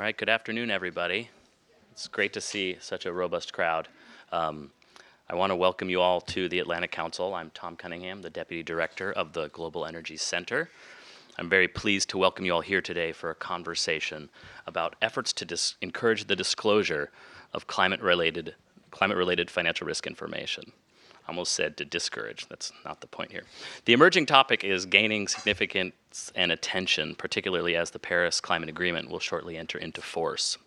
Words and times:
All 0.00 0.04
right, 0.04 0.16
good 0.16 0.30
afternoon, 0.30 0.70
everybody. 0.70 1.28
It's 1.92 2.08
great 2.08 2.32
to 2.32 2.40
see 2.40 2.78
such 2.80 3.04
a 3.04 3.12
robust 3.12 3.52
crowd. 3.52 3.86
Um, 4.32 4.70
I 5.28 5.34
want 5.34 5.50
to 5.50 5.56
welcome 5.56 5.90
you 5.90 6.00
all 6.00 6.22
to 6.22 6.48
the 6.48 6.58
Atlantic 6.58 6.90
Council. 6.90 7.34
I'm 7.34 7.50
Tom 7.50 7.76
Cunningham, 7.76 8.22
the 8.22 8.30
Deputy 8.30 8.62
Director 8.62 9.12
of 9.12 9.34
the 9.34 9.48
Global 9.48 9.84
Energy 9.84 10.16
Center. 10.16 10.70
I'm 11.36 11.50
very 11.50 11.68
pleased 11.68 12.08
to 12.08 12.16
welcome 12.16 12.46
you 12.46 12.54
all 12.54 12.62
here 12.62 12.80
today 12.80 13.12
for 13.12 13.28
a 13.28 13.34
conversation 13.34 14.30
about 14.66 14.96
efforts 15.02 15.34
to 15.34 15.44
dis- 15.44 15.74
encourage 15.82 16.24
the 16.24 16.34
disclosure 16.34 17.10
of 17.52 17.66
climate-related 17.66 18.54
climate-related 18.92 19.50
financial 19.50 19.86
risk 19.86 20.06
information. 20.06 20.72
Almost 21.30 21.52
said 21.52 21.76
to 21.76 21.84
discourage. 21.84 22.48
That's 22.48 22.72
not 22.84 23.00
the 23.00 23.06
point 23.06 23.30
here. 23.30 23.44
The 23.84 23.92
emerging 23.92 24.26
topic 24.26 24.64
is 24.64 24.84
gaining 24.84 25.28
significance 25.28 26.32
and 26.34 26.50
attention, 26.50 27.14
particularly 27.14 27.76
as 27.76 27.92
the 27.92 28.00
Paris 28.00 28.40
Climate 28.40 28.68
Agreement 28.68 29.08
will 29.08 29.20
shortly 29.20 29.56
enter 29.56 29.78
into 29.78 30.02
force. 30.02 30.58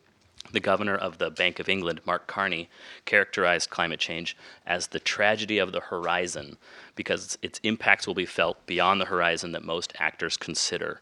The 0.54 0.62
governor 0.62 0.95
of 0.95 1.17
the 1.17 1.30
Bank 1.30 1.59
of 1.59 1.67
England, 1.67 1.99
Mark 2.05 2.27
Carney, 2.27 2.70
characterized 3.03 3.72
climate 3.72 3.99
change 3.99 4.38
as 4.66 4.88
the 4.88 5.02
tragedy 5.02 5.58
of 5.58 5.73
the 5.73 5.81
horizon 5.81 6.55
because 6.95 7.38
its 7.41 7.59
impacts 7.64 8.08
will 8.08 8.14
be 8.14 8.25
felt 8.25 8.66
beyond 8.66 9.02
the 9.02 9.05
horizon 9.05 9.52
that 9.52 9.66
most 9.66 9.91
actors 10.00 10.38
consider, 10.38 11.02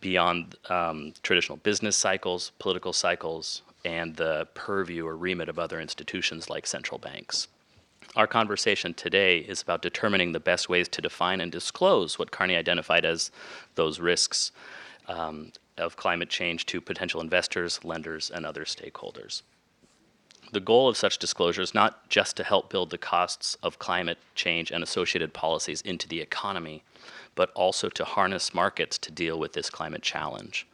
beyond 0.00 0.56
um, 0.68 1.12
traditional 1.22 1.58
business 1.58 1.96
cycles, 1.96 2.50
political 2.58 2.92
cycles, 2.92 3.62
and 3.84 4.16
the 4.16 4.48
purview 4.54 5.06
or 5.06 5.16
remit 5.16 5.48
of 5.48 5.60
other 5.60 5.80
institutions 5.80 6.50
like 6.50 6.66
central 6.66 6.98
banks. 6.98 7.46
Our 8.16 8.26
conversation 8.26 8.92
today 8.92 9.38
is 9.38 9.62
about 9.62 9.82
determining 9.82 10.32
the 10.32 10.40
best 10.40 10.68
ways 10.68 10.88
to 10.88 11.00
define 11.00 11.40
and 11.40 11.52
disclose 11.52 12.18
what 12.18 12.32
Carney 12.32 12.56
identified 12.56 13.04
as 13.04 13.30
those 13.76 14.00
risks 14.00 14.50
um, 15.06 15.52
of 15.78 15.96
climate 15.96 16.28
change 16.28 16.66
to 16.66 16.80
potential 16.80 17.20
investors, 17.20 17.84
lenders, 17.84 18.28
and 18.28 18.44
other 18.44 18.64
stakeholders. 18.64 19.42
The 20.52 20.58
goal 20.58 20.88
of 20.88 20.96
such 20.96 21.18
disclosure 21.18 21.62
is 21.62 21.72
not 21.72 22.08
just 22.08 22.36
to 22.38 22.42
help 22.42 22.68
build 22.68 22.90
the 22.90 22.98
costs 22.98 23.56
of 23.62 23.78
climate 23.78 24.18
change 24.34 24.72
and 24.72 24.82
associated 24.82 25.32
policies 25.32 25.80
into 25.82 26.08
the 26.08 26.20
economy, 26.20 26.82
but 27.36 27.52
also 27.52 27.88
to 27.90 28.04
harness 28.04 28.52
markets 28.52 28.98
to 28.98 29.12
deal 29.12 29.38
with 29.38 29.52
this 29.52 29.70
climate 29.70 30.02
challenge. 30.02 30.66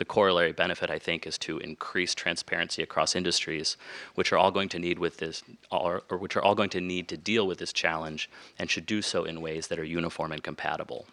The 0.00 0.06
corollary 0.06 0.52
benefit, 0.52 0.88
I 0.88 0.98
think, 0.98 1.26
is 1.26 1.36
to 1.40 1.58
increase 1.58 2.14
transparency 2.14 2.82
across 2.82 3.14
industries, 3.14 3.76
which 4.14 4.32
are 4.32 4.38
all 4.38 4.50
going 4.50 4.70
to 4.70 4.78
need 4.78 4.98
with 4.98 5.18
this, 5.18 5.42
or, 5.70 6.04
or 6.08 6.16
which 6.16 6.36
are 6.36 6.42
all 6.42 6.54
going 6.54 6.70
to 6.70 6.80
need 6.80 7.06
to 7.08 7.18
deal 7.18 7.46
with 7.46 7.58
this 7.58 7.70
challenge, 7.70 8.30
and 8.58 8.70
should 8.70 8.86
do 8.86 9.02
so 9.02 9.24
in 9.24 9.42
ways 9.42 9.66
that 9.66 9.78
are 9.78 9.84
uniform 9.84 10.32
and 10.32 10.42
compatible. 10.42 11.04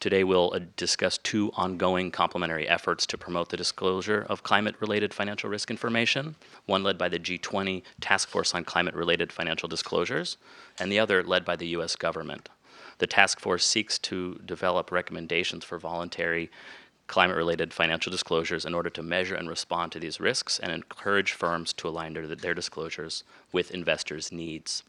Today 0.00 0.24
we'll 0.24 0.54
uh, 0.54 0.60
discuss 0.78 1.18
two 1.18 1.52
ongoing 1.54 2.10
complementary 2.10 2.66
efforts 2.66 3.04
to 3.04 3.18
promote 3.18 3.50
the 3.50 3.58
disclosure 3.58 4.24
of 4.30 4.42
climate-related 4.42 5.12
financial 5.12 5.50
risk 5.50 5.70
information, 5.70 6.36
one 6.64 6.82
led 6.82 6.96
by 6.96 7.10
the 7.10 7.18
G20 7.18 7.82
Task 8.00 8.30
Force 8.30 8.54
on 8.54 8.64
Climate-Related 8.64 9.30
Financial 9.30 9.68
Disclosures, 9.68 10.38
and 10.78 10.90
the 10.90 10.98
other 10.98 11.22
led 11.22 11.44
by 11.44 11.56
the 11.56 11.66
U.S. 11.76 11.94
government. 11.94 12.48
The 13.00 13.06
task 13.06 13.40
force 13.40 13.64
seeks 13.64 13.98
to 14.00 14.40
develop 14.44 14.92
recommendations 14.92 15.64
for 15.64 15.78
voluntary 15.78 16.50
climate-related 17.10 17.74
financial 17.74 18.12
disclosures 18.12 18.64
in 18.64 18.72
order 18.72 18.88
to 18.88 19.02
measure 19.02 19.34
and 19.34 19.48
respond 19.48 19.90
to 19.90 19.98
these 19.98 20.20
risks 20.20 20.60
and 20.60 20.70
encourage 20.70 21.32
firms 21.32 21.72
to 21.72 21.88
align 21.88 22.14
their, 22.14 22.24
their 22.28 22.54
disclosures 22.54 23.24
with 23.52 23.72
investors' 23.72 24.30
needs. 24.30 24.84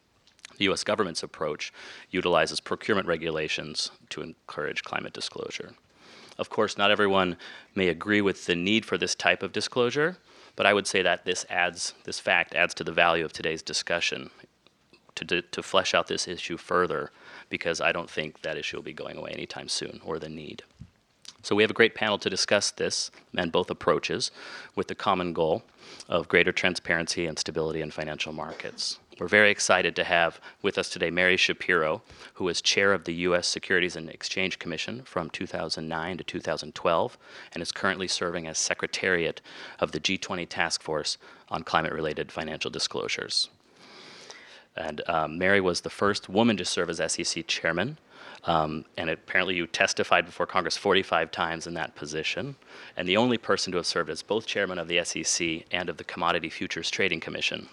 The 0.57 0.69
US 0.69 0.83
government's 0.83 1.23
approach 1.23 1.73
utilizes 2.11 2.59
procurement 2.59 3.07
regulations 3.07 3.89
to 4.11 4.21
encourage 4.21 4.83
climate 4.83 5.13
disclosure. 5.13 5.71
Of 6.37 6.51
course, 6.51 6.77
not 6.77 6.91
everyone 6.91 7.37
may 7.73 7.87
agree 7.87 8.21
with 8.21 8.45
the 8.45 8.55
need 8.55 8.85
for 8.85 8.99
this 8.99 9.15
type 9.15 9.41
of 9.41 9.51
disclosure, 9.51 10.17
but 10.55 10.67
I 10.67 10.75
would 10.75 10.85
say 10.85 11.01
that 11.01 11.25
this 11.25 11.43
adds, 11.49 11.95
this 12.03 12.19
fact 12.19 12.53
adds 12.53 12.75
to 12.75 12.83
the 12.83 12.91
value 12.91 13.25
of 13.25 13.33
today's 13.33 13.63
discussion 13.63 14.29
to, 15.15 15.41
to 15.41 15.63
flesh 15.63 15.95
out 15.95 16.05
this 16.05 16.27
issue 16.27 16.57
further 16.57 17.11
because 17.49 17.81
I 17.81 17.91
don't 17.91 18.09
think 18.09 18.43
that 18.43 18.57
issue 18.57 18.77
will 18.77 18.83
be 18.83 18.93
going 18.93 19.17
away 19.17 19.31
anytime 19.31 19.67
soon 19.67 20.01
or 20.05 20.19
the 20.19 20.29
need. 20.29 20.61
So 21.43 21.55
we 21.55 21.63
have 21.63 21.71
a 21.71 21.75
great 21.75 21.95
panel 21.95 22.19
to 22.19 22.29
discuss 22.29 22.71
this 22.71 23.09
and 23.35 23.51
both 23.51 23.69
approaches 23.69 24.31
with 24.75 24.87
the 24.87 24.95
common 24.95 25.33
goal 25.33 25.63
of 26.07 26.27
greater 26.27 26.51
transparency 26.51 27.25
and 27.25 27.37
stability 27.39 27.81
in 27.81 27.89
financial 27.89 28.31
markets. 28.31 28.99
We're 29.19 29.27
very 29.27 29.51
excited 29.51 29.95
to 29.97 30.03
have 30.03 30.39
with 30.61 30.77
us 30.77 30.89
today 30.89 31.11
Mary 31.11 31.37
Schapiro, 31.37 32.01
who 32.35 32.47
is 32.47 32.61
chair 32.61 32.93
of 32.93 33.03
the 33.03 33.13
U.S. 33.13 33.47
Securities 33.47 33.95
and 33.95 34.09
Exchange 34.09 34.57
Commission 34.57 35.03
from 35.03 35.29
2009 35.29 36.17
to 36.17 36.23
2012 36.23 37.17
and 37.53 37.61
is 37.61 37.71
currently 37.71 38.07
serving 38.07 38.47
as 38.47 38.57
secretariat 38.57 39.41
of 39.79 39.91
the 39.91 39.99
G20 39.99 40.47
Task 40.47 40.81
Force 40.81 41.17
on 41.49 41.63
Climate 41.63 41.93
Related 41.93 42.31
Financial 42.31 42.71
Disclosures. 42.71 43.49
And 44.75 45.01
um, 45.07 45.37
Mary 45.37 45.61
was 45.61 45.81
the 45.81 45.89
first 45.89 46.29
woman 46.29 46.57
to 46.57 46.65
serve 46.65 46.89
as 46.89 47.13
SEC 47.13 47.45
chairman. 47.47 47.97
Um, 48.45 48.85
and 48.97 49.09
apparently, 49.09 49.55
you 49.55 49.67
testified 49.67 50.25
before 50.25 50.47
Congress 50.47 50.75
45 50.75 51.31
times 51.31 51.67
in 51.67 51.75
that 51.75 51.95
position, 51.95 52.55
and 52.97 53.07
the 53.07 53.17
only 53.17 53.37
person 53.37 53.71
to 53.71 53.77
have 53.77 53.85
served 53.85 54.09
as 54.09 54.23
both 54.23 54.47
chairman 54.47 54.79
of 54.79 54.87
the 54.87 55.03
SEC 55.03 55.65
and 55.71 55.89
of 55.89 55.97
the 55.97 56.03
Commodity 56.03 56.49
Futures 56.49 56.89
Trading 56.89 57.19
Commission. 57.19 57.69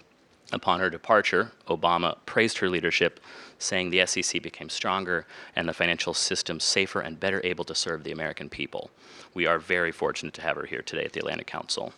Upon 0.53 0.81
her 0.81 0.89
departure, 0.89 1.53
Obama 1.69 2.17
praised 2.25 2.59
her 2.59 2.71
leadership, 2.71 3.21
saying 3.59 3.91
the 3.91 4.07
SEC 4.07 4.43
became 4.43 4.71
stronger 4.71 5.27
and 5.55 5.69
the 5.69 5.75
financial 5.75 6.15
system 6.15 6.59
safer 6.59 7.01
and 7.01 7.21
better 7.21 7.41
able 7.45 7.65
to 7.65 7.75
serve 7.75 8.03
the 8.03 8.13
American 8.13 8.49
people. 8.49 8.91
We 9.35 9.47
are 9.47 9.59
very 9.59 9.93
fortunate 9.93 10.33
to 10.35 10.43
have 10.43 10.57
her 10.57 10.65
here 10.65 10.81
today 10.81 11.05
at 11.05 11.13
the 11.13 11.21
Atlantic 11.21 11.47
Council. 11.47 11.93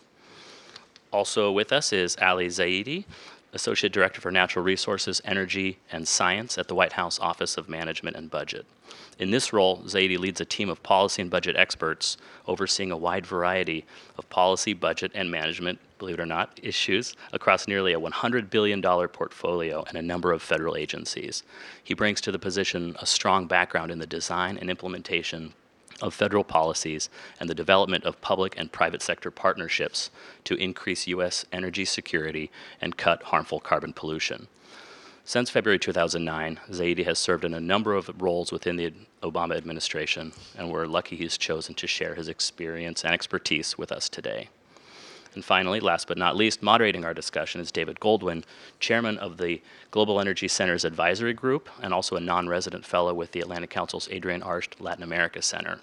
Also 1.11 1.51
with 1.51 1.71
us 1.71 1.93
is 1.93 2.17
Ali 2.21 2.47
Zaidi, 2.47 3.05
Associate 3.53 3.91
Director 3.91 4.21
for 4.21 4.31
Natural 4.31 4.63
Resources, 4.63 5.21
Energy, 5.25 5.79
and 5.91 6.07
Science 6.07 6.57
at 6.57 6.67
the 6.67 6.75
White 6.75 6.93
House 6.93 7.19
Office 7.19 7.57
of 7.57 7.69
Management 7.69 8.15
and 8.15 8.29
Budget. 8.29 8.65
In 9.19 9.31
this 9.31 9.53
role, 9.53 9.83
Zaidi 9.83 10.17
leads 10.17 10.41
a 10.41 10.45
team 10.45 10.69
of 10.69 10.83
policy 10.83 11.21
and 11.21 11.31
budget 11.31 11.55
experts 11.55 12.17
overseeing 12.47 12.91
a 12.91 12.97
wide 12.97 13.25
variety 13.25 13.85
of 14.17 14.29
policy, 14.29 14.73
budget, 14.73 15.11
and 15.13 15.29
management 15.29 15.79
believe 16.01 16.17
it 16.17 16.21
or 16.21 16.25
not, 16.25 16.59
issues 16.63 17.15
across 17.31 17.67
nearly 17.67 17.93
a 17.93 17.99
$100 17.99 18.49
billion 18.49 18.81
portfolio 18.81 19.83
and 19.87 19.95
a 19.95 20.01
number 20.01 20.31
of 20.31 20.41
federal 20.41 20.75
agencies. 20.75 21.43
He 21.83 21.93
brings 21.93 22.19
to 22.21 22.31
the 22.31 22.39
position 22.39 22.95
a 22.99 23.05
strong 23.05 23.45
background 23.45 23.91
in 23.91 23.99
the 23.99 24.07
design 24.07 24.57
and 24.57 24.67
implementation 24.67 25.53
of 26.01 26.13
federal 26.13 26.43
policies 26.43 27.09
and 27.39 27.49
the 27.49 27.55
development 27.55 28.03
of 28.03 28.21
public 28.21 28.53
and 28.57 28.71
private 28.71 29.01
sector 29.01 29.31
partnerships 29.31 30.09
to 30.43 30.55
increase 30.55 31.07
U.S. 31.07 31.45
energy 31.51 31.85
security 31.85 32.51
and 32.81 32.97
cut 32.97 33.23
harmful 33.23 33.59
carbon 33.59 33.93
pollution. 33.93 34.47
Since 35.23 35.51
February 35.51 35.79
2009, 35.79 36.59
Zaidi 36.71 37.05
has 37.05 37.19
served 37.19 37.45
in 37.45 37.53
a 37.53 37.59
number 37.59 37.93
of 37.93 38.21
roles 38.21 38.51
within 38.51 38.75
the 38.75 38.93
Obama 39.21 39.55
administration, 39.55 40.33
and 40.57 40.71
we're 40.71 40.87
lucky 40.87 41.15
he's 41.15 41.37
chosen 41.37 41.75
to 41.75 41.87
share 41.87 42.15
his 42.15 42.27
experience 42.27 43.03
and 43.03 43.13
expertise 43.13 43.77
with 43.77 43.91
us 43.91 44.09
today. 44.09 44.49
And 45.33 45.45
finally, 45.45 45.79
last 45.79 46.07
but 46.07 46.17
not 46.17 46.35
least, 46.35 46.61
moderating 46.61 47.05
our 47.05 47.13
discussion 47.13 47.61
is 47.61 47.71
David 47.71 47.99
Goldwyn, 47.99 48.43
chairman 48.79 49.17
of 49.17 49.37
the 49.37 49.61
Global 49.89 50.19
Energy 50.19 50.47
Center's 50.47 50.83
advisory 50.83 51.33
group 51.33 51.69
and 51.81 51.93
also 51.93 52.15
a 52.15 52.19
non 52.19 52.49
resident 52.49 52.85
fellow 52.85 53.13
with 53.13 53.31
the 53.31 53.39
Atlantic 53.39 53.69
Council's 53.69 54.09
Adrienne 54.11 54.41
Arsht 54.41 54.81
Latin 54.81 55.03
America 55.03 55.41
Center. 55.41 55.79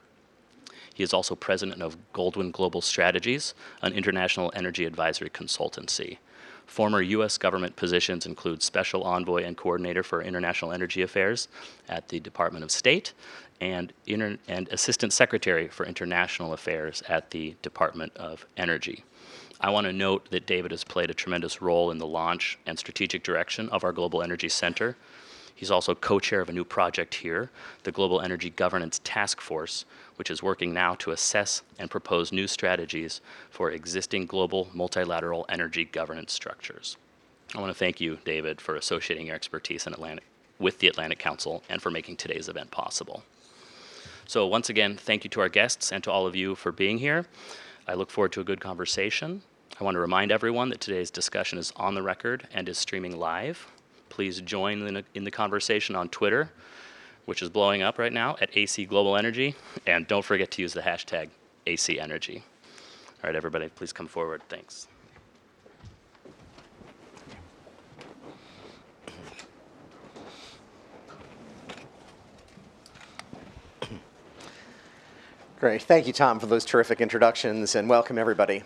He 0.98 1.04
is 1.04 1.14
also 1.14 1.36
president 1.36 1.80
of 1.80 1.96
Goldwyn 2.12 2.50
Global 2.50 2.80
Strategies, 2.80 3.54
an 3.82 3.92
international 3.92 4.50
energy 4.56 4.84
advisory 4.84 5.30
consultancy. 5.30 6.18
Former 6.66 7.00
U.S. 7.00 7.38
government 7.38 7.76
positions 7.76 8.26
include 8.26 8.64
Special 8.64 9.04
Envoy 9.04 9.44
and 9.44 9.56
Coordinator 9.56 10.02
for 10.02 10.22
International 10.22 10.72
Energy 10.72 11.02
Affairs 11.02 11.46
at 11.88 12.08
the 12.08 12.18
Department 12.18 12.64
of 12.64 12.72
State 12.72 13.12
and, 13.60 13.92
Inter- 14.08 14.38
and 14.48 14.66
Assistant 14.70 15.12
Secretary 15.12 15.68
for 15.68 15.86
International 15.86 16.52
Affairs 16.52 17.00
at 17.08 17.30
the 17.30 17.54
Department 17.62 18.16
of 18.16 18.44
Energy. 18.56 19.04
I 19.60 19.70
want 19.70 19.86
to 19.86 19.92
note 19.92 20.28
that 20.32 20.46
David 20.46 20.72
has 20.72 20.82
played 20.82 21.10
a 21.10 21.14
tremendous 21.14 21.62
role 21.62 21.92
in 21.92 21.98
the 21.98 22.08
launch 22.08 22.58
and 22.66 22.76
strategic 22.76 23.22
direction 23.22 23.68
of 23.68 23.84
our 23.84 23.92
Global 23.92 24.20
Energy 24.20 24.48
Center. 24.48 24.96
He's 25.58 25.72
also 25.72 25.96
co 25.96 26.20
chair 26.20 26.40
of 26.40 26.48
a 26.48 26.52
new 26.52 26.62
project 26.62 27.16
here, 27.16 27.50
the 27.82 27.90
Global 27.90 28.20
Energy 28.20 28.48
Governance 28.48 29.00
Task 29.02 29.40
Force, 29.40 29.84
which 30.14 30.30
is 30.30 30.40
working 30.40 30.72
now 30.72 30.94
to 30.94 31.10
assess 31.10 31.62
and 31.80 31.90
propose 31.90 32.30
new 32.30 32.46
strategies 32.46 33.20
for 33.50 33.72
existing 33.72 34.26
global 34.26 34.68
multilateral 34.72 35.44
energy 35.48 35.84
governance 35.84 36.32
structures. 36.32 36.96
I 37.56 37.60
want 37.60 37.72
to 37.72 37.78
thank 37.78 38.00
you, 38.00 38.18
David, 38.24 38.60
for 38.60 38.76
associating 38.76 39.26
your 39.26 39.34
expertise 39.34 39.84
in 39.84 39.92
Atlantic, 39.92 40.26
with 40.60 40.78
the 40.78 40.86
Atlantic 40.86 41.18
Council 41.18 41.64
and 41.68 41.82
for 41.82 41.90
making 41.90 42.18
today's 42.18 42.48
event 42.48 42.70
possible. 42.70 43.24
So, 44.28 44.46
once 44.46 44.70
again, 44.70 44.96
thank 44.96 45.24
you 45.24 45.30
to 45.30 45.40
our 45.40 45.48
guests 45.48 45.90
and 45.90 46.04
to 46.04 46.12
all 46.12 46.24
of 46.24 46.36
you 46.36 46.54
for 46.54 46.70
being 46.70 46.98
here. 46.98 47.26
I 47.88 47.94
look 47.94 48.12
forward 48.12 48.30
to 48.34 48.40
a 48.40 48.44
good 48.44 48.60
conversation. 48.60 49.42
I 49.80 49.82
want 49.82 49.96
to 49.96 50.00
remind 50.00 50.30
everyone 50.30 50.68
that 50.68 50.80
today's 50.80 51.10
discussion 51.10 51.58
is 51.58 51.72
on 51.74 51.96
the 51.96 52.02
record 52.02 52.46
and 52.54 52.68
is 52.68 52.78
streaming 52.78 53.18
live. 53.18 53.66
Please 54.18 54.40
join 54.40 54.84
in, 54.84 55.04
in 55.14 55.22
the 55.22 55.30
conversation 55.30 55.94
on 55.94 56.08
Twitter, 56.08 56.50
which 57.26 57.40
is 57.40 57.48
blowing 57.48 57.82
up 57.82 58.00
right 58.00 58.12
now 58.12 58.36
at 58.40 58.50
AC 58.52 58.84
Global 58.84 59.16
Energy, 59.16 59.54
and 59.86 60.08
don't 60.08 60.24
forget 60.24 60.50
to 60.50 60.60
use 60.60 60.72
the 60.72 60.80
hashtag 60.80 61.28
AC 61.68 62.00
Energy. 62.00 62.42
All 63.22 63.30
right, 63.30 63.36
everybody, 63.36 63.68
please 63.68 63.92
come 63.92 64.08
forward. 64.08 64.42
Thanks. 64.48 64.88
Great. 75.60 75.82
Thank 75.82 76.08
you, 76.08 76.12
Tom, 76.12 76.40
for 76.40 76.46
those 76.46 76.64
terrific 76.64 77.00
introductions, 77.00 77.76
and 77.76 77.88
welcome 77.88 78.18
everybody. 78.18 78.64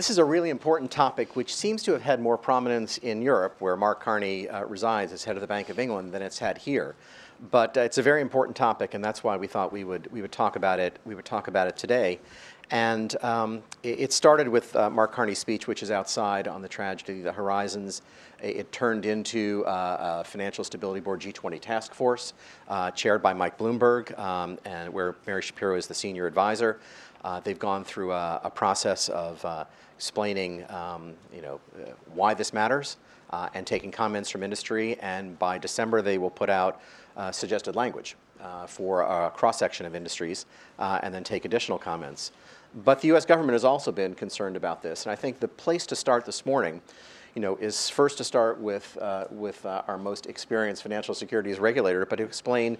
This 0.00 0.08
is 0.08 0.16
a 0.16 0.24
really 0.24 0.48
important 0.48 0.90
topic 0.90 1.36
which 1.36 1.54
seems 1.54 1.82
to 1.82 1.92
have 1.92 2.00
had 2.00 2.22
more 2.22 2.38
prominence 2.38 2.96
in 2.96 3.20
Europe, 3.20 3.56
where 3.58 3.76
Mark 3.76 4.02
Carney 4.02 4.48
uh, 4.48 4.64
resides 4.64 5.12
as 5.12 5.24
head 5.24 5.36
of 5.36 5.42
the 5.42 5.46
Bank 5.46 5.68
of 5.68 5.78
England, 5.78 6.10
than 6.10 6.22
it's 6.22 6.38
had 6.38 6.56
here. 6.56 6.94
But 7.50 7.76
uh, 7.76 7.80
it's 7.80 7.98
a 7.98 8.02
very 8.02 8.22
important 8.22 8.56
topic, 8.56 8.94
and 8.94 9.04
that's 9.04 9.22
why 9.22 9.36
we 9.36 9.46
thought 9.46 9.74
we 9.74 9.84
would, 9.84 10.10
we 10.10 10.22
would 10.22 10.32
talk 10.32 10.56
about 10.56 10.80
it. 10.80 10.98
We 11.04 11.14
would 11.14 11.26
talk 11.26 11.48
about 11.48 11.68
it 11.68 11.76
today. 11.76 12.18
And 12.70 13.14
um, 13.22 13.62
it, 13.82 14.00
it, 14.00 14.12
started 14.14 14.48
with 14.48 14.74
uh, 14.74 14.88
Mark 14.88 15.12
Carney's 15.12 15.38
speech, 15.38 15.66
which 15.66 15.82
is 15.82 15.90
outside 15.90 16.48
on 16.48 16.62
the 16.62 16.68
tragedy, 16.68 17.18
of 17.18 17.24
the 17.24 17.32
horizons. 17.32 18.00
It 18.40 18.72
turned 18.72 19.04
into 19.04 19.66
uh, 19.66 20.20
a 20.20 20.24
Financial 20.24 20.64
Stability 20.64 21.00
Board 21.00 21.20
G20 21.20 21.60
task 21.60 21.92
force, 21.92 22.32
uh, 22.68 22.90
chaired 22.92 23.22
by 23.22 23.34
Mike 23.34 23.58
Bloomberg, 23.58 24.18
um, 24.18 24.58
and 24.64 24.90
where 24.94 25.16
Mary 25.26 25.42
Schapiro 25.42 25.76
is 25.76 25.88
the 25.88 25.94
senior 25.94 26.26
advisor. 26.26 26.80
Uh, 27.24 27.40
they've 27.40 27.58
gone 27.58 27.84
through 27.84 28.12
a, 28.12 28.40
a 28.44 28.50
process 28.50 29.08
of 29.08 29.44
uh, 29.44 29.64
explaining, 29.96 30.64
um, 30.70 31.14
you 31.34 31.42
know, 31.42 31.60
uh, 31.76 31.90
why 32.14 32.34
this 32.34 32.52
matters, 32.52 32.96
and 33.54 33.66
taking 33.66 33.90
comments 33.92 34.28
from 34.28 34.42
industry. 34.42 34.98
And 35.00 35.38
by 35.38 35.58
December, 35.58 36.02
they 36.02 36.18
will 36.18 36.30
put 36.30 36.50
out 36.50 36.80
suggested 37.30 37.76
language 37.76 38.16
for 38.66 39.02
a 39.02 39.30
cross 39.30 39.58
section 39.58 39.86
of 39.86 39.94
industries, 39.94 40.46
and 40.78 41.14
then 41.14 41.22
take 41.22 41.44
additional 41.44 41.78
comments. 41.78 42.32
But 42.84 43.00
the 43.00 43.08
U.S. 43.08 43.24
government 43.24 43.54
has 43.54 43.64
also 43.64 43.90
been 43.90 44.14
concerned 44.14 44.56
about 44.56 44.82
this, 44.82 45.04
and 45.04 45.12
I 45.12 45.16
think 45.16 45.40
the 45.40 45.48
place 45.48 45.86
to 45.86 45.96
start 45.96 46.24
this 46.24 46.46
morning, 46.46 46.80
you 47.34 47.42
know, 47.42 47.56
is 47.56 47.88
first 47.88 48.16
to 48.18 48.24
start 48.24 48.60
with 48.60 48.96
uh, 49.00 49.24
with 49.30 49.64
uh, 49.66 49.82
our 49.88 49.98
most 49.98 50.26
experienced 50.26 50.82
financial 50.82 51.14
securities 51.14 51.58
regulator, 51.58 52.06
but 52.06 52.16
to 52.16 52.24
explain, 52.24 52.78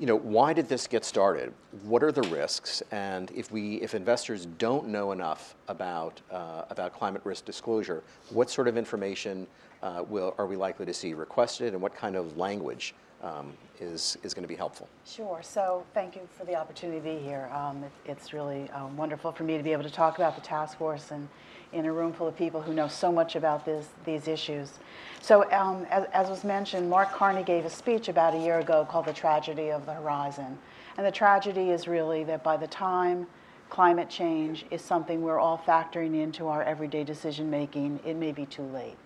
you 0.00 0.06
know, 0.06 0.16
why 0.16 0.54
did 0.54 0.66
this 0.66 0.86
get 0.86 1.04
started? 1.04 1.52
What 1.82 2.02
are 2.02 2.10
the 2.10 2.22
risks? 2.22 2.82
And 2.90 3.30
if 3.32 3.52
we, 3.52 3.74
if 3.82 3.94
investors 3.94 4.46
don't 4.46 4.88
know 4.88 5.12
enough 5.12 5.54
about 5.68 6.22
uh, 6.30 6.62
about 6.70 6.94
climate 6.94 7.20
risk 7.22 7.44
disclosure, 7.44 8.02
what 8.30 8.48
sort 8.48 8.66
of 8.66 8.78
information 8.78 9.46
uh, 9.82 10.02
will 10.08 10.34
are 10.38 10.46
we 10.46 10.56
likely 10.56 10.86
to 10.86 10.94
see 10.94 11.12
requested, 11.12 11.74
and 11.74 11.82
what 11.82 11.94
kind 11.94 12.16
of 12.16 12.38
language 12.38 12.94
um, 13.22 13.52
is, 13.80 14.18
is 14.22 14.34
going 14.34 14.42
to 14.42 14.48
be 14.48 14.54
helpful. 14.54 14.88
Sure. 15.06 15.40
So 15.42 15.84
thank 15.94 16.14
you 16.14 16.22
for 16.36 16.44
the 16.44 16.54
opportunity 16.54 16.98
to 16.98 17.04
be 17.04 17.24
here. 17.24 17.50
Um, 17.52 17.82
it, 17.84 17.92
it's 18.04 18.32
really 18.32 18.68
um, 18.70 18.96
wonderful 18.96 19.32
for 19.32 19.44
me 19.44 19.56
to 19.56 19.62
be 19.62 19.72
able 19.72 19.84
to 19.84 19.90
talk 19.90 20.16
about 20.16 20.34
the 20.34 20.42
task 20.42 20.78
force 20.78 21.10
and 21.10 21.28
in 21.72 21.86
a 21.86 21.92
room 21.92 22.12
full 22.12 22.26
of 22.26 22.36
people 22.36 22.60
who 22.60 22.74
know 22.74 22.88
so 22.88 23.12
much 23.12 23.36
about 23.36 23.64
this, 23.64 23.88
these 24.04 24.26
issues. 24.26 24.72
So 25.20 25.50
um, 25.52 25.86
as, 25.90 26.04
as 26.12 26.28
was 26.28 26.42
mentioned, 26.42 26.90
Mark 26.90 27.12
Carney 27.12 27.44
gave 27.44 27.64
a 27.64 27.70
speech 27.70 28.08
about 28.08 28.34
a 28.34 28.38
year 28.38 28.58
ago 28.58 28.86
called 28.90 29.06
The 29.06 29.12
Tragedy 29.12 29.70
of 29.70 29.86
the 29.86 29.94
Horizon. 29.94 30.58
And 30.96 31.06
the 31.06 31.12
tragedy 31.12 31.70
is 31.70 31.86
really 31.86 32.24
that 32.24 32.42
by 32.42 32.56
the 32.56 32.66
time 32.66 33.26
climate 33.68 34.10
change 34.10 34.66
is 34.72 34.82
something 34.82 35.22
we're 35.22 35.38
all 35.38 35.58
factoring 35.58 36.20
into 36.20 36.48
our 36.48 36.62
everyday 36.64 37.04
decision 37.04 37.48
making, 37.48 38.00
it 38.04 38.16
may 38.16 38.32
be 38.32 38.46
too 38.46 38.64
late. 38.64 38.96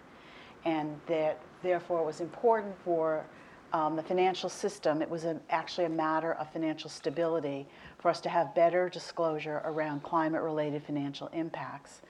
And 0.64 0.98
that 1.06 1.38
therefore 1.62 2.00
it 2.00 2.06
was 2.06 2.22
important 2.22 2.74
for 2.82 3.26
um, 3.74 3.96
the 3.96 4.02
financial 4.04 4.48
system, 4.48 5.02
it 5.02 5.10
was 5.10 5.24
a, 5.24 5.36
actually 5.50 5.86
a 5.86 5.90
matter 5.90 6.34
of 6.34 6.48
financial 6.52 6.88
stability 6.88 7.66
for 7.98 8.08
us 8.08 8.20
to 8.20 8.28
have 8.28 8.54
better 8.54 8.88
disclosure 8.88 9.62
around 9.64 10.00
climate 10.04 10.42
related 10.42 10.80
financial 10.84 11.26
impacts. 11.32 12.02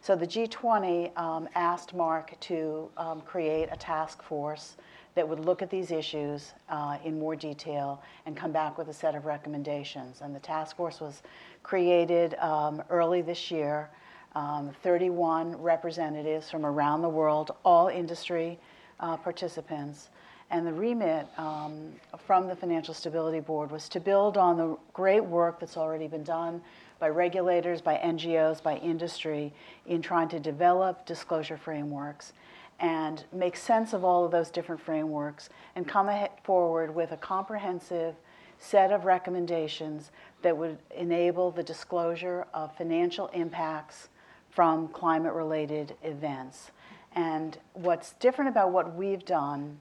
So 0.00 0.16
the 0.16 0.26
G20 0.26 1.16
um, 1.16 1.48
asked 1.54 1.94
Mark 1.94 2.38
to 2.40 2.90
um, 2.96 3.20
create 3.20 3.68
a 3.70 3.76
task 3.76 4.20
force 4.20 4.76
that 5.14 5.28
would 5.28 5.38
look 5.38 5.62
at 5.62 5.70
these 5.70 5.92
issues 5.92 6.54
uh, 6.68 6.98
in 7.04 7.20
more 7.20 7.36
detail 7.36 8.02
and 8.26 8.36
come 8.36 8.50
back 8.50 8.76
with 8.76 8.88
a 8.88 8.92
set 8.92 9.14
of 9.14 9.24
recommendations. 9.24 10.22
And 10.22 10.34
the 10.34 10.40
task 10.40 10.74
force 10.76 11.00
was 11.00 11.22
created 11.62 12.34
um, 12.40 12.82
early 12.90 13.22
this 13.22 13.48
year. 13.48 13.90
Um, 14.34 14.72
31 14.82 15.54
representatives 15.54 16.50
from 16.50 16.66
around 16.66 17.02
the 17.02 17.08
world, 17.08 17.52
all 17.64 17.86
industry 17.86 18.58
uh, 18.98 19.16
participants. 19.18 20.08
And 20.52 20.66
the 20.66 20.72
remit 20.72 21.26
um, 21.38 21.92
from 22.26 22.46
the 22.46 22.54
Financial 22.54 22.92
Stability 22.92 23.40
Board 23.40 23.70
was 23.70 23.88
to 23.88 23.98
build 23.98 24.36
on 24.36 24.58
the 24.58 24.76
great 24.92 25.24
work 25.24 25.58
that's 25.58 25.78
already 25.78 26.08
been 26.08 26.24
done 26.24 26.60
by 26.98 27.08
regulators, 27.08 27.80
by 27.80 27.96
NGOs, 27.96 28.62
by 28.62 28.76
industry 28.76 29.50
in 29.86 30.02
trying 30.02 30.28
to 30.28 30.38
develop 30.38 31.06
disclosure 31.06 31.56
frameworks 31.56 32.34
and 32.80 33.24
make 33.32 33.56
sense 33.56 33.94
of 33.94 34.04
all 34.04 34.26
of 34.26 34.30
those 34.30 34.50
different 34.50 34.80
frameworks 34.80 35.48
and 35.74 35.88
come 35.88 36.10
forward 36.44 36.94
with 36.94 37.12
a 37.12 37.16
comprehensive 37.16 38.14
set 38.58 38.92
of 38.92 39.06
recommendations 39.06 40.10
that 40.42 40.54
would 40.54 40.76
enable 40.94 41.50
the 41.50 41.62
disclosure 41.62 42.46
of 42.52 42.76
financial 42.76 43.28
impacts 43.28 44.10
from 44.50 44.86
climate 44.88 45.32
related 45.32 45.94
events. 46.02 46.72
And 47.14 47.56
what's 47.72 48.12
different 48.14 48.50
about 48.50 48.70
what 48.70 48.94
we've 48.94 49.24
done 49.24 49.78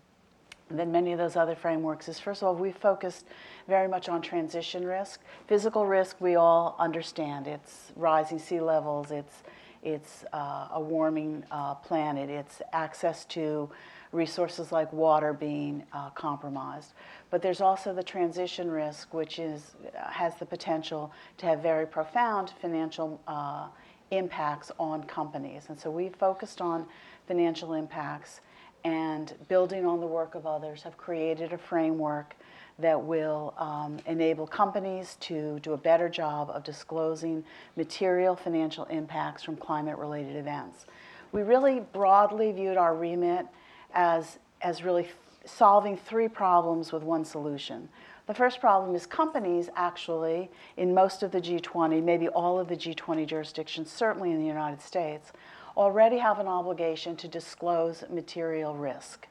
than 0.77 0.91
many 0.91 1.11
of 1.11 1.17
those 1.17 1.35
other 1.35 1.55
frameworks 1.55 2.07
is 2.07 2.19
first 2.19 2.41
of 2.41 2.47
all, 2.47 2.55
we 2.55 2.71
focused 2.71 3.25
very 3.67 3.87
much 3.87 4.09
on 4.09 4.21
transition 4.21 4.85
risk. 4.85 5.21
Physical 5.47 5.85
risk, 5.85 6.17
we 6.19 6.35
all 6.35 6.75
understand. 6.79 7.47
It's 7.47 7.91
rising 7.95 8.39
sea 8.39 8.59
levels, 8.59 9.11
it's, 9.11 9.43
it's 9.83 10.25
uh, 10.33 10.67
a 10.73 10.81
warming 10.81 11.43
uh, 11.51 11.75
planet, 11.75 12.29
it's 12.29 12.61
access 12.73 13.25
to 13.25 13.69
resources 14.11 14.71
like 14.71 14.91
water 14.91 15.33
being 15.33 15.83
uh, 15.93 16.09
compromised. 16.11 16.93
But 17.29 17.41
there's 17.41 17.61
also 17.61 17.93
the 17.93 18.03
transition 18.03 18.69
risk, 18.69 19.13
which 19.13 19.39
is, 19.39 19.71
has 19.95 20.35
the 20.35 20.45
potential 20.45 21.11
to 21.37 21.45
have 21.45 21.59
very 21.61 21.87
profound 21.87 22.53
financial 22.61 23.21
uh, 23.27 23.67
impacts 24.11 24.71
on 24.79 25.03
companies. 25.05 25.63
And 25.69 25.79
so 25.79 25.89
we 25.89 26.09
focused 26.09 26.59
on 26.61 26.85
financial 27.27 27.73
impacts 27.73 28.41
and 28.83 29.33
building 29.47 29.85
on 29.85 29.99
the 29.99 30.07
work 30.07 30.35
of 30.35 30.45
others 30.45 30.83
have 30.83 30.97
created 30.97 31.53
a 31.53 31.57
framework 31.57 32.35
that 32.79 33.01
will 33.01 33.53
um, 33.57 33.97
enable 34.07 34.47
companies 34.47 35.17
to 35.19 35.59
do 35.59 35.73
a 35.73 35.77
better 35.77 36.09
job 36.09 36.49
of 36.49 36.63
disclosing 36.63 37.43
material 37.75 38.35
financial 38.35 38.85
impacts 38.85 39.43
from 39.43 39.55
climate 39.55 39.97
related 39.97 40.35
events. 40.35 40.85
We 41.31 41.43
really 41.43 41.81
broadly 41.93 42.51
viewed 42.51 42.77
our 42.77 42.95
remit 42.95 43.45
as, 43.93 44.39
as 44.61 44.83
really 44.83 45.09
solving 45.45 45.97
three 45.97 46.27
problems 46.27 46.91
with 46.91 47.03
one 47.03 47.25
solution. 47.25 47.87
The 48.27 48.33
first 48.33 48.59
problem 48.59 48.95
is 48.95 49.05
companies 49.05 49.69
actually, 49.75 50.49
in 50.77 50.93
most 50.93 51.23
of 51.23 51.31
the 51.31 51.41
G20, 51.41 52.03
maybe 52.03 52.27
all 52.29 52.59
of 52.59 52.67
the 52.67 52.77
G20 52.77 53.25
jurisdictions, 53.25 53.91
certainly 53.91 54.31
in 54.31 54.39
the 54.39 54.45
United 54.45 54.81
States, 54.81 55.31
already 55.77 56.17
have 56.17 56.39
an 56.39 56.47
obligation 56.47 57.15
to 57.17 57.27
disclose 57.27 58.03
material 58.09 58.75
risk. 58.75 59.27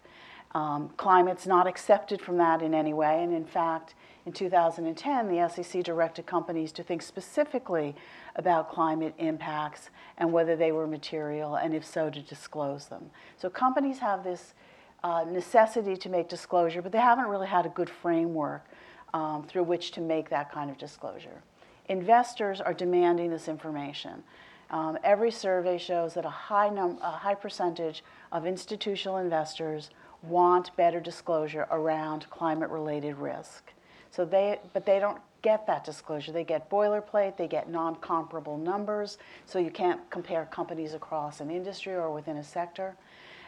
Um, 0.52 0.90
climate's 0.97 1.47
not 1.47 1.66
accepted 1.66 2.20
from 2.20 2.38
that 2.38 2.61
in 2.62 2.75
any 2.75 2.92
way, 2.92 3.23
and 3.23 3.32
in 3.32 3.44
fact, 3.44 3.94
in 4.26 4.32
2010, 4.32 5.28
the 5.28 5.49
SEC 5.49 5.82
directed 5.82 6.26
companies 6.26 6.73
to 6.73 6.82
think 6.82 7.02
specifically 7.02 7.94
about 8.37 8.70
climate 8.70 9.14
impacts 9.18 9.90
and 10.18 10.32
whether 10.32 10.56
they 10.56 10.73
were 10.73 10.87
material, 10.87 11.54
and 11.56 11.73
if 11.75 11.87
so, 11.87 12.11
to 12.11 12.20
disclose 12.20 12.87
them. 12.87 13.11
So 13.38 13.49
companies 13.49 13.99
have 14.00 14.25
this 14.25 14.54
uh, 15.02 15.25
necessity 15.28 15.97
to 15.97 16.09
make 16.09 16.28
disclosure, 16.28 16.82
but 16.82 16.92
they 16.92 16.99
haven't 16.99 17.26
really 17.26 17.47
had 17.47 17.64
a 17.64 17.70
good 17.70 17.88
framework 17.88 18.66
um, 19.14 19.44
through 19.44 19.64
which 19.64 19.92
to 19.92 20.00
make 20.00 20.28
that 20.30 20.52
kind 20.52 20.70
of 20.70 20.76
disclosure. 20.78 21.42
Investors 21.88 22.61
are 22.61 22.75
demanding 22.75 23.30
this 23.30 23.49
information. 23.49 24.23
Um, 24.71 24.99
every 25.03 25.31
survey 25.31 25.79
shows 25.79 26.15
that 26.15 26.25
a 26.25 26.31
high, 26.31 26.69
num- 26.69 26.99
a 27.03 27.11
high 27.11 27.35
percentage 27.35 28.05
of 28.31 28.47
institutional 28.47 29.17
investors 29.17 29.91
want 30.23 30.75
better 30.77 31.00
disclosure 31.00 31.67
around 31.71 32.29
climate 32.31 32.71
related 32.71 33.17
risk. 33.17 33.73
So 34.11 34.25
they, 34.25 34.61
but 34.73 34.87
they 34.87 34.99
don't 34.99 35.21
get 35.43 35.67
that 35.67 35.85
disclosure. 35.85 36.33
They 36.33 36.45
get 36.45 36.71
boilerplate, 36.71 37.37
they 37.37 37.49
get 37.49 37.69
non 37.69 37.97
comparable 37.97 38.59
numbers, 38.59 39.19
so 39.47 39.59
you 39.59 39.71
can't 39.71 40.09
compare 40.11 40.47
companies 40.47 40.95
across 40.95 41.41
an 41.41 41.50
industry 41.50 41.95
or 41.95 42.12
within 42.12 42.37
a 42.37 42.45
sector. 42.45 42.97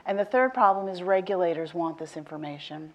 And 0.06 0.18
the 0.18 0.24
third 0.24 0.54
problem 0.54 0.88
is 0.88 1.02
regulators 1.02 1.74
want 1.74 1.98
this 1.98 2.16
information 2.16 2.92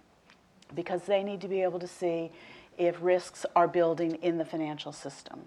because 0.76 1.04
they 1.04 1.24
need 1.24 1.40
to 1.42 1.48
be 1.48 1.62
able 1.62 1.80
to 1.80 1.88
see 1.88 2.32
if 2.78 2.98
risks 3.02 3.46
are 3.56 3.68
building 3.68 4.16
in 4.16 4.38
the 4.38 4.46
financial 4.46 4.92
system. 4.92 5.42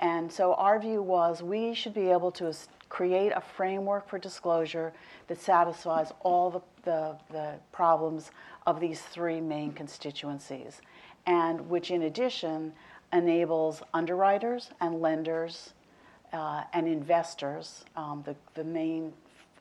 And 0.00 0.30
so 0.30 0.54
our 0.54 0.78
view 0.78 1.02
was 1.02 1.42
we 1.42 1.74
should 1.74 1.94
be 1.94 2.10
able 2.10 2.32
to 2.32 2.52
create 2.88 3.32
a 3.34 3.40
framework 3.40 4.08
for 4.08 4.18
disclosure 4.18 4.92
that 5.28 5.40
satisfies 5.40 6.12
all 6.20 6.50
the, 6.50 6.60
the, 6.82 7.16
the, 7.30 7.54
problems 7.72 8.30
of 8.66 8.80
these 8.80 9.00
three 9.00 9.40
main 9.40 9.72
constituencies, 9.72 10.80
and 11.26 11.68
which 11.68 11.90
in 11.90 12.02
addition 12.02 12.72
enables 13.12 13.82
underwriters 13.92 14.70
and 14.80 15.00
lenders 15.00 15.72
uh, 16.32 16.64
and 16.72 16.86
investors, 16.86 17.84
um, 17.96 18.22
the, 18.24 18.36
the 18.54 18.64
main 18.64 19.12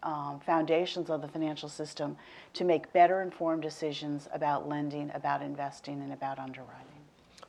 um, 0.03 0.39
foundations 0.45 1.09
of 1.09 1.21
the 1.21 1.27
financial 1.27 1.69
system, 1.69 2.17
to 2.53 2.63
make 2.63 2.91
better 2.93 3.21
informed 3.21 3.61
decisions 3.61 4.27
about 4.33 4.67
lending, 4.67 5.09
about 5.13 5.41
investing, 5.41 6.01
and 6.01 6.11
about 6.11 6.39
underwriting. 6.39 6.92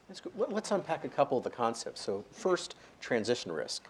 That's 0.08 0.20
good. 0.20 0.32
Let- 0.36 0.52
Let's 0.52 0.70
unpack 0.70 1.04
a 1.04 1.08
couple 1.08 1.38
of 1.38 1.44
the 1.44 1.50
concepts. 1.50 2.00
So 2.00 2.24
first, 2.30 2.76
transition 3.00 3.50
risk. 3.52 3.84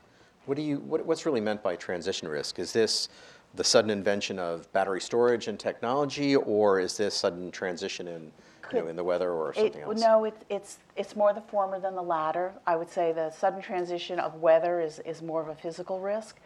What 0.47 0.57
do 0.57 0.63
you, 0.63 0.79
what, 0.79 1.05
what's 1.07 1.25
really 1.27 1.41
meant 1.41 1.63
by 1.63 1.77
transition 1.77 2.29
risk? 2.29 2.59
Is 2.59 2.73
this 2.73 3.09
the 3.55 3.65
sudden 3.65 3.91
invention 3.91 4.39
of 4.39 4.71
battery 4.73 5.01
storage 5.01 5.49
and 5.49 5.59
technology, 5.59 6.37
or 6.37 6.81
is 6.81 6.97
this 6.97 7.15
sudden 7.15 7.51
transition 7.51 8.09
in, 8.09 8.33
you 8.73 8.81
know, 8.81 8.89
in 8.89 8.97
the 8.97 9.05
weather 9.05 9.31
or 9.31 9.55
something 9.55 9.81
It- 9.81 9.85
else? 9.85 10.01
No, 10.01 10.25
it- 10.25 10.43
it's, 10.49 10.79
it's 10.97 11.17
more 11.17 11.33
the 11.33 11.41
former 11.41 11.79
than 11.79 11.95
the 11.95 12.03
latter. 12.03 12.53
I 12.67 12.77
would 12.77 12.91
say 12.91 13.13
the 13.13 13.31
sudden 13.31 13.63
transition 13.63 14.19
of 14.19 14.35
weather 14.37 14.81
is, 14.81 14.99
is 15.01 15.23
more 15.23 15.41
of 15.41 15.49
a 15.49 15.55
physical 15.55 16.01
risk. 16.01 16.39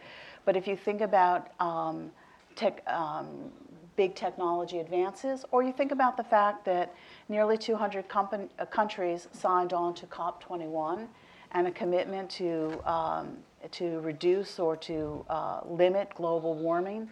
But 0.45 0.55
if 0.55 0.67
you 0.67 0.75
think 0.77 1.01
about 1.01 1.49
um, 1.59 2.11
tech, 2.55 2.83
um, 2.87 3.51
big 3.99 4.15
technology 4.15 4.79
advances, 4.79 5.43
or 5.51 5.61
you 5.61 5.73
think 5.73 5.91
about 5.91 6.15
the 6.15 6.23
fact 6.23 6.63
that 6.63 6.95
nearly 7.27 7.57
200 7.57 8.07
company, 8.07 8.47
uh, 8.57 8.65
countries 8.65 9.27
signed 9.33 9.73
on 9.73 9.93
to 9.93 10.05
COP21 10.05 11.05
and 11.51 11.67
a 11.67 11.71
commitment 11.71 12.29
to, 12.29 12.81
um, 12.89 13.35
to 13.71 13.99
reduce 13.99 14.57
or 14.57 14.77
to 14.77 15.25
uh, 15.29 15.59
limit 15.65 16.07
global 16.15 16.55
warming, 16.55 17.09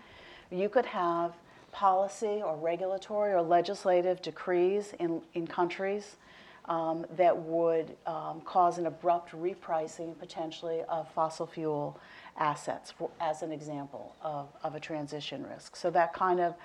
you 0.50 0.70
could 0.70 0.86
have 0.86 1.34
policy 1.74 2.42
or 2.42 2.56
regulatory 2.56 3.34
or 3.34 3.42
legislative 3.42 4.22
decrees 4.22 4.94
in, 5.00 5.22
in 5.34 5.46
countries 5.46 6.16
um, 6.70 7.06
that 7.18 7.38
would 7.38 7.98
um, 8.06 8.40
cause 8.46 8.78
an 8.78 8.86
abrupt 8.86 9.34
repricing 9.34 10.18
potentially 10.18 10.84
of 10.88 11.12
fossil 11.12 11.46
fuel 11.46 12.00
assets, 12.38 12.92
for, 12.92 13.10
as 13.20 13.42
an 13.42 13.52
example 13.52 14.16
of, 14.22 14.50
of 14.64 14.76
a 14.76 14.80
transition 14.80 15.46
risk. 15.48 15.76
So 15.76 15.90
that 15.92 16.14
kind 16.14 16.40
of 16.40 16.56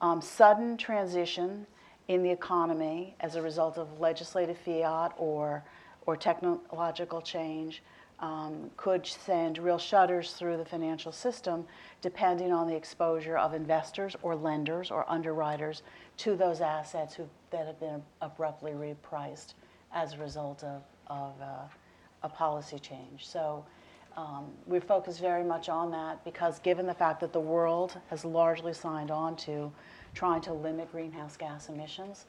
um, 0.00 0.20
sudden 0.20 0.76
transition 0.76 1.66
in 2.08 2.22
the 2.22 2.30
economy 2.30 3.14
as 3.20 3.36
a 3.36 3.42
result 3.42 3.78
of 3.78 4.00
legislative 4.00 4.58
fiat 4.58 5.12
or, 5.16 5.64
or 6.06 6.16
technological 6.16 7.20
change 7.20 7.82
um, 8.20 8.70
could 8.76 9.04
send 9.06 9.58
real 9.58 9.78
shudders 9.78 10.32
through 10.32 10.56
the 10.56 10.64
financial 10.64 11.12
system 11.12 11.64
depending 12.00 12.52
on 12.52 12.68
the 12.68 12.74
exposure 12.74 13.36
of 13.36 13.52
investors 13.52 14.16
or 14.22 14.36
lenders 14.36 14.90
or 14.90 15.04
underwriters 15.10 15.82
to 16.16 16.36
those 16.36 16.60
assets 16.60 17.14
who, 17.14 17.28
that 17.50 17.66
have 17.66 17.80
been 17.80 18.02
abruptly 18.20 18.72
repriced 18.72 19.54
as 19.92 20.14
a 20.14 20.18
result 20.18 20.62
of, 20.62 20.82
of 21.08 21.32
uh, 21.40 21.66
a 22.22 22.28
policy 22.28 22.78
change. 22.78 23.26
So 23.26 23.64
um, 24.16 24.46
we 24.66 24.80
focus 24.80 25.18
very 25.18 25.44
much 25.44 25.68
on 25.68 25.90
that 25.90 26.24
because 26.24 26.58
given 26.60 26.86
the 26.86 26.94
fact 26.94 27.20
that 27.20 27.32
the 27.32 27.40
world 27.40 27.98
has 28.10 28.24
largely 28.24 28.72
signed 28.72 29.10
on 29.10 29.36
to 29.36 29.72
trying 30.14 30.40
to 30.42 30.52
limit 30.52 30.90
greenhouse 30.92 31.36
gas 31.36 31.68
emissions, 31.68 32.26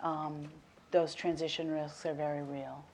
um, 0.00 0.48
those 0.90 1.14
transition 1.14 1.70
risks 1.70 2.06
are 2.06 2.14
very 2.14 2.42
real. 2.42 2.84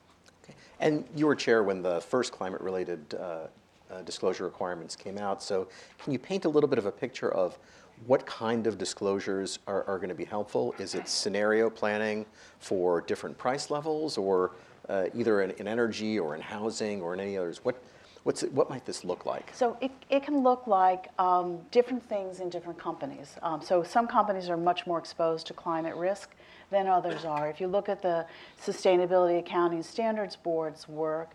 Okay. 0.43 0.55
And 0.81 1.05
you 1.15 1.27
were 1.27 1.37
chair 1.37 1.63
when 1.63 1.83
the 1.83 2.01
first 2.01 2.33
climate-related 2.33 3.15
uh, 3.15 3.47
uh, 3.91 4.03
disclosure 4.03 4.45
requirements 4.45 4.97
came 4.97 5.19
out. 5.19 5.43
So 5.43 5.69
can 6.03 6.13
you 6.13 6.19
paint 6.19 6.45
a 6.45 6.49
little 6.49 6.69
bit 6.69 6.79
of 6.79 6.87
a 6.87 6.93
picture 6.93 7.33
of 7.33 7.59
what 8.07 8.27
kind 8.27 8.67
of 8.67 8.79
disclosures 8.79 9.61
are, 9.67 9.85
are 9.85 9.97
going 9.99 10.09
to 10.09 10.15
be 10.15 10.25
helpful? 10.25 10.75
Is 10.79 10.95
it 10.95 11.09
scenario 11.09 11.71
planning 11.71 12.27
for 12.59 13.01
different 13.03 13.39
price 13.39 13.71
levels, 13.71 14.19
or 14.19 14.53
uh, 14.89 15.05
either 15.15 15.43
in, 15.43 15.53
in 15.53 15.69
energy 15.69 16.19
or 16.19 16.35
in 16.35 16.41
housing 16.41 17.01
or 17.01 17.15
in 17.15 17.21
any 17.21 17.37
others? 17.37 17.65
What, 17.65 17.81
what's 18.25 18.43
it, 18.43 18.53
what 18.53 18.71
might 18.71 18.85
this 18.85 19.05
look 19.05 19.27
like? 19.27 19.51
So 19.55 19.77
it, 19.81 19.91
it 20.11 20.23
can 20.23 20.43
look 20.43 20.67
like 20.67 21.09
um, 21.19 21.59
different 21.71 22.03
things 22.09 22.41
in 22.41 22.51
different 22.51 22.79
companies. 22.79 23.37
Um, 23.43 23.61
so 23.61 23.83
some 23.83 24.07
companies 24.07 24.49
are 24.49 24.57
much 24.57 24.87
more 24.87 24.99
exposed 24.99 25.47
to 25.49 25.55
climate 25.55 25.97
risk 25.97 26.31
than 26.71 26.87
others 26.87 27.25
are. 27.25 27.49
If 27.49 27.61
you 27.61 27.67
look 27.67 27.89
at 27.89 28.01
the 28.01 28.27
Sustainability 28.65 29.39
Accounting 29.39 29.83
Standards 29.83 30.37
Board's 30.37 30.89
work, 30.89 31.33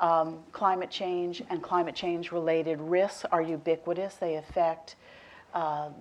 um, 0.00 0.40
climate 0.52 0.90
change 0.90 1.42
and 1.50 1.62
climate 1.62 1.94
change 1.94 2.32
related 2.32 2.80
risks 2.80 3.24
are 3.30 3.42
ubiquitous. 3.42 4.14
They 4.14 4.36
affect 4.36 4.96
um, 5.54 5.94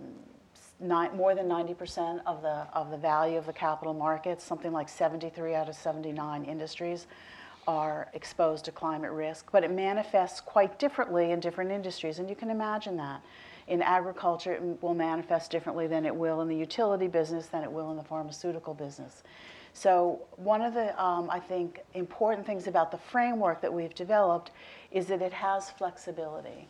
more 0.79 1.35
than 1.35 1.47
90% 1.47 2.21
of 2.25 2.41
the, 2.41 2.67
of 2.73 2.89
the 2.89 2.97
value 2.97 3.38
of 3.38 3.45
the 3.45 3.53
capital 3.53 3.93
markets, 3.93 4.43
something 4.43 4.71
like 4.71 4.89
73 4.89 5.53
out 5.53 5.69
of 5.69 5.75
79 5.75 6.45
industries 6.45 7.05
are 7.71 8.09
exposed 8.13 8.65
to 8.65 8.71
climate 8.71 9.11
risk, 9.11 9.49
but 9.49 9.63
it 9.63 9.71
manifests 9.71 10.41
quite 10.41 10.77
differently 10.77 11.31
in 11.31 11.39
different 11.39 11.71
industries, 11.71 12.19
and 12.19 12.29
you 12.29 12.35
can 12.35 12.49
imagine 12.49 12.97
that. 12.97 13.21
In 13.67 13.81
agriculture, 13.81 14.51
it 14.51 14.83
will 14.83 14.93
manifest 14.93 15.51
differently 15.51 15.87
than 15.87 16.05
it 16.05 16.13
will 16.13 16.41
in 16.41 16.49
the 16.49 16.55
utility 16.55 17.07
business, 17.07 17.45
than 17.45 17.63
it 17.63 17.71
will 17.71 17.89
in 17.89 17.95
the 17.95 18.03
pharmaceutical 18.03 18.73
business. 18.73 19.23
So, 19.73 20.19
one 20.35 20.61
of 20.61 20.73
the, 20.73 21.01
um, 21.01 21.29
I 21.29 21.39
think, 21.39 21.79
important 21.93 22.45
things 22.45 22.67
about 22.67 22.91
the 22.91 22.97
framework 22.97 23.61
that 23.61 23.71
we've 23.71 23.95
developed 23.95 24.51
is 24.91 25.05
that 25.05 25.21
it 25.21 25.31
has 25.31 25.69
flexibility. 25.69 26.67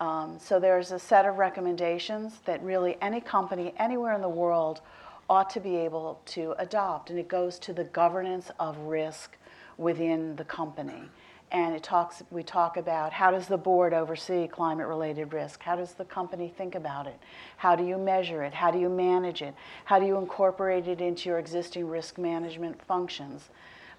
Um, 0.00 0.38
so, 0.38 0.60
there's 0.60 0.92
a 0.92 0.98
set 0.98 1.24
of 1.24 1.38
recommendations 1.38 2.40
that 2.44 2.62
really 2.62 2.98
any 3.00 3.22
company 3.22 3.72
anywhere 3.78 4.12
in 4.12 4.20
the 4.20 4.28
world 4.44 4.82
ought 5.30 5.48
to 5.48 5.60
be 5.60 5.76
able 5.76 6.20
to 6.26 6.54
adopt, 6.58 7.08
and 7.08 7.18
it 7.18 7.28
goes 7.28 7.58
to 7.60 7.72
the 7.72 7.84
governance 7.84 8.50
of 8.60 8.76
risk 8.80 9.38
within 9.82 10.36
the 10.36 10.44
company. 10.44 11.02
And 11.50 11.74
it 11.74 11.82
talks, 11.82 12.22
we 12.30 12.42
talk 12.42 12.78
about 12.78 13.12
how 13.12 13.30
does 13.30 13.46
the 13.46 13.58
board 13.58 13.92
oversee 13.92 14.48
climate 14.48 14.86
related 14.86 15.34
risk? 15.34 15.62
How 15.62 15.76
does 15.76 15.92
the 15.92 16.04
company 16.06 16.48
think 16.56 16.74
about 16.74 17.06
it? 17.06 17.18
How 17.58 17.76
do 17.76 17.84
you 17.84 17.98
measure 17.98 18.42
it? 18.42 18.54
How 18.54 18.70
do 18.70 18.78
you 18.78 18.88
manage 18.88 19.42
it? 19.42 19.54
How 19.84 19.98
do 19.98 20.06
you 20.06 20.16
incorporate 20.16 20.88
it 20.88 21.02
into 21.02 21.28
your 21.28 21.38
existing 21.38 21.88
risk 21.88 22.16
management 22.16 22.80
functions? 22.82 23.50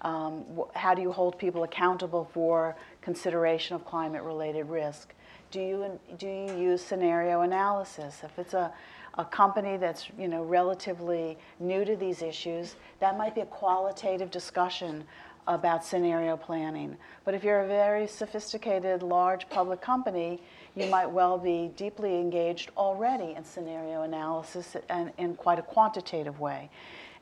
Um, 0.02 0.44
how 0.74 0.94
do 0.94 1.02
you 1.02 1.12
hold 1.12 1.38
people 1.38 1.62
accountable 1.62 2.28
for 2.34 2.76
consideration 3.00 3.76
of 3.76 3.84
climate 3.84 4.24
related 4.24 4.68
risk? 4.68 5.14
Do 5.52 5.60
you, 5.60 6.00
do 6.18 6.26
you 6.26 6.58
use 6.58 6.84
scenario 6.84 7.42
analysis? 7.42 8.22
If 8.24 8.36
it's 8.38 8.54
a, 8.54 8.72
a 9.16 9.24
company 9.24 9.76
that's 9.76 10.08
you 10.18 10.28
know 10.28 10.42
relatively 10.42 11.38
new 11.60 11.84
to 11.84 11.96
these 11.96 12.20
issues, 12.20 12.74
that 13.00 13.16
might 13.16 13.34
be 13.34 13.42
a 13.42 13.46
qualitative 13.46 14.30
discussion 14.30 15.04
about 15.46 15.84
scenario 15.84 16.36
planning. 16.36 16.96
But 17.24 17.34
if 17.34 17.44
you're 17.44 17.60
a 17.60 17.66
very 17.66 18.06
sophisticated, 18.06 19.02
large 19.02 19.48
public 19.48 19.80
company, 19.80 20.40
you 20.74 20.86
might 20.86 21.06
well 21.10 21.38
be 21.38 21.70
deeply 21.76 22.18
engaged 22.18 22.70
already 22.76 23.34
in 23.34 23.44
scenario 23.44 24.02
analysis 24.02 24.76
and 24.88 25.12
in 25.18 25.34
quite 25.34 25.58
a 25.58 25.62
quantitative 25.62 26.40
way. 26.40 26.70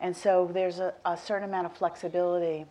And 0.00 0.16
so 0.16 0.50
there's 0.52 0.78
a, 0.78 0.94
a 1.04 1.16
certain 1.16 1.48
amount 1.48 1.66
of 1.66 1.76
flexibility 1.76 2.66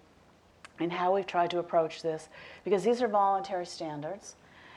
in 0.79 0.89
how 0.89 1.15
we've 1.15 1.27
tried 1.27 1.51
to 1.51 1.59
approach 1.59 2.01
this 2.01 2.29
because 2.63 2.83
these 2.83 3.01
are 3.01 3.07
voluntary 3.07 3.65
standards. 3.65 4.35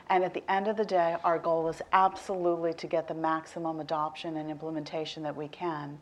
And 0.09 0.23
at 0.23 0.33
the 0.33 0.43
end 0.51 0.67
of 0.67 0.77
the 0.77 0.85
day, 0.85 1.15
our 1.23 1.39
goal 1.39 1.67
is 1.67 1.81
absolutely 1.91 2.73
to 2.73 2.87
get 2.87 3.07
the 3.07 3.13
maximum 3.15 3.79
adoption 3.79 4.37
and 4.37 4.51
implementation 4.51 5.23
that 5.23 5.35
we 5.35 5.47
can. 5.47 5.97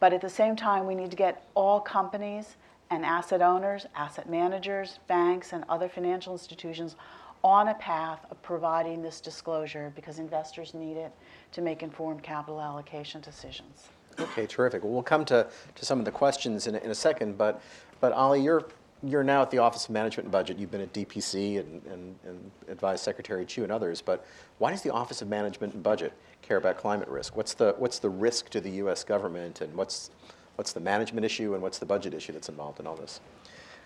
But 0.00 0.12
at 0.12 0.22
the 0.22 0.30
same 0.30 0.56
time, 0.56 0.86
we 0.86 0.94
need 0.94 1.10
to 1.10 1.16
get 1.16 1.46
all 1.54 1.78
companies 1.78 2.56
and 2.92 3.06
asset 3.06 3.40
owners, 3.40 3.86
asset 3.96 4.28
managers, 4.28 4.98
banks, 5.08 5.54
and 5.54 5.64
other 5.70 5.88
financial 5.88 6.34
institutions 6.34 6.94
on 7.42 7.68
a 7.68 7.74
path 7.74 8.20
of 8.30 8.40
providing 8.42 9.02
this 9.02 9.18
disclosure 9.20 9.90
because 9.96 10.18
investors 10.18 10.74
need 10.74 10.98
it 10.98 11.10
to 11.52 11.62
make 11.62 11.82
informed 11.82 12.22
capital 12.22 12.60
allocation 12.60 13.20
decisions. 13.22 13.88
Okay, 14.20 14.46
terrific. 14.46 14.84
Well, 14.84 14.92
we'll 14.92 15.02
come 15.02 15.24
to, 15.24 15.48
to 15.74 15.84
some 15.84 15.98
of 15.98 16.04
the 16.04 16.10
questions 16.10 16.66
in 16.66 16.74
a, 16.74 16.78
in 16.78 16.90
a 16.90 16.94
second, 16.94 17.38
but, 17.38 17.62
but 18.00 18.12
Ali, 18.12 18.42
you're, 18.42 18.68
you're 19.02 19.24
now 19.24 19.40
at 19.40 19.50
the 19.50 19.58
Office 19.58 19.86
of 19.86 19.90
Management 19.90 20.26
and 20.26 20.32
Budget. 20.32 20.58
You've 20.58 20.70
been 20.70 20.82
at 20.82 20.92
DPC 20.92 21.60
and, 21.60 21.82
and, 21.86 22.14
and 22.26 22.50
advised 22.68 23.02
Secretary 23.02 23.46
Chu 23.46 23.62
and 23.62 23.72
others, 23.72 24.02
but 24.02 24.26
why 24.58 24.70
does 24.70 24.82
the 24.82 24.92
Office 24.92 25.22
of 25.22 25.28
Management 25.28 25.72
and 25.72 25.82
Budget 25.82 26.12
care 26.42 26.58
about 26.58 26.76
climate 26.76 27.08
risk? 27.08 27.38
What's 27.38 27.54
the, 27.54 27.74
what's 27.78 27.98
the 28.00 28.10
risk 28.10 28.50
to 28.50 28.60
the 28.60 28.70
U.S. 28.70 29.02
government, 29.02 29.62
and 29.62 29.74
what's, 29.74 30.10
what's 30.56 30.72
the 30.72 30.80
management 30.80 31.24
issue, 31.24 31.54
and 31.54 31.62
what's 31.62 31.78
the 31.78 31.86
budget 31.86 32.14
issue 32.14 32.32
that's 32.32 32.48
involved 32.48 32.80
in 32.80 32.86
all 32.86 32.96
this? 32.96 33.20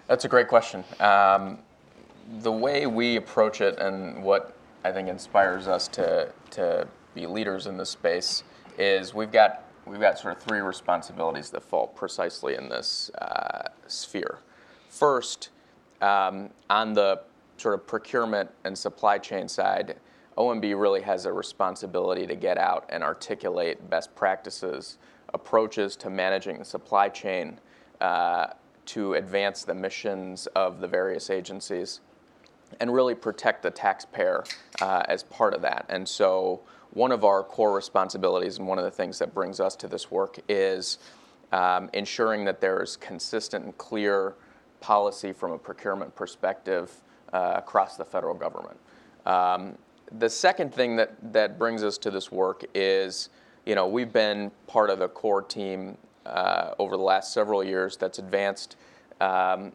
That's 0.06 0.24
a 0.24 0.28
great 0.28 0.48
question. 0.48 0.84
Um, 1.00 1.58
the 2.40 2.52
way 2.52 2.86
we 2.86 3.16
approach 3.16 3.60
it 3.60 3.78
and 3.78 4.22
what 4.22 4.56
I 4.84 4.92
think 4.92 5.08
inspires 5.08 5.68
us 5.68 5.88
to, 5.88 6.32
to 6.52 6.86
be 7.14 7.26
leaders 7.26 7.66
in 7.66 7.76
this 7.76 7.90
space 7.90 8.44
is 8.78 9.14
we've 9.14 9.32
got, 9.32 9.64
we've 9.86 10.00
got 10.00 10.18
sort 10.18 10.36
of 10.36 10.42
three 10.42 10.60
responsibilities 10.60 11.50
that 11.50 11.62
fall 11.62 11.88
precisely 11.88 12.54
in 12.54 12.68
this 12.68 13.10
uh, 13.18 13.68
sphere. 13.86 14.38
First, 14.88 15.50
um, 16.00 16.50
on 16.68 16.92
the 16.92 17.22
sort 17.56 17.74
of 17.74 17.86
procurement 17.86 18.50
and 18.64 18.76
supply 18.76 19.18
chain 19.18 19.48
side, 19.48 19.96
OMB 20.36 20.78
really 20.78 21.00
has 21.02 21.24
a 21.24 21.32
responsibility 21.32 22.26
to 22.26 22.36
get 22.36 22.58
out 22.58 22.84
and 22.90 23.02
articulate 23.02 23.88
best 23.88 24.14
practices, 24.14 24.98
approaches 25.36 25.94
to 25.96 26.10
managing 26.10 26.58
the 26.58 26.64
supply 26.64 27.08
chain 27.08 27.60
uh, 28.00 28.48
to 28.86 29.14
advance 29.14 29.64
the 29.64 29.74
missions 29.74 30.46
of 30.48 30.80
the 30.80 30.88
various 30.88 31.30
agencies. 31.30 32.00
and 32.80 32.92
really 32.92 33.14
protect 33.14 33.62
the 33.62 33.70
taxpayer 33.70 34.42
uh, 34.82 35.02
as 35.08 35.22
part 35.22 35.54
of 35.54 35.62
that. 35.62 35.86
And 35.88 36.06
so, 36.08 36.60
one 36.90 37.12
of 37.12 37.22
our 37.24 37.44
core 37.44 37.72
responsibilities 37.72 38.58
and 38.58 38.66
one 38.66 38.76
of 38.76 38.84
the 38.84 38.90
things 38.90 39.20
that 39.20 39.32
brings 39.32 39.60
us 39.60 39.76
to 39.76 39.86
this 39.86 40.10
work 40.10 40.40
is 40.48 40.98
um, 41.52 41.88
ensuring 41.92 42.44
that 42.46 42.60
there's 42.60 42.96
consistent 42.96 43.64
and 43.64 43.78
clear 43.78 44.34
policy 44.80 45.32
from 45.32 45.52
a 45.52 45.58
procurement 45.58 46.14
perspective 46.16 46.90
uh, 47.32 47.52
across 47.56 47.96
the 47.96 48.04
federal 48.04 48.34
government. 48.34 48.78
Um, 49.26 49.78
the 50.18 50.30
second 50.30 50.74
thing 50.74 50.96
that, 50.96 51.14
that 51.32 51.58
brings 51.58 51.82
us 51.82 51.98
to 51.98 52.10
this 52.10 52.30
work 52.32 52.64
is, 52.74 53.28
you 53.66 53.74
know, 53.74 53.86
we've 53.86 54.12
been 54.12 54.50
part 54.68 54.88
of 54.88 55.00
the 55.00 55.08
core 55.08 55.42
team 55.42 55.98
uh, 56.24 56.70
over 56.78 56.96
the 56.96 57.02
last 57.02 57.34
several 57.34 57.62
years 57.62 57.96
that's 57.96 58.18
advanced 58.18 58.76
um, 59.20 59.72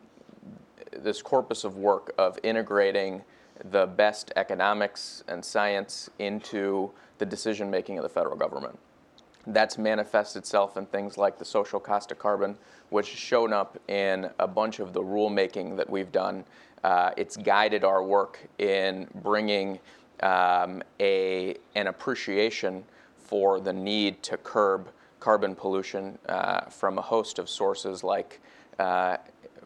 this 0.98 1.22
corpus 1.22 1.64
of 1.64 1.78
work 1.78 2.14
of 2.18 2.40
integrating 2.42 3.22
the 3.70 3.86
best 3.86 4.32
economics 4.38 5.24
and 5.28 5.44
science 5.44 6.10
into 6.20 6.92
the 7.20 7.26
decision 7.26 7.70
making 7.70 7.98
of 7.98 8.04
the 8.04 8.10
federal 8.10 8.36
government. 8.36 8.80
That's 9.46 9.78
manifests 9.78 10.36
itself 10.36 10.78
in 10.78 10.86
things 10.86 11.18
like 11.18 11.38
the 11.38 11.46
social 11.46 11.80
cost 11.80 12.12
of 12.12 12.20
carbon, 12.20 12.58
which 12.90 13.12
has 13.12 13.20
shown 13.20 13.54
up 13.54 13.78
in 13.88 14.30
a 14.40 14.48
bunch 14.48 14.80
of 14.80 14.94
the 14.94 15.02
rulemaking 15.02 15.78
that 15.78 15.90
we've 15.90 16.12
done. 16.12 16.46
Uh, 16.84 17.12
it's 17.18 17.38
guided 17.38 17.84
our 17.84 18.04
work 18.04 18.40
in 18.58 19.08
bringing 19.16 19.80
um, 20.22 20.82
a, 21.00 21.56
an 21.76 21.88
appreciation 21.88 22.84
for 23.32 23.62
the 23.62 23.72
need 23.72 24.22
to 24.22 24.36
curb 24.36 24.90
carbon 25.22 25.56
pollution 25.56 26.20
uh, 26.28 26.66
from 26.66 26.98
a 26.98 27.02
host 27.02 27.40
of 27.40 27.48
sources 27.50 28.04
like 28.04 28.42
uh, 28.78 29.16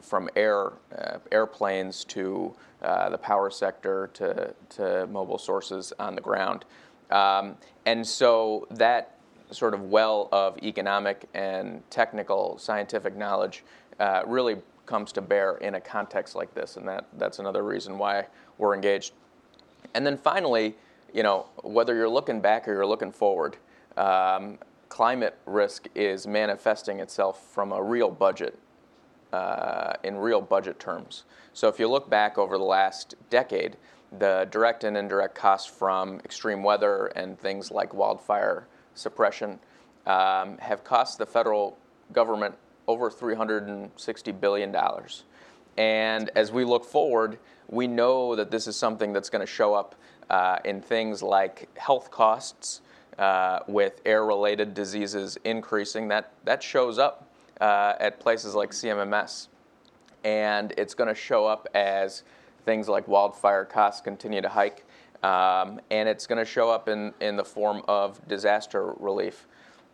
from 0.02 0.30
air, 0.36 0.74
uh, 0.96 1.18
airplanes 1.32 2.06
to 2.06 2.54
uh, 2.84 3.10
the 3.10 3.18
power 3.18 3.50
sector 3.50 4.12
to, 4.14 4.54
to 4.70 5.08
mobile 5.08 5.40
sources 5.40 5.92
on 5.98 6.14
the 6.14 6.22
ground. 6.22 6.64
Um, 7.10 7.58
and 7.88 8.06
so 8.06 8.68
that 8.70 9.18
sort 9.50 9.74
of 9.74 9.82
well 9.90 10.30
of 10.32 10.60
economic 10.62 11.28
and 11.34 11.82
technical 11.90 12.60
scientific 12.60 13.18
knowledge 13.18 13.64
uh, 14.00 14.22
really 14.28 14.58
comes 14.86 15.12
to 15.14 15.22
bear 15.22 15.56
in 15.56 15.74
a 15.74 15.82
context 15.82 16.36
like 16.36 16.54
this, 16.54 16.78
and 16.78 16.88
that, 16.88 17.06
that's 17.18 17.40
another 17.40 17.64
reason 17.64 17.98
why 17.98 18.28
we're 18.60 18.76
engaged. 18.76 19.14
And 19.96 20.06
then 20.06 20.18
finally, 20.18 20.76
you 21.16 21.24
know, 21.24 21.46
whether 21.64 21.96
you're 21.96 22.10
looking 22.10 22.42
back 22.42 22.68
or 22.68 22.74
you're 22.74 22.86
looking 22.86 23.14
forward, 23.14 23.56
um, 23.96 24.60
climate 24.90 25.38
risk 25.46 25.88
is 25.96 26.28
manifesting 26.28 27.00
itself 27.00 27.42
from 27.54 27.72
a 27.72 27.82
real 27.82 28.12
budget, 28.12 28.60
uh, 29.32 29.94
in 30.04 30.18
real 30.18 30.42
budget 30.42 30.78
terms. 30.78 31.24
So 31.54 31.70
if 31.70 31.80
you 31.80 31.88
look 31.88 32.10
back 32.10 32.38
over 32.38 32.58
the 32.58 32.66
last 32.66 33.16
decade, 33.30 33.78
the 34.20 34.46
direct 34.52 34.84
and 34.84 34.98
indirect 34.98 35.36
costs 35.36 35.70
from 35.70 36.20
extreme 36.20 36.64
weather 36.64 37.08
and 37.16 37.40
things 37.40 37.72
like 37.72 37.94
wildfire 37.94 38.68
suppression 38.94 39.58
um, 40.06 40.58
have 40.58 40.84
cost 40.84 41.18
the 41.18 41.26
federal 41.26 41.78
government 42.12 42.56
over 42.90 43.10
$360 43.10 44.40
billion. 44.42 44.76
And 45.78 46.30
as 46.36 46.52
we 46.52 46.66
look 46.66 46.84
forward, 46.84 47.40
we 47.70 47.88
know 47.88 48.36
that 48.36 48.52
this 48.52 48.68
is 48.68 48.76
something 48.76 49.14
that's 49.14 49.30
going 49.30 49.46
to 49.46 49.52
show 49.52 49.74
up 49.74 49.96
uh, 50.30 50.60
in 50.66 50.82
things 50.82 51.22
like 51.22 51.70
health 51.78 52.12
costs 52.12 52.82
uh, 53.18 53.60
with 53.68 54.02
air 54.06 54.26
related 54.26 54.74
diseases 54.74 55.38
increasing. 55.44 56.08
That, 56.08 56.32
that 56.44 56.62
shows 56.62 56.98
up 57.00 57.28
uh, 57.62 57.94
at 58.00 58.20
places 58.20 58.56
like 58.56 58.72
CMMS. 58.72 59.48
And 60.24 60.74
it's 60.78 60.94
going 60.94 61.08
to 61.08 61.16
show 61.16 61.46
up 61.46 61.68
as 61.76 62.24
things 62.66 62.90
like 62.90 63.08
wildfire 63.08 63.66
costs 63.66 64.02
continue 64.02 64.42
to 64.42 64.50
hike. 64.50 64.84
Um, 65.24 65.80
and 65.92 66.10
it's 66.10 66.28
going 66.28 66.40
to 66.40 66.46
show 66.46 66.70
up 66.70 66.88
in, 66.90 67.14
in 67.22 67.36
the 67.36 67.46
form 67.46 67.84
of 67.88 68.26
disaster 68.28 68.94
relief. 69.00 69.48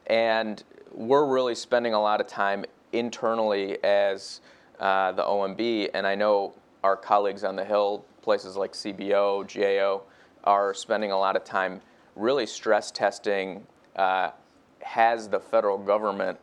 And 0.08 0.64
we're 0.94 1.26
really 1.26 1.56
spending 1.56 1.94
a 1.94 2.02
lot 2.02 2.22
of 2.22 2.28
time 2.28 2.66
internally 2.92 3.82
as 3.84 4.42
uh, 4.80 5.12
the 5.12 5.24
OMB, 5.24 5.90
and 5.94 6.08
I 6.08 6.16
know 6.16 6.54
our 6.84 6.98
colleagues 6.98 7.44
on 7.44 7.56
the 7.56 7.64
Hill, 7.64 8.04
places 8.22 8.58
like 8.58 8.74
CBO, 8.74 9.46
GAO, 9.48 10.02
are 10.44 10.74
spending 10.74 11.12
a 11.12 11.18
lot 11.18 11.36
of 11.36 11.44
time 11.44 11.82
really 12.16 12.46
stress 12.46 12.92
testing 12.92 13.66
uh, 13.96 14.32
has 14.82 15.30
the 15.30 15.40
federal 15.40 15.78
government 15.78 16.38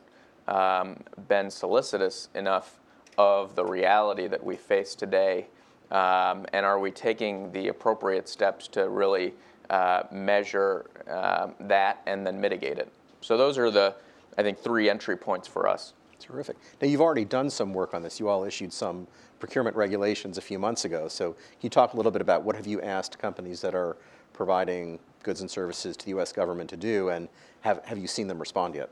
um, 0.47 0.97
been 1.29 1.51
solicitous 1.51 2.29
enough 2.35 2.81
of 3.17 3.55
the 3.55 3.65
reality 3.65 4.27
that 4.29 4.43
we 4.43 4.57
face 4.57 4.95
today? 4.95 5.47
Um, 5.91 6.47
and 6.53 6.65
are 6.67 6.79
we 6.79 6.91
taking 6.91 7.51
the 7.53 7.69
appropriate 7.69 8.29
steps 8.29 8.69
to 8.69 8.89
really 8.89 9.35
uh, 9.71 10.03
measure 10.13 10.87
uh, 11.11 11.49
that 11.61 12.03
and 12.07 12.27
then 12.27 12.41
mitigate 12.41 12.79
it? 12.79 12.93
So, 13.21 13.37
those 13.37 13.59
are 13.59 13.71
the, 13.71 13.95
I 14.37 14.43
think, 14.43 14.59
three 14.59 14.89
entry 14.89 15.17
points 15.17 15.49
for 15.49 15.67
us. 15.67 15.95
Terrific. 16.21 16.57
Now, 16.81 16.89
you've 16.89 17.01
already 17.01 17.25
done 17.25 17.49
some 17.49 17.73
work 17.73 17.95
on 17.95 18.03
this. 18.03 18.21
You 18.21 18.29
all 18.29 18.45
issued 18.45 18.73
some 18.73 19.07
procurement 19.39 19.77
regulations 19.77 20.39
a 20.39 20.41
few 20.41 20.59
months 20.59 20.85
ago. 20.85 21.09
So, 21.09 21.33
can 21.33 21.43
you 21.63 21.71
talk 21.71 21.95
a 21.95 21.97
little 21.97 22.13
bit 22.13 22.23
about 22.23 22.43
what 22.43 22.57
have 22.57 22.67
you 22.67 22.81
asked 22.81 23.19
companies 23.19 23.61
that 23.61 23.75
are 23.75 23.97
providing 24.33 24.99
goods 25.23 25.41
and 25.41 25.51
services 25.51 25.97
to 25.97 26.05
the 26.05 26.11
U.S. 26.11 26.33
government 26.33 26.71
to 26.71 26.77
do, 26.77 27.09
and 27.11 27.29
have, 27.63 27.85
have 27.85 27.99
you 27.99 28.07
seen 28.07 28.29
them 28.29 28.39
respond 28.39 28.75
yet? 28.75 28.91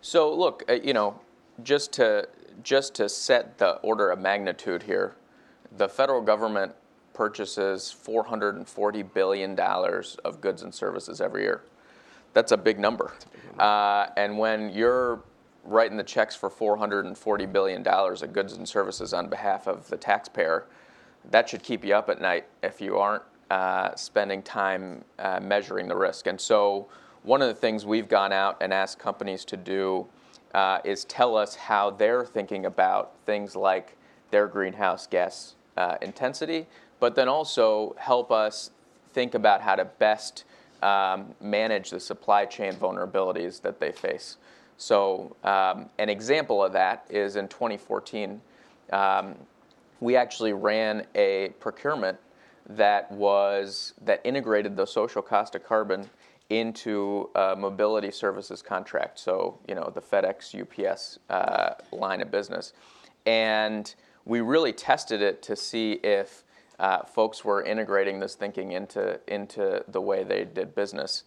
So, 0.00 0.34
look, 0.34 0.64
uh, 0.68 0.74
you 0.74 0.92
know, 0.92 1.20
just 1.62 1.92
to 1.94 2.28
just 2.62 2.94
to 2.94 3.08
set 3.08 3.58
the 3.58 3.76
order 3.76 4.10
of 4.10 4.18
magnitude 4.18 4.82
here, 4.82 5.14
the 5.76 5.88
federal 5.88 6.20
government 6.20 6.74
purchases 7.14 7.90
440 7.90 9.02
billion 9.02 9.54
dollars 9.54 10.16
of 10.24 10.40
goods 10.40 10.62
and 10.62 10.74
services 10.74 11.20
every 11.20 11.42
year. 11.42 11.62
That's 12.34 12.52
a 12.52 12.56
big 12.56 12.78
number. 12.78 13.12
Uh, 13.58 14.06
and 14.16 14.38
when 14.38 14.70
you're 14.70 15.22
writing 15.64 15.96
the 15.96 16.04
checks 16.04 16.34
for 16.34 16.50
$440 16.50 17.52
billion 17.52 17.86
of 17.86 18.32
goods 18.32 18.54
and 18.54 18.68
services 18.68 19.12
on 19.12 19.28
behalf 19.28 19.66
of 19.66 19.88
the 19.88 19.96
taxpayer, 19.96 20.66
that 21.30 21.48
should 21.48 21.62
keep 21.62 21.84
you 21.84 21.94
up 21.94 22.08
at 22.08 22.20
night 22.20 22.46
if 22.62 22.80
you 22.80 22.98
aren't 22.98 23.22
uh, 23.50 23.94
spending 23.94 24.42
time 24.42 25.04
uh, 25.18 25.38
measuring 25.40 25.88
the 25.88 25.96
risk. 25.96 26.26
And 26.26 26.40
so, 26.40 26.88
one 27.22 27.40
of 27.40 27.48
the 27.48 27.54
things 27.54 27.86
we've 27.86 28.08
gone 28.08 28.32
out 28.32 28.56
and 28.60 28.72
asked 28.72 28.98
companies 28.98 29.44
to 29.44 29.56
do 29.56 30.06
uh, 30.54 30.78
is 30.84 31.04
tell 31.04 31.36
us 31.36 31.54
how 31.54 31.90
they're 31.90 32.24
thinking 32.24 32.66
about 32.66 33.12
things 33.26 33.54
like 33.54 33.96
their 34.30 34.48
greenhouse 34.48 35.06
gas 35.06 35.54
uh, 35.76 35.96
intensity, 36.02 36.66
but 36.98 37.14
then 37.14 37.28
also 37.28 37.94
help 37.98 38.32
us 38.32 38.70
think 39.12 39.34
about 39.34 39.60
how 39.60 39.76
to 39.76 39.84
best 39.84 40.44
um, 40.82 41.34
manage 41.40 41.90
the 41.90 42.00
supply 42.00 42.44
chain 42.44 42.72
vulnerabilities 42.72 43.60
that 43.62 43.78
they 43.78 43.92
face. 43.92 44.36
So, 44.82 45.36
um, 45.44 45.90
an 46.00 46.08
example 46.08 46.64
of 46.64 46.72
that 46.72 47.06
is 47.08 47.36
in 47.36 47.46
2014, 47.46 48.40
um, 48.92 49.36
we 50.00 50.16
actually 50.16 50.54
ran 50.54 51.06
a 51.14 51.50
procurement 51.60 52.18
that 52.68 53.08
was 53.12 53.94
that 54.02 54.20
integrated 54.24 54.76
the 54.76 54.84
social 54.84 55.22
cost 55.22 55.54
of 55.54 55.62
carbon 55.62 56.10
into 56.50 57.30
a 57.36 57.54
mobility 57.54 58.10
services 58.10 58.60
contract. 58.60 59.20
So, 59.20 59.56
you 59.68 59.76
know, 59.76 59.92
the 59.94 60.00
FedEx 60.00 60.52
UPS 60.60 61.20
uh, 61.30 61.74
line 61.92 62.20
of 62.20 62.32
business, 62.32 62.72
and 63.24 63.94
we 64.24 64.40
really 64.40 64.72
tested 64.72 65.22
it 65.22 65.42
to 65.42 65.54
see 65.54 65.92
if 66.02 66.42
uh, 66.80 67.04
folks 67.04 67.44
were 67.44 67.62
integrating 67.62 68.18
this 68.18 68.34
thinking 68.34 68.72
into 68.72 69.20
into 69.28 69.84
the 69.86 70.00
way 70.00 70.24
they 70.24 70.44
did 70.44 70.74
business. 70.74 71.22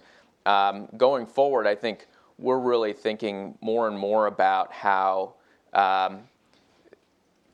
Um, 0.45 0.89
going 0.97 1.25
forward, 1.25 1.67
I 1.67 1.75
think 1.75 2.07
we're 2.37 2.59
really 2.59 2.93
thinking 2.93 3.57
more 3.61 3.87
and 3.87 3.97
more 3.97 4.27
about 4.27 4.71
how 4.71 5.33
um, 5.73 6.21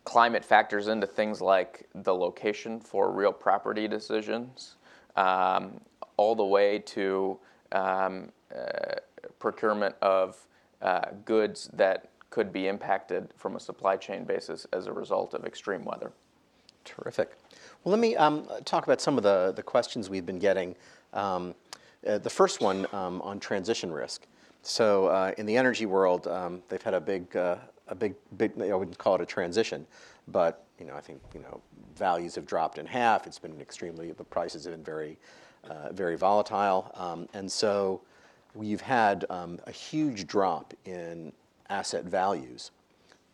climate 0.03 0.43
factors 0.43 0.87
into 0.87 1.07
things 1.07 1.41
like 1.41 1.87
the 1.93 2.13
location 2.13 2.79
for 2.79 3.11
real 3.11 3.33
property 3.33 3.87
decisions, 3.87 4.75
um, 5.15 5.79
all 6.17 6.35
the 6.35 6.45
way 6.45 6.79
to 6.79 7.37
um, 7.71 8.31
uh, 8.55 8.95
procurement 9.39 9.95
of 10.01 10.47
uh, 10.81 11.01
goods 11.25 11.69
that 11.73 12.09
could 12.29 12.51
be 12.51 12.67
impacted 12.67 13.29
from 13.37 13.55
a 13.55 13.59
supply 13.59 13.95
chain 13.95 14.23
basis 14.23 14.65
as 14.73 14.87
a 14.87 14.93
result 14.93 15.33
of 15.33 15.45
extreme 15.45 15.83
weather. 15.83 16.11
Terrific. 16.85 17.37
Well, 17.83 17.91
let 17.91 17.99
me 17.99 18.15
um, 18.15 18.47
talk 18.65 18.85
about 18.85 19.01
some 19.01 19.17
of 19.17 19.23
the, 19.23 19.53
the 19.55 19.61
questions 19.61 20.09
we've 20.09 20.25
been 20.25 20.39
getting. 20.39 20.75
Um, 21.13 21.53
uh, 22.07 22.17
the 22.17 22.29
first 22.29 22.61
one 22.61 22.87
um, 22.93 23.21
on 23.21 23.39
transition 23.39 23.91
risk. 23.91 24.25
So 24.63 25.07
uh, 25.07 25.31
in 25.37 25.45
the 25.45 25.57
energy 25.57 25.85
world, 25.85 26.27
um, 26.27 26.61
they've 26.69 26.81
had 26.81 26.93
a 26.93 27.01
big, 27.01 27.35
uh, 27.35 27.57
a 27.87 27.95
big, 27.95 28.15
big. 28.37 28.51
I 28.61 28.75
wouldn't 28.75 28.97
call 28.97 29.15
it 29.15 29.21
a 29.21 29.25
transition, 29.25 29.87
but 30.27 30.65
you 30.79 30.85
know, 30.85 30.95
I 30.95 31.01
think 31.01 31.19
you 31.33 31.41
know, 31.41 31.61
values 31.97 32.35
have 32.35 32.45
dropped 32.45 32.77
in 32.77 32.85
half. 32.85 33.25
It's 33.27 33.39
been 33.39 33.59
extremely. 33.59 34.11
The 34.11 34.23
prices 34.23 34.65
have 34.65 34.73
been 34.73 34.83
very, 34.83 35.17
uh, 35.69 35.91
very 35.93 36.15
volatile, 36.15 36.91
um, 36.95 37.27
and 37.33 37.51
so 37.51 38.01
we've 38.53 38.81
had 38.81 39.25
um, 39.29 39.59
a 39.65 39.71
huge 39.71 40.27
drop 40.27 40.73
in 40.85 41.31
asset 41.69 42.03
values, 42.05 42.71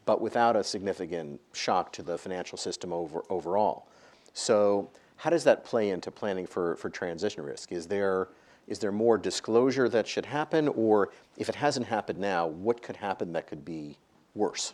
but 0.05 0.21
without 0.21 0.55
a 0.55 0.63
significant 0.63 1.41
shock 1.53 1.91
to 1.91 2.03
the 2.03 2.17
financial 2.17 2.57
system 2.57 2.93
over, 2.93 3.23
overall. 3.29 3.87
So 4.33 4.89
How 5.17 5.31
does 5.31 5.43
that 5.45 5.65
play 5.65 5.89
into 5.89 6.11
planning 6.11 6.45
for, 6.45 6.75
for 6.75 6.89
transition 6.89 7.43
risk? 7.43 7.71
Is 7.71 7.87
there, 7.87 8.29
is 8.67 8.79
there 8.79 8.91
more 8.91 9.17
disclosure 9.17 9.87
that 9.89 10.07
should 10.07 10.25
happen, 10.25 10.67
or 10.67 11.11
if 11.37 11.49
it 11.49 11.55
hasn't 11.55 11.87
happened 11.87 12.19
now, 12.19 12.47
what 12.47 12.81
could 12.81 12.97
happen 12.97 13.33
that 13.33 13.47
could 13.47 13.63
be 13.63 13.97
worse? 14.35 14.73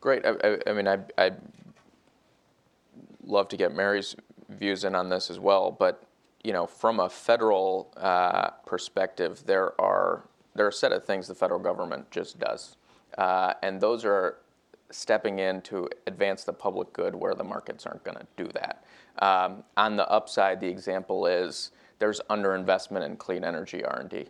Great. 0.00 0.24
I, 0.24 0.34
I, 0.42 0.58
I 0.66 0.72
mean, 0.72 0.88
I, 0.88 0.98
I'd 1.18 1.36
love 3.24 3.48
to 3.48 3.56
get 3.56 3.74
Mary's 3.74 4.16
views 4.48 4.84
in 4.84 4.94
on 4.94 5.08
this 5.08 5.30
as 5.30 5.38
well, 5.38 5.70
but 5.70 6.02
you 6.42 6.52
know, 6.52 6.66
from 6.66 7.00
a 7.00 7.08
federal 7.08 7.90
uh, 7.96 8.50
perspective, 8.66 9.42
there 9.46 9.78
are 9.80 10.24
there 10.54 10.66
are 10.66 10.68
a 10.68 10.72
set 10.72 10.92
of 10.92 11.04
things 11.04 11.26
the 11.26 11.34
federal 11.34 11.58
government 11.58 12.10
just 12.10 12.38
does, 12.38 12.76
uh, 13.18 13.54
and 13.62 13.80
those 13.80 14.04
are 14.04 14.36
stepping 14.90 15.38
in 15.38 15.60
to 15.62 15.88
advance 16.06 16.44
the 16.44 16.52
public 16.52 16.92
good 16.92 17.14
where 17.14 17.34
the 17.34 17.42
markets 17.42 17.86
aren't 17.86 18.04
going 18.04 18.16
to 18.16 18.26
do 18.36 18.48
that. 18.52 18.84
Um, 19.18 19.64
on 19.76 19.96
the 19.96 20.08
upside, 20.08 20.60
the 20.60 20.68
example 20.68 21.26
is 21.26 21.72
there's 21.98 22.20
underinvestment 22.30 23.04
in 23.04 23.16
clean 23.16 23.44
energy 23.44 23.84
R&D. 23.84 24.26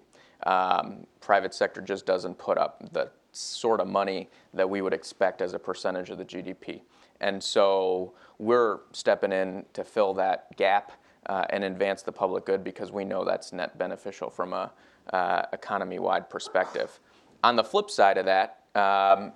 Um, 0.47 1.07
private 1.21 1.55
sector 1.55 1.81
just 1.81 2.07
doesn't 2.07 2.37
put 2.39 2.59
up 2.59 2.93
the 2.93 3.11
sort 3.33 3.81
of 3.81 3.89
money 3.89 4.29
that 4.53 4.69
we 4.69 4.83
would 4.83 4.93
expect 4.93 5.43
as 5.43 5.55
a 5.55 5.59
percentage 5.59 6.11
of 6.11 6.19
the 6.19 6.25
GDP. 6.25 6.83
And 7.21 7.43
so 7.43 8.13
we're 8.39 8.81
stepping 8.93 9.33
in 9.33 9.65
to 9.73 9.85
fill 9.85 10.15
that 10.15 10.55
gap 10.57 10.93
uh, 11.27 11.45
and 11.51 11.65
advance 11.65 12.03
the 12.03 12.13
public 12.13 12.45
good 12.45 12.63
because 12.63 12.93
we 12.93 13.05
know 13.05 13.25
that's 13.25 13.53
net 13.53 13.79
beneficial 13.79 14.29
from 14.31 14.53
a 14.53 14.71
uh, 15.13 15.43
economy-wide 15.53 16.29
perspective. 16.29 17.01
On 17.43 17.57
the 17.57 17.65
flip 17.65 17.91
side 17.91 18.19
of 18.19 18.27
that, 18.27 18.61
um, 18.75 19.33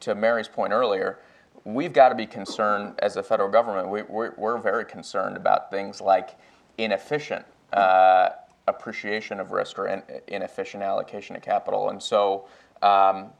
to 0.00 0.14
Mary's 0.14 0.48
point 0.48 0.72
earlier, 0.72 1.18
we've 1.64 1.92
got 1.92 2.08
to 2.08 2.14
be 2.14 2.26
concerned 2.26 2.94
as 3.00 3.16
a 3.16 3.22
federal 3.22 3.48
government. 3.50 3.88
We, 3.88 4.02
we're 4.02 4.58
very 4.58 4.84
concerned 4.84 5.36
about 5.36 5.70
things 5.70 6.00
like 6.00 6.38
inefficient 6.78 7.44
uh, 7.72 8.30
appreciation 8.66 9.40
of 9.40 9.50
risk 9.50 9.78
or 9.78 9.88
in, 9.88 10.02
inefficient 10.28 10.82
allocation 10.82 11.36
of 11.36 11.42
capital. 11.42 11.90
And 11.90 12.02
so 12.02 12.46
um, 12.80 13.30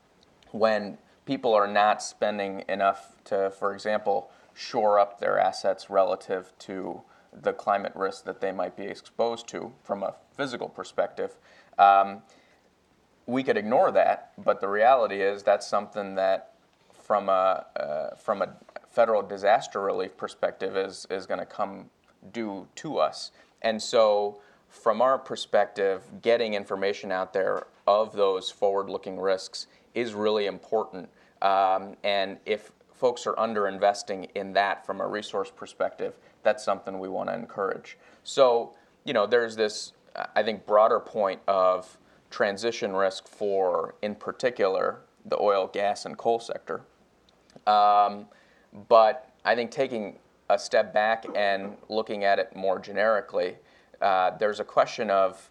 when 0.50 0.98
people 1.24 1.54
are 1.54 1.68
not 1.68 2.02
spending 2.02 2.64
enough 2.68 3.16
to, 3.24 3.50
for 3.50 3.72
example, 3.72 4.30
shore 4.54 4.98
up 4.98 5.20
their 5.20 5.38
assets 5.38 5.88
relative 5.88 6.52
to 6.58 7.02
the 7.32 7.52
climate 7.52 7.92
risk 7.94 8.24
that 8.24 8.40
they 8.40 8.50
might 8.52 8.76
be 8.76 8.84
exposed 8.84 9.46
to 9.46 9.72
from 9.82 10.02
a 10.02 10.14
physical 10.36 10.68
perspective. 10.68 11.36
Um, 11.78 12.22
we 13.26 13.42
could 13.42 13.56
ignore 13.56 13.92
that, 13.92 14.32
but 14.38 14.60
the 14.60 14.68
reality 14.68 15.20
is 15.20 15.42
that's 15.42 15.68
something 15.68 16.14
that, 16.14 16.54
from 17.02 17.28
a 17.28 17.66
uh, 17.76 18.16
from 18.16 18.42
a 18.42 18.56
federal 18.88 19.22
disaster 19.22 19.80
relief 19.80 20.16
perspective, 20.16 20.76
is 20.76 21.06
is 21.10 21.26
going 21.26 21.40
to 21.40 21.46
come 21.46 21.90
due 22.32 22.68
to 22.76 22.98
us. 22.98 23.30
And 23.62 23.80
so, 23.82 24.40
from 24.68 25.00
our 25.00 25.18
perspective, 25.18 26.02
getting 26.22 26.54
information 26.54 27.10
out 27.10 27.32
there 27.32 27.66
of 27.86 28.14
those 28.14 28.50
forward-looking 28.50 29.18
risks 29.18 29.66
is 29.94 30.12
really 30.12 30.46
important. 30.46 31.08
Um, 31.40 31.96
and 32.04 32.38
if 32.44 32.70
folks 32.92 33.26
are 33.26 33.34
underinvesting 33.34 34.28
in 34.34 34.52
that 34.52 34.84
from 34.84 35.00
a 35.00 35.06
resource 35.06 35.50
perspective, 35.54 36.14
that's 36.42 36.64
something 36.64 36.98
we 36.98 37.08
want 37.08 37.28
to 37.30 37.34
encourage. 37.34 37.96
So, 38.24 38.74
you 39.04 39.12
know, 39.12 39.26
there's 39.26 39.56
this, 39.56 39.92
I 40.36 40.42
think, 40.42 40.66
broader 40.66 41.00
point 41.00 41.40
of 41.48 41.96
transition 42.30 42.92
risk 42.94 43.26
for, 43.26 43.94
in 44.02 44.14
particular, 44.14 45.00
the 45.24 45.38
oil, 45.40 45.66
gas, 45.66 46.04
and 46.04 46.16
coal 46.18 46.40
sector. 46.40 46.82
Um, 47.66 48.26
but 48.88 49.30
I 49.44 49.54
think 49.54 49.70
taking 49.70 50.18
a 50.50 50.58
step 50.58 50.92
back 50.94 51.24
and 51.34 51.76
looking 51.88 52.24
at 52.24 52.38
it 52.38 52.54
more 52.56 52.78
generically, 52.78 53.56
uh, 54.00 54.30
there's 54.38 54.60
a 54.60 54.64
question 54.64 55.10
of, 55.10 55.50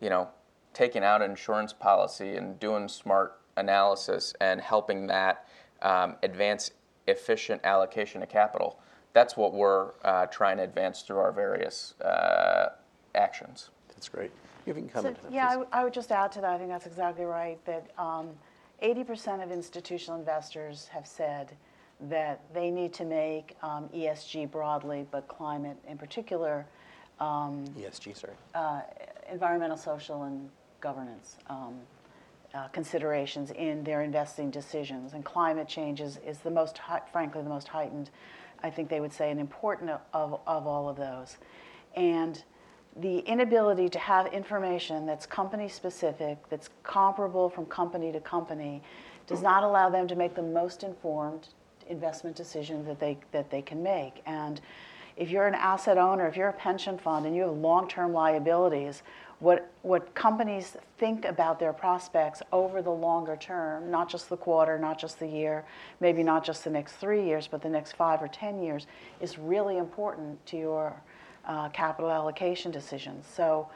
you 0.00 0.08
know, 0.08 0.28
taking 0.74 1.02
out 1.02 1.22
an 1.22 1.30
insurance 1.30 1.72
policy 1.72 2.36
and 2.36 2.58
doing 2.60 2.88
smart 2.88 3.40
analysis 3.56 4.34
and 4.40 4.60
helping 4.60 5.06
that 5.08 5.48
um, 5.82 6.16
advance 6.22 6.70
efficient 7.08 7.60
allocation 7.64 8.22
of 8.22 8.28
capital. 8.28 8.78
That's 9.12 9.36
what 9.36 9.52
we're 9.54 9.90
uh, 10.04 10.26
trying 10.26 10.58
to 10.58 10.62
advance 10.62 11.02
through 11.02 11.18
our 11.18 11.32
various 11.32 11.98
uh, 12.00 12.70
actions. 13.14 13.70
That's 13.88 14.08
great. 14.08 14.30
You 14.66 14.74
can 14.74 14.86
So, 14.88 14.94
comment 14.94 15.16
on 15.18 15.24
that, 15.24 15.32
yeah, 15.32 15.46
I 15.46 15.48
please. 15.48 15.54
w- 15.54 15.68
I 15.72 15.84
would 15.84 15.94
just 15.94 16.12
add 16.12 16.30
to 16.32 16.40
that, 16.42 16.50
I 16.50 16.58
think 16.58 16.68
that's 16.70 16.86
exactly 16.86 17.24
right, 17.24 17.58
that 17.64 17.90
um, 17.98 18.28
80% 18.82 19.42
of 19.42 19.50
institutional 19.50 20.18
investors 20.20 20.88
have 20.92 21.06
said 21.06 21.56
that 22.00 22.40
they 22.54 22.70
need 22.70 22.92
to 22.94 23.04
make 23.04 23.56
um, 23.62 23.88
ESG 23.94 24.50
broadly, 24.50 25.06
but 25.10 25.26
climate 25.28 25.76
in 25.88 25.98
particular, 25.98 26.66
ESG, 27.76 28.16
sorry. 28.16 28.34
uh, 28.54 28.82
environmental, 29.30 29.76
social, 29.76 30.22
and 30.22 30.48
governance 30.80 31.36
um, 31.50 31.74
uh, 32.54 32.68
considerations 32.68 33.50
in 33.50 33.82
their 33.82 34.02
investing 34.02 34.50
decisions. 34.50 35.12
And 35.14 35.24
climate 35.24 35.68
change 35.68 36.00
is, 36.00 36.18
is 36.26 36.38
the 36.38 36.50
most, 36.50 36.80
frankly, 37.12 37.42
the 37.42 37.48
most 37.48 37.68
heightened, 37.68 38.10
I 38.62 38.70
think 38.70 38.88
they 38.88 39.00
would 39.00 39.12
say, 39.12 39.30
and 39.30 39.40
important 39.40 39.90
of, 39.90 40.40
of 40.46 40.66
all 40.66 40.88
of 40.88 40.96
those. 40.96 41.36
And 41.96 42.42
the 42.96 43.18
inability 43.20 43.88
to 43.90 43.98
have 43.98 44.26
information 44.32 45.04
that's 45.04 45.26
company 45.26 45.68
specific, 45.68 46.38
that's 46.48 46.70
comparable 46.84 47.48
from 47.48 47.66
company 47.66 48.12
to 48.12 48.20
company, 48.20 48.82
does 49.26 49.42
not 49.42 49.62
allow 49.62 49.90
them 49.90 50.08
to 50.08 50.14
make 50.14 50.34
the 50.34 50.42
most 50.42 50.82
informed 50.82 51.48
investment 51.88 52.36
decision 52.36 52.84
that 52.86 53.00
they, 53.00 53.18
that 53.32 53.50
they 53.50 53.62
can 53.62 53.82
make. 53.82 54.22
And 54.26 54.60
if 55.16 55.30
you're 55.30 55.46
an 55.46 55.54
asset 55.54 55.98
owner, 55.98 56.28
if 56.28 56.36
you're 56.36 56.48
a 56.48 56.52
pension 56.52 56.96
fund 56.96 57.26
and 57.26 57.34
you 57.34 57.42
have 57.42 57.56
long-term 57.56 58.12
liabilities, 58.12 59.02
what, 59.40 59.70
what 59.82 60.14
companies 60.14 60.76
think 60.98 61.24
about 61.24 61.58
their 61.58 61.72
prospects 61.72 62.42
over 62.52 62.82
the 62.82 62.90
longer 62.90 63.36
term, 63.36 63.90
not 63.90 64.08
just 64.08 64.28
the 64.28 64.36
quarter, 64.36 64.78
not 64.78 64.98
just 64.98 65.18
the 65.18 65.26
year, 65.26 65.64
maybe 66.00 66.22
not 66.22 66.44
just 66.44 66.64
the 66.64 66.70
next 66.70 66.94
three 66.94 67.24
years, 67.24 67.46
but 67.46 67.62
the 67.62 67.68
next 67.68 67.92
five 67.92 68.20
or 68.20 68.28
10 68.28 68.60
years, 68.62 68.86
is 69.20 69.38
really 69.38 69.78
important 69.78 70.44
to 70.46 70.56
your 70.56 71.02
uh, 71.46 71.68
capital 71.70 72.10
allocation 72.10 72.70
decisions. 72.70 73.26
So 73.32 73.68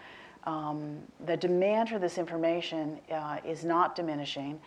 um, 0.44 0.98
the 1.27 1.37
demand 1.37 1.88
for 1.88 1.98
this 1.98 2.18
information 2.18 2.98
uh, 3.12 3.38
is 3.44 3.64
not 3.64 3.94
diminishing. 3.94 4.61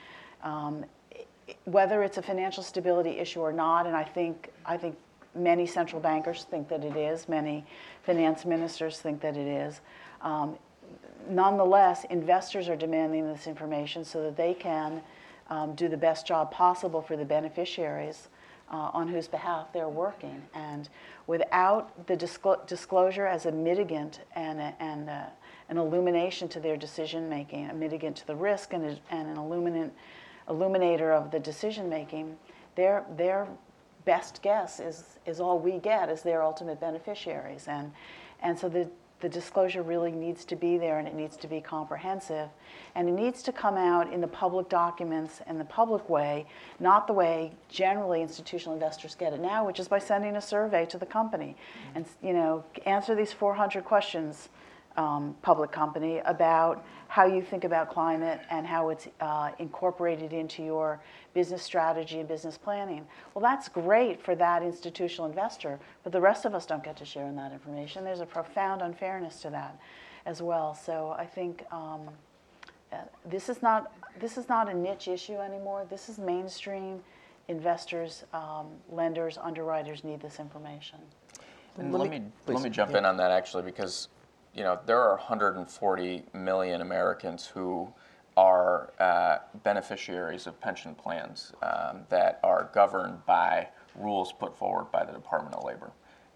Um, 0.43 0.85
whether 1.65 2.03
it's 2.03 2.17
a 2.17 2.21
financial 2.21 2.63
stability 2.63 3.11
issue 3.11 3.39
or 3.39 3.53
not, 3.53 3.85
and 3.85 3.95
I 3.95 4.03
think 4.03 4.51
I 4.65 4.77
think 4.77 4.97
many 5.35 5.65
central 5.65 6.01
bankers 6.01 6.45
think 6.49 6.69
that 6.69 6.83
it 6.83 6.95
is, 6.95 7.27
many 7.27 7.65
finance 8.03 8.45
ministers 8.45 8.99
think 8.99 9.21
that 9.21 9.35
it 9.35 9.47
is. 9.47 9.81
Um, 10.21 10.57
nonetheless, 11.29 12.05
investors 12.09 12.69
are 12.69 12.75
demanding 12.75 13.27
this 13.27 13.47
information 13.47 14.05
so 14.05 14.23
that 14.23 14.37
they 14.37 14.53
can 14.53 15.01
um, 15.49 15.75
do 15.75 15.87
the 15.87 15.97
best 15.97 16.25
job 16.25 16.51
possible 16.51 17.01
for 17.01 17.17
the 17.17 17.25
beneficiaries 17.25 18.29
uh, 18.71 18.89
on 18.93 19.07
whose 19.07 19.27
behalf 19.27 19.67
they're 19.73 19.89
working. 19.89 20.41
And 20.53 20.89
without 21.27 22.07
the 22.07 22.15
disclo- 22.15 22.65
disclosure 22.65 23.27
as 23.27 23.45
a 23.45 23.51
mitigant 23.51 24.19
and, 24.35 24.59
a, 24.59 24.73
and 24.79 25.09
a, 25.09 25.31
an 25.69 25.77
illumination 25.77 26.47
to 26.49 26.59
their 26.59 26.77
decision 26.77 27.29
making, 27.29 27.69
a 27.69 27.73
mitigant 27.73 28.15
to 28.15 28.27
the 28.27 28.35
risk 28.35 28.73
and, 28.73 28.85
a, 28.85 28.97
and 29.11 29.27
an 29.27 29.37
illuminant, 29.37 29.93
illuminator 30.49 31.11
of 31.11 31.31
the 31.31 31.39
decision 31.39 31.89
making, 31.89 32.35
their, 32.75 33.05
their 33.17 33.47
best 34.05 34.41
guess 34.41 34.79
is, 34.79 35.19
is 35.25 35.39
all 35.39 35.59
we 35.59 35.79
get 35.79 36.09
as 36.09 36.21
their 36.21 36.43
ultimate 36.43 36.79
beneficiaries. 36.79 37.67
And, 37.67 37.91
and 38.41 38.57
so 38.57 38.69
the, 38.69 38.89
the 39.21 39.29
disclosure 39.29 39.81
really 39.81 40.11
needs 40.11 40.45
to 40.45 40.55
be 40.55 40.77
there 40.77 40.99
and 40.99 41.07
it 41.07 41.15
needs 41.15 41.35
to 41.37 41.47
be 41.47 41.61
comprehensive. 41.61 42.49
And 42.93 43.09
it 43.09 43.13
needs 43.13 43.41
to 43.43 43.51
come 43.51 43.75
out 43.75 44.11
in 44.13 44.21
the 44.21 44.27
public 44.27 44.69
documents 44.69 45.41
and 45.47 45.59
the 45.59 45.65
public 45.65 46.07
way, 46.09 46.45
not 46.79 47.07
the 47.07 47.13
way 47.13 47.53
generally 47.69 48.21
institutional 48.21 48.73
investors 48.73 49.15
get 49.15 49.33
it 49.33 49.39
now, 49.39 49.65
which 49.65 49.79
is 49.79 49.87
by 49.87 49.99
sending 49.99 50.35
a 50.35 50.41
survey 50.41 50.85
to 50.87 50.97
the 50.97 51.05
company. 51.05 51.55
And, 51.95 52.05
you 52.21 52.33
know, 52.33 52.63
answer 52.85 53.15
these 53.15 53.33
400 53.33 53.83
questions 53.83 54.49
um, 54.97 55.35
public 55.41 55.71
company 55.71 56.21
about 56.25 56.85
how 57.07 57.25
you 57.25 57.41
think 57.41 57.63
about 57.63 57.89
climate 57.89 58.41
and 58.49 58.65
how 58.65 58.89
it's 58.89 59.07
uh, 59.21 59.51
incorporated 59.59 60.33
into 60.33 60.63
your 60.63 60.99
business 61.33 61.63
strategy 61.63 62.19
and 62.19 62.27
business 62.27 62.57
planning. 62.57 63.05
Well, 63.33 63.41
that's 63.43 63.69
great 63.69 64.21
for 64.21 64.35
that 64.35 64.63
institutional 64.63 65.29
investor, 65.29 65.79
but 66.03 66.11
the 66.11 66.21
rest 66.21 66.45
of 66.45 66.55
us 66.55 66.65
don't 66.65 66.83
get 66.83 66.97
to 66.97 67.05
share 67.05 67.25
in 67.25 67.35
that 67.35 67.51
information. 67.51 68.03
There's 68.03 68.21
a 68.21 68.25
profound 68.25 68.81
unfairness 68.81 69.41
to 69.41 69.49
that 69.51 69.79
as 70.25 70.41
well. 70.41 70.73
So 70.73 71.15
I 71.17 71.25
think 71.25 71.63
um, 71.71 72.09
uh, 72.91 72.97
this 73.25 73.49
is 73.49 73.61
not 73.61 73.91
this 74.19 74.37
is 74.37 74.47
not 74.47 74.69
a 74.69 74.73
niche 74.73 75.07
issue 75.07 75.35
anymore. 75.35 75.85
This 75.89 76.09
is 76.09 76.17
mainstream. 76.17 77.01
Investors, 77.47 78.23
um, 78.33 78.67
lenders, 78.89 79.37
underwriters 79.37 80.03
need 80.03 80.19
this 80.19 80.39
information. 80.39 80.97
And 81.77 81.91
Let 81.91 82.01
let, 82.01 82.09
me- 82.09 82.19
me, 82.19 82.25
let 82.47 82.63
me 82.63 82.69
jump 82.69 82.91
yeah. 82.91 82.99
in 82.99 83.05
on 83.05 83.17
that 83.17 83.29
actually 83.29 83.63
because 83.63 84.07
you 84.55 84.63
know 84.63 84.79
there 84.85 84.99
are 84.99 85.17
140 85.17 86.23
million 86.33 86.81
Americans 86.81 87.45
who 87.45 87.93
are 88.37 88.91
uh, 88.99 89.37
beneficiaries 89.63 90.47
of 90.47 90.59
pension 90.59 90.95
plans 90.95 91.53
um, 91.61 92.01
that 92.09 92.39
are 92.43 92.69
governed 92.73 93.25
by 93.25 93.67
rules 93.95 94.33
put 94.33 94.57
forward 94.57 94.91
by 94.91 95.05
the 95.05 95.13
Department 95.13 95.55
of 95.55 95.63
Labor. 95.63 95.91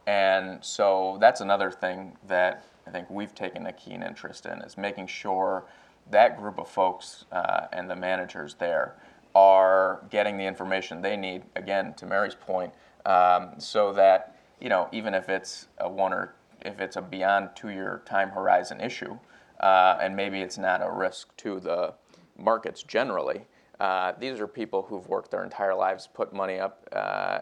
And 0.08 0.64
so 0.64 1.18
that's 1.20 1.42
another 1.42 1.72
thing 1.72 2.18
that 2.28 2.64
I 2.88 2.92
think 2.92 3.10
we've 3.10 3.36
taken 3.36 3.68
a 3.68 3.74
keen 3.74 4.02
interest 4.02 4.46
in 4.46 4.62
is 4.62 4.78
making 4.78 5.08
sure 5.08 5.66
that 6.10 6.40
group 6.40 6.58
of 6.58 6.70
folks 6.70 7.26
uh, 7.32 7.68
and 7.72 7.90
the 7.90 7.96
managers 7.96 8.56
there 8.56 8.96
are 9.36 10.04
getting 10.10 10.38
the 10.38 10.46
information 10.46 11.02
they 11.02 11.18
need. 11.18 11.44
Again, 11.56 11.94
to 11.96 12.06
Mary's 12.06 12.34
point, 12.34 12.74
um, 13.06 13.52
so 13.60 13.94
that 13.94 14.36
you 14.60 14.70
know 14.70 14.88
even 14.92 15.14
if 15.14 15.30
it's 15.30 15.68
a 15.80 15.90
one 15.90 16.14
or 16.14 16.34
if 16.62 16.80
it's 16.80 16.96
a 16.96 17.02
beyond 17.02 17.50
two-year 17.56 18.02
time 18.06 18.30
horizon 18.30 18.82
issue, 18.82 19.18
uh, 19.60 19.98
and 20.02 20.16
maybe 20.16 20.42
it's 20.42 20.58
not 20.58 20.82
a 20.82 20.92
risk 20.92 21.36
to 21.38 21.60
the 21.60 21.94
markets 22.38 22.84
generally. 22.84 23.46
Uh, 23.80 24.14
these 24.20 24.40
are 24.40 24.48
people 24.48 24.84
who've 24.84 25.08
worked 25.08 25.32
their 25.32 25.44
entire 25.44 25.76
lives, 25.76 26.08
put 26.08 26.34
money 26.34 26.60
up 26.60 26.88
uh, 26.92 27.40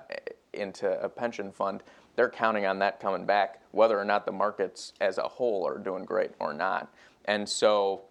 into 0.53 0.99
a 1.01 1.09
pension 1.09 1.51
fund. 1.51 1.83
They're 2.15 2.29
counting 2.29 2.65
on 2.65 2.79
that 2.79 2.99
coming 2.99 3.25
back, 3.25 3.61
whether 3.71 3.99
or 3.99 4.05
not 4.05 4.25
the 4.25 4.31
markets 4.31 4.93
as 5.01 5.17
a 5.17 5.23
whole 5.27 5.67
are 5.67 5.77
doing 5.77 6.05
great 6.05 6.31
or 6.39 6.53
not. 6.53 6.91
And 7.25 7.47
so, 7.47 8.01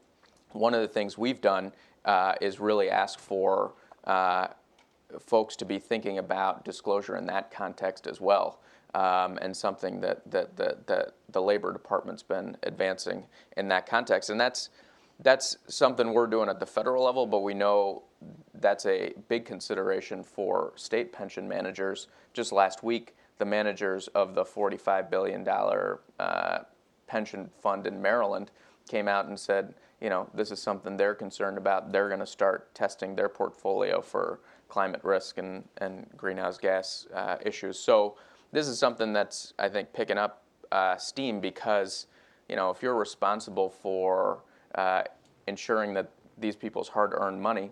one 0.52 0.74
of 0.74 0.80
the 0.80 0.88
things 0.88 1.18
we've 1.18 1.40
done 1.40 1.72
uh, 2.04 2.34
is 2.40 2.60
really 2.60 2.88
ask 2.88 3.18
for 3.18 3.72
uh, 4.04 4.48
folks 5.20 5.56
to 5.56 5.64
be 5.64 5.78
thinking 5.78 6.18
about 6.18 6.64
disclosure 6.64 7.16
in 7.16 7.26
that 7.26 7.50
context 7.50 8.06
as 8.06 8.20
well. 8.20 8.60
Um, 8.96 9.38
and 9.42 9.54
something 9.54 10.00
that, 10.00 10.22
that, 10.30 10.56
that, 10.56 10.86
that 10.86 11.16
the 11.30 11.42
Labor 11.42 11.70
Department's 11.70 12.22
been 12.22 12.56
advancing 12.62 13.24
in 13.54 13.68
that 13.68 13.84
context. 13.86 14.30
And 14.30 14.40
that's, 14.40 14.70
that's 15.20 15.58
something 15.68 16.14
we're 16.14 16.26
doing 16.26 16.48
at 16.48 16.60
the 16.60 16.66
federal 16.66 17.04
level, 17.04 17.26
but 17.26 17.40
we 17.40 17.52
know 17.52 18.04
that's 18.54 18.86
a 18.86 19.12
big 19.28 19.44
consideration 19.44 20.22
for 20.24 20.72
state 20.76 21.12
pension 21.12 21.46
managers. 21.46 22.08
Just 22.32 22.52
last 22.52 22.82
week, 22.82 23.14
the 23.36 23.44
managers 23.44 24.08
of 24.08 24.34
the 24.34 24.44
$45 24.44 25.10
billion 25.10 25.46
uh, 26.18 26.58
pension 27.06 27.50
fund 27.60 27.86
in 27.86 28.00
Maryland 28.00 28.50
came 28.88 29.08
out 29.08 29.26
and 29.26 29.38
said, 29.38 29.74
you 30.00 30.08
know, 30.08 30.28
this 30.34 30.50
is 30.50 30.60
something 30.60 30.96
they're 30.96 31.14
concerned 31.14 31.58
about. 31.58 31.92
They're 31.92 32.08
going 32.08 32.20
to 32.20 32.26
start 32.26 32.74
testing 32.74 33.14
their 33.14 33.28
portfolio 33.28 34.00
for 34.00 34.40
climate 34.68 35.00
risk 35.02 35.38
and, 35.38 35.64
and 35.78 36.06
greenhouse 36.16 36.58
gas 36.58 37.06
uh, 37.14 37.36
issues. 37.44 37.78
So 37.78 38.16
this 38.56 38.68
is 38.68 38.78
something 38.78 39.12
that's, 39.12 39.52
I 39.58 39.68
think, 39.68 39.92
picking 39.92 40.16
up 40.16 40.42
uh, 40.72 40.96
steam 40.96 41.40
because, 41.40 42.06
you 42.48 42.56
know, 42.56 42.70
if 42.70 42.82
you're 42.82 42.94
responsible 42.94 43.68
for 43.68 44.44
uh, 44.74 45.02
ensuring 45.46 45.92
that 45.92 46.08
these 46.38 46.56
people's 46.56 46.88
hard-earned 46.88 47.38
money 47.38 47.70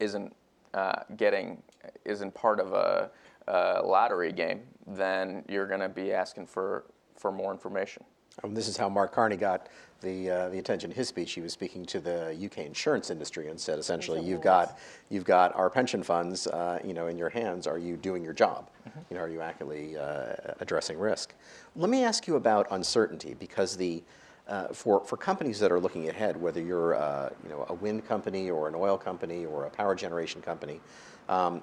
isn't 0.00 0.34
uh, 0.74 1.04
getting, 1.16 1.62
isn't 2.04 2.34
part 2.34 2.58
of 2.58 2.72
a, 2.72 3.10
a 3.46 3.80
lottery 3.86 4.32
game, 4.32 4.62
then 4.88 5.44
you're 5.48 5.68
going 5.68 5.78
to 5.78 5.88
be 5.88 6.12
asking 6.12 6.48
for, 6.48 6.86
for 7.14 7.30
more 7.30 7.52
information. 7.52 8.02
Um, 8.42 8.54
this 8.54 8.68
is 8.68 8.76
how 8.76 8.88
Mark 8.88 9.12
Carney 9.12 9.36
got 9.36 9.68
the, 10.00 10.30
uh, 10.30 10.48
the 10.48 10.58
attention 10.58 10.90
in 10.90 10.96
his 10.96 11.08
speech. 11.08 11.32
He 11.32 11.40
was 11.40 11.52
speaking 11.52 11.84
to 11.86 12.00
the 12.00 12.36
UK 12.44 12.58
insurance 12.58 13.10
industry 13.10 13.48
and 13.48 13.60
said, 13.60 13.78
essentially, 13.78 14.20
you've 14.20 14.40
got, 14.40 14.78
you've 15.10 15.24
got 15.24 15.54
our 15.54 15.70
pension 15.70 16.02
funds, 16.02 16.46
uh, 16.46 16.80
you 16.84 16.94
know, 16.94 17.06
in 17.06 17.16
your 17.16 17.28
hands. 17.28 17.66
Are 17.66 17.78
you 17.78 17.96
doing 17.96 18.24
your 18.24 18.32
job? 18.32 18.70
Mm-hmm. 18.88 19.00
You 19.10 19.16
know, 19.16 19.22
are 19.22 19.28
you 19.28 19.40
accurately 19.40 19.96
uh, 19.96 20.34
addressing 20.60 20.98
risk? 20.98 21.34
Let 21.76 21.90
me 21.90 22.04
ask 22.04 22.26
you 22.26 22.36
about 22.36 22.66
uncertainty, 22.70 23.34
because 23.38 23.76
the, 23.76 24.02
uh, 24.48 24.68
for, 24.68 25.04
for 25.04 25.16
companies 25.16 25.60
that 25.60 25.70
are 25.70 25.80
looking 25.80 26.08
ahead, 26.08 26.36
whether 26.36 26.60
you're 26.60 26.94
uh, 26.94 27.30
you 27.44 27.48
know, 27.48 27.66
a 27.68 27.74
wind 27.74 28.06
company 28.06 28.50
or 28.50 28.66
an 28.66 28.74
oil 28.74 28.96
company 28.96 29.46
or 29.46 29.66
a 29.66 29.70
power 29.70 29.94
generation 29.94 30.42
company, 30.42 30.80
um, 31.28 31.62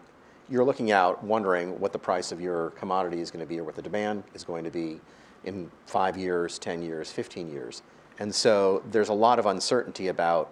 you're 0.50 0.64
looking 0.64 0.92
out 0.92 1.24
wondering 1.24 1.80
what 1.80 1.94
the 1.94 2.00
price 2.00 2.32
of 2.32 2.42
your 2.42 2.72
commodity 2.72 3.22
is 3.22 3.30
going 3.30 3.44
to 3.44 3.50
be 3.50 3.60
or 3.60 3.64
what 3.64 3.76
the 3.76 3.82
demand 3.82 4.24
is 4.34 4.44
going 4.44 4.64
to 4.64 4.72
be 4.72 5.00
in 5.44 5.72
five 5.86 6.18
years, 6.18 6.60
10 6.60 6.82
years, 6.82 7.12
15 7.12 7.52
years. 7.52 7.82
And 8.20 8.34
so 8.34 8.84
there's 8.92 9.10
a 9.10 9.14
lot 9.14 9.40
of 9.40 9.46
uncertainty 9.46 10.10
about 10.10 10.52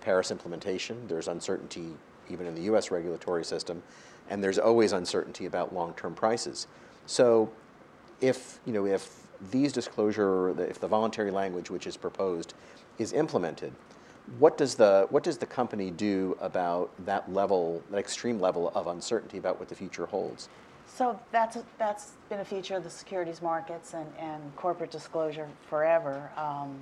Paris 0.00 0.30
implementation. 0.30 1.06
There's 1.06 1.28
uncertainty 1.28 1.94
even 2.30 2.46
in 2.46 2.54
the 2.54 2.62
US 2.62 2.90
regulatory 2.90 3.44
system. 3.44 3.82
And 4.28 4.42
there's 4.42 4.58
always 4.58 4.92
uncertainty 4.92 5.46
about 5.46 5.74
long 5.74 5.94
term 5.94 6.14
prices. 6.14 6.66
So 7.06 7.50
if, 8.20 8.60
you 8.66 8.72
know, 8.72 8.86
if 8.86 9.22
these 9.50 9.72
disclosure, 9.72 10.60
if 10.60 10.80
the 10.80 10.88
voluntary 10.88 11.30
language 11.30 11.70
which 11.70 11.86
is 11.86 11.96
proposed 11.96 12.54
is 12.98 13.12
implemented, 13.12 13.72
what 14.38 14.58
does 14.58 14.74
the 14.74 15.06
what 15.10 15.22
does 15.22 15.38
the 15.38 15.46
company 15.46 15.90
do 15.90 16.36
about 16.40 16.90
that 17.06 17.32
level, 17.32 17.82
that 17.90 17.98
extreme 17.98 18.38
level 18.38 18.70
of 18.74 18.86
uncertainty 18.88 19.38
about 19.38 19.58
what 19.58 19.68
the 19.68 19.74
future 19.74 20.04
holds? 20.06 20.48
So 20.98 21.16
that's 21.30 21.56
that's 21.78 22.14
been 22.28 22.40
a 22.40 22.44
feature 22.44 22.74
of 22.74 22.82
the 22.82 22.90
securities 22.90 23.40
markets 23.40 23.94
and, 23.94 24.08
and 24.18 24.42
corporate 24.56 24.90
disclosure 24.90 25.48
forever. 25.70 26.28
Um, 26.36 26.76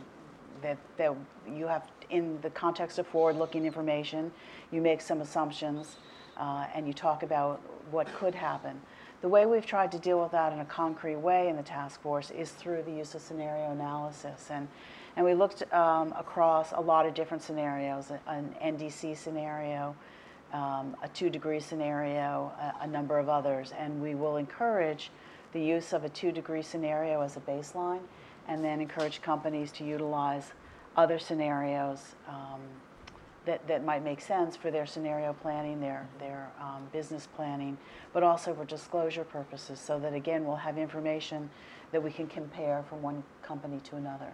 that 0.62 0.78
that 0.96 1.14
you 1.46 1.66
have 1.66 1.86
in 2.08 2.40
the 2.40 2.48
context 2.48 2.98
of 2.98 3.06
forward-looking 3.06 3.66
information, 3.66 4.32
you 4.70 4.80
make 4.80 5.02
some 5.02 5.20
assumptions, 5.20 5.96
uh, 6.38 6.64
and 6.74 6.86
you 6.86 6.94
talk 6.94 7.24
about 7.24 7.60
what 7.90 8.06
could 8.14 8.34
happen. 8.34 8.80
The 9.20 9.28
way 9.28 9.44
we've 9.44 9.66
tried 9.66 9.92
to 9.92 9.98
deal 9.98 10.22
with 10.22 10.32
that 10.32 10.50
in 10.50 10.60
a 10.60 10.64
concrete 10.64 11.16
way 11.16 11.50
in 11.50 11.56
the 11.56 11.62
task 11.62 12.00
force 12.00 12.30
is 12.30 12.52
through 12.52 12.84
the 12.84 12.92
use 12.92 13.14
of 13.14 13.20
scenario 13.20 13.70
analysis. 13.70 14.48
And, 14.50 14.66
and 15.16 15.26
we 15.26 15.34
looked 15.34 15.70
um, 15.74 16.14
across 16.16 16.72
a 16.72 16.80
lot 16.80 17.04
of 17.04 17.12
different 17.12 17.42
scenarios, 17.42 18.10
an 18.26 18.54
NDC 18.64 19.14
scenario, 19.14 19.94
um, 20.56 20.96
a 21.02 21.08
two 21.08 21.28
degree 21.28 21.60
scenario, 21.60 22.50
a, 22.58 22.84
a, 22.84 22.86
number 22.86 23.18
of 23.18 23.28
others. 23.28 23.72
And 23.78 24.00
we 24.00 24.14
will 24.14 24.36
encourage 24.36 25.10
the 25.52 25.60
use 25.60 25.92
of 25.92 26.04
a 26.04 26.08
two 26.08 26.32
degree 26.32 26.62
scenario 26.62 27.20
as 27.20 27.36
a 27.36 27.40
baseline 27.40 28.00
and 28.48 28.64
then 28.64 28.80
encourage 28.80 29.20
companies 29.20 29.70
to 29.72 29.84
utilize 29.84 30.52
other 30.96 31.18
scenarios 31.18 32.14
um, 32.28 32.60
that, 33.44 33.66
that 33.68 33.84
might 33.84 34.02
make 34.02 34.20
sense 34.20 34.56
for 34.56 34.70
their 34.70 34.86
scenario 34.86 35.34
planning, 35.34 35.78
their, 35.80 36.08
their 36.18 36.50
um, 36.60 36.88
business 36.90 37.28
planning, 37.36 37.76
but 38.12 38.22
also 38.22 38.54
for 38.54 38.64
disclosure 38.64 39.24
purposes, 39.24 39.78
so 39.78 39.98
that 39.98 40.14
again, 40.14 40.44
we'll 40.44 40.56
have 40.56 40.78
information 40.78 41.50
that 41.92 42.02
we 42.02 42.10
can 42.10 42.26
compare 42.26 42.82
from 42.88 43.02
one 43.02 43.22
company 43.42 43.78
to 43.80 43.96
another. 43.96 44.32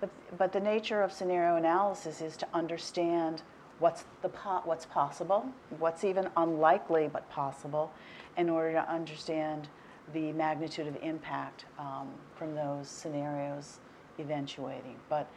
But, 0.00 0.10
but 0.36 0.52
the 0.52 0.60
nature 0.60 1.02
of 1.02 1.12
scenario 1.12 1.56
analysis 1.56 2.20
is 2.20 2.36
to 2.38 2.46
understand 2.52 3.42
what's, 3.80 4.04
the 4.22 4.28
po- 4.28 4.62
what's 4.64 4.86
possible, 4.86 5.46
what's 5.78 6.04
even 6.04 6.28
unlikely 6.36 7.08
but 7.12 7.28
possible, 7.30 7.92
in 8.36 8.48
order 8.48 8.72
to 8.72 8.90
understand 8.90 9.68
the 10.12 10.32
magnitude 10.32 10.86
of 10.86 10.96
impact 11.02 11.64
um, 11.78 12.08
from 12.36 12.54
those 12.54 12.88
scenarios 12.88 13.78
eventuating. 14.18 14.96
But 15.08 15.28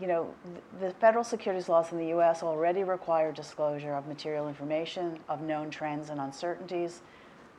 you 0.00 0.06
know, 0.06 0.32
the 0.80 0.92
federal 0.92 1.24
securities 1.24 1.68
laws 1.68 1.92
in 1.92 1.98
the 1.98 2.06
U.S. 2.08 2.42
already 2.42 2.84
require 2.84 3.32
disclosure 3.32 3.94
of 3.94 4.06
material 4.06 4.48
information, 4.48 5.18
of 5.28 5.42
known 5.42 5.68
trends 5.70 6.10
and 6.10 6.20
uncertainties. 6.20 7.02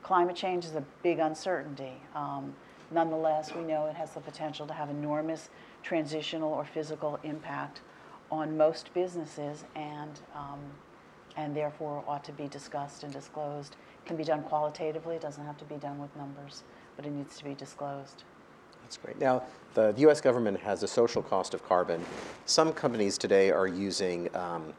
Climate 0.02 0.36
change 0.36 0.66
is 0.66 0.76
a 0.76 0.84
big 1.04 1.20
uncertainty. 1.20 2.02
Um, 2.16 2.56
nonetheless, 2.90 3.54
we 3.54 3.62
know 3.62 3.86
it 3.88 3.96
has 3.96 4.12
the 4.12 4.22
potential 4.22 4.66
to 4.68 4.74
have 4.74 4.90
enormous 4.90 5.50
transitional 5.84 6.52
or 6.52 6.66
physical 6.66 7.20
impact 7.24 7.82
on 8.32 8.58
most 8.58 8.94
businesses 8.94 9.66
and, 9.76 10.20
um, 10.36 10.60
and 11.36 11.56
therefore 11.56 12.04
ought 12.08 12.24
to 12.24 12.32
be 12.32 12.48
discussed 12.48 13.04
and 13.04 13.12
disclosed. 13.12 13.76
It 14.04 14.08
can 14.08 14.16
be 14.16 14.24
done 14.24 14.42
qualitatively, 14.44 15.16
it 15.16 15.22
doesn't 15.22 15.46
have 15.46 15.58
to 15.58 15.66
be 15.66 15.76
done 15.76 16.00
with 16.00 16.16
numbers, 16.16 16.64
but 16.96 17.06
it 17.06 17.12
needs 17.12 17.38
to 17.38 17.44
be 17.44 17.54
disclosed. 17.54 18.24
That's 18.84 18.98
great. 18.98 19.20
Now, 19.20 19.44
the, 19.74 19.94
U.S. 19.98 20.20
government 20.20 20.60
has 20.60 20.84
a 20.84 20.88
social 20.88 21.22
cost 21.22 21.54
of 21.54 21.64
carbon. 21.64 22.04
Some 22.46 22.74
companies 22.74 23.18
today 23.18 23.52
are 23.52 23.68
using 23.68 24.34
um, 24.36 24.74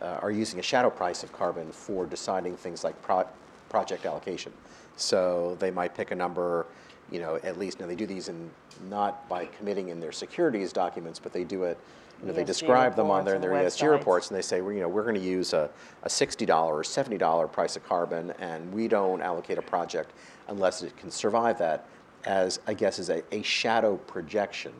uh, 0.00 0.18
are 0.22 0.30
using 0.30 0.58
a 0.58 0.62
shadow 0.62 0.90
price 0.90 1.22
of 1.22 1.32
carbon 1.32 1.72
for 1.72 2.06
deciding 2.06 2.56
things 2.56 2.84
like 2.84 3.00
pro- 3.02 3.26
project 3.68 4.04
allocation. 4.06 4.52
So 4.96 5.56
they 5.58 5.70
might 5.70 5.94
pick 5.94 6.10
a 6.10 6.14
number, 6.14 6.66
you 7.10 7.18
know, 7.18 7.36
at 7.42 7.58
least 7.58 7.80
now 7.80 7.86
they 7.86 7.94
do 7.94 8.06
these 8.06 8.28
in 8.28 8.50
not 8.90 9.28
by 9.28 9.46
committing 9.46 9.88
in 9.88 10.00
their 10.00 10.12
securities 10.12 10.72
documents, 10.72 11.18
but 11.18 11.32
they 11.32 11.44
do 11.44 11.64
it. 11.64 11.78
You 12.20 12.28
know, 12.28 12.32
they 12.32 12.44
describe 12.44 12.96
them 12.96 13.10
on 13.10 13.24
their, 13.24 13.38
their 13.38 13.50
ESG 13.50 13.90
reports, 13.90 14.28
and 14.28 14.36
they 14.36 14.42
say, 14.42 14.62
well, 14.62 14.72
you 14.72 14.80
know, 14.80 14.88
we're 14.88 15.02
going 15.02 15.16
to 15.16 15.20
use 15.20 15.52
a, 15.52 15.68
a 16.02 16.08
$60 16.08 16.48
or 16.48 16.82
$70 16.82 17.52
price 17.52 17.76
of 17.76 17.86
carbon, 17.86 18.32
and 18.38 18.72
we 18.72 18.88
don't 18.88 19.20
allocate 19.20 19.58
a 19.58 19.62
project 19.62 20.12
unless 20.48 20.82
it 20.82 20.96
can 20.96 21.10
survive 21.10 21.58
that 21.58 21.86
as, 22.24 22.58
I 22.66 22.74
guess, 22.74 22.98
is 22.98 23.10
a, 23.10 23.22
a 23.32 23.42
shadow 23.42 23.96
projection 23.96 24.72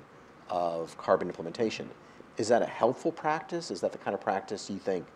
of 0.49 0.97
carbon 0.97 1.29
implementation. 1.29 1.91
Is 2.39 2.49
that 2.49 2.63
a 2.63 2.67
helpful 2.67 3.13
practice? 3.13 3.71
Is 3.71 3.81
that 3.83 3.93
the 3.93 3.99
kind 3.99 4.15
of 4.15 4.21
practice 4.21 4.71
you 4.71 4.79
think 4.79 5.07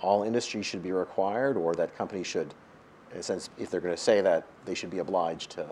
all 0.00 0.24
industries 0.24 0.66
should 0.66 0.82
be 0.82 0.92
required, 0.92 1.56
or 1.56 1.74
that 1.74 1.96
companies 1.96 2.26
should, 2.26 2.54
in 3.12 3.20
a 3.20 3.22
sense, 3.22 3.50
if 3.56 3.70
they're 3.70 3.80
going 3.80 3.94
to 3.94 4.00
say 4.00 4.20
that, 4.20 4.46
they 4.64 4.74
should 4.74 4.90
be 4.90 4.98
obliged 4.98 5.50
to 5.50 5.66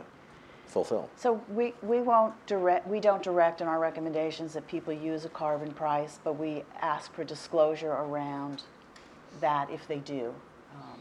fulfill? 0.70 1.08
So 1.16 1.42
we, 1.48 1.74
we 1.82 2.00
won't 2.00 2.34
direct, 2.46 2.86
we 2.86 3.00
don't 3.00 3.22
direct 3.22 3.60
in 3.60 3.68
our 3.68 3.78
recommendations 3.78 4.52
that 4.54 4.66
people 4.66 4.92
use 4.92 5.24
a 5.24 5.28
carbon 5.28 5.72
price, 5.72 6.18
but 6.22 6.38
we 6.38 6.64
ask 6.80 7.12
for 7.12 7.24
disclosure 7.24 7.92
around 7.92 8.62
that 9.40 9.70
if 9.70 9.86
they 9.88 9.98
do, 9.98 10.34
um, 10.74 11.00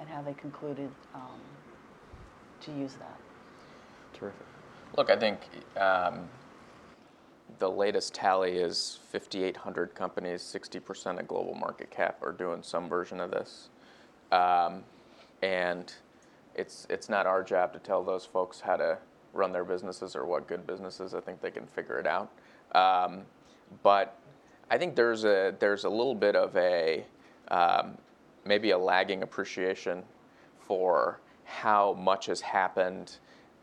and 0.00 0.08
how 0.08 0.22
they 0.22 0.34
concluded 0.34 0.90
um, 1.14 1.40
to 2.60 2.72
use 2.72 2.94
that. 2.94 3.18
Terrific. 4.14 4.46
Look, 4.96 5.10
I 5.10 5.16
think 5.16 5.40
um, 5.76 6.28
the 7.58 7.70
latest 7.70 8.14
tally 8.14 8.52
is 8.52 9.00
5,800 9.12 9.94
companies, 9.94 10.42
60% 10.42 11.20
of 11.20 11.28
global 11.28 11.54
market 11.54 11.90
cap 11.90 12.18
are 12.22 12.32
doing 12.32 12.62
some 12.62 12.88
version 12.88 13.20
of 13.20 13.30
this. 13.30 13.68
Um, 14.32 14.82
and 15.42 15.92
it's, 16.56 16.86
it's 16.90 17.08
not 17.08 17.26
our 17.26 17.42
job 17.42 17.72
to 17.74 17.78
tell 17.78 18.02
those 18.02 18.24
folks 18.24 18.60
how 18.60 18.76
to 18.76 18.98
run 19.32 19.52
their 19.52 19.64
businesses 19.64 20.16
or 20.16 20.24
what 20.24 20.48
good 20.48 20.66
businesses. 20.66 21.14
I 21.14 21.20
think 21.20 21.40
they 21.40 21.50
can 21.50 21.66
figure 21.66 21.98
it 21.98 22.06
out. 22.06 22.32
Um, 22.72 23.22
but 23.82 24.18
I 24.70 24.78
think 24.78 24.96
there's 24.96 25.24
a, 25.24 25.54
there's 25.58 25.84
a 25.84 25.90
little 25.90 26.14
bit 26.14 26.34
of 26.34 26.56
a 26.56 27.04
um, 27.48 27.98
maybe 28.44 28.70
a 28.70 28.78
lagging 28.78 29.22
appreciation 29.22 30.02
for 30.58 31.20
how 31.44 31.92
much 31.94 32.26
has 32.26 32.40
happened 32.40 33.16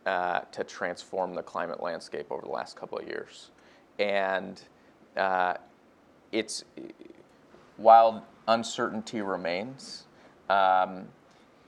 uh, 0.06 0.41
to 0.51 0.63
transform 0.63 1.34
the 1.34 1.41
climate 1.43 1.82
landscape 1.82 2.27
over 2.32 2.41
the 2.41 2.51
last 2.51 2.75
couple 2.75 2.97
of 2.97 3.08
years. 3.08 3.51
And 3.99 4.62
uh, 5.17 5.56
it's 6.32 6.63
while 7.77 8.25
uncertainty 8.47 9.21
remains, 9.21 10.06
um, 10.49 11.08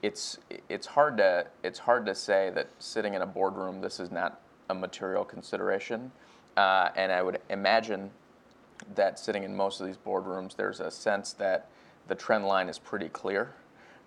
it's 0.06 0.38
it's 0.68 0.86
hard 0.86 1.16
to 1.16 1.46
it's 1.64 1.80
hard 1.80 2.06
to 2.06 2.14
say 2.14 2.50
that 2.54 2.68
sitting 2.78 3.14
in 3.14 3.22
a 3.22 3.26
boardroom 3.26 3.80
this 3.80 3.98
is 3.98 4.10
not 4.10 4.40
a 4.70 4.74
material 4.74 5.24
consideration. 5.24 6.12
Uh, 6.56 6.90
and 6.96 7.12
I 7.12 7.22
would 7.22 7.40
imagine 7.50 8.10
that 8.94 9.18
sitting 9.18 9.42
in 9.42 9.56
most 9.56 9.80
of 9.80 9.86
these 9.86 9.96
boardrooms, 9.96 10.56
there's 10.56 10.80
a 10.80 10.90
sense 10.90 11.32
that 11.34 11.68
the 12.08 12.14
trend 12.14 12.46
line 12.46 12.68
is 12.68 12.78
pretty 12.78 13.08
clear. 13.08 13.54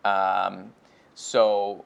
Um, 0.05 0.73
so 1.15 1.85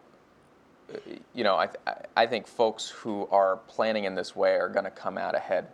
you 1.33 1.43
know, 1.43 1.57
I, 1.57 1.67
th- 1.67 1.97
I 2.15 2.27
think 2.27 2.45
folks 2.45 2.89
who 2.89 3.27
are 3.31 3.57
planning 3.67 4.03
in 4.03 4.13
this 4.13 4.35
way 4.35 4.55
are 4.55 4.69
going 4.69 4.85
to 4.85 4.91
come 4.91 5.17
out 5.17 5.33
ahead 5.33 5.67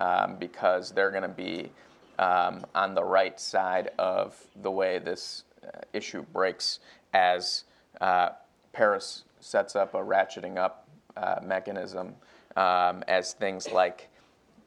um, 0.00 0.36
because 0.36 0.90
they're 0.90 1.10
going 1.10 1.22
to 1.22 1.28
be 1.28 1.70
um, 2.18 2.64
on 2.74 2.94
the 2.94 3.04
right 3.04 3.38
side 3.38 3.90
of 3.98 4.36
the 4.60 4.70
way 4.70 4.98
this 4.98 5.44
uh, 5.62 5.80
issue 5.92 6.22
breaks 6.32 6.80
as 7.12 7.64
uh, 8.00 8.30
Paris 8.72 9.24
sets 9.40 9.76
up 9.76 9.94
a 9.94 9.98
ratcheting 9.98 10.56
up 10.56 10.88
uh, 11.16 11.36
mechanism, 11.42 12.14
um, 12.56 13.02
as 13.08 13.32
things 13.34 13.70
like 13.70 14.08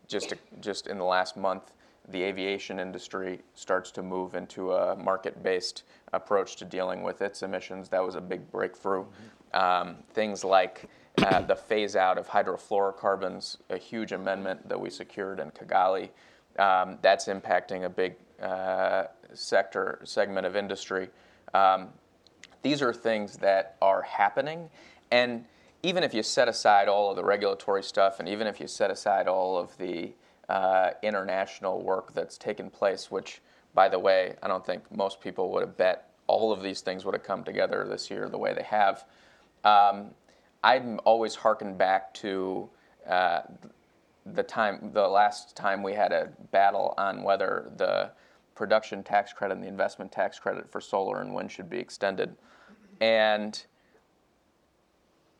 just 0.07 0.29
to, 0.29 0.37
just 0.61 0.87
in 0.87 0.97
the 0.97 1.03
last 1.03 1.35
month, 1.35 1.73
the 2.09 2.23
aviation 2.23 2.79
industry 2.79 3.41
starts 3.53 3.91
to 3.91 4.01
move 4.01 4.35
into 4.35 4.71
a 4.71 4.95
market-based 4.95 5.83
approach 6.13 6.55
to 6.55 6.65
dealing 6.65 7.03
with 7.03 7.21
its 7.21 7.43
emissions. 7.43 7.89
That 7.89 8.03
was 8.03 8.15
a 8.15 8.21
big 8.21 8.49
breakthrough. 8.49 9.05
Um, 9.53 9.97
things 10.13 10.43
like 10.43 10.89
uh, 11.17 11.41
the 11.41 11.55
phase 11.55 11.95
out 11.95 12.17
of 12.17 12.27
hydrofluorocarbons, 12.27 13.57
a 13.69 13.77
huge 13.77 14.13
amendment 14.13 14.69
that 14.69 14.79
we 14.79 14.89
secured 14.89 15.39
in 15.39 15.51
Kigali. 15.51 16.09
Um, 16.59 16.97
that's 17.01 17.25
impacting 17.25 17.83
a 17.83 17.89
big 17.89 18.15
uh, 18.41 19.05
sector 19.33 19.99
segment 20.03 20.45
of 20.45 20.55
industry. 20.55 21.09
Um, 21.53 21.89
these 22.61 22.81
are 22.81 22.93
things 22.93 23.37
that 23.37 23.75
are 23.81 24.01
happening, 24.01 24.69
and 25.11 25.45
even 25.83 26.03
if 26.03 26.13
you 26.13 26.23
set 26.23 26.47
aside 26.47 26.87
all 26.87 27.09
of 27.09 27.15
the 27.15 27.23
regulatory 27.23 27.83
stuff, 27.83 28.19
and 28.19 28.27
even 28.27 28.47
if 28.47 28.59
you 28.59 28.67
set 28.67 28.91
aside 28.91 29.27
all 29.27 29.57
of 29.57 29.77
the 29.77 30.11
uh, 30.49 30.91
international 31.03 31.81
work 31.81 32.13
that's 32.13 32.37
taken 32.37 32.69
place, 32.69 33.11
which, 33.11 33.41
by 33.73 33.87
the 33.87 33.99
way, 33.99 34.35
I 34.41 34.47
don't 34.47 34.65
think 34.65 34.83
most 34.91 35.21
people 35.21 35.51
would 35.51 35.61
have 35.61 35.77
bet 35.77 36.09
all 36.27 36.51
of 36.51 36.61
these 36.61 36.81
things 36.81 37.05
would 37.05 37.13
have 37.13 37.23
come 37.23 37.43
together 37.43 37.85
this 37.89 38.09
year 38.09 38.27
the 38.27 38.37
way 38.37 38.53
they 38.53 38.63
have. 38.63 39.05
Um, 39.63 40.11
I'm 40.63 40.99
always 41.05 41.35
harkened 41.35 41.77
back 41.77 42.13
to 42.15 42.69
uh, 43.07 43.41
the 44.25 44.43
time, 44.43 44.91
the 44.93 45.07
last 45.07 45.55
time 45.55 45.83
we 45.83 45.93
had 45.93 46.11
a 46.11 46.29
battle 46.51 46.93
on 46.97 47.23
whether 47.23 47.71
the 47.77 48.11
production 48.57 49.03
tax 49.03 49.31
credit 49.31 49.53
and 49.53 49.63
the 49.63 49.67
investment 49.67 50.11
tax 50.11 50.39
credit 50.39 50.69
for 50.69 50.81
solar 50.81 51.21
and 51.21 51.33
wind 51.33 51.51
should 51.51 51.69
be 51.69 51.77
extended. 51.77 52.35
And 52.99 53.63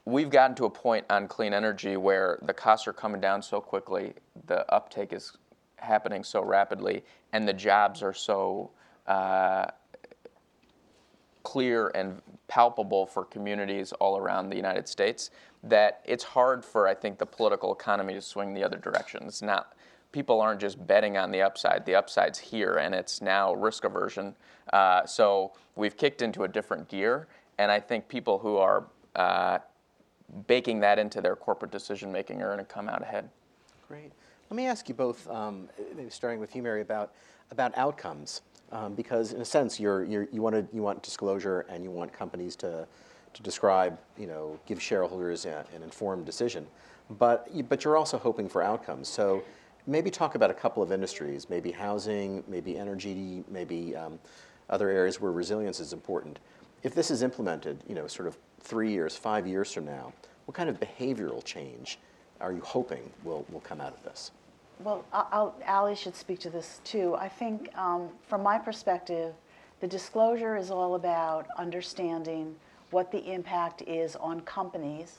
we've 0.06 0.30
gotten 0.30 0.56
to 0.58 0.66
a 0.66 0.70
point 0.70 1.06
on 1.10 1.28
clean 1.28 1.54
energy 1.54 1.98
where 1.98 2.38
the 2.44 2.54
costs 2.54 2.88
are 2.88 2.94
coming 2.94 3.20
down 3.20 3.42
so 3.42 3.60
quickly, 3.60 4.14
the 4.46 4.72
uptake 4.72 5.12
is 5.12 5.36
happening 5.78 6.24
so 6.24 6.44
rapidly, 6.44 7.04
and 7.34 7.48
the 7.48 7.54
jobs 7.54 8.04
are 8.04 8.14
so 8.14 8.70
uh, 9.08 9.66
clear 11.44 11.90
and 11.96 12.22
palpable 12.48 13.06
for 13.06 13.26
communities 13.26 13.92
all 13.94 14.18
around 14.18 14.50
the 14.50 14.56
United 14.56 14.88
States 14.88 15.32
that 15.64 16.02
it's 16.06 16.24
hard 16.24 16.64
for 16.64 16.88
I 16.88 16.94
think 16.94 17.18
the 17.18 17.26
political 17.26 17.74
economy 17.74 18.14
to 18.14 18.22
swing 18.22 18.54
the 18.54 18.64
other 18.64 18.78
direction. 18.78 19.24
It's 19.26 19.42
not 19.42 19.74
people 20.12 20.42
aren't 20.42 20.60
just 20.60 20.86
betting 20.88 21.18
on 21.18 21.32
the 21.32 21.42
upside. 21.42 21.86
The 21.86 21.96
upside's 21.96 22.40
here, 22.40 22.76
and 22.76 22.96
it's 22.96 23.22
now 23.22 23.54
risk 23.54 23.84
aversion. 23.84 24.36
Uh, 24.74 25.06
so 25.06 25.54
we've 25.76 25.98
kicked 25.98 26.22
into 26.22 26.44
a 26.44 26.48
different 26.48 26.88
gear, 26.88 27.28
and 27.58 27.72
I 27.72 27.80
think 27.80 28.08
people 28.08 28.40
who 28.40 28.58
are 28.58 28.86
uh, 29.16 29.60
baking 30.48 30.80
that 30.82 31.00
into 31.00 31.22
their 31.22 31.36
corporate 31.36 31.72
decision 31.72 32.12
making 32.12 32.42
are 32.42 32.54
going 32.54 32.60
to 32.60 32.66
come 32.66 32.90
out 32.90 33.02
ahead. 33.02 33.30
Great. 33.88 34.12
Let 34.50 34.56
me 34.56 34.66
ask 34.66 34.88
you 34.88 34.96
both, 34.96 35.30
um, 35.30 35.68
maybe 35.96 36.10
starting 36.10 36.40
with 36.40 36.56
you, 36.56 36.64
Mary, 36.64 36.82
about 36.82 37.14
about 37.52 37.78
outcomes, 37.78 38.42
um, 38.74 38.94
because 38.94 39.32
in 39.32 39.40
a 39.40 39.46
sense, 39.46 39.80
you're, 39.80 40.04
you're, 40.04 40.28
you 40.34 40.42
want 40.42 40.68
you 40.74 40.82
want 40.82 41.02
disclosure 41.02 41.66
and 41.70 41.84
you 41.84 41.92
want 41.92 42.12
companies 42.12 42.56
to 42.58 42.88
to 43.34 43.44
describe, 43.44 43.98
you 44.18 44.28
know, 44.28 44.60
give 44.66 44.82
shareholders 44.82 45.46
a, 45.46 45.66
an 45.76 45.84
informed 45.84 46.26
decision, 46.26 46.66
but 47.18 47.48
but 47.70 47.84
you're 47.84 47.98
also 47.98 48.18
hoping 48.18 48.50
for 48.50 48.62
outcomes. 48.62 49.08
So 49.08 49.44
maybe 49.88 50.12
talk 50.12 50.36
about 50.36 50.52
a 50.52 50.54
couple 50.54 50.84
of 50.84 50.92
industries, 50.92 51.50
maybe 51.50 51.72
housing, 51.72 52.44
maybe 52.48 52.78
energy, 52.78 53.44
maybe 53.50 53.96
um, 53.96 54.20
other 54.70 54.90
areas 54.90 55.20
where 55.20 55.32
resilience 55.32 55.80
is 55.80 55.94
important. 55.94 56.40
If 56.84 56.94
this 56.94 57.10
is 57.10 57.24
implemented, 57.24 57.82
you 57.88 57.96
know, 57.96 58.06
sort 58.06 58.28
of 58.28 58.38
three 58.60 58.92
years, 58.92 59.16
five 59.16 59.48
years 59.48 59.72
from 59.72 59.86
now, 59.86 60.14
what 60.46 60.56
kind 60.56 60.70
of 60.70 60.80
behavioral 60.80 61.44
change 61.44 61.98
are 62.42 62.52
you 62.52 62.62
hoping 62.62 63.10
will, 63.24 63.46
will 63.50 63.62
come 63.62 63.82
out 63.82 63.94
of 63.94 64.04
this? 64.04 64.32
Well, 64.84 65.06
Ali 65.68 65.96
should 65.96 66.16
speak 66.16 66.40
to 66.42 66.50
this 66.52 66.82
too. 66.84 67.16
I 67.16 67.28
think, 67.28 67.76
um, 67.76 68.10
from 68.28 68.44
my 68.44 68.60
perspective, 68.60 69.34
the 69.80 69.88
disclosure 69.88 70.56
is 70.56 70.70
all 70.70 70.96
about 70.96 71.48
understanding 71.58 72.56
what 72.92 73.12
the 73.12 73.34
impact 73.34 73.82
is 73.84 74.16
on 74.16 74.42
companies 74.42 75.18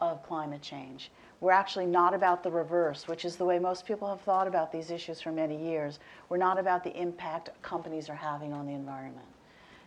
of 0.00 0.22
climate 0.22 0.62
change. 0.62 1.10
We're 1.44 1.52
actually 1.52 1.84
not 1.84 2.14
about 2.14 2.42
the 2.42 2.50
reverse, 2.50 3.06
which 3.06 3.26
is 3.26 3.36
the 3.36 3.44
way 3.44 3.58
most 3.58 3.84
people 3.84 4.08
have 4.08 4.22
thought 4.22 4.46
about 4.46 4.72
these 4.72 4.90
issues 4.90 5.20
for 5.20 5.30
many 5.30 5.62
years. 5.62 5.98
We're 6.30 6.38
not 6.38 6.58
about 6.58 6.82
the 6.82 6.98
impact 6.98 7.50
companies 7.60 8.08
are 8.08 8.14
having 8.14 8.54
on 8.54 8.66
the 8.66 8.72
environment. 8.72 9.26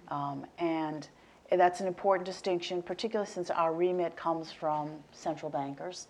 Um, 0.09 0.45
and 0.59 1.07
that's 1.51 1.79
an 1.79 1.87
important 1.87 2.27
distinction, 2.27 2.83
particularly 2.83 3.27
since 3.27 3.49
our 3.49 3.73
remit 3.73 4.15
comes 4.15 4.51
from 4.51 4.91
central 5.13 5.49
bankers 5.49 6.09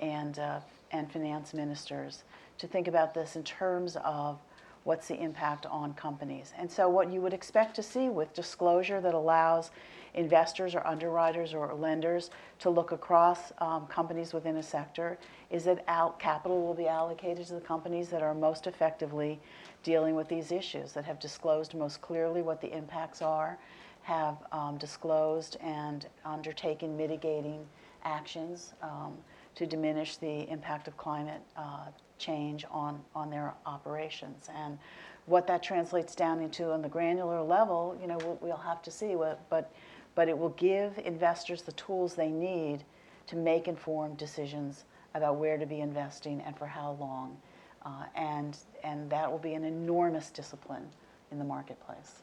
and, 0.00 0.38
uh, 0.38 0.60
and 0.92 1.12
finance 1.12 1.52
ministers, 1.52 2.24
to 2.56 2.66
think 2.66 2.88
about 2.88 3.12
this 3.12 3.36
in 3.36 3.42
terms 3.42 3.98
of 4.02 4.38
what's 4.84 5.08
the 5.08 5.20
impact 5.20 5.66
on 5.66 5.92
companies. 5.92 6.54
And 6.56 6.72
so, 6.72 6.88
what 6.88 7.12
you 7.12 7.20
would 7.20 7.34
expect 7.34 7.76
to 7.76 7.82
see 7.82 8.08
with 8.08 8.32
disclosure 8.32 9.02
that 9.02 9.12
allows 9.12 9.72
investors 10.16 10.74
or 10.74 10.84
underwriters 10.86 11.54
or 11.54 11.72
lenders 11.74 12.30
to 12.58 12.70
look 12.70 12.90
across 12.90 13.52
um, 13.58 13.86
companies 13.86 14.32
within 14.32 14.56
a 14.56 14.62
sector 14.62 15.18
is 15.50 15.64
that 15.64 15.86
capital 16.18 16.66
will 16.66 16.74
be 16.74 16.88
allocated 16.88 17.46
to 17.46 17.54
the 17.54 17.60
companies 17.60 18.08
that 18.08 18.22
are 18.22 18.34
most 18.34 18.66
effectively 18.66 19.38
dealing 19.82 20.14
with 20.14 20.28
these 20.28 20.50
issues, 20.50 20.92
that 20.92 21.04
have 21.04 21.20
disclosed 21.20 21.74
most 21.74 22.00
clearly 22.00 22.42
what 22.42 22.60
the 22.60 22.76
impacts 22.76 23.22
are, 23.22 23.58
have 24.02 24.36
um, 24.52 24.76
disclosed 24.78 25.56
and 25.60 26.06
undertaken 26.24 26.96
mitigating 26.96 27.64
actions 28.04 28.72
um, 28.82 29.12
to 29.54 29.66
diminish 29.66 30.16
the 30.16 30.48
impact 30.50 30.88
of 30.88 30.96
climate 30.96 31.40
uh, 31.56 31.86
change 32.18 32.64
on, 32.70 33.00
on 33.14 33.30
their 33.30 33.52
operations. 33.66 34.48
And 34.54 34.78
what 35.26 35.46
that 35.48 35.62
translates 35.62 36.14
down 36.14 36.40
into 36.40 36.72
on 36.72 36.82
the 36.82 36.88
granular 36.88 37.42
level, 37.42 37.98
you 38.00 38.06
know, 38.06 38.16
we'll, 38.18 38.38
we'll 38.40 38.56
have 38.56 38.80
to 38.82 38.90
see. 38.90 39.16
What, 39.16 39.40
but, 39.50 39.72
but 40.16 40.28
it 40.28 40.36
will 40.36 40.50
give 40.50 40.98
investors 41.04 41.62
the 41.62 41.72
tools 41.72 42.14
they 42.14 42.30
need 42.30 42.82
to 43.28 43.36
make 43.36 43.68
informed 43.68 44.16
decisions 44.16 44.84
about 45.14 45.36
where 45.36 45.56
to 45.56 45.66
be 45.66 45.80
investing 45.80 46.40
and 46.40 46.56
for 46.58 46.66
how 46.66 46.96
long. 46.98 47.36
Uh, 47.84 48.04
and, 48.16 48.58
and 48.82 49.08
that 49.10 49.30
will 49.30 49.38
be 49.38 49.54
an 49.54 49.62
enormous 49.62 50.30
discipline 50.30 50.88
in 51.30 51.38
the 51.38 51.44
marketplace. 51.44 52.22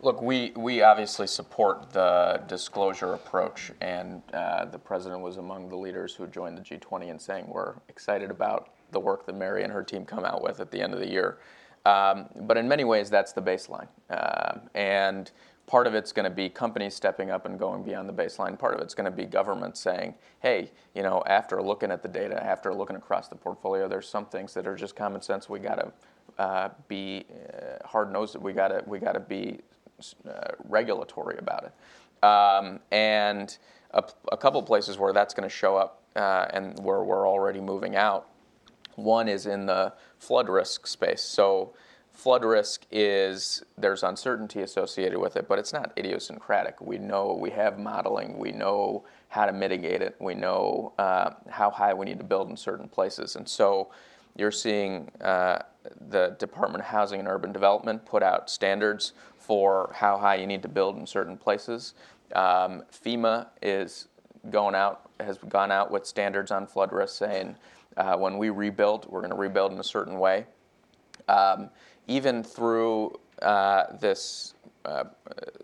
Look, 0.00 0.22
we, 0.22 0.52
we 0.56 0.80
obviously 0.80 1.26
support 1.26 1.92
the 1.92 2.42
disclosure 2.46 3.12
approach, 3.12 3.72
and 3.80 4.22
uh, 4.32 4.64
the 4.64 4.78
president 4.78 5.20
was 5.20 5.36
among 5.36 5.68
the 5.68 5.76
leaders 5.76 6.14
who 6.14 6.26
joined 6.26 6.56
the 6.56 6.62
G20 6.62 7.08
in 7.08 7.18
saying 7.18 7.46
we're 7.48 7.74
excited 7.88 8.30
about 8.30 8.70
the 8.92 9.00
work 9.00 9.26
that 9.26 9.34
Mary 9.34 9.62
and 9.62 9.72
her 9.72 9.82
team 9.82 10.06
come 10.06 10.24
out 10.24 10.42
with 10.42 10.60
at 10.60 10.70
the 10.70 10.80
end 10.80 10.94
of 10.94 11.00
the 11.00 11.08
year. 11.08 11.38
Um, 11.84 12.28
but 12.42 12.56
in 12.56 12.68
many 12.68 12.84
ways, 12.84 13.10
that's 13.10 13.32
the 13.32 13.42
baseline. 13.42 13.88
Uh, 14.08 14.60
and 14.74 15.30
part 15.70 15.86
of 15.86 15.94
it's 15.94 16.10
going 16.10 16.24
to 16.24 16.34
be 16.34 16.48
companies 16.48 16.96
stepping 16.96 17.30
up 17.30 17.46
and 17.46 17.56
going 17.56 17.84
beyond 17.84 18.08
the 18.08 18.12
baseline. 18.12 18.58
Part 18.58 18.74
of 18.74 18.80
it's 18.80 18.92
going 18.92 19.04
to 19.04 19.16
be 19.16 19.24
government 19.24 19.76
saying, 19.76 20.14
hey, 20.40 20.72
you 20.96 21.02
know, 21.04 21.22
after 21.26 21.62
looking 21.62 21.92
at 21.92 22.02
the 22.02 22.08
data, 22.08 22.44
after 22.44 22.74
looking 22.74 22.96
across 22.96 23.28
the 23.28 23.36
portfolio, 23.36 23.86
there's 23.86 24.08
some 24.08 24.26
things 24.26 24.52
that 24.54 24.66
are 24.66 24.74
just 24.74 24.96
common 24.96 25.22
sense. 25.22 25.48
We 25.48 25.60
got 25.60 25.76
to 25.76 26.42
uh, 26.42 26.68
be 26.88 27.24
uh, 27.54 27.86
hard 27.86 28.12
nosed. 28.12 28.36
We 28.36 28.52
got 28.52 28.68
to 28.68 28.82
we 28.84 28.98
got 28.98 29.12
to 29.12 29.20
be 29.20 29.60
uh, 30.28 30.54
regulatory 30.68 31.38
about 31.38 31.64
it. 31.64 32.26
Um, 32.26 32.80
and 32.90 33.56
a, 33.92 34.02
a 34.32 34.36
couple 34.36 34.60
places 34.64 34.98
where 34.98 35.12
that's 35.12 35.34
going 35.34 35.48
to 35.48 35.54
show 35.54 35.76
up 35.76 36.02
uh, 36.16 36.46
and 36.52 36.76
where 36.80 37.04
we're 37.04 37.28
already 37.28 37.60
moving 37.60 37.94
out. 37.94 38.28
One 38.96 39.28
is 39.28 39.46
in 39.46 39.66
the 39.66 39.92
flood 40.18 40.48
risk 40.48 40.88
space. 40.88 41.22
So 41.22 41.74
flood 42.20 42.44
risk 42.44 42.84
is 42.90 43.62
there's 43.78 44.02
uncertainty 44.02 44.60
associated 44.60 45.18
with 45.18 45.36
it, 45.36 45.48
but 45.48 45.58
it's 45.58 45.72
not 45.72 45.90
idiosyncratic. 45.96 46.78
We 46.82 46.98
know 46.98 47.32
we 47.40 47.48
have 47.50 47.78
modeling, 47.78 48.36
we 48.36 48.52
know 48.52 49.04
how 49.28 49.46
to 49.46 49.52
mitigate 49.52 50.02
it, 50.02 50.16
we 50.20 50.34
know 50.34 50.92
uh, 50.98 51.30
how 51.48 51.70
high 51.70 51.94
we 51.94 52.04
need 52.04 52.18
to 52.18 52.24
build 52.24 52.50
in 52.50 52.56
certain 52.58 52.88
places, 52.88 53.36
and 53.36 53.48
so 53.48 53.90
you're 54.36 54.50
seeing 54.50 55.10
uh, 55.22 55.60
the 56.10 56.36
Department 56.38 56.84
of 56.84 56.88
Housing 56.90 57.20
and 57.20 57.28
Urban 57.28 57.52
Development 57.52 58.04
put 58.04 58.22
out 58.22 58.50
standards 58.50 59.14
for 59.38 59.90
how 59.94 60.18
high 60.18 60.34
you 60.34 60.46
need 60.46 60.62
to 60.62 60.68
build 60.68 60.98
in 60.98 61.06
certain 61.06 61.38
places. 61.38 61.94
Um, 62.34 62.84
FEMA 62.92 63.46
is 63.62 64.08
going 64.50 64.74
out 64.74 65.10
has 65.20 65.38
gone 65.48 65.72
out 65.72 65.90
with 65.90 66.06
standards 66.06 66.50
on 66.50 66.66
flood 66.66 66.92
risk, 66.92 67.16
saying 67.16 67.56
uh, 67.96 68.16
when 68.16 68.36
we 68.36 68.50
rebuild, 68.50 69.06
we're 69.08 69.20
going 69.20 69.32
to 69.32 69.36
rebuild 69.36 69.72
in 69.72 69.78
a 69.78 69.84
certain 69.84 70.18
way. 70.18 70.46
Um, 71.28 71.70
even 72.06 72.42
through 72.42 73.18
uh, 73.42 73.96
this 73.98 74.54
uh, 74.84 75.04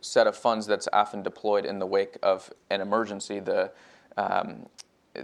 set 0.01 0.27
of 0.27 0.37
funds 0.37 0.67
that's 0.67 0.89
often 0.93 1.23
deployed 1.23 1.65
in 1.65 1.79
the 1.79 1.87
wake 1.87 2.17
of 2.23 2.53
an 2.71 2.81
emergency, 2.81 3.41
the 3.41 3.71
um, 4.17 4.67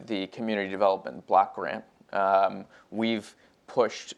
the 0.06 0.26
community 0.28 0.70
development 0.70 1.26
block 1.26 1.54
grant, 1.54 1.84
um, 2.12 2.64
we've 2.90 3.34
pushed 3.66 4.14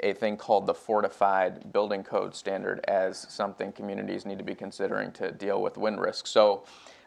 a 0.00 0.12
thing 0.12 0.36
called 0.36 0.66
the 0.66 0.74
fortified 0.74 1.72
building 1.72 2.02
code 2.02 2.34
standard 2.34 2.80
as 2.88 3.26
something 3.28 3.72
communities 3.72 4.26
need 4.26 4.38
to 4.38 4.44
be 4.44 4.54
considering 4.54 5.12
to 5.12 5.30
deal 5.30 5.62
with 5.62 5.76
wind 5.76 6.00
risk. 6.00 6.26
So 6.26 6.64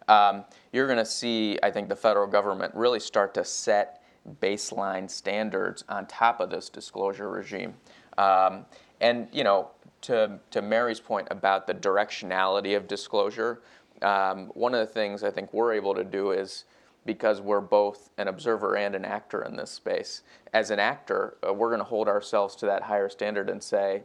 um, 0.08 0.46
you're 0.72 0.88
going 0.88 1.00
to 1.00 1.06
see, 1.06 1.60
I 1.62 1.72
think, 1.72 1.90
the 1.90 1.96
federal 1.96 2.28
government 2.28 2.74
really 2.76 3.00
start 3.00 3.34
to 3.34 3.44
set 3.44 4.02
baseline 4.42 5.10
standards 5.10 5.84
on 5.90 6.06
top 6.06 6.40
of 6.40 6.50
this 6.50 6.70
disclosure 6.70 7.30
regime. 7.30 7.74
Um, 8.18 8.66
and 9.02 9.28
you 9.32 9.44
know, 9.44 9.70
to 10.02 10.40
to 10.52 10.62
Mary's 10.62 11.00
point 11.00 11.28
about 11.32 11.68
the 11.68 11.74
directionality 11.74 12.76
of 12.76 12.88
disclosure, 12.88 13.62
um, 14.02 14.48
one 14.54 14.74
of 14.74 14.80
the 14.86 14.94
things 14.94 15.24
I 15.24 15.32
think 15.32 15.54
we're 15.54 15.74
able 15.74 15.96
to 15.96 16.04
do 16.04 16.32
is 16.32 16.66
because 17.06 17.40
we're 17.40 17.62
both 17.62 18.10
an 18.18 18.28
observer 18.28 18.76
and 18.76 18.96
an 18.96 19.06
actor 19.06 19.44
in 19.44 19.56
this 19.56 19.72
space. 19.72 20.24
As 20.54 20.72
an 20.72 20.80
actor, 20.80 21.38
uh, 21.48 21.54
we're 21.54 21.70
going 21.70 21.80
to 21.80 21.86
hold 21.86 22.08
ourselves 22.08 22.56
to 22.58 22.66
that 22.66 22.82
higher 22.82 23.10
standard 23.10 23.50
and 23.50 23.62
say, 23.62 24.02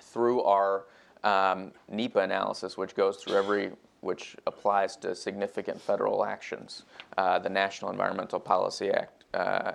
through 0.00 0.42
our 0.42 0.84
um, 1.24 1.72
NEPA 1.90 2.20
analysis, 2.20 2.76
which 2.76 2.94
goes 2.94 3.16
through 3.16 3.36
every 3.36 3.72
which 4.00 4.36
applies 4.46 4.94
to 4.94 5.12
significant 5.14 5.80
federal 5.80 6.24
actions, 6.24 6.84
uh, 7.16 7.36
the 7.38 7.48
National 7.48 7.90
Environmental 7.90 8.38
Policy 8.38 8.90
Act 8.92 9.24
uh, 9.34 9.72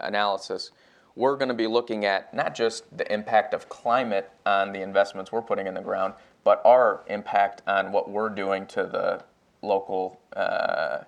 analysis, 0.00 0.70
we're 1.16 1.36
going 1.36 1.48
to 1.48 1.54
be 1.54 1.66
looking 1.66 2.04
at 2.04 2.32
not 2.32 2.54
just 2.54 2.84
the 2.96 3.10
impact 3.12 3.54
of 3.54 3.68
climate 3.68 4.30
on 4.44 4.72
the 4.72 4.82
investments 4.82 5.32
we're 5.32 5.42
putting 5.42 5.66
in 5.66 5.74
the 5.74 5.80
ground, 5.80 6.12
but 6.44 6.60
our 6.64 7.02
impact 7.08 7.62
on 7.66 7.90
what 7.90 8.10
we're 8.10 8.28
doing 8.28 8.66
to 8.66 8.84
the 8.84 9.24
local 9.62 10.20
uh, 10.36 10.98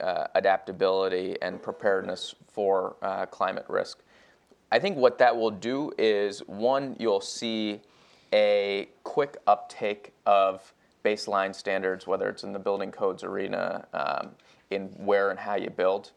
uh, 0.00 0.26
adaptability 0.34 1.36
and 1.42 1.62
preparedness 1.62 2.34
for 2.50 2.96
uh, 3.02 3.26
climate 3.26 3.66
risk. 3.68 3.98
I 4.72 4.78
think 4.78 4.96
what 4.96 5.18
that 5.18 5.36
will 5.36 5.50
do 5.50 5.92
is 5.98 6.40
one, 6.46 6.96
you'll 6.98 7.20
see 7.20 7.80
a 8.32 8.88
quick 9.04 9.36
uptake 9.46 10.12
of 10.24 10.72
baseline 11.04 11.54
standards, 11.54 12.06
whether 12.06 12.28
it's 12.30 12.42
in 12.42 12.54
the 12.54 12.58
building 12.58 12.90
codes 12.90 13.22
arena, 13.22 13.86
um, 13.92 14.30
in 14.70 14.86
where 14.96 15.28
and 15.28 15.38
how 15.38 15.56
you 15.56 15.68
build. 15.68 16.12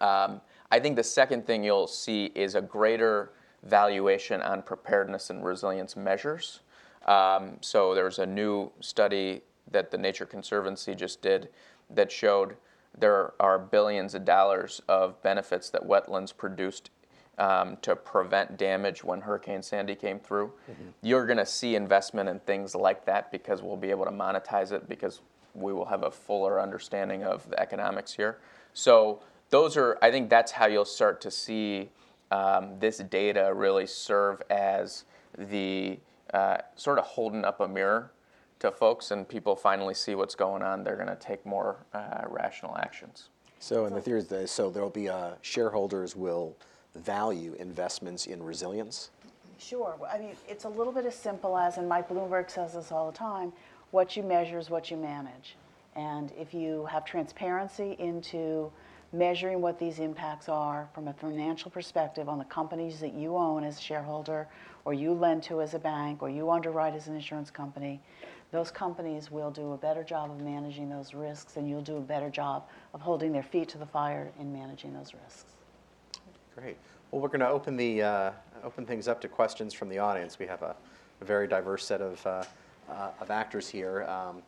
Um, 0.00 0.40
I 0.72 0.80
think 0.80 0.96
the 0.96 1.04
second 1.04 1.46
thing 1.46 1.62
you'll 1.62 1.86
see 1.86 2.32
is 2.34 2.54
a 2.54 2.62
greater 2.62 3.32
valuation 3.62 4.40
on 4.40 4.62
preparedness 4.62 5.28
and 5.28 5.44
resilience 5.44 5.96
measures. 5.96 6.60
Um, 7.06 7.58
so 7.60 7.94
there's 7.94 8.18
a 8.18 8.24
new 8.24 8.72
study 8.80 9.42
that 9.70 9.90
the 9.90 9.98
Nature 9.98 10.24
Conservancy 10.24 10.94
just 10.94 11.20
did 11.20 11.50
that 11.90 12.10
showed 12.10 12.56
there 12.98 13.34
are 13.38 13.58
billions 13.58 14.14
of 14.14 14.24
dollars 14.24 14.80
of 14.88 15.22
benefits 15.22 15.68
that 15.70 15.82
wetlands 15.82 16.34
produced 16.34 16.88
um, 17.36 17.76
to 17.82 17.94
prevent 17.94 18.56
damage 18.56 19.04
when 19.04 19.20
Hurricane 19.20 19.62
Sandy 19.62 19.94
came 19.94 20.18
through. 20.18 20.52
Mm-hmm. 20.70 20.88
You're 21.02 21.26
going 21.26 21.38
to 21.38 21.46
see 21.46 21.74
investment 21.74 22.30
in 22.30 22.40
things 22.40 22.74
like 22.74 23.04
that 23.04 23.30
because 23.30 23.62
we'll 23.62 23.76
be 23.76 23.90
able 23.90 24.06
to 24.06 24.10
monetize 24.10 24.72
it 24.72 24.88
because 24.88 25.20
we 25.54 25.74
will 25.74 25.84
have 25.84 26.02
a 26.02 26.10
fuller 26.10 26.58
understanding 26.58 27.24
of 27.24 27.48
the 27.50 27.60
economics 27.60 28.14
here. 28.14 28.38
So 28.72 29.20
those 29.52 29.76
are, 29.76 29.98
I 30.00 30.10
think 30.10 30.30
that's 30.30 30.50
how 30.50 30.66
you'll 30.66 30.86
start 30.86 31.20
to 31.20 31.30
see 31.30 31.90
um, 32.30 32.78
this 32.80 32.98
data 32.98 33.52
really 33.54 33.86
serve 33.86 34.42
as 34.48 35.04
the 35.36 35.98
uh, 36.32 36.56
sort 36.74 36.98
of 36.98 37.04
holding 37.04 37.44
up 37.44 37.60
a 37.60 37.68
mirror 37.68 38.10
to 38.60 38.70
folks 38.70 39.10
and 39.10 39.28
people 39.28 39.54
finally 39.54 39.92
see 39.92 40.14
what's 40.14 40.34
going 40.34 40.62
on, 40.62 40.82
they're 40.82 40.96
going 40.96 41.08
to 41.08 41.16
take 41.16 41.44
more 41.44 41.76
uh, 41.92 42.22
rational 42.28 42.76
actions. 42.78 43.28
So, 43.58 43.84
in 43.84 43.92
the 43.92 44.00
theory, 44.00 44.20
is 44.20 44.50
so 44.50 44.70
there'll 44.70 44.88
be 44.88 45.08
uh, 45.08 45.32
shareholders 45.42 46.16
will 46.16 46.56
value 46.94 47.54
investments 47.58 48.26
in 48.26 48.42
resilience. 48.42 49.10
Sure. 49.58 49.94
I 50.10 50.18
mean, 50.18 50.34
it's 50.48 50.64
a 50.64 50.68
little 50.68 50.92
bit 50.92 51.04
as 51.06 51.14
simple 51.14 51.56
as, 51.58 51.76
and 51.76 51.88
Mike 51.88 52.08
Bloomberg 52.08 52.50
says 52.50 52.72
this 52.72 52.90
all 52.90 53.10
the 53.10 53.16
time: 53.16 53.52
what 53.90 54.16
you 54.16 54.22
measure 54.22 54.58
is 54.58 54.70
what 54.70 54.90
you 54.90 54.96
manage. 54.96 55.56
And 55.94 56.32
if 56.38 56.54
you 56.54 56.86
have 56.86 57.04
transparency 57.04 57.96
into 57.98 58.72
measuring 59.12 59.60
what 59.60 59.78
these 59.78 59.98
impacts 59.98 60.48
are 60.48 60.88
from 60.94 61.08
a 61.08 61.12
financial 61.12 61.70
perspective 61.70 62.28
on 62.28 62.38
the 62.38 62.44
companies 62.44 63.00
that 63.00 63.12
you 63.12 63.36
own 63.36 63.64
as 63.64 63.78
a 63.78 63.80
shareholder, 63.80 64.48
or 64.84 64.94
you 64.94 65.12
lend 65.12 65.42
to 65.42 65.60
as 65.60 65.74
a 65.74 65.78
bank, 65.78 66.22
or 66.22 66.30
you 66.30 66.50
underwrite 66.50 66.94
as 66.94 67.08
an 67.08 67.14
insurance 67.14 67.50
company, 67.50 68.00
those 68.50 68.70
companies 68.70 69.30
will 69.30 69.50
do 69.50 69.72
a 69.72 69.76
better 69.76 70.02
job 70.02 70.30
of 70.30 70.40
managing 70.40 70.88
those 70.88 71.14
risks, 71.14 71.56
and 71.56 71.68
you'll 71.68 71.82
do 71.82 71.96
a 71.96 72.00
better 72.00 72.28
job 72.28 72.66
of 72.94 73.00
holding 73.00 73.32
their 73.32 73.42
feet 73.42 73.68
to 73.68 73.78
the 73.78 73.86
fire 73.86 74.30
in 74.38 74.52
managing 74.52 74.92
those 74.92 75.12
risks. 75.24 75.52
Great. 76.54 76.76
Well, 77.10 77.20
we're 77.20 77.28
going 77.28 77.40
to 77.40 77.48
open 77.48 77.76
the 77.76 78.02
uh, 78.02 78.32
open 78.62 78.84
things 78.84 79.08
up 79.08 79.20
to 79.22 79.28
questions 79.28 79.72
from 79.72 79.88
the 79.88 79.98
audience. 79.98 80.38
We 80.38 80.46
have 80.46 80.62
a, 80.62 80.76
a 81.20 81.24
very 81.24 81.46
diverse 81.46 81.84
set 81.84 82.00
of 82.00 82.26
uh, 82.26 82.44
uh, 82.90 83.10
of 83.20 83.30
actors 83.30 83.68
here. 83.68 84.04
Um, 84.04 84.42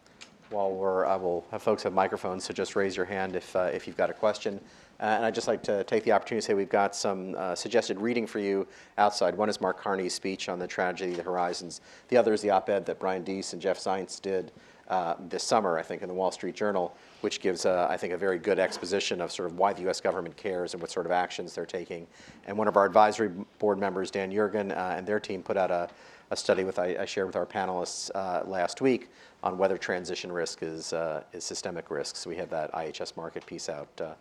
while 0.50 0.70
we're, 0.70 1.04
I 1.06 1.16
will 1.16 1.44
have 1.50 1.62
folks 1.62 1.82
have 1.82 1.92
microphones, 1.92 2.44
so 2.44 2.54
just 2.54 2.76
raise 2.76 2.96
your 2.96 3.06
hand 3.06 3.36
if, 3.36 3.54
uh, 3.56 3.70
if 3.72 3.86
you've 3.86 3.96
got 3.96 4.10
a 4.10 4.14
question. 4.14 4.60
Uh, 5.00 5.04
and 5.04 5.24
I'd 5.24 5.34
just 5.34 5.48
like 5.48 5.62
to 5.64 5.82
take 5.84 6.04
the 6.04 6.12
opportunity 6.12 6.40
to 6.40 6.46
say 6.46 6.54
we've 6.54 6.68
got 6.68 6.94
some 6.94 7.34
uh, 7.36 7.54
suggested 7.54 7.98
reading 7.98 8.26
for 8.26 8.38
you 8.38 8.66
outside. 8.96 9.36
One 9.36 9.48
is 9.48 9.60
Mark 9.60 9.78
Carney's 9.78 10.14
speech 10.14 10.48
on 10.48 10.58
the 10.58 10.66
tragedy 10.66 11.10
of 11.10 11.16
the 11.16 11.22
horizons. 11.24 11.80
The 12.08 12.16
other 12.16 12.32
is 12.32 12.42
the 12.42 12.50
op-ed 12.50 12.86
that 12.86 13.00
Brian 13.00 13.24
Deese 13.24 13.52
and 13.52 13.60
Jeff 13.60 13.78
Zients 13.78 14.20
did 14.20 14.52
uh, 14.88 15.14
this 15.28 15.42
summer, 15.42 15.78
I 15.78 15.82
think, 15.82 16.02
in 16.02 16.08
the 16.08 16.14
Wall 16.14 16.30
Street 16.30 16.54
Journal, 16.54 16.94
which 17.22 17.40
gives, 17.40 17.64
uh, 17.64 17.86
I 17.88 17.96
think, 17.96 18.12
a 18.12 18.18
very 18.18 18.38
good 18.38 18.58
exposition 18.58 19.20
of 19.20 19.32
sort 19.32 19.50
of 19.50 19.58
why 19.58 19.72
the 19.72 19.82
U.S. 19.82 20.00
government 20.00 20.36
cares 20.36 20.74
and 20.74 20.80
what 20.80 20.90
sort 20.90 21.06
of 21.06 21.12
actions 21.12 21.54
they're 21.54 21.66
taking. 21.66 22.06
And 22.46 22.56
one 22.56 22.68
of 22.68 22.76
our 22.76 22.84
advisory 22.84 23.30
board 23.58 23.78
members, 23.78 24.10
Dan 24.10 24.36
uh, 24.38 24.94
and 24.96 25.06
their 25.06 25.20
team 25.20 25.42
put 25.42 25.56
out 25.56 25.70
a, 25.70 25.88
a 26.34 26.36
study 26.36 26.64
with 26.64 26.80
I, 26.80 26.96
I 26.98 27.04
shared 27.04 27.28
with 27.28 27.36
our 27.36 27.46
panelists 27.46 28.10
uh, 28.12 28.42
last 28.44 28.80
week 28.80 29.08
on 29.44 29.56
whether 29.56 29.78
transition 29.78 30.32
risk 30.32 30.62
is, 30.62 30.92
uh, 30.92 31.22
is 31.32 31.44
systemic 31.44 31.90
risk. 31.90 32.16
So 32.16 32.28
we 32.28 32.36
have 32.36 32.50
that 32.50 32.72
IHS 32.72 33.14
Markit 33.14 33.46
piece 33.46 33.68
out, 33.68 33.88
uh, 34.00 34.14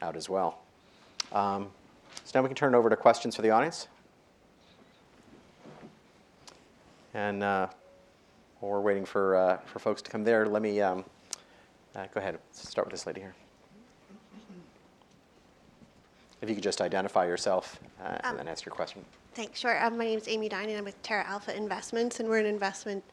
out 0.00 0.16
as 0.16 0.30
well. 0.30 0.60
Um, 1.30 1.68
so 2.24 2.38
now 2.38 2.42
we 2.42 2.48
can 2.48 2.56
turn 2.56 2.74
it 2.74 2.78
over 2.78 2.88
to 2.88 2.96
questions 2.96 3.36
for 3.36 3.42
the 3.42 3.50
audience. 3.50 3.86
And 7.12 7.42
uh, 7.42 7.68
while 8.60 8.72
we're 8.72 8.80
waiting 8.80 9.04
for, 9.04 9.36
uh, 9.36 9.58
for 9.66 9.78
folks 9.78 10.00
to 10.02 10.10
come 10.10 10.24
there, 10.24 10.46
let 10.46 10.62
me 10.62 10.80
um, 10.80 11.04
uh, 11.94 12.06
go 12.14 12.20
ahead. 12.20 12.38
Let's 12.48 12.66
start 12.66 12.86
with 12.86 12.92
this 12.92 13.06
lady 13.06 13.20
here. 13.20 13.34
If 16.40 16.48
you 16.48 16.54
could 16.54 16.64
just 16.64 16.80
identify 16.80 17.26
yourself 17.26 17.78
uh, 18.02 18.08
and 18.08 18.26
um, 18.26 18.36
then 18.38 18.48
ask 18.48 18.64
your 18.64 18.74
question. 18.74 19.04
Thanks. 19.38 19.60
Sure. 19.60 19.80
Um, 19.84 19.96
my 19.96 20.04
name 20.04 20.18
is 20.18 20.26
Amy 20.26 20.48
Dine, 20.48 20.68
and 20.68 20.78
I'm 20.78 20.84
with 20.84 21.00
Terra 21.04 21.24
Alpha 21.24 21.56
Investments, 21.56 22.18
and 22.18 22.28
we're 22.28 22.40
an 22.40 22.46
investment 22.46 23.04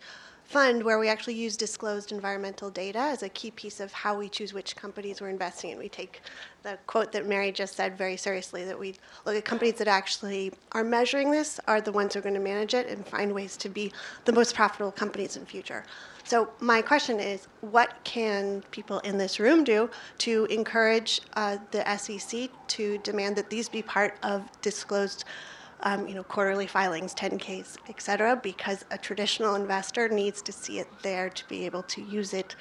fund 0.43 0.81
where 0.81 0.97
we 0.97 1.07
actually 1.07 1.35
use 1.35 1.55
disclosed 1.55 2.11
environmental 2.11 2.71
data 2.71 2.97
as 2.97 3.21
a 3.21 3.29
key 3.29 3.51
piece 3.51 3.79
of 3.79 3.93
how 3.93 4.17
we 4.17 4.27
choose 4.27 4.51
which 4.51 4.75
companies 4.75 5.21
we're 5.21 5.29
investing 5.29 5.69
in. 5.69 5.77
We 5.77 5.87
take 5.87 6.21
the 6.63 6.79
quote 6.87 7.11
that 7.11 7.27
Mary 7.27 7.51
just 7.51 7.75
said 7.75 7.95
very 7.95 8.17
seriously 8.17 8.65
that 8.65 8.79
we 8.79 8.95
look 9.27 9.35
at 9.35 9.45
companies 9.45 9.75
that 9.75 9.87
actually 9.87 10.51
are 10.71 10.83
measuring 10.83 11.29
this, 11.29 11.59
are 11.67 11.79
the 11.79 11.91
ones 11.91 12.15
who 12.15 12.21
are 12.21 12.23
going 12.23 12.33
to 12.33 12.41
manage 12.41 12.73
it, 12.73 12.87
and 12.87 13.05
find 13.05 13.31
ways 13.31 13.55
to 13.57 13.69
be 13.69 13.91
the 14.23 14.33
most 14.33 14.55
profitable 14.55 14.91
companies 14.91 15.35
in 15.35 15.43
the 15.43 15.47
future. 15.47 15.83
So, 16.23 16.49
my 16.59 16.81
question 16.81 17.19
is 17.19 17.47
what 17.61 18.03
can 18.03 18.63
people 18.71 18.97
in 19.01 19.19
this 19.19 19.39
room 19.39 19.63
do 19.63 19.91
to 20.19 20.45
encourage 20.45 21.21
uh, 21.35 21.59
the 21.69 21.83
SEC 21.97 22.49
to 22.69 22.97
demand 23.03 23.35
that 23.35 23.51
these 23.51 23.69
be 23.69 23.83
part 23.83 24.17
of 24.23 24.41
disclosed? 24.63 25.23
Um, 25.81 26.07
you 26.07 26.15
know, 26.15 26.23
quarterly 26.23 26.67
filings, 26.67 27.13
10Ks, 27.13 27.77
et 27.89 28.01
cetera, 28.01 28.35
because 28.35 28.85
a 28.91 28.97
traditional 28.97 29.55
investor 29.55 30.09
needs 30.09 30.41
to 30.41 30.51
see 30.51 30.79
it 30.79 30.87
there 31.01 31.29
to 31.29 31.47
be 31.47 31.65
able 31.65 31.83
to 31.83 32.01
use 32.01 32.33
it, 32.33 32.55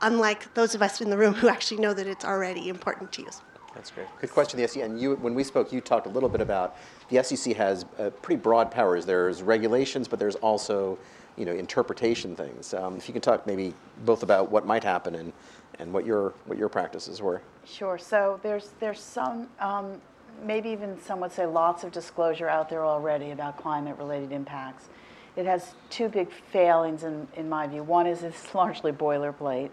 unlike 0.00 0.52
those 0.54 0.74
of 0.74 0.82
us 0.82 1.00
in 1.00 1.10
the 1.10 1.16
room 1.16 1.34
who 1.40 1.48
actually 1.48 1.80
know 1.80 1.94
that 1.94 2.06
it's 2.06 2.24
already 2.24 2.68
important 2.68 3.12
to 3.12 3.22
use. 3.22 3.40
That's 3.74 3.90
great. 3.90 4.06
Good 4.20 4.30
question. 4.30 4.60
The 4.60 4.68
SEC, 4.68 4.82
and 4.82 5.00
you, 5.00 5.16
when 5.16 5.34
we 5.34 5.44
spoke, 5.44 5.72
you 5.72 5.80
talked 5.80 6.06
a 6.06 6.10
little 6.10 6.28
bit 6.28 6.40
about 6.40 6.76
the 7.08 7.22
SEC 7.22 7.56
has 7.56 7.86
uh, 7.98 8.10
pretty 8.10 8.40
broad 8.40 8.70
powers. 8.70 9.06
There's 9.06 9.42
regulations, 9.42 10.08
but 10.08 10.18
there's 10.18 10.34
also, 10.36 10.98
you 11.36 11.46
know, 11.46 11.52
interpretation 11.52 12.36
things. 12.36 12.74
Um, 12.74 12.96
if 12.96 13.08
you 13.08 13.12
can 13.12 13.22
talk 13.22 13.46
maybe 13.46 13.72
both 14.04 14.22
about 14.22 14.50
what 14.50 14.66
might 14.66 14.84
happen 14.84 15.14
and, 15.14 15.32
and 15.78 15.92
what 15.92 16.04
your 16.04 16.34
what 16.44 16.58
your 16.58 16.68
practices 16.68 17.22
were. 17.22 17.40
Sure. 17.64 17.96
So 17.96 18.38
there's 18.42 18.70
there's 18.78 19.00
some 19.00 19.48
um, 19.58 20.00
maybe 20.44 20.70
even 20.70 21.00
some 21.00 21.20
would 21.20 21.32
say 21.32 21.46
lots 21.46 21.84
of 21.84 21.92
disclosure 21.92 22.48
out 22.48 22.68
there 22.68 22.84
already 22.84 23.30
about 23.30 23.56
climate 23.56 23.96
related 23.98 24.32
impacts. 24.32 24.88
It 25.36 25.46
has 25.46 25.74
two 25.88 26.08
big 26.08 26.30
failings 26.30 27.04
in, 27.04 27.26
in 27.36 27.48
my 27.48 27.66
view. 27.66 27.82
One 27.82 28.06
is 28.06 28.22
it's 28.22 28.54
largely 28.54 28.92
boilerplate, 28.92 29.70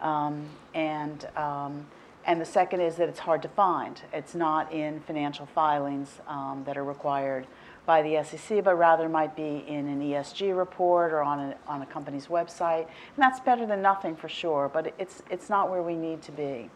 um, 0.00 0.46
and, 0.74 1.26
um, 1.36 1.86
and 2.26 2.40
the 2.40 2.44
second 2.44 2.80
is 2.80 2.96
that 2.96 3.08
it's 3.08 3.20
hard 3.20 3.42
to 3.42 3.48
find. 3.48 4.00
It's 4.12 4.34
not 4.34 4.72
in 4.72 5.00
financial 5.00 5.46
filings 5.46 6.20
um, 6.26 6.62
that 6.66 6.76
are 6.76 6.84
required 6.84 7.46
by 7.86 8.02
the 8.02 8.22
SEC, 8.22 8.62
but 8.62 8.76
rather 8.76 9.08
might 9.08 9.34
be 9.34 9.64
in 9.66 9.88
an 9.88 10.02
ESG 10.02 10.54
report 10.54 11.10
or 11.10 11.22
on 11.22 11.40
a, 11.40 11.56
on 11.66 11.80
a 11.80 11.86
company's 11.86 12.26
website. 12.26 12.82
And 12.82 13.16
that's 13.16 13.40
better 13.40 13.64
than 13.64 13.80
nothing 13.80 14.14
for 14.14 14.28
sure, 14.28 14.70
but 14.70 14.92
it's, 14.98 15.22
it's 15.30 15.48
not 15.48 15.70
where 15.70 15.82
we 15.82 15.96
need 15.96 16.20
to 16.22 16.32
be. 16.32 16.68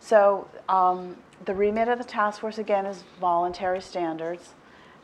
So 0.00 0.48
um, 0.68 1.16
the 1.44 1.54
remit 1.54 1.88
of 1.88 1.98
the 1.98 2.04
task 2.04 2.40
force, 2.40 2.58
again, 2.58 2.86
is 2.86 3.04
voluntary 3.20 3.80
standards. 3.80 4.54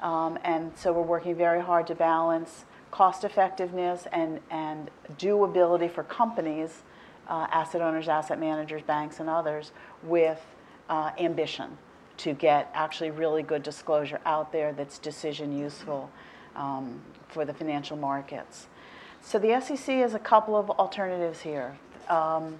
Um, 0.01 0.39
and 0.45 0.73
so 0.77 0.93
we're 0.93 1.03
working 1.03 1.35
very 1.35 1.61
hard 1.61 1.87
to 1.89 1.95
balance 1.95 2.65
cost 2.91 3.25
effectiveness 3.25 4.07
and, 4.13 4.39
and 4.51 4.91
doability 5.19 5.91
for 5.91 6.05
companies, 6.05 6.83
uh, 7.29 7.47
asset 7.51 7.81
owners, 7.81 8.09
asset 8.09 8.39
managers, 8.39 8.83
banks, 8.83 9.19
and 9.19 9.29
others, 9.29 9.73
with 10.03 10.41
uh, 10.89 11.11
ambition 11.19 11.79
to 12.19 12.35
get 12.35 12.71
actually 12.75 13.11
really 13.11 13.43
good 13.43 13.63
disclosure 13.63 14.21
out 14.27 14.53
there 14.53 14.73
that's 14.73 14.99
decision 14.99 15.57
useful 15.57 16.11
um, 16.55 17.01
for 17.29 17.45
the 17.45 17.55
financial 17.55 17.97
markets. 17.97 18.67
So 19.23 19.39
the 19.39 19.59
SEC 19.61 19.97
has 19.97 20.15
a 20.15 20.19
couple 20.19 20.57
of 20.57 20.69
alternatives 20.71 21.41
here. 21.41 21.79
Um, 22.09 22.59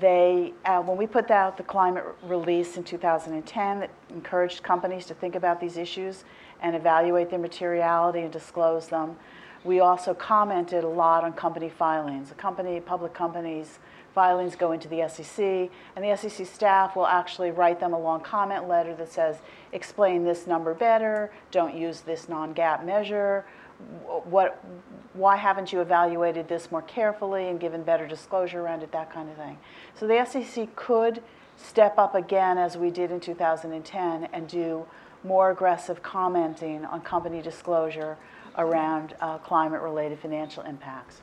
they, 0.00 0.52
uh, 0.64 0.82
when 0.82 0.96
we 0.96 1.06
put 1.06 1.30
out 1.30 1.56
the 1.56 1.62
climate 1.62 2.04
release 2.24 2.76
in 2.76 2.84
2010 2.84 3.80
that 3.80 3.90
encouraged 4.10 4.62
companies 4.62 5.06
to 5.06 5.14
think 5.14 5.34
about 5.34 5.60
these 5.60 5.76
issues 5.76 6.24
and 6.62 6.74
evaluate 6.74 7.30
their 7.30 7.38
materiality 7.38 8.20
and 8.20 8.32
disclose 8.32 8.88
them, 8.88 9.16
we 9.62 9.80
also 9.80 10.12
commented 10.12 10.84
a 10.84 10.88
lot 10.88 11.24
on 11.24 11.32
company 11.32 11.68
filings. 11.68 12.32
Company, 12.36 12.80
public 12.80 13.14
companies' 13.14 13.78
filings 14.14 14.54
go 14.56 14.72
into 14.72 14.88
the 14.88 15.08
SEC, 15.08 15.70
and 15.96 16.04
the 16.04 16.16
SEC 16.16 16.46
staff 16.46 16.94
will 16.94 17.06
actually 17.06 17.50
write 17.50 17.80
them 17.80 17.92
a 17.92 17.98
long 17.98 18.20
comment 18.20 18.68
letter 18.68 18.94
that 18.94 19.10
says, 19.10 19.38
explain 19.72 20.24
this 20.24 20.46
number 20.46 20.74
better, 20.74 21.32
don't 21.50 21.74
use 21.74 22.00
this 22.00 22.28
non-GAAP 22.28 22.84
measure, 22.84 23.44
what, 24.24 24.62
why 25.12 25.36
haven't 25.36 25.72
you 25.72 25.80
evaluated 25.80 26.48
this 26.48 26.70
more 26.70 26.82
carefully 26.82 27.48
and 27.48 27.60
given 27.60 27.82
better 27.82 28.06
disclosure 28.06 28.60
around 28.60 28.82
it, 28.82 28.92
that 28.92 29.12
kind 29.12 29.28
of 29.30 29.36
thing. 29.36 29.58
So 29.94 30.06
the 30.06 30.24
SEC 30.24 30.74
could 30.76 31.22
step 31.56 31.98
up 31.98 32.14
again 32.14 32.58
as 32.58 32.76
we 32.76 32.90
did 32.90 33.10
in 33.10 33.20
2010 33.20 34.28
and 34.32 34.48
do 34.48 34.86
more 35.22 35.50
aggressive 35.50 36.02
commenting 36.02 36.84
on 36.84 37.00
company 37.00 37.40
disclosure 37.40 38.16
around 38.56 39.14
uh, 39.20 39.38
climate 39.38 39.80
related 39.80 40.18
financial 40.18 40.62
impacts. 40.64 41.22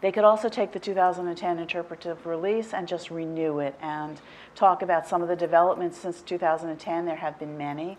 They 0.00 0.12
could 0.12 0.24
also 0.24 0.48
take 0.48 0.72
the 0.72 0.78
2010 0.78 1.58
interpretive 1.58 2.24
release 2.24 2.72
and 2.72 2.86
just 2.86 3.10
renew 3.10 3.58
it 3.58 3.76
and 3.82 4.20
talk 4.54 4.82
about 4.82 5.08
some 5.08 5.22
of 5.22 5.28
the 5.28 5.36
developments 5.36 5.98
since 5.98 6.22
2010. 6.22 7.04
There 7.04 7.16
have 7.16 7.38
been 7.38 7.58
many. 7.58 7.98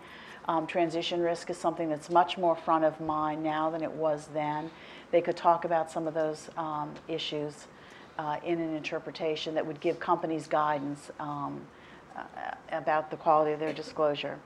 Um, 0.50 0.66
transition 0.66 1.20
risk 1.20 1.48
is 1.48 1.56
something 1.56 1.88
that's 1.88 2.10
much 2.10 2.36
more 2.36 2.56
front 2.56 2.84
of 2.84 3.00
mind 3.00 3.40
now 3.40 3.70
than 3.70 3.84
it 3.84 3.92
was 3.92 4.28
then. 4.34 4.68
They 5.12 5.20
could 5.20 5.36
talk 5.36 5.64
about 5.64 5.92
some 5.92 6.08
of 6.08 6.14
those 6.14 6.50
um, 6.56 6.92
issues 7.06 7.68
uh, 8.18 8.38
in 8.44 8.60
an 8.60 8.74
interpretation 8.74 9.54
that 9.54 9.64
would 9.64 9.78
give 9.80 10.00
companies 10.00 10.48
guidance 10.48 11.12
um, 11.20 11.60
uh, 12.16 12.22
about 12.72 13.12
the 13.12 13.16
quality 13.16 13.52
of 13.52 13.60
their 13.60 13.72
disclosure. 13.72 14.40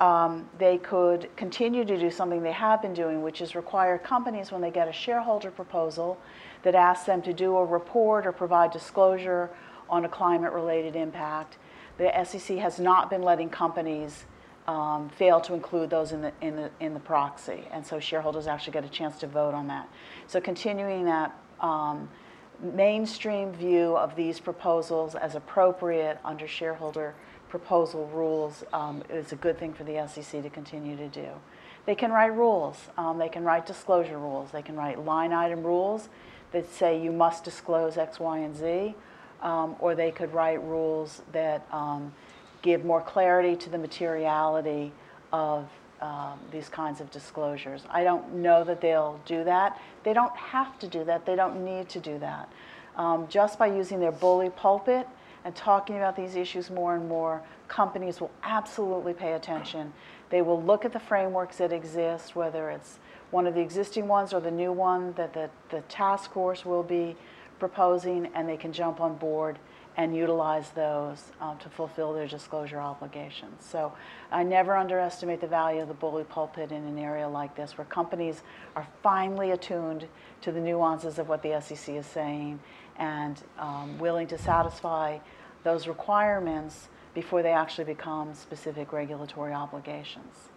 Um, 0.00 0.48
they 0.56 0.78
could 0.78 1.28
continue 1.36 1.84
to 1.84 1.98
do 1.98 2.10
something 2.10 2.42
they 2.42 2.52
have 2.52 2.80
been 2.80 2.94
doing, 2.94 3.20
which 3.20 3.42
is 3.42 3.54
require 3.54 3.98
companies 3.98 4.52
when 4.52 4.62
they 4.62 4.70
get 4.70 4.88
a 4.88 4.92
shareholder 4.92 5.50
proposal 5.50 6.18
that 6.62 6.74
asks 6.74 7.04
them 7.04 7.20
to 7.20 7.34
do 7.34 7.58
a 7.58 7.64
report 7.66 8.26
or 8.26 8.32
provide 8.32 8.70
disclosure 8.70 9.50
on 9.90 10.06
a 10.06 10.08
climate 10.08 10.54
related 10.54 10.96
impact. 10.96 11.58
The 11.98 12.10
SEC 12.24 12.56
has 12.56 12.80
not 12.80 13.10
been 13.10 13.20
letting 13.20 13.50
companies 13.50 14.24
um, 14.66 15.08
fail 15.10 15.40
to 15.40 15.54
include 15.54 15.90
those 15.90 16.12
in 16.12 16.22
the, 16.22 16.32
in, 16.40 16.56
the, 16.56 16.70
in 16.80 16.94
the 16.94 17.00
proxy. 17.00 17.64
And 17.72 17.84
so 17.84 17.98
shareholders 17.98 18.46
actually 18.46 18.72
get 18.72 18.84
a 18.84 18.88
chance 18.88 19.18
to 19.20 19.26
vote 19.26 19.54
on 19.54 19.66
that. 19.68 19.88
So 20.26 20.40
continuing 20.40 21.04
that 21.06 21.36
um, 21.60 22.08
mainstream 22.60 23.52
view 23.52 23.96
of 23.96 24.14
these 24.14 24.38
proposals 24.38 25.14
as 25.14 25.34
appropriate 25.34 26.18
under 26.24 26.46
shareholder 26.46 27.14
proposal 27.48 28.08
rules 28.14 28.64
um, 28.72 29.02
is 29.10 29.32
a 29.32 29.36
good 29.36 29.58
thing 29.58 29.74
for 29.74 29.84
the 29.84 30.06
SEC 30.08 30.42
to 30.42 30.48
continue 30.48 30.96
to 30.96 31.08
do. 31.08 31.28
They 31.84 31.94
can 31.94 32.12
write 32.12 32.34
rules. 32.34 32.76
Um, 32.96 33.18
they 33.18 33.28
can 33.28 33.44
write 33.44 33.66
disclosure 33.66 34.18
rules. 34.18 34.52
They 34.52 34.62
can 34.62 34.76
write 34.76 35.04
line 35.04 35.32
item 35.32 35.64
rules 35.64 36.08
that 36.52 36.72
say 36.72 37.02
you 37.02 37.10
must 37.10 37.44
disclose 37.44 37.98
X, 37.98 38.20
Y, 38.20 38.38
and 38.38 38.56
Z. 38.56 38.94
Um, 39.42 39.74
or 39.80 39.96
they 39.96 40.12
could 40.12 40.32
write 40.32 40.62
rules 40.62 41.22
that 41.32 41.66
um, 41.72 42.14
give 42.62 42.84
more 42.84 43.00
clarity 43.00 43.56
to 43.56 43.70
the 43.70 43.78
materiality 43.78 44.92
of 45.32 45.68
um, 46.00 46.38
these 46.50 46.68
kinds 46.68 47.00
of 47.00 47.10
disclosures. 47.10 47.82
I 47.88 48.02
don't 48.02 48.34
know 48.34 48.64
that 48.64 48.80
they'll 48.80 49.20
do 49.24 49.44
that. 49.44 49.80
They 50.02 50.12
don't 50.12 50.36
have 50.36 50.78
to 50.80 50.88
do 50.88 51.04
that. 51.04 51.26
They 51.26 51.36
don't 51.36 51.64
need 51.64 51.88
to 51.90 52.00
do 52.00 52.18
that. 52.18 52.48
Um, 52.96 53.26
just 53.28 53.58
by 53.58 53.68
using 53.68 54.00
their 54.00 54.12
bully 54.12 54.50
pulpit 54.50 55.06
and 55.44 55.54
talking 55.54 55.96
about 55.96 56.16
these 56.16 56.34
issues 56.34 56.70
more 56.70 56.96
and 56.96 57.08
more, 57.08 57.42
companies 57.68 58.20
will 58.20 58.32
absolutely 58.42 59.12
pay 59.12 59.32
attention. 59.32 59.92
They 60.30 60.42
will 60.42 60.62
look 60.62 60.84
at 60.84 60.92
the 60.92 61.00
frameworks 61.00 61.58
that 61.58 61.72
exist, 61.72 62.34
whether 62.34 62.70
it's 62.70 62.98
one 63.30 63.46
of 63.46 63.54
the 63.54 63.60
existing 63.60 64.08
ones 64.08 64.32
or 64.32 64.40
the 64.40 64.50
new 64.50 64.72
one 64.72 65.12
that 65.14 65.32
the, 65.32 65.50
the 65.70 65.80
task 65.82 66.32
force 66.32 66.64
will 66.64 66.82
be 66.82 67.16
proposing, 67.58 68.28
and 68.34 68.48
they 68.48 68.56
can 68.56 68.72
jump 68.72 69.00
on 69.00 69.14
board 69.16 69.58
and 69.96 70.16
utilize 70.16 70.70
those 70.70 71.32
um, 71.40 71.58
to 71.58 71.68
fulfill 71.68 72.12
their 72.12 72.26
disclosure 72.26 72.80
obligations. 72.80 73.64
So 73.64 73.92
I 74.30 74.42
never 74.42 74.76
underestimate 74.76 75.40
the 75.40 75.46
value 75.46 75.82
of 75.82 75.88
the 75.88 75.94
bully 75.94 76.24
pulpit 76.24 76.72
in 76.72 76.84
an 76.84 76.98
area 76.98 77.28
like 77.28 77.54
this 77.54 77.76
where 77.76 77.84
companies 77.84 78.42
are 78.74 78.86
finely 79.02 79.50
attuned 79.50 80.06
to 80.42 80.52
the 80.52 80.60
nuances 80.60 81.18
of 81.18 81.28
what 81.28 81.42
the 81.42 81.60
SEC 81.60 81.94
is 81.94 82.06
saying 82.06 82.58
and 82.98 83.42
um, 83.58 83.98
willing 83.98 84.26
to 84.28 84.38
satisfy 84.38 85.18
those 85.64 85.86
requirements 85.86 86.88
before 87.14 87.42
they 87.42 87.52
actually 87.52 87.84
become 87.84 88.34
specific 88.34 88.92
regulatory 88.92 89.52
obligations. 89.52 90.48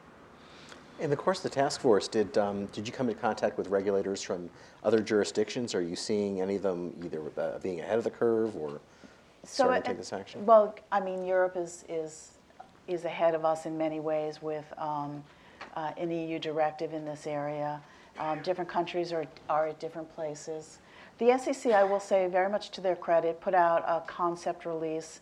In 0.99 1.09
the 1.09 1.17
course 1.17 1.39
of 1.39 1.43
the 1.43 1.49
task 1.49 1.81
force, 1.81 2.07
did, 2.07 2.37
um, 2.37 2.67
did 2.67 2.87
you 2.87 2.93
come 2.93 3.09
into 3.09 3.19
contact 3.19 3.57
with 3.57 3.67
regulators 3.67 4.21
from 4.21 4.49
other 4.81 5.01
jurisdictions? 5.01 5.75
Are 5.75 5.81
you 5.81 5.97
seeing 5.97 6.39
any 6.39 6.55
of 6.55 6.61
them 6.61 6.93
either 7.03 7.21
uh, 7.37 7.59
being 7.59 7.81
ahead 7.81 7.97
of 7.97 8.05
the 8.05 8.11
curve 8.11 8.55
or 8.55 8.79
So, 9.45 9.71
take 9.81 9.97
this 9.97 10.13
action? 10.13 10.45
Well, 10.45 10.75
I 10.91 10.99
mean, 10.99 11.25
Europe 11.25 11.55
is, 11.55 11.85
is, 11.87 12.31
is 12.87 13.05
ahead 13.05 13.35
of 13.35 13.45
us 13.45 13.65
in 13.65 13.77
many 13.77 13.99
ways 13.99 14.41
with 14.41 14.65
um, 14.77 15.23
uh, 15.75 15.91
an 15.97 16.11
EU 16.11 16.39
directive 16.39 16.93
in 16.93 17.05
this 17.05 17.27
area. 17.27 17.81
Um, 18.17 18.41
Different 18.41 18.69
countries 18.69 19.11
are, 19.11 19.25
are 19.49 19.67
at 19.67 19.79
different 19.79 20.13
places. 20.15 20.79
The 21.17 21.37
SEC, 21.37 21.71
I 21.71 21.83
will 21.83 21.99
say, 21.99 22.27
very 22.27 22.49
much 22.49 22.71
to 22.71 22.81
their 22.81 22.95
credit, 22.95 23.39
put 23.39 23.53
out 23.53 23.83
a 23.87 24.01
concept 24.07 24.65
release 24.65 25.21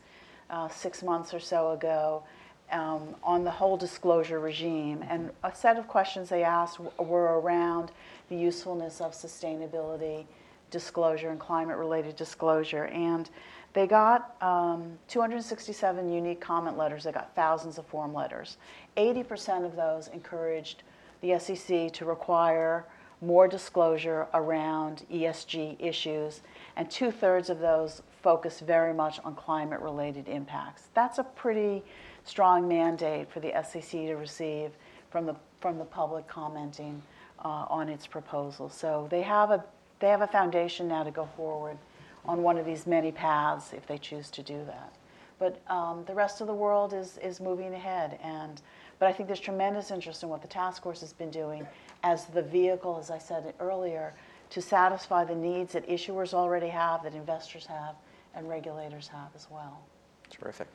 uh, 0.49 0.67
six 0.67 1.03
months 1.03 1.33
or 1.33 1.39
so 1.39 1.71
ago 1.71 2.23
um, 2.71 3.15
on 3.23 3.43
the 3.43 3.51
whole 3.51 3.77
disclosure 3.77 4.39
regime. 4.39 5.03
And 5.07 5.31
a 5.43 5.53
set 5.53 5.77
of 5.77 5.87
questions 5.87 6.29
they 6.29 6.43
asked 6.43 6.79
were 6.79 7.39
around 7.39 7.91
the 8.29 8.35
usefulness 8.35 9.01
of 9.01 9.13
sustainability 9.13 10.25
disclosure 10.71 11.29
and 11.29 11.39
climate-related 11.39 12.15
disclosure. 12.15 12.85
And 12.85 13.29
they 13.73 13.87
got 13.87 14.35
um, 14.41 14.97
267 15.07 16.11
unique 16.11 16.39
comment 16.39 16.77
letters. 16.77 17.03
They 17.03 17.11
got 17.11 17.35
thousands 17.35 17.77
of 17.77 17.85
form 17.87 18.13
letters. 18.13 18.57
80% 18.97 19.65
of 19.65 19.75
those 19.75 20.09
encouraged 20.09 20.83
the 21.21 21.39
SEC 21.39 21.91
to 21.93 22.05
require 22.05 22.85
more 23.21 23.47
disclosure 23.47 24.27
around 24.33 25.05
ESG 25.11 25.77
issues, 25.79 26.41
and 26.75 26.91
two 26.91 27.09
thirds 27.09 27.49
of 27.49 27.59
those 27.59 28.03
focus 28.21 28.59
very 28.59 28.93
much 28.93 29.19
on 29.23 29.33
climate 29.35 29.79
related 29.79 30.27
impacts. 30.27 30.83
That's 30.93 31.17
a 31.17 31.23
pretty 31.23 31.83
strong 32.25 32.67
mandate 32.67 33.31
for 33.31 33.39
the 33.39 33.53
SEC 33.63 33.91
to 33.91 34.15
receive 34.15 34.71
from 35.09 35.25
the, 35.25 35.35
from 35.61 35.77
the 35.77 35.85
public 35.85 36.27
commenting 36.27 37.01
uh, 37.43 37.65
on 37.69 37.89
its 37.89 38.05
proposal. 38.05 38.69
So 38.69 39.07
they 39.09 39.21
have, 39.21 39.51
a, 39.51 39.63
they 39.99 40.07
have 40.07 40.21
a 40.21 40.27
foundation 40.27 40.87
now 40.87 41.03
to 41.03 41.11
go 41.11 41.27
forward 41.37 41.77
on 42.25 42.43
one 42.43 42.57
of 42.57 42.65
these 42.65 42.87
many 42.87 43.11
paths 43.11 43.73
if 43.73 43.85
they 43.85 43.97
choose 43.97 44.29
to 44.31 44.43
do 44.43 44.63
that. 44.65 44.93
But 45.39 45.61
um, 45.69 46.03
the 46.05 46.13
rest 46.13 46.41
of 46.41 46.47
the 46.47 46.53
world 46.53 46.93
is, 46.93 47.17
is 47.17 47.41
moving 47.41 47.73
ahead. 47.73 48.19
And, 48.23 48.61
but 48.99 49.07
I 49.07 49.13
think 49.13 49.27
there's 49.27 49.39
tremendous 49.39 49.91
interest 49.91 50.23
in 50.23 50.29
what 50.29 50.41
the 50.41 50.47
task 50.47 50.83
force 50.83 51.01
has 51.01 51.11
been 51.13 51.31
doing 51.31 51.67
as 52.03 52.25
the 52.25 52.41
vehicle, 52.41 52.97
as 52.99 53.11
I 53.11 53.17
said 53.17 53.53
earlier, 53.59 54.13
to 54.51 54.61
satisfy 54.61 55.25
the 55.25 55.35
needs 55.35 55.73
that 55.73 55.87
issuers 55.87 56.33
already 56.33 56.67
have, 56.67 57.03
that 57.03 57.13
investors 57.13 57.65
have, 57.65 57.95
and 58.35 58.47
regulators 58.47 59.07
have 59.07 59.29
as 59.35 59.47
well. 59.49 59.81
Terrific. 60.29 60.67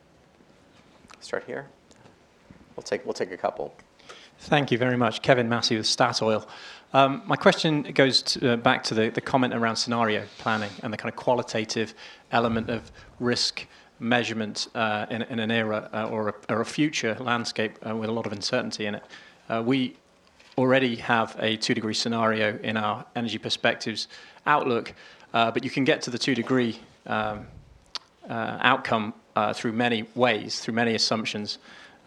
Start 1.21 1.45
here. 1.47 1.67
We'll 2.77 2.83
take, 2.83 3.05
we'll 3.05 3.15
take 3.15 3.33
a 3.33 3.37
couple. 3.37 3.75
Thank 4.41 4.71
you 4.71 4.79
very 4.79 4.97
much. 4.97 5.21
Kevin 5.23 5.49
Massey 5.49 5.77
with 5.77 5.87
Statoil. 5.87 6.47
Um, 6.95 7.23
my 7.27 7.37
question 7.37 7.83
goes 7.83 8.23
to, 8.23 8.55
uh, 8.55 8.57
back 8.57 8.83
to 8.85 8.95
the, 8.95 9.11
the 9.11 9.21
comment 9.21 9.53
around 9.53 9.77
scenario 9.77 10.25
planning 10.39 10.71
and 10.83 10.91
the 10.91 10.97
kind 10.97 11.13
of 11.13 11.17
qualitative 11.17 11.95
element 12.33 12.71
of 12.71 12.91
risk 13.21 13.67
measurement 14.01 14.69
uh, 14.75 15.05
in, 15.11 15.23
in, 15.23 15.39
an 15.39 15.51
era 15.51 15.91
uh, 15.93 16.09
or, 16.09 16.29
a, 16.31 16.35
or, 16.49 16.63
a, 16.63 16.65
future 16.65 17.15
landscape 17.21 17.79
uh, 17.87 17.95
with 17.95 18.09
a 18.09 18.13
lot 18.13 18.27
of 18.27 18.33
uncertainty 18.33 18.87
in 18.87 18.95
it. 18.95 19.03
Uh, 19.51 19.63
we 19.65 19.97
already 20.57 20.97
have 20.97 21.37
a 21.41 21.57
two 21.59 21.75
degree 21.75 21.93
scenario 21.93 22.59
in 22.61 22.77
our 22.79 23.05
energy 23.15 23.39
perspectives 23.39 24.09
outlook, 24.47 24.95
uh, 25.35 25.51
but 25.51 25.65
you 25.65 25.71
can 25.71 25.85
get 25.85 26.01
to 26.01 26.11
the 26.11 26.19
two 26.19 26.35
degree 26.35 26.81
um, 27.07 27.47
outcome 28.31 29.13
through 29.55 29.73
many 29.73 30.05
ways, 30.15 30.61
through 30.61 30.75
many 30.75 30.95
assumptions. 30.95 31.59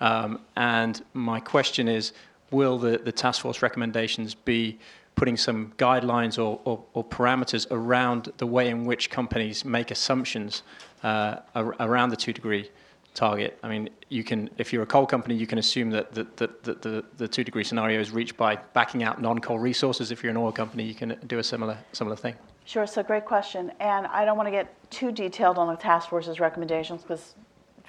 Um, 0.02 0.40
and 0.58 1.04
my 1.14 1.40
question 1.40 1.88
is 1.88 2.14
will 2.52 2.78
the, 2.78 2.98
the 2.98 3.12
task 3.12 3.42
force 3.42 3.62
recommendations 3.62 4.36
be 4.36 4.80
putting 5.16 5.38
some 5.38 5.74
guidelines 5.78 6.38
or, 6.38 6.60
or, 6.64 6.84
or, 6.94 7.04
parameters 7.04 7.68
around 7.72 8.32
the 8.38 8.48
way 8.48 8.70
in 8.70 8.86
which 8.86 9.10
companies 9.10 9.66
make 9.66 9.92
assumptions 9.92 10.64
uh, 11.04 11.38
around 11.56 12.10
the 12.10 12.16
two 12.16 12.34
degree 12.34 12.70
target? 13.14 13.58
I 13.62 13.70
mean, 13.70 13.90
you 14.10 14.24
can, 14.24 14.50
if 14.58 14.72
you're 14.72 14.84
a 14.84 14.88
coal 14.88 15.06
company, 15.06 15.36
you 15.36 15.48
can 15.48 15.58
assume 15.58 15.90
that 15.92 16.14
the, 16.14 16.26
the, 16.38 16.50
the, 16.64 17.06
the 17.18 17.28
two 17.28 17.44
degree 17.44 17.64
scenario 17.64 18.00
is 18.00 18.12
reached 18.12 18.38
by 18.38 18.56
backing 18.74 19.04
out 19.04 19.22
non 19.22 19.40
coal 19.40 19.60
resources. 19.60 20.12
If 20.12 20.24
you're 20.24 20.32
an 20.32 20.38
oil 20.38 20.52
company, 20.52 20.84
you 20.84 20.96
can 20.96 21.18
do 21.28 21.40
a 21.40 21.44
similar, 21.44 21.78
similar 21.92 22.16
thing. 22.16 22.36
Sure, 22.66 22.88
so 22.88 23.04
great 23.04 23.26
question. 23.26 23.72
And 23.80 24.08
I 24.08 24.24
don't 24.24 24.38
want 24.38 24.48
to 24.48 24.52
get 24.52 24.74
too 24.92 25.12
detailed 25.12 25.58
on 25.58 25.68
the 25.68 25.76
task 25.76 26.10
force's 26.10 26.40
recommendations 26.40 27.02
because 27.02 27.36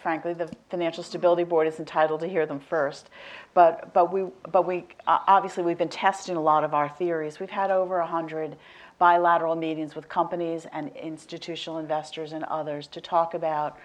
frankly, 0.02 0.34
the 0.34 0.50
Financial 0.68 1.02
Stability 1.02 1.44
Board 1.44 1.66
is 1.66 1.78
entitled 1.78 2.20
to 2.20 2.28
hear 2.28 2.44
them 2.44 2.60
first. 2.60 3.08
But, 3.54 3.94
but, 3.94 4.12
we, 4.12 4.24
but 4.50 4.66
we, 4.66 4.84
uh, 5.06 5.18
obviously, 5.26 5.62
we've 5.62 5.78
been 5.78 5.88
testing 5.88 6.36
a 6.36 6.42
lot 6.42 6.64
of 6.64 6.74
our 6.74 6.88
theories. 6.88 7.38
We've 7.38 7.50
had 7.50 7.70
over 7.70 7.98
100 8.00 8.56
bilateral 8.98 9.56
meetings 9.56 9.94
with 9.94 10.08
companies 10.08 10.66
and 10.72 10.94
institutional 10.96 11.78
investors 11.78 12.32
and 12.32 12.44
others 12.44 12.86
to 12.88 13.00
talk 13.00 13.34
about 13.34 13.78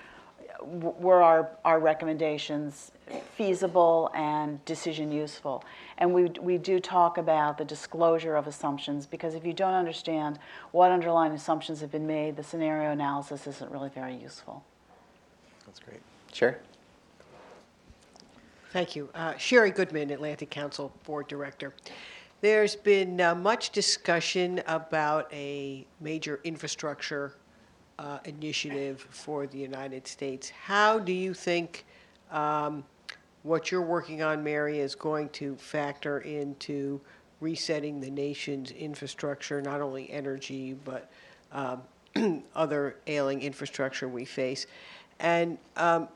were 0.61 1.21
our, 1.21 1.51
our 1.63 1.79
recommendations 1.79 2.91
feasible 3.35 4.09
and 4.15 4.63
decision 4.65 5.11
useful. 5.11 5.63
And 5.97 6.13
we, 6.13 6.25
we 6.41 6.57
do 6.57 6.79
talk 6.79 7.17
about 7.17 7.57
the 7.57 7.65
disclosure 7.65 8.35
of 8.35 8.47
assumptions 8.47 9.05
because 9.05 9.35
if 9.35 9.45
you 9.45 9.53
don't 9.53 9.73
understand 9.73 10.39
what 10.71 10.91
underlying 10.91 11.31
assumptions 11.31 11.81
have 11.81 11.91
been 11.91 12.07
made, 12.07 12.35
the 12.35 12.43
scenario 12.43 12.91
analysis 12.91 13.47
isn't 13.47 13.71
really 13.71 13.89
very 13.89 14.15
useful. 14.15 14.63
That's 15.77 15.89
great. 15.89 16.01
Sherri? 16.33 16.55
Thank 18.71 18.95
you. 18.95 19.09
Uh, 19.13 19.37
Sherri 19.37 19.71
Goodman, 19.71 20.09
Atlantic 20.11 20.49
Council 20.49 20.91
Board 21.03 21.27
Director. 21.27 21.73
There's 22.41 22.75
been 22.75 23.19
uh, 23.21 23.35
much 23.35 23.71
discussion 23.71 24.61
about 24.67 25.31
a 25.33 25.85
major 25.99 26.39
infrastructure 26.43 27.33
uh, 27.99 28.19
initiative 28.25 29.05
for 29.09 29.47
the 29.47 29.57
United 29.57 30.07
States. 30.07 30.49
How 30.49 30.99
do 30.99 31.11
you 31.11 31.33
think 31.33 31.85
um, 32.31 32.83
what 33.43 33.71
you're 33.71 33.81
working 33.81 34.21
on, 34.21 34.43
Mary, 34.43 34.79
is 34.79 34.95
going 34.95 35.29
to 35.29 35.55
factor 35.55 36.19
into 36.19 37.01
resetting 37.39 37.99
the 37.99 38.11
nation's 38.11 38.71
infrastructure, 38.71 39.61
not 39.61 39.81
only 39.81 40.09
energy, 40.11 40.75
but 40.85 41.09
um, 41.51 41.81
other 42.55 42.97
ailing 43.07 43.41
infrastructure 43.41 44.07
we 44.07 44.25
face? 44.25 44.67
And 45.19 45.57
um, 45.75 46.07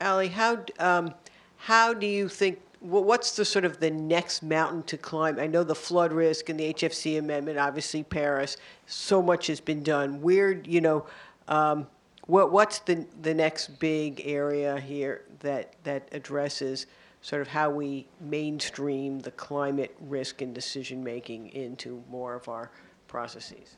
Ali, 0.00 0.28
how 0.28 0.64
um, 0.78 1.14
how 1.56 1.94
do 1.94 2.06
you 2.06 2.28
think? 2.28 2.60
What's 2.80 3.36
the 3.36 3.44
sort 3.44 3.66
of 3.66 3.78
the 3.78 3.90
next 3.90 4.42
mountain 4.42 4.82
to 4.84 4.96
climb? 4.96 5.38
I 5.38 5.46
know 5.46 5.62
the 5.62 5.74
flood 5.74 6.14
risk 6.14 6.48
and 6.48 6.58
the 6.58 6.72
HFC 6.72 7.18
amendment, 7.18 7.58
obviously 7.58 8.02
Paris. 8.02 8.56
So 8.86 9.20
much 9.20 9.48
has 9.48 9.60
been 9.60 9.82
done. 9.82 10.22
Where 10.22 10.52
you 10.52 10.80
know, 10.80 11.04
um, 11.48 11.86
what 12.26 12.52
what's 12.52 12.78
the 12.78 13.06
the 13.20 13.34
next 13.34 13.78
big 13.78 14.22
area 14.24 14.80
here 14.80 15.24
that 15.40 15.74
that 15.84 16.08
addresses 16.12 16.86
sort 17.22 17.42
of 17.42 17.48
how 17.48 17.70
we 17.70 18.06
mainstream 18.20 19.20
the 19.20 19.30
climate 19.32 19.94
risk 20.00 20.40
and 20.40 20.54
decision 20.54 21.04
making 21.04 21.48
into 21.50 22.02
more 22.10 22.34
of 22.34 22.48
our 22.48 22.70
processes? 23.08 23.76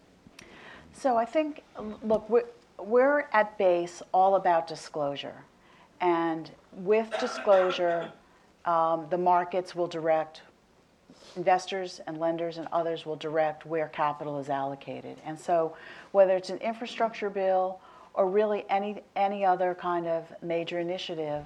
So 0.93 1.17
I 1.17 1.25
think, 1.25 1.63
look, 2.03 2.29
we're 2.87 3.29
at 3.33 3.57
base 3.59 4.03
all 4.13 4.35
about 4.35 4.67
disclosure. 4.67 5.45
And 6.01 6.51
with 6.73 7.11
disclosure, 7.21 8.11
um, 8.65 9.07
the 9.11 9.19
markets 9.19 9.75
will 9.75 9.87
direct, 9.87 10.43
investors 11.37 12.01
and 12.07 12.19
lenders 12.19 12.59
and 12.59 12.67
others 12.73 13.07
will 13.07 13.17
direct 13.17 13.67
where 13.67 13.89
capital 13.89 14.39
is 14.39 14.49
allocated. 14.49 15.17
And 15.25 15.39
so, 15.39 15.77
whether 16.13 16.37
it's 16.37 16.51
an 16.51 16.59
infrastructure 16.59 17.31
bill 17.31 17.81
or 18.15 18.29
really 18.29 18.65
any, 18.69 19.03
any 19.17 19.45
other 19.45 19.75
kind 19.75 20.07
of 20.07 20.25
major 20.43 20.79
initiative, 20.81 21.45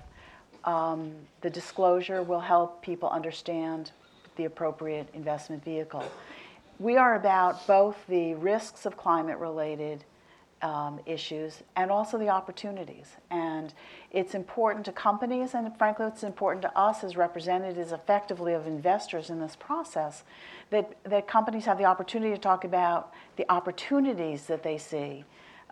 um, 0.65 1.13
the 1.43 1.51
disclosure 1.51 2.23
will 2.23 2.41
help 2.41 2.83
people 2.83 3.09
understand 3.11 3.93
the 4.37 4.45
appropriate 4.45 5.09
investment 5.15 5.65
vehicle. 5.65 6.05
We 6.79 6.97
are 6.97 7.15
about 7.15 7.67
both 7.67 7.97
the 8.09 8.35
risks 8.35 8.85
of 8.85 8.97
climate 8.97 9.39
related 9.39 10.05
um, 10.63 11.01
issues 11.07 11.63
and 11.77 11.91
also 11.91 12.19
the 12.19 12.29
opportunities. 12.29 13.17
And 13.31 13.75
it's 14.11 14.35
important 14.35 14.85
to 14.87 14.93
companies, 14.93 15.55
and 15.55 15.77
frankly, 15.77 16.07
it's 16.07 16.23
important 16.23 16.63
to 16.63 16.79
us 16.79 17.05
as 17.05 17.17
representatives 17.17 17.93
effectively 17.93 18.55
of 18.55 18.67
investors 18.67 19.31
in 19.31 19.41
this 19.41 19.57
process, 19.57 20.25
that, 20.71 20.97
that 21.05 21.29
companies 21.29 21.65
have 21.67 21.79
the 21.79 21.85
opportunity 21.85 22.35
to 22.35 22.41
talk 22.41 22.65
about 22.65 23.13
the 23.37 23.51
opportunities 23.51 24.47
that 24.47 24.63
they 24.63 24.79
see 24.79 25.25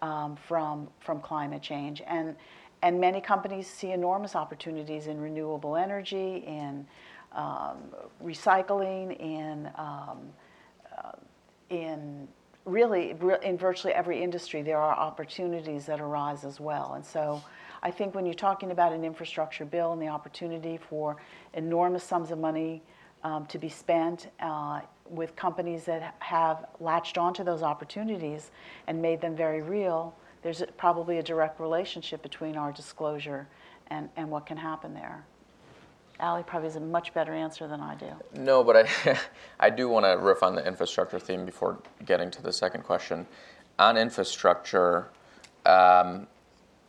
um, 0.03 0.37
from, 0.37 0.89
from 1.01 1.21
climate 1.21 1.63
change. 1.63 2.03
And, 2.07 2.37
and 2.83 3.01
many 3.01 3.21
companies 3.21 3.67
see 3.67 3.93
enormous 3.93 4.37
opportunities 4.37 5.07
in 5.07 5.19
renewable 5.19 5.77
energy, 5.77 6.45
in 6.47 6.87
um, 7.33 7.79
recycling, 8.23 9.19
in, 9.19 9.71
um, 9.77 10.19
uh, 10.97 11.13
in 11.71 12.29
really, 12.65 13.15
in 13.43 13.59
virtually 13.59 13.93
every 13.93 14.23
industry, 14.23 14.63
there 14.63 14.79
are 14.79 14.95
opportunities 14.97 15.87
that 15.87 16.01
arise 16.01 16.45
as 16.45 16.61
well. 16.61 16.95
And 16.95 17.05
so 17.05 17.43
I 17.83 17.91
think 17.91 18.15
when 18.15 18.25
you're 18.25 18.35
talking 18.35 18.71
about 18.71 18.93
an 18.93 19.05
infrastructure 19.05 19.65
bill 19.65 19.93
and 19.93 20.01
the 20.01 20.09
opportunity 20.09 20.79
for 20.79 21.17
enormous 21.53 22.05
sums 22.05 22.31
of 22.31 22.39
money 22.39 22.83
um, 23.23 23.47
to 23.47 23.59
be 23.59 23.69
spent 23.69 24.29
uh, 24.41 24.81
with 25.09 25.37
companies 25.37 25.85
that 25.85 26.15
have 26.21 26.67
latched 26.81 27.19
onto 27.19 27.45
those 27.45 27.63
opportunities 27.63 28.51
and 28.87 29.01
made 29.01 29.21
them 29.21 29.37
very 29.37 29.63
real, 29.63 30.15
there's 30.43 30.63
probably 30.77 31.19
a 31.19 31.23
direct 31.23 31.61
relationship 31.61 32.23
between 32.23 32.57
our 32.57 32.73
disclosure 32.73 33.47
and, 33.89 34.09
and 34.17 34.31
what 34.31 34.47
can 34.47 34.57
happen 34.57 34.95
there. 34.95 35.25
Ali 36.21 36.43
probably 36.43 36.69
has 36.69 36.77
a 36.77 36.81
much 36.81 37.13
better 37.13 37.33
answer 37.33 37.67
than 37.67 37.81
I 37.81 37.95
do. 37.97 38.07
No, 38.35 38.63
but 38.63 38.87
I, 38.87 39.19
I 39.61 39.71
do 39.71 39.89
want 39.89 40.07
to 40.07 40.11
riff 40.19 40.43
on 40.43 40.55
the 40.55 40.67
infrastructure 40.67 41.19
theme 41.19 41.45
before 41.45 41.79
getting 42.05 42.31
to 42.33 42.43
the 42.43 42.53
second 42.53 42.85
question. 42.85 43.27
On 43.79 43.97
infrastructure, 43.97 45.09
um, 45.67 46.27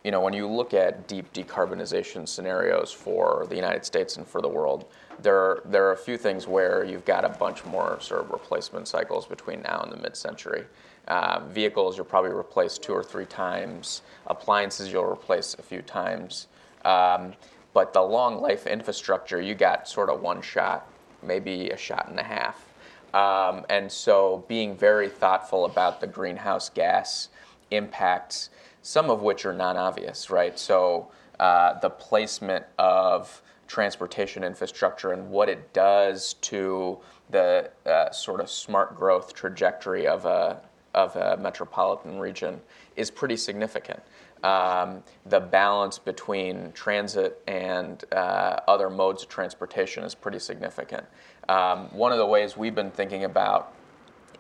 you 0.04 0.12
know, 0.12 0.22
when 0.22 0.34
you 0.34 0.48
look 0.48 0.76
at 0.76 1.08
deep 1.08 1.34
decarbonization 1.34 2.28
scenarios 2.28 2.92
for 2.92 3.48
the 3.50 3.56
United 3.56 3.84
States 3.86 4.18
and 4.18 4.28
for 4.28 4.40
the 4.42 4.48
world, 4.48 4.86
there 5.22 5.36
are, 5.36 5.64
there 5.66 5.86
are 5.88 5.94
a 5.94 5.98
few 5.98 6.18
things 6.18 6.48
where 6.48 6.84
you've 6.84 7.06
got 7.06 7.26
a 7.26 7.30
bunch 7.30 7.66
more 7.66 7.98
sort 8.02 8.22
of 8.22 8.30
replacement 8.30 8.88
cycles 8.88 9.26
between 9.26 9.62
now 9.64 9.82
and 9.82 9.92
the 9.92 9.98
mid-century. 9.98 10.66
Uh, 11.08 11.40
vehicles 11.48 11.98
you'll 11.98 12.06
probably 12.06 12.32
replace 12.32 12.78
two 12.78 12.94
or 12.94 13.04
three 13.04 13.26
times. 13.26 14.02
Appliances 14.28 14.92
you'll 14.92 15.10
replace 15.10 15.56
a 15.58 15.64
few 15.64 15.82
times. 15.82 16.48
Um, 16.84 17.34
but 17.76 17.92
the 17.92 18.02
long 18.02 18.42
life 18.42 18.66
infrastructure, 18.68 19.42
you 19.42 19.54
got 19.54 19.86
sort 19.86 20.10
of 20.10 20.22
one 20.22 20.42
shot, 20.42 20.88
maybe 21.22 21.70
a 21.72 21.78
shot 21.78 22.08
and 22.08 22.18
a 22.18 22.24
half. 22.24 22.74
Um, 23.14 23.66
and 23.70 23.92
so 23.92 24.46
being 24.48 24.78
very 24.78 25.10
thoughtful 25.10 25.66
about 25.66 26.00
the 26.00 26.08
greenhouse 26.08 26.70
gas 26.70 27.28
impacts, 27.72 28.50
some 28.82 29.10
of 29.10 29.22
which 29.22 29.46
are 29.46 29.52
non-obvious, 29.52 30.30
right? 30.30 30.58
So 30.58 31.12
uh, 31.38 31.78
the 31.80 31.90
placement 31.90 32.66
of 32.80 33.42
transportation 33.68 34.42
infrastructure 34.42 35.12
and 35.12 35.30
what 35.30 35.50
it 35.50 35.74
does 35.74 36.36
to 36.36 36.98
the 37.30 37.72
uh, 37.86 38.10
sort 38.12 38.40
of 38.40 38.50
smart 38.50 38.96
growth 38.96 39.34
trajectory 39.34 40.08
of 40.08 40.26
a, 40.26 40.62
of 40.94 41.14
a 41.18 41.36
metropolitan 41.36 42.20
region 42.20 42.62
is 42.96 43.12
pretty 43.12 43.36
significant. 43.36 44.02
Um, 44.46 45.02
the 45.26 45.40
balance 45.40 45.98
between 45.98 46.72
transit 46.74 47.42
and 47.48 48.04
uh, 48.12 48.60
other 48.68 48.92
modes 48.92 49.24
of 49.24 49.30
transportation 49.30 50.04
is 50.04 50.14
pretty 50.14 50.38
significant. 50.38 51.04
Um, 51.50 51.88
one 51.90 52.12
of 52.12 52.20
the 52.20 52.28
ways 52.28 52.56
we've 52.56 52.76
been 52.76 52.92
thinking 52.92 53.24
about 53.24 53.74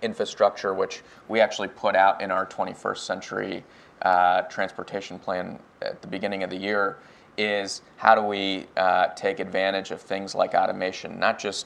infrastructure, 0.04 0.76
which 0.76 1.02
we 1.28 1.40
actually 1.40 1.70
put 1.70 1.96
out 1.96 2.22
in 2.22 2.30
our 2.30 2.46
21st 2.46 2.98
century 3.00 3.64
uh, 4.04 4.44
transportation 4.44 5.18
plan 5.18 5.58
at 5.82 6.04
the 6.04 6.08
beginning 6.08 6.44
of 6.44 6.52
the 6.52 6.58
year, 6.58 6.98
is 7.40 7.82
how 7.98 8.14
do 8.14 8.22
we 8.22 8.68
uh, 8.78 9.08
take 9.16 9.40
advantage 9.40 9.90
of 9.90 10.00
things 10.00 10.36
like 10.36 10.54
automation, 10.54 11.20
not 11.20 11.40
just 11.40 11.66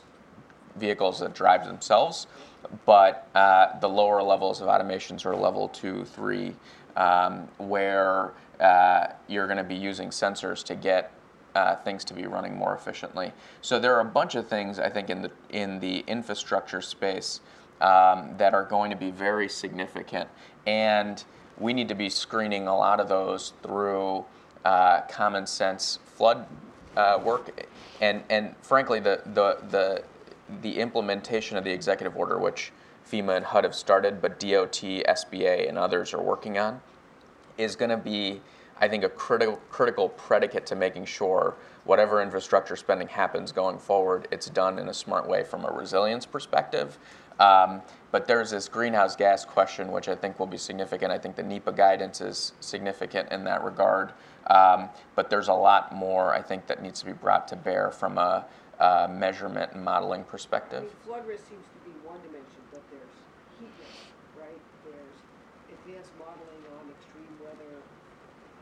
vehicles 0.77 1.19
that 1.19 1.33
drive 1.35 1.65
themselves, 1.65 2.27
but 2.85 3.27
uh, 3.35 3.77
the 3.79 3.89
lower 3.89 4.21
levels 4.21 4.61
of 4.61 4.67
automations 4.67 5.25
are 5.25 5.35
level 5.35 5.67
two, 5.69 6.05
three, 6.05 6.55
um, 6.95 7.47
where 7.57 8.33
uh, 8.59 9.07
you're 9.27 9.47
going 9.47 9.57
to 9.57 9.63
be 9.63 9.75
using 9.75 10.09
sensors 10.09 10.63
to 10.63 10.75
get 10.75 11.11
uh, 11.55 11.75
things 11.75 12.03
to 12.05 12.13
be 12.13 12.25
running 12.27 12.55
more 12.55 12.75
efficiently. 12.75 13.31
So 13.61 13.79
there 13.79 13.95
are 13.95 14.01
a 14.01 14.05
bunch 14.05 14.35
of 14.35 14.47
things 14.47 14.79
I 14.79 14.89
think 14.89 15.09
in 15.09 15.21
the 15.21 15.31
in 15.49 15.79
the 15.79 16.03
infrastructure 16.07 16.81
space 16.81 17.41
um, 17.81 18.35
that 18.37 18.53
are 18.53 18.65
going 18.65 18.91
to 18.91 18.97
be 18.97 19.11
very 19.11 19.49
significant, 19.49 20.29
and 20.67 21.23
we 21.57 21.73
need 21.73 21.89
to 21.89 21.95
be 21.95 22.09
screening 22.09 22.67
a 22.67 22.75
lot 22.75 22.99
of 22.99 23.09
those 23.09 23.53
through 23.63 24.25
uh, 24.65 25.01
common 25.01 25.47
sense 25.47 25.99
flood 26.05 26.45
uh, 26.95 27.19
work, 27.23 27.67
and 28.01 28.23
and 28.29 28.55
frankly 28.61 28.99
the 28.99 29.21
the 29.33 29.57
the 29.69 30.03
the 30.61 30.79
implementation 30.79 31.57
of 31.57 31.63
the 31.63 31.71
executive 31.71 32.15
order, 32.15 32.39
which 32.39 32.71
FEMA 33.11 33.37
and 33.37 33.45
HUD 33.45 33.63
have 33.63 33.75
started, 33.75 34.21
but 34.21 34.39
DOT, 34.39 34.81
SBA, 34.81 35.67
and 35.67 35.77
others 35.77 36.13
are 36.13 36.21
working 36.21 36.57
on, 36.57 36.81
is 37.57 37.75
going 37.75 37.89
to 37.89 37.97
be, 37.97 38.41
I 38.79 38.87
think, 38.87 39.03
a 39.03 39.09
critical 39.09 39.59
critical 39.69 40.09
predicate 40.09 40.65
to 40.67 40.75
making 40.75 41.05
sure 41.05 41.55
whatever 41.85 42.21
infrastructure 42.21 42.75
spending 42.75 43.07
happens 43.07 43.51
going 43.51 43.79
forward, 43.79 44.27
it's 44.31 44.49
done 44.49 44.77
in 44.77 44.89
a 44.89 44.93
smart 44.93 45.27
way 45.27 45.43
from 45.43 45.65
a 45.65 45.71
resilience 45.71 46.25
perspective. 46.25 46.99
Um, 47.39 47.81
but 48.11 48.27
there's 48.27 48.51
this 48.51 48.67
greenhouse 48.67 49.15
gas 49.15 49.45
question, 49.45 49.91
which 49.91 50.09
I 50.09 50.15
think 50.15 50.39
will 50.39 50.47
be 50.47 50.57
significant. 50.57 51.11
I 51.11 51.17
think 51.17 51.35
the 51.35 51.43
NEPA 51.43 51.71
guidance 51.71 52.21
is 52.21 52.53
significant 52.59 53.31
in 53.31 53.45
that 53.45 53.63
regard. 53.63 54.11
Um, 54.47 54.89
but 55.15 55.29
there's 55.29 55.47
a 55.47 55.53
lot 55.53 55.95
more, 55.95 56.33
I 56.33 56.41
think, 56.41 56.67
that 56.67 56.81
needs 56.81 56.99
to 56.99 57.05
be 57.05 57.13
brought 57.13 57.47
to 57.49 57.55
bear 57.55 57.91
from 57.91 58.17
a, 58.17 58.45
measurement 59.09 59.73
and 59.73 59.83
modeling 59.83 60.23
perspective. 60.23 60.79
I 60.79 60.83
mean, 60.83 60.91
flood 61.05 61.27
risk 61.27 61.43
seems 61.49 61.65
to 61.67 61.79
be 61.83 61.91
one 62.07 62.15
dimension, 62.23 62.63
but 62.71 62.81
there's 62.89 63.11
heat 63.59 63.67
risk, 63.75 64.07
right? 64.39 64.61
There's 64.87 65.19
advanced 65.67 66.15
modeling 66.15 66.63
on 66.79 66.87
extreme 66.95 67.27
weather 67.43 67.83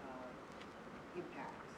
uh, 0.10 1.22
impacts. 1.22 1.70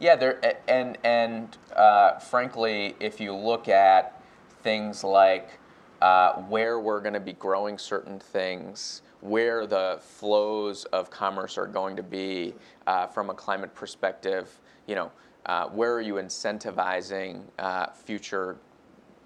Yeah, 0.00 0.16
there 0.16 0.40
and 0.68 0.98
and 1.04 1.56
uh, 1.74 2.18
frankly, 2.18 2.96
if 2.98 3.20
you 3.20 3.32
look 3.34 3.68
at 3.68 4.20
things 4.62 5.04
like 5.04 5.58
uh, 6.02 6.34
where 6.42 6.80
we're 6.80 7.00
going 7.00 7.14
to 7.14 7.20
be 7.20 7.34
growing 7.34 7.78
certain 7.78 8.18
things, 8.18 9.02
where 9.20 9.66
the 9.66 9.98
flows 10.00 10.84
of 10.86 11.10
commerce 11.10 11.56
are 11.56 11.66
going 11.66 11.94
to 11.96 12.02
be 12.02 12.54
uh, 12.86 13.06
from 13.06 13.30
a 13.30 13.34
climate 13.34 13.74
perspective, 13.74 14.60
you 14.86 14.96
know, 14.96 15.12
uh, 15.46 15.68
where 15.68 15.94
are 15.94 16.00
you 16.00 16.14
incentivizing 16.14 17.42
uh, 17.60 17.86
future 17.92 18.56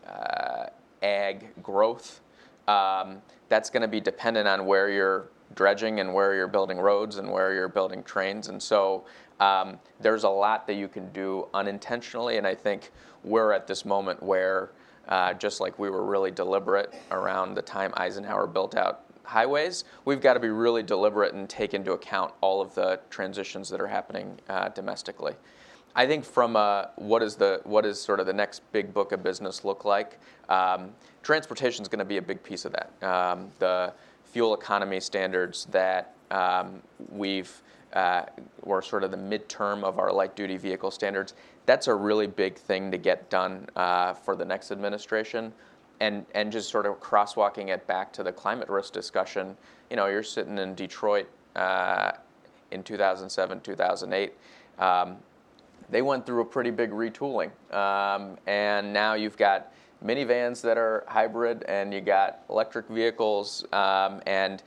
uh, 0.07 0.67
ag 1.03 1.49
growth? 1.63 2.21
Um, 2.69 3.23
that's 3.49 3.71
going 3.71 3.83
to 3.83 3.89
be 3.89 4.01
dependent 4.01 4.47
on 4.47 4.67
where 4.67 4.91
you're 4.91 5.31
dredging 5.55 6.01
and 6.01 6.13
where 6.13 6.35
you're 6.35 6.47
building 6.47 6.79
roads 6.79 7.17
and 7.17 7.31
where 7.31 7.55
you're 7.55 7.69
building 7.69 8.03
trains. 8.03 8.49
And 8.49 8.63
so 8.63 9.05
um, 9.41 9.79
there's 10.01 10.25
a 10.25 10.29
lot 10.29 10.67
that 10.67 10.75
you 10.75 10.89
can 10.89 11.11
do 11.13 11.49
unintentionally. 11.55 12.39
And 12.39 12.47
I 12.47 12.55
think 12.55 12.91
we're 13.25 13.53
at 13.53 13.67
this 13.67 13.85
moment 13.85 14.23
where, 14.23 14.71
uh, 15.09 15.35
just 15.35 15.61
like 15.61 15.79
we 15.79 15.91
were 15.91 16.05
really 16.05 16.31
deliberate 16.31 16.95
around 17.11 17.55
the 17.55 17.63
time 17.63 17.93
Eisenhower 17.97 18.47
built 18.47 18.75
out 18.75 19.05
highways, 19.25 19.85
we've 20.05 20.21
got 20.21 20.35
to 20.35 20.41
be 20.41 20.49
really 20.49 20.83
deliberate 20.83 21.35
and 21.35 21.49
take 21.49 21.75
into 21.75 21.93
account 21.93 22.33
all 22.41 22.61
of 22.61 22.75
the 22.75 22.99
transitions 23.11 23.69
that 23.69 23.81
are 23.81 23.87
happening 23.87 24.39
uh, 24.49 24.69
domestically. 24.71 25.35
I 25.95 26.07
think 26.07 26.25
from 26.25 26.57
a, 26.57 26.91
what 26.97 27.23
is 27.23 27.35
the 27.35 27.61
what 27.65 27.85
is 27.85 28.01
sort 28.01 28.21
of 28.21 28.27
the 28.27 28.33
next 28.33 28.63
big 28.73 28.95
book 28.95 29.13
of 29.13 29.23
business 29.23 29.65
look 29.65 29.85
like? 29.85 30.19
Um, 30.49 30.91
transportation 31.23 31.83
is 31.83 31.89
going 31.89 31.99
to 31.99 32.05
be 32.05 32.19
a 32.19 32.23
big 32.23 32.43
piece 32.43 32.65
of 32.65 32.73
that. 32.73 32.93
Um, 33.03 33.51
the 33.59 33.93
fuel 34.25 34.55
economy 34.55 35.01
standards 35.01 35.67
that 35.73 36.15
um, 36.31 36.83
we've 37.11 37.63
uh, 37.93 38.23
were 38.65 38.83
sort 38.83 39.05
of 39.05 39.11
the 39.11 39.17
midterm 39.17 39.83
of 39.83 39.99
our 39.99 40.13
light 40.13 40.37
duty 40.37 40.57
vehicle 40.57 40.91
standards. 40.91 41.35
That's 41.67 41.87
a 41.87 41.95
really 41.95 42.27
big 42.27 42.57
thing 42.57 42.91
to 42.91 42.99
get 42.99 43.31
done 43.31 43.67
uh, 43.77 44.15
for 44.15 44.37
the 44.37 44.45
next 44.45 44.71
administration. 44.71 45.53
And, 46.01 46.25
and 46.33 46.53
just 46.53 46.71
sort 46.71 46.87
of 46.87 47.01
crosswalking 47.01 47.69
it 47.69 47.85
back 47.89 48.13
to 48.13 48.23
the 48.23 48.31
climate 48.31 48.69
risk 48.69 48.93
discussion. 48.93 49.57
You 49.91 49.97
know, 49.97 50.07
you're 50.07 50.23
sitting 50.23 50.57
in 50.59 50.77
Detroit 50.77 51.29
uh, 51.57 52.13
in 52.71 52.85
2007, 52.85 53.61
2008. 53.61 54.33
Um, 54.79 55.17
they 55.91 56.03
went 56.03 56.25
through 56.25 56.43
a 56.43 56.45
pretty 56.45 56.71
big 56.71 56.91
retooling. 56.91 57.51
Um, 57.75 58.39
and 58.47 58.93
now 58.93 59.15
you've 59.15 59.37
got 59.37 59.73
minivans 60.05 60.61
that 60.63 60.79
are 60.79 61.05
hybrid, 61.09 61.65
and 61.65 61.93
you 61.93 62.01
got 62.01 62.41
electric 62.49 62.89
vehicles, 62.89 63.65
um, 63.73 64.21
and 64.27 64.63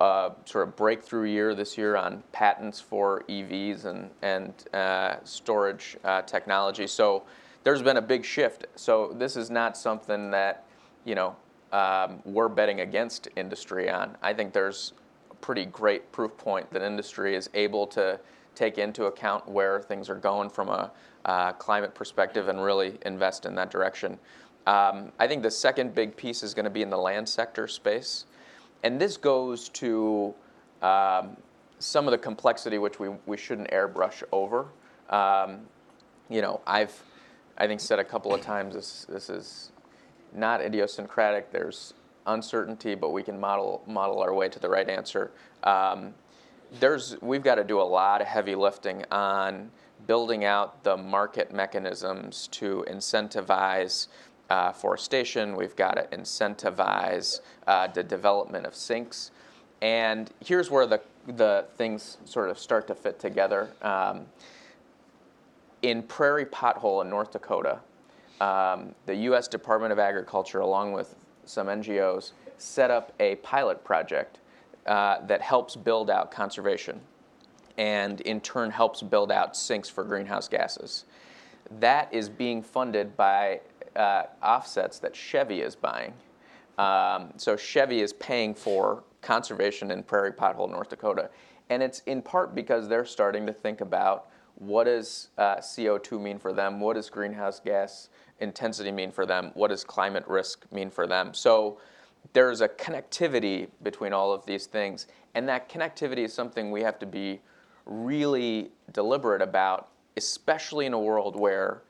uh, 0.00 0.30
sort 0.44 0.68
of 0.68 0.76
breakthrough 0.76 1.28
year 1.28 1.54
this 1.54 1.76
year 1.78 1.96
on 1.96 2.22
patents 2.32 2.80
for 2.80 3.24
EVs 3.28 3.84
and 3.84 4.10
and 4.22 4.52
uh, 4.74 5.16
storage 5.24 5.96
uh, 6.04 6.22
technology. 6.22 6.86
So 6.86 7.24
there's 7.64 7.82
been 7.82 7.96
a 7.96 8.02
big 8.02 8.24
shift. 8.24 8.66
So 8.76 9.14
this 9.16 9.36
is 9.36 9.50
not 9.50 9.76
something 9.76 10.30
that 10.30 10.66
you 11.04 11.14
know 11.14 11.36
um, 11.72 12.20
we're 12.24 12.48
betting 12.48 12.80
against 12.80 13.28
industry 13.36 13.90
on. 13.90 14.16
I 14.22 14.32
think 14.32 14.52
there's 14.52 14.92
a 15.30 15.34
pretty 15.36 15.64
great 15.66 16.12
proof 16.12 16.36
point 16.36 16.70
that 16.72 16.82
industry 16.82 17.34
is 17.34 17.50
able 17.54 17.86
to 17.88 18.20
take 18.54 18.78
into 18.78 19.06
account 19.06 19.48
where 19.48 19.80
things 19.80 20.08
are 20.08 20.14
going 20.14 20.48
from 20.48 20.68
a 20.68 20.92
uh, 21.24 21.52
climate 21.54 21.94
perspective 21.94 22.48
and 22.48 22.62
really 22.62 22.98
invest 23.04 23.46
in 23.46 23.54
that 23.56 23.70
direction. 23.70 24.18
Um, 24.66 25.12
I 25.18 25.26
think 25.26 25.42
the 25.42 25.50
second 25.50 25.94
big 25.94 26.16
piece 26.16 26.42
is 26.42 26.54
going 26.54 26.64
to 26.64 26.70
be 26.70 26.82
in 26.82 26.90
the 26.90 26.98
land 26.98 27.28
sector 27.28 27.66
space. 27.66 28.26
And 28.84 29.00
this 29.00 29.16
goes 29.16 29.70
to 29.70 30.34
um, 30.82 31.38
some 31.78 32.06
of 32.06 32.12
the 32.12 32.18
complexity 32.18 32.76
which 32.76 33.00
we, 33.00 33.08
we 33.24 33.38
shouldn't 33.38 33.70
airbrush 33.70 34.22
over. 34.30 34.66
Um, 35.08 35.60
you 36.28 36.42
know, 36.42 36.60
I've, 36.66 37.02
I 37.56 37.66
think, 37.66 37.80
said 37.80 37.98
a 37.98 38.04
couple 38.04 38.34
of 38.34 38.42
times 38.42 38.74
this, 38.74 39.06
this 39.08 39.30
is 39.30 39.72
not 40.34 40.60
idiosyncratic. 40.60 41.50
There's 41.50 41.94
uncertainty, 42.26 42.94
but 42.94 43.10
we 43.10 43.22
can 43.22 43.40
model, 43.40 43.82
model 43.86 44.20
our 44.20 44.34
way 44.34 44.50
to 44.50 44.58
the 44.58 44.68
right 44.68 44.88
answer. 44.88 45.30
Um, 45.62 46.12
there's, 46.78 47.16
we've 47.22 47.42
got 47.42 47.54
to 47.54 47.64
do 47.64 47.80
a 47.80 47.82
lot 47.82 48.20
of 48.20 48.26
heavy 48.26 48.54
lifting 48.54 49.04
on 49.10 49.70
building 50.06 50.44
out 50.44 50.84
the 50.84 50.96
market 50.96 51.54
mechanisms 51.54 52.48
to 52.48 52.84
incentivize 52.90 54.08
uh, 54.50 54.72
forestation. 54.72 55.56
We've 55.56 55.76
got 55.76 55.92
to 55.92 56.16
incentivize 56.16 57.40
uh, 57.66 57.88
the 57.88 58.02
development 58.02 58.66
of 58.66 58.74
sinks. 58.74 59.30
And 59.82 60.30
here's 60.44 60.70
where 60.70 60.86
the, 60.86 61.00
the 61.26 61.66
things 61.76 62.18
sort 62.24 62.50
of 62.50 62.58
start 62.58 62.86
to 62.88 62.94
fit 62.94 63.18
together. 63.18 63.70
Um, 63.82 64.26
in 65.82 66.02
Prairie 66.02 66.46
Pothole 66.46 67.02
in 67.02 67.10
North 67.10 67.32
Dakota, 67.32 67.80
um, 68.40 68.94
the 69.06 69.14
U.S. 69.16 69.48
Department 69.48 69.92
of 69.92 69.98
Agriculture, 69.98 70.60
along 70.60 70.92
with 70.92 71.14
some 71.44 71.66
NGOs, 71.66 72.32
set 72.56 72.90
up 72.90 73.12
a 73.20 73.36
pilot 73.36 73.84
project 73.84 74.38
uh, 74.86 75.24
that 75.26 75.40
helps 75.40 75.76
build 75.76 76.10
out 76.10 76.30
conservation. 76.30 77.00
and 77.76 78.20
in 78.22 78.40
turn 78.40 78.70
helps 78.70 79.02
build 79.02 79.32
out 79.32 79.56
sinks 79.56 79.88
for 79.88 80.04
greenhouse 80.04 80.48
gases. 80.48 81.04
That 81.80 82.12
is 82.12 82.28
being 82.28 82.62
funded 82.62 83.16
by 83.16 83.60
uh, 83.96 84.24
offsets 84.42 84.98
that 85.00 85.14
Chevy 85.14 85.60
is 85.60 85.76
buying. 85.76 86.12
Um, 86.78 87.32
so 87.36 87.56
Chevy 87.56 88.00
is 88.00 88.12
paying 88.14 88.54
for 88.54 89.04
conservation 89.22 89.90
in 89.90 90.02
Prairie 90.02 90.32
Pothole, 90.32 90.70
North 90.70 90.90
Dakota. 90.90 91.30
And 91.70 91.82
it's 91.82 92.00
in 92.00 92.20
part 92.20 92.54
because 92.54 92.88
they're 92.88 93.04
starting 93.04 93.46
to 93.46 93.52
think 93.52 93.80
about 93.80 94.28
what 94.56 94.84
does 94.84 95.28
uh, 95.38 95.56
CO2 95.56 96.20
mean 96.20 96.38
for 96.38 96.52
them? 96.52 96.80
What 96.80 96.94
does 96.94 97.10
greenhouse 97.10 97.58
gas 97.58 98.08
intensity 98.40 98.92
mean 98.92 99.10
for 99.10 99.26
them? 99.26 99.50
What 99.54 99.68
does 99.68 99.82
climate 99.84 100.24
risk 100.26 100.70
mean 100.70 100.90
for 100.90 101.06
them? 101.06 101.34
So 101.34 101.78
there's 102.32 102.60
a 102.60 102.68
connectivity 102.68 103.68
between 103.82 104.12
all 104.12 104.32
of 104.32 104.46
these 104.46 104.66
things. 104.66 105.06
And 105.34 105.48
that 105.48 105.68
connectivity 105.68 106.18
is 106.18 106.32
something 106.32 106.70
we 106.70 106.82
have 106.82 106.98
to 107.00 107.06
be 107.06 107.40
really 107.86 108.70
deliberate 108.92 109.42
about, 109.42 109.88
especially 110.16 110.86
in 110.86 110.92
a 110.92 110.98
world 110.98 111.38
where, 111.38 111.82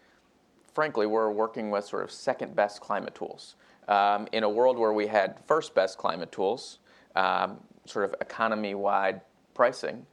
frankly, 0.75 1.07
we're 1.07 1.31
working 1.31 1.71
with 1.71 1.85
sort 1.85 2.03
of 2.03 2.11
second 2.11 2.55
best 2.55 2.81
climate 2.81 3.15
tools. 3.15 3.55
Um, 3.89 4.27
in 4.33 4.43
a 4.45 4.49
world 4.49 4.79
where 4.79 4.93
we 4.93 5.07
had 5.07 5.39
first 5.47 5.75
best 5.75 5.99
climate 5.99 6.33
tools, 6.33 6.79
um, 7.17 7.59
sort 7.87 8.05
of 8.07 8.15
economy 8.21 8.75
wide 8.75 9.21
pricing, 9.55 10.07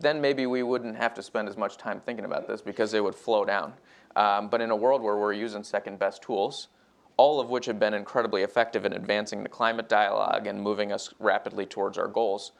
then 0.00 0.20
maybe 0.20 0.46
we 0.46 0.62
wouldn't 0.62 0.96
have 0.96 1.14
to 1.14 1.22
spend 1.22 1.48
as 1.48 1.56
much 1.56 1.76
time 1.76 2.00
thinking 2.00 2.24
about 2.24 2.46
this 2.46 2.60
because 2.60 2.94
it 2.94 3.02
would 3.02 3.14
flow 3.14 3.44
down. 3.44 3.72
Um, 4.16 4.48
but 4.48 4.60
in 4.60 4.70
a 4.70 4.76
world 4.76 5.02
where 5.02 5.16
we're 5.16 5.32
using 5.32 5.62
second 5.62 5.98
best 5.98 6.22
tools, 6.22 6.68
all 7.16 7.40
of 7.40 7.50
which 7.50 7.66
have 7.66 7.78
been 7.78 7.94
incredibly 7.94 8.42
effective 8.42 8.84
in 8.84 8.92
advancing 8.92 9.42
the 9.42 9.48
climate 9.48 9.88
dialogue 9.88 10.46
and 10.46 10.60
moving 10.60 10.92
us 10.92 11.14
rapidly 11.18 11.66
towards 11.66 11.98
our 11.98 12.08
goals, 12.08 12.52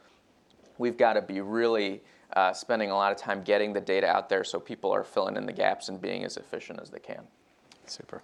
we've 0.77 0.97
got 0.97 1.13
to 1.13 1.21
be 1.21 1.41
really 1.41 2.01
uh, 2.35 2.53
spending 2.53 2.89
a 2.89 2.95
lot 2.95 3.11
of 3.11 3.17
time 3.17 3.43
getting 3.43 3.73
the 3.73 3.81
data 3.81 4.07
out 4.07 4.29
there 4.29 4.43
so 4.43 4.59
people 4.59 4.91
are 4.91 5.03
filling 5.03 5.35
in 5.35 5.45
the 5.45 5.53
gaps 5.53 5.89
and 5.89 6.01
being 6.01 6.23
as 6.23 6.37
efficient 6.37 6.79
as 6.81 6.89
they 6.89 6.99
can. 6.99 7.23
Super. 7.85 8.21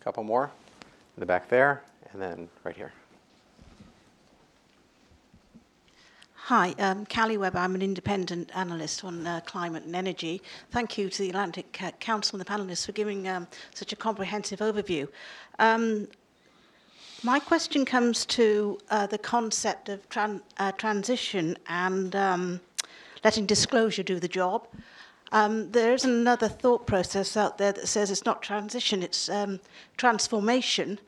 A 0.00 0.04
couple 0.04 0.22
more 0.22 0.50
in 1.16 1.20
the 1.20 1.26
back 1.26 1.48
there, 1.48 1.82
and 2.12 2.22
then 2.22 2.48
right 2.64 2.76
here. 2.76 2.92
Hi, 6.34 6.74
um, 6.78 7.04
Callie 7.04 7.36
Webb. 7.36 7.56
I'm 7.56 7.74
an 7.74 7.82
independent 7.82 8.50
analyst 8.54 9.04
on 9.04 9.26
uh, 9.26 9.40
climate 9.44 9.84
and 9.84 9.94
energy. 9.94 10.40
Thank 10.70 10.96
you 10.96 11.10
to 11.10 11.18
the 11.18 11.28
Atlantic 11.28 11.78
Council 12.00 12.38
and 12.38 12.46
the 12.46 12.50
panelists 12.50 12.86
for 12.86 12.92
giving 12.92 13.28
um, 13.28 13.46
such 13.74 13.92
a 13.92 13.96
comprehensive 13.96 14.60
overview. 14.60 15.08
Um, 15.58 16.08
my 17.22 17.38
question 17.38 17.84
comes 17.84 18.24
to 18.26 18.78
uh, 18.90 19.06
the 19.06 19.18
concept 19.18 19.90
of 19.90 20.08
tran- 20.08 20.40
uh, 20.58 20.72
transition 20.72 21.58
and 21.66 22.16
um, 22.16 22.60
letting 23.24 23.44
disclosure 23.44 24.02
do 24.02 24.18
the 24.18 24.28
job. 24.28 24.68
Um, 25.32 25.70
there 25.72 25.92
is 25.92 26.04
another 26.04 26.48
thought 26.48 26.86
process 26.86 27.36
out 27.36 27.58
there 27.58 27.72
that 27.72 27.86
says 27.86 28.10
it's 28.10 28.24
not 28.24 28.42
transition, 28.42 29.02
it's 29.02 29.28
um, 29.28 29.60
transformation. 29.96 30.98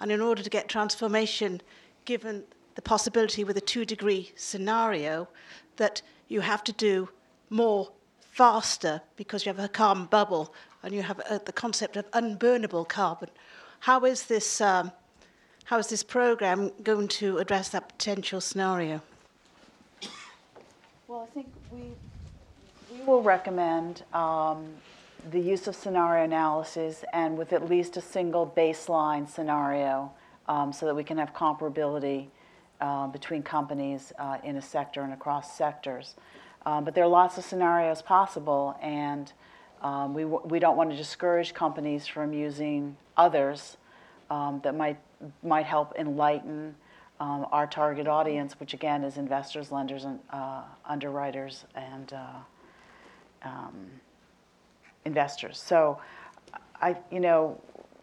And 0.00 0.12
in 0.12 0.20
order 0.20 0.42
to 0.42 0.50
get 0.50 0.68
transformation, 0.68 1.60
given 2.04 2.44
the 2.74 2.82
possibility 2.82 3.44
with 3.44 3.56
a 3.56 3.60
two 3.60 3.84
degree 3.84 4.32
scenario 4.36 5.28
that 5.76 6.02
you 6.28 6.40
have 6.40 6.64
to 6.64 6.72
do 6.72 7.08
more 7.50 7.90
faster 8.20 9.00
because 9.16 9.44
you 9.44 9.52
have 9.52 9.62
a 9.62 9.68
carbon 9.68 10.06
bubble 10.06 10.54
and 10.82 10.94
you 10.94 11.02
have 11.02 11.20
uh, 11.20 11.38
the 11.44 11.52
concept 11.52 11.96
of 11.96 12.10
unburnable 12.12 12.88
carbon. 12.88 13.28
How 13.80 14.04
is 14.04 14.24
this, 14.24 14.60
um, 14.60 14.92
how 15.64 15.78
is 15.78 15.88
this 15.88 16.02
program 16.02 16.70
going 16.82 17.08
to 17.08 17.38
address 17.38 17.68
that 17.70 17.88
potential 17.88 18.40
scenario? 18.40 19.02
Well, 21.06 21.28
I 21.28 21.34
think 21.34 21.48
we, 21.70 21.92
will 23.06 23.22
recommend 23.22 24.04
um, 24.12 24.68
the 25.30 25.40
use 25.40 25.66
of 25.66 25.76
scenario 25.76 26.24
analysis 26.24 27.04
and 27.12 27.36
with 27.36 27.52
at 27.52 27.68
least 27.68 27.96
a 27.96 28.00
single 28.00 28.52
baseline 28.56 29.28
scenario 29.28 30.10
um, 30.48 30.72
so 30.72 30.86
that 30.86 30.94
we 30.94 31.04
can 31.04 31.18
have 31.18 31.32
comparability 31.32 32.26
uh, 32.80 33.06
between 33.06 33.42
companies 33.42 34.12
uh, 34.18 34.38
in 34.42 34.56
a 34.56 34.62
sector 34.62 35.02
and 35.02 35.12
across 35.12 35.56
sectors. 35.56 36.14
Um, 36.66 36.84
but 36.84 36.94
there 36.94 37.04
are 37.04 37.08
lots 37.08 37.38
of 37.38 37.44
scenarios 37.44 38.02
possible, 38.02 38.76
and 38.80 39.32
um, 39.82 40.14
we, 40.14 40.22
w- 40.22 40.42
we 40.44 40.58
don't 40.58 40.76
want 40.76 40.90
to 40.90 40.96
discourage 40.96 41.54
companies 41.54 42.06
from 42.06 42.32
using 42.32 42.96
others 43.16 43.76
um, 44.30 44.60
that 44.64 44.74
might, 44.74 44.98
might 45.42 45.66
help 45.66 45.94
enlighten 45.96 46.74
um, 47.20 47.46
our 47.52 47.66
target 47.66 48.08
audience, 48.08 48.58
which 48.58 48.74
again 48.74 49.04
is 49.04 49.16
investors, 49.16 49.70
lenders, 49.70 50.04
and 50.04 50.18
uh, 50.30 50.62
underwriters, 50.84 51.64
and 51.76 52.12
uh, 52.12 52.40
um, 53.44 53.90
investors. 55.04 55.58
So, 55.58 56.00
I, 56.80 56.96
you 57.10 57.20
know, 57.20 57.60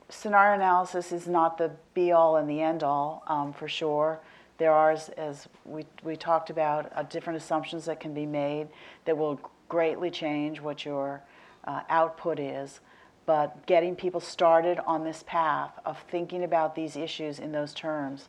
scenario 0.10 0.56
analysis 0.56 1.12
is 1.12 1.28
not 1.28 1.58
the 1.58 1.72
be 1.94 2.12
all 2.12 2.38
and 2.38 2.50
the 2.50 2.62
end 2.62 2.84
all 2.84 3.24
um, 3.28 3.54
for 3.54 3.68
sure. 3.68 4.20
There 4.58 4.74
are, 4.74 4.92
as, 4.92 5.48
we, 5.66 5.86
we 6.04 6.18
talked 6.18 6.50
about, 6.50 6.92
uh, 6.96 7.04
different 7.04 7.38
assumptions 7.38 7.86
that 7.86 8.00
can 8.00 8.14
be 8.14 8.26
made 8.26 8.68
that 9.06 9.18
will 9.18 9.40
greatly 9.70 10.12
change 10.12 10.60
what 10.60 10.84
your 10.84 11.22
uh, 11.66 11.82
output 11.90 12.40
is. 12.40 12.82
But 13.26 13.66
getting 13.68 13.96
people 13.96 14.20
started 14.20 14.80
on 14.86 15.04
this 15.04 15.24
path 15.28 15.72
of 15.86 15.98
thinking 16.10 16.44
about 16.44 16.76
these 16.76 16.98
issues 16.98 17.40
in 17.40 17.52
those 17.52 17.74
terms, 17.74 18.28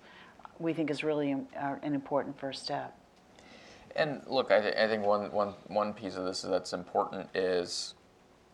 we 0.59 0.75
think 0.75 0.91
is 0.91 1.03
really 1.03 1.33
uh, 1.33 1.77
an 1.83 1.95
important 1.95 2.39
first 2.39 2.63
step. 2.63 2.95
And 3.97 4.23
look, 4.27 4.51
I, 4.51 4.61
th- 4.61 4.77
I 4.77 4.87
think 4.87 5.05
one, 5.05 5.33
one, 5.33 5.55
one 5.67 5.93
piece 5.93 6.17
of 6.17 6.25
this 6.25 6.43
that's 6.43 6.73
important 6.73 7.29
is 7.35 7.95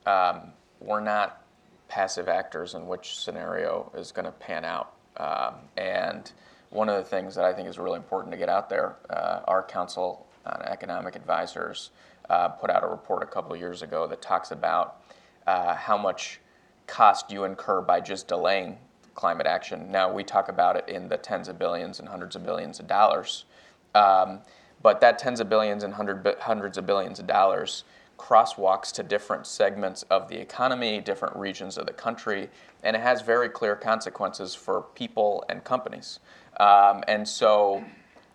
um, 0.07 0.53
we're 0.81 1.01
not 1.01 1.43
passive 1.89 2.29
actors 2.29 2.75
in 2.75 2.87
which 2.87 3.19
scenario 3.19 3.93
is 3.97 4.13
going 4.13 4.25
to 4.25 4.33
pan 4.33 4.65
out. 4.65 4.93
Um, 5.19 5.55
and 5.77 6.31
one 6.71 6.89
of 6.89 6.97
the 6.97 7.09
things 7.09 7.35
that 7.35 7.45
I 7.45 7.53
think 7.53 7.69
is 7.69 7.79
really 7.79 7.97
important 7.97 8.33
to 8.33 8.39
get 8.39 8.49
out 8.49 8.69
there, 8.69 8.97
uh, 9.11 9.41
our 9.47 9.63
Council 9.63 10.27
on 10.47 10.63
Economic 10.63 11.17
Advisors 11.17 11.91
uh, 12.29 12.49
put 12.49 12.71
out 12.71 12.83
a 12.83 12.87
report 12.87 13.23
a 13.23 13.27
couple 13.27 13.55
years 13.57 13.83
ago 13.83 14.07
that 14.07 14.21
talks 14.21 14.51
about 14.51 15.03
uh, 15.47 15.75
how 15.75 15.97
much 15.97 16.41
cost 16.87 17.31
you 17.31 17.45
incur 17.45 17.81
by 17.81 18.01
just 18.01 18.29
delaying 18.29 18.79
climate 19.15 19.47
action. 19.47 19.91
Now, 19.91 20.13
we 20.13 20.25
talk 20.25 20.49
about 20.49 20.77
it 20.77 20.89
in 20.89 21.09
the 21.09 21.17
tens 21.17 21.49
of 21.49 21.59
billions 21.59 22.01
and 22.01 22.09
hundreds 22.09 22.37
of 22.37 22.45
billions 22.45 22.81
of 22.81 22.87
dollars. 22.87 23.45
Um, 23.95 24.41
but 24.87 25.01
that 25.01 25.19
tens 25.19 25.41
of 25.41 25.49
billions 25.49 25.83
and 25.83 25.95
hundred, 25.95 26.25
hundreds 26.39 26.79
of 26.79 26.87
billions 26.87 27.19
of 27.19 27.27
dollars 27.27 27.83
crosswalks 28.21 28.93
to 28.93 29.03
different 29.03 29.45
segments 29.45 30.05
of 30.11 30.29
the 30.29 30.41
economy, 30.41 31.01
different 31.01 31.35
regions 31.35 31.77
of 31.77 31.87
the 31.87 31.93
country, 31.93 32.49
and 32.85 32.95
it 32.95 33.03
has 33.03 33.21
very 33.21 33.49
clear 33.49 33.75
consequences 33.75 34.55
for 34.55 34.83
people 34.95 35.45
and 35.49 35.65
companies. 35.65 36.21
Um, 36.61 37.03
and 37.09 37.27
so, 37.27 37.85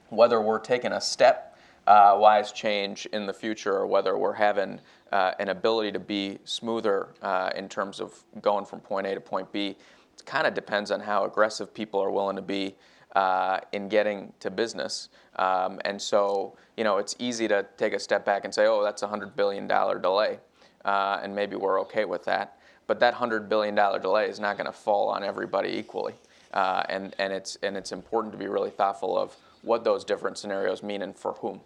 whether 0.09 0.41
we're 0.41 0.59
taking 0.59 0.91
a 0.91 0.99
step 0.99 1.57
uh, 1.87 2.17
wise 2.19 2.51
change 2.51 3.05
in 3.13 3.25
the 3.25 3.33
future 3.33 3.71
or 3.71 3.87
whether 3.87 4.17
we're 4.17 4.33
having 4.33 4.81
uh, 5.13 5.31
an 5.39 5.47
ability 5.47 5.93
to 5.93 5.99
be 5.99 6.37
smoother 6.43 7.13
uh, 7.21 7.51
in 7.55 7.69
terms 7.69 8.01
of 8.01 8.25
going 8.41 8.65
from 8.65 8.81
point 8.81 9.07
A 9.07 9.13
to 9.13 9.21
point 9.21 9.49
B, 9.53 9.67
it 9.67 10.25
kind 10.25 10.45
of 10.45 10.53
depends 10.53 10.91
on 10.91 10.99
how 10.99 11.23
aggressive 11.23 11.73
people 11.73 12.01
are 12.01 12.11
willing 12.11 12.35
to 12.35 12.41
be 12.41 12.75
uh, 13.15 13.59
in 13.71 13.89
getting 13.89 14.33
to 14.39 14.49
business. 14.49 15.09
Um, 15.37 15.79
and 15.85 16.01
so, 16.01 16.57
you 16.77 16.83
know, 16.83 16.97
it's 16.97 17.15
easy 17.19 17.47
to 17.47 17.65
take 17.77 17.93
a 17.93 17.99
step 17.99 18.25
back 18.25 18.45
and 18.45 18.53
say, 18.53 18.67
oh, 18.67 18.83
that's 18.83 19.03
a 19.03 19.07
$100 19.07 19.35
billion 19.35 19.67
delay, 19.67 20.39
uh, 20.85 21.19
and 21.21 21.35
maybe 21.35 21.55
we're 21.55 21.79
okay 21.81 22.05
with 22.05 22.25
that. 22.25 22.57
But 22.87 22.99
that 22.99 23.13
$100 23.15 23.47
billion 23.47 23.75
delay 23.75 24.27
is 24.27 24.39
not 24.39 24.57
going 24.57 24.65
to 24.65 24.73
fall 24.73 25.09
on 25.09 25.23
everybody 25.23 25.69
equally. 25.69 26.15
Uh, 26.53 26.83
and, 26.89 27.15
and, 27.17 27.31
it's, 27.31 27.57
and 27.63 27.77
it's 27.77 27.91
important 27.91 28.33
to 28.33 28.37
be 28.37 28.47
really 28.47 28.71
thoughtful 28.71 29.17
of 29.17 29.35
what 29.61 29.83
those 29.83 30.03
different 30.03 30.37
scenarios 30.37 30.83
mean 30.83 31.01
and 31.01 31.15
for 31.15 31.33
whom. 31.33 31.61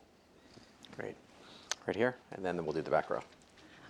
Great. 0.98 1.16
Right 1.88 1.96
here, 1.96 2.16
and 2.32 2.46
then 2.46 2.64
we'll 2.64 2.74
do 2.74 2.82
the 2.82 2.91
back 2.91 3.10
row. 3.10 3.22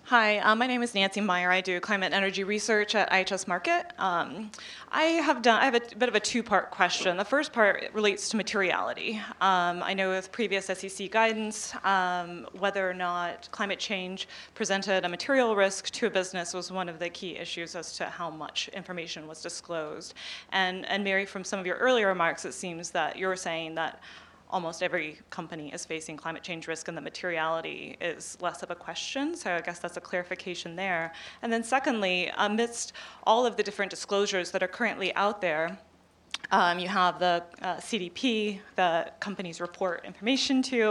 Hi, 0.10 0.38
uh, 0.38 0.54
my 0.54 0.68
name 0.68 0.84
is 0.84 0.94
Nancy 0.94 1.20
Meyer. 1.20 1.50
I 1.50 1.62
do 1.62 1.80
climate 1.80 2.14
energy 2.14 2.44
research 2.44 2.94
at 2.94 3.10
IHS 3.10 3.46
Markit. 3.46 3.86
Um, 4.00 4.52
I 4.92 5.02
have 5.02 5.42
done. 5.42 5.60
I 5.60 5.66
have 5.66 5.74
a 5.74 5.82
bit 5.96 6.08
of 6.08 6.14
a 6.14 6.20
two-part 6.20 6.70
question. 6.70 7.18
The 7.18 7.26
first 7.26 7.52
part 7.52 7.90
relates 7.92 8.30
to 8.30 8.38
materiality. 8.38 9.20
Um, 9.42 9.82
I 9.82 9.96
know 9.96 10.10
with 10.10 10.32
previous 10.32 10.68
SEC 10.68 11.10
guidance, 11.10 11.74
um, 11.84 12.46
whether 12.60 12.88
or 12.88 12.94
not 12.94 13.50
climate 13.50 13.80
change 13.80 14.28
presented 14.54 15.06
a 15.06 15.10
material 15.10 15.56
risk 15.56 15.90
to 15.90 16.06
a 16.06 16.12
business 16.12 16.54
was 16.54 16.72
one 16.72 16.88
of 16.88 17.00
the 17.00 17.10
key 17.10 17.38
issues 17.38 17.76
as 17.76 17.94
to 17.94 18.06
how 18.06 18.30
much 18.30 18.68
information 18.74 19.28
was 19.28 19.42
disclosed. 19.42 20.14
And 20.52 20.86
and 20.86 21.04
Mary, 21.04 21.26
from 21.26 21.44
some 21.44 21.60
of 21.60 21.66
your 21.66 21.78
earlier 21.78 22.10
remarks, 22.10 22.46
it 22.46 22.54
seems 22.54 22.92
that 22.92 23.18
you're 23.18 23.36
saying 23.36 23.74
that 23.74 24.04
almost 24.56 24.82
every 24.82 25.18
company 25.30 25.68
is 25.74 25.84
facing 25.86 26.16
climate 26.16 26.42
change 26.42 26.66
risk 26.66 26.88
and 26.88 26.96
the 26.98 27.02
materiality 27.12 27.98
is 28.00 28.38
less 28.40 28.64
of 28.64 28.72
a 28.72 28.76
question. 28.88 29.36
So 29.36 29.48
I 29.54 29.60
guess 29.60 29.80
that's 29.80 29.98
a 29.98 30.02
clarification 30.10 30.78
there. 30.78 31.12
And 31.42 31.52
then 31.52 31.62
secondly, 31.62 32.32
amidst 32.38 32.94
all 33.26 33.46
of 33.46 33.58
the 33.58 33.64
different 33.64 33.90
disclosures 33.90 34.52
that 34.52 34.64
are 34.64 34.74
currently 34.80 35.14
out 35.16 35.42
there, 35.42 35.78
Um, 36.52 36.80
you 36.84 36.90
have 36.90 37.18
the 37.18 37.36
uh, 37.62 37.78
CDP 37.88 38.60
that 38.76 39.20
companies 39.20 39.60
report 39.60 40.06
information 40.06 40.62
to. 40.72 40.84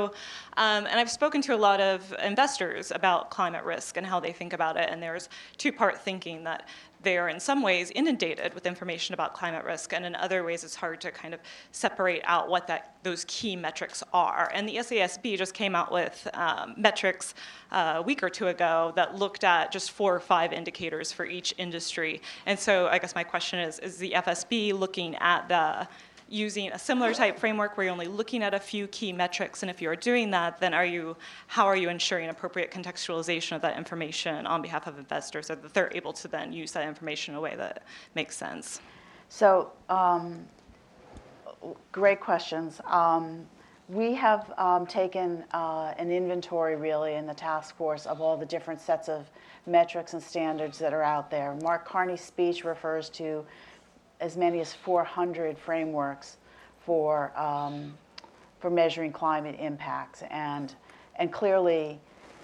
Um, 0.65 0.83
and 0.91 0.97
I've 1.01 1.15
spoken 1.21 1.41
to 1.43 1.53
a 1.55 1.61
lot 1.69 1.81
of 1.81 1.99
investors 2.33 2.91
about 2.91 3.21
climate 3.31 3.65
risk 3.65 3.97
and 3.99 4.07
how 4.07 4.19
they 4.21 4.33
think 4.33 4.53
about 4.53 4.77
it. 4.83 4.87
And 4.91 5.01
there's 5.01 5.29
two 5.57 5.73
part 5.73 5.97
thinking 6.09 6.45
that 6.45 6.61
they 7.05 7.19
are 7.19 7.29
in 7.29 7.39
some 7.39 7.63
ways 7.63 7.91
inundated 7.95 8.55
with 8.55 8.67
information 8.67 9.15
about 9.15 9.35
climate 9.35 9.65
risk, 9.65 9.93
and 9.93 10.05
in 10.05 10.15
other 10.15 10.43
ways 10.45 10.65
it's 10.65 10.75
hard 10.75 11.01
to 11.03 11.11
kind 11.11 11.35
of 11.35 11.41
separate 11.73 12.23
out 12.25 12.49
what 12.49 12.67
that 12.67 12.97
those 13.03 13.25
key 13.29 13.55
metrics 13.55 14.03
are. 14.13 14.51
And 14.55 14.69
the 14.69 14.77
SASB 14.77 15.37
just 15.37 15.55
came 15.55 15.75
out 15.75 15.93
with 15.93 16.27
um, 16.35 16.75
metrics 16.77 17.35
uh, 17.71 17.95
a 17.97 18.03
week 18.03 18.23
or 18.23 18.31
two 18.31 18.49
ago 18.49 18.93
that 18.97 19.17
looked 19.17 19.45
at 19.45 19.71
just 19.71 19.91
four 19.91 20.15
or 20.15 20.21
five 20.21 20.53
indicators 20.53 21.13
for 21.13 21.27
each 21.27 21.55
industry. 21.59 22.23
And 22.47 22.59
so 22.59 22.89
I 22.89 22.99
guess 22.99 23.15
my 23.15 23.25
question 23.25 23.59
is: 23.59 23.79
Is 23.79 23.99
the 23.99 24.13
FSB 24.13 24.73
looking 24.73 25.15
at 25.17 25.49
the 25.49 25.87
using 26.29 26.72
a 26.72 26.79
similar 26.79 27.12
type 27.12 27.39
framework 27.39 27.77
where 27.77 27.85
you're 27.85 27.93
only 27.93 28.07
looking 28.07 28.43
at 28.43 28.55
a 28.55 28.59
few 28.59 28.87
key 28.89 29.12
metrics 29.12 29.62
and 29.62 29.70
if 29.70 29.83
you're 29.83 29.97
doing 29.97 30.31
that 30.31 30.59
then 30.59 30.72
are 30.72 30.87
you 30.87 31.16
how 31.47 31.66
are 31.66 31.77
you 31.77 31.89
ensuring 31.89 32.29
appropriate 32.31 32.70
contextualization 32.70 33.55
of 33.55 33.62
that 33.62 33.77
information 33.77 34.47
on 34.47 34.62
behalf 34.62 34.87
of 34.87 34.99
investors 34.99 35.47
so 35.47 35.55
that 35.55 35.75
they're 35.75 35.93
able 35.95 36.12
to 36.12 36.27
then 36.29 36.53
use 36.53 36.72
that 36.72 36.87
information 36.89 37.35
in 37.35 37.39
a 37.39 37.41
way 37.41 37.55
that 37.57 37.85
makes 38.14 38.37
sense 38.37 38.81
So, 39.29 39.72
um, 39.89 40.47
great 41.93 42.20
questions. 42.20 42.81
Um, 42.87 43.47
we 43.89 44.14
have 44.14 44.53
um, 44.57 44.87
taken 44.87 45.45
uh, 45.53 45.93
an 45.99 46.11
inventory 46.11 46.77
really 46.77 47.14
in 47.14 47.27
the 47.27 47.35
task 47.35 47.77
force 47.77 48.07
of 48.07 48.20
all 48.20 48.37
the 48.37 48.47
different 48.47 48.81
sets 48.81 49.09
of 49.09 49.29
metrics 49.66 50.14
and 50.14 50.22
standards 50.22 50.79
that 50.79 50.93
are 50.93 51.03
out 51.03 51.31
there. 51.31 51.55
Mark 51.62 51.87
Carney's 51.87 52.20
speech 52.20 52.64
refers 52.64 53.11
to 53.11 53.45
as 54.21 54.37
many 54.37 54.61
as 54.61 54.73
400 54.73 55.59
frameworks 55.59 56.39
for, 56.85 57.37
um, 57.39 57.95
for 58.61 58.71
measuring 58.71 59.12
climate 59.12 59.57
impacts. 59.59 60.23
And, 60.31 60.75
and 61.17 61.33
clearly, 61.33 62.01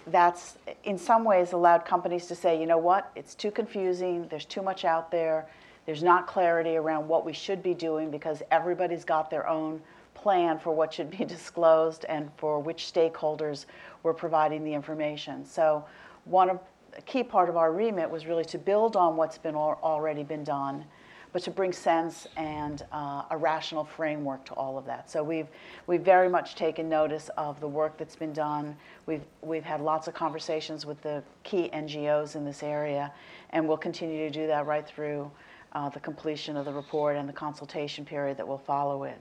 that's 0.06 0.56
in 0.84 0.98
some 0.98 1.24
ways 1.24 1.52
allowed 1.52 1.84
companies 1.84 2.26
to 2.26 2.34
say, 2.34 2.58
you 2.58 2.66
know 2.66 2.78
what, 2.78 3.10
it's 3.14 3.34
too 3.34 3.50
confusing, 3.50 4.26
there's 4.28 4.44
too 4.44 4.62
much 4.62 4.84
out 4.84 5.10
there, 5.10 5.46
there's 5.86 6.02
not 6.02 6.26
clarity 6.26 6.76
around 6.76 7.06
what 7.06 7.24
we 7.24 7.32
should 7.32 7.62
be 7.62 7.74
doing 7.74 8.10
because 8.10 8.42
everybody's 8.50 9.04
got 9.04 9.30
their 9.30 9.46
own 9.48 9.80
plan 10.14 10.58
for 10.58 10.72
what 10.72 10.92
should 10.92 11.10
be 11.10 11.24
disclosed 11.24 12.04
and 12.08 12.30
for 12.36 12.60
which 12.60 12.92
stakeholders 12.92 13.66
we're 14.02 14.14
providing 14.14 14.64
the 14.64 14.72
information. 14.72 15.44
So 15.44 15.84
one 16.24 16.50
of 16.50 16.60
a 16.96 17.02
key 17.02 17.22
part 17.22 17.48
of 17.48 17.56
our 17.56 17.72
remit 17.72 18.10
was 18.10 18.26
really 18.26 18.44
to 18.46 18.58
build 18.58 18.96
on 18.96 19.16
what's 19.16 19.38
been 19.38 19.54
al- 19.54 19.78
already 19.82 20.22
been 20.22 20.44
done 20.44 20.84
but 21.32 21.42
to 21.42 21.50
bring 21.50 21.72
sense 21.72 22.26
and 22.36 22.84
uh, 22.92 23.22
a 23.30 23.36
rational 23.36 23.84
framework 23.84 24.44
to 24.46 24.54
all 24.54 24.76
of 24.76 24.84
that. 24.86 25.10
So 25.10 25.22
we've 25.22 25.46
we've 25.86 26.02
very 26.02 26.28
much 26.28 26.54
taken 26.54 26.88
notice 26.88 27.30
of 27.36 27.60
the 27.60 27.68
work 27.68 27.96
that's 27.96 28.16
been 28.16 28.32
done. 28.32 28.76
We've 29.06 29.24
we've 29.42 29.64
had 29.64 29.80
lots 29.80 30.08
of 30.08 30.14
conversations 30.14 30.86
with 30.86 31.00
the 31.02 31.22
key 31.44 31.70
NGOs 31.72 32.36
in 32.36 32.44
this 32.44 32.62
area, 32.62 33.12
and 33.50 33.66
we'll 33.66 33.76
continue 33.76 34.28
to 34.28 34.30
do 34.30 34.46
that 34.48 34.66
right 34.66 34.86
through 34.86 35.30
uh, 35.72 35.88
the 35.88 36.00
completion 36.00 36.56
of 36.56 36.64
the 36.64 36.72
report 36.72 37.16
and 37.16 37.28
the 37.28 37.32
consultation 37.32 38.04
period 38.04 38.36
that 38.36 38.46
will 38.46 38.58
follow 38.58 39.04
it. 39.04 39.20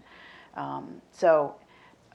Um, 0.56 1.02
so 1.12 1.56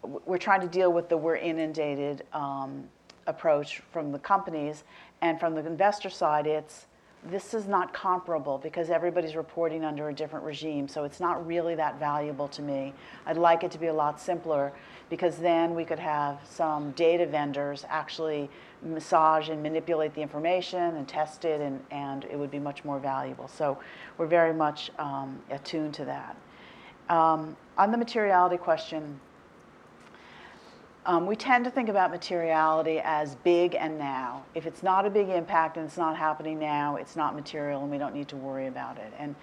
we're 0.03 0.38
trying 0.38 0.61
to 0.61 0.66
deal 0.66 0.92
with 0.92 1.09
the 1.09 1.16
we're 1.16 1.36
inundated 1.36 2.24
um, 2.32 2.84
approach 3.26 3.80
from 3.92 4.12
the 4.12 4.18
companies, 4.18 4.84
and 5.22 5.38
from 5.38 5.55
the 5.55 5.64
investor 5.64 6.11
side, 6.11 6.47
it's 6.47 6.86
this 7.31 7.55
is 7.55 7.66
not 7.66 7.95
comparable 7.95 8.59
because 8.59 8.91
everybody's 8.91 9.35
reporting 9.35 9.85
under 9.85 10.11
a 10.11 10.14
different 10.14 10.45
regime, 10.45 10.87
so 10.87 11.05
it's 11.05 11.20
not 11.20 11.47
really 11.47 11.75
that 11.75 11.99
valuable 11.99 12.49
to 12.49 12.61
me. 12.61 12.93
I'd 13.25 13.39
like 13.39 13.64
it 13.64 13.70
to 13.70 13.79
be 13.79 13.87
a 13.87 13.95
lot 13.95 14.20
simpler 14.20 14.72
because 15.09 15.37
then 15.39 15.75
we 15.75 15.85
could 15.85 15.99
have 15.99 16.39
some 16.45 16.91
data 16.93 17.27
vendors 17.27 17.87
actually 17.89 18.51
massage 18.83 19.49
and 19.49 19.62
manipulate 19.62 20.14
the 20.14 20.20
information 20.20 20.97
and 20.97 21.09
test 21.09 21.45
it, 21.47 21.61
and, 21.61 21.83
and 21.91 22.25
it 22.25 22.39
would 22.39 22.51
be 22.51 22.59
much 22.59 22.85
more 22.85 22.99
valuable. 22.99 23.49
So 23.49 23.79
we're 24.18 24.27
very 24.27 24.53
much 24.53 24.91
um, 24.99 25.41
attuned 25.51 25.95
to 25.95 26.05
that. 26.05 26.37
Um, 27.09 27.57
on 27.79 27.91
the 27.91 27.99
materiality 27.99 28.57
question, 28.59 29.18
um, 31.07 31.26
we 31.26 31.36
tend 31.36 31.64
to 31.64 31.70
think 31.70 31.88
about 31.88 32.11
materiality 32.11 33.00
as 33.02 33.34
big 33.36 33.74
and 33.74 33.98
now. 33.98 34.42
If 34.55 34.66
it's 34.66 34.82
not 34.82 35.05
a 35.05 35.11
big 35.11 35.28
impact 35.28 35.76
and 35.76 35.86
it's 35.86 35.98
not 35.98 36.16
happening 36.16 36.59
now, 36.59 36.96
it's 36.96 37.14
not 37.14 37.34
material 37.34 37.82
and 37.82 37.90
we 37.90 37.98
don't 37.98 38.14
need 38.14 38.28
to 38.28 38.36
worry 38.36 38.66
about 38.66 38.96
it. 38.96 39.12
And, 39.18 39.34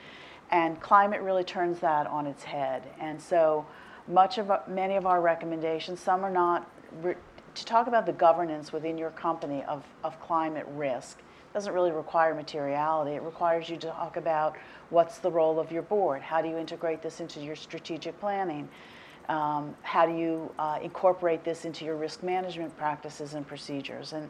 and 0.50 0.80
climate 0.82 1.22
really 1.22 1.44
turns 1.44 1.80
that 1.80 2.08
on 2.08 2.26
its 2.26 2.44
head. 2.44 2.84
And 3.00 3.22
so 3.22 3.66
much 4.08 4.40
of 4.40 4.52
many 4.68 4.96
of 4.96 5.06
our 5.06 5.22
recommendations, 5.22 6.00
some 6.00 6.24
are 6.24 6.32
not 6.32 6.70
to 7.04 7.66
talk 7.66 7.88
about 7.88 8.06
the 8.06 8.14
governance 8.14 8.74
within 8.74 8.98
your 8.98 9.12
company 9.12 9.64
of, 9.68 9.84
of 10.04 10.20
climate 10.20 10.66
risk 10.70 11.20
doesn't 11.54 11.74
really 11.74 11.92
require 11.92 12.34
materiality. 12.34 13.12
It 13.12 13.24
requires 13.24 13.70
you 13.70 13.76
to 13.78 13.88
talk 13.88 14.16
about 14.16 14.56
what's 14.90 15.18
the 15.18 15.30
role 15.30 15.60
of 15.60 15.72
your 15.72 15.82
board. 15.82 16.22
How 16.22 16.42
do 16.42 16.48
you 16.48 16.58
integrate 16.58 17.02
this 17.02 17.20
into 17.20 17.42
your 17.42 17.58
strategic 17.58 18.18
planning? 18.20 18.70
Um, 19.32 19.74
how 19.82 20.06
do 20.06 20.14
you 20.14 20.52
uh, 20.60 20.80
incorporate 20.82 21.46
this 21.46 21.64
into 21.64 21.86
your 21.86 21.96
risk 21.96 22.22
management 22.22 22.76
practices 22.78 23.34
and 23.34 23.48
procedures? 23.48 24.12
And, 24.12 24.30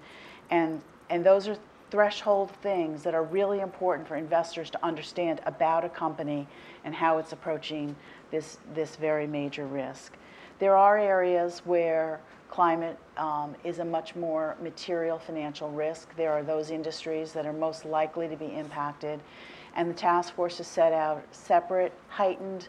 and, 0.52 0.80
and 1.10 1.26
those 1.26 1.48
are 1.48 1.58
threshold 1.90 2.52
things 2.62 3.02
that 3.02 3.16
are 3.16 3.24
really 3.24 3.62
important 3.62 4.08
for 4.08 4.16
investors 4.16 4.70
to 4.70 4.86
understand 4.86 5.42
about 5.48 5.84
a 5.84 5.90
company 5.90 6.48
and 6.86 6.94
how 6.94 7.18
it's 7.18 7.34
approaching 7.34 7.96
this, 8.30 8.60
this 8.76 8.96
very 8.96 9.26
major 9.26 9.66
risk. 9.66 10.14
There 10.60 10.78
are 10.78 11.00
areas 11.00 11.64
where 11.66 12.22
climate 12.52 13.00
um, 13.18 13.56
is 13.64 13.80
a 13.80 13.86
much 13.86 14.16
more 14.16 14.56
material 14.62 15.18
financial 15.18 15.72
risk. 15.72 16.16
There 16.16 16.32
are 16.32 16.44
those 16.44 16.70
industries 16.70 17.34
that 17.34 17.48
are 17.48 17.54
most 17.54 17.86
likely 17.86 18.28
to 18.28 18.36
be 18.36 18.54
impacted. 18.54 19.20
And 19.76 19.90
the 19.90 19.96
task 19.96 20.36
force 20.36 20.60
has 20.60 20.68
set 20.68 20.94
out 20.94 21.24
separate, 21.32 21.92
heightened 22.08 22.68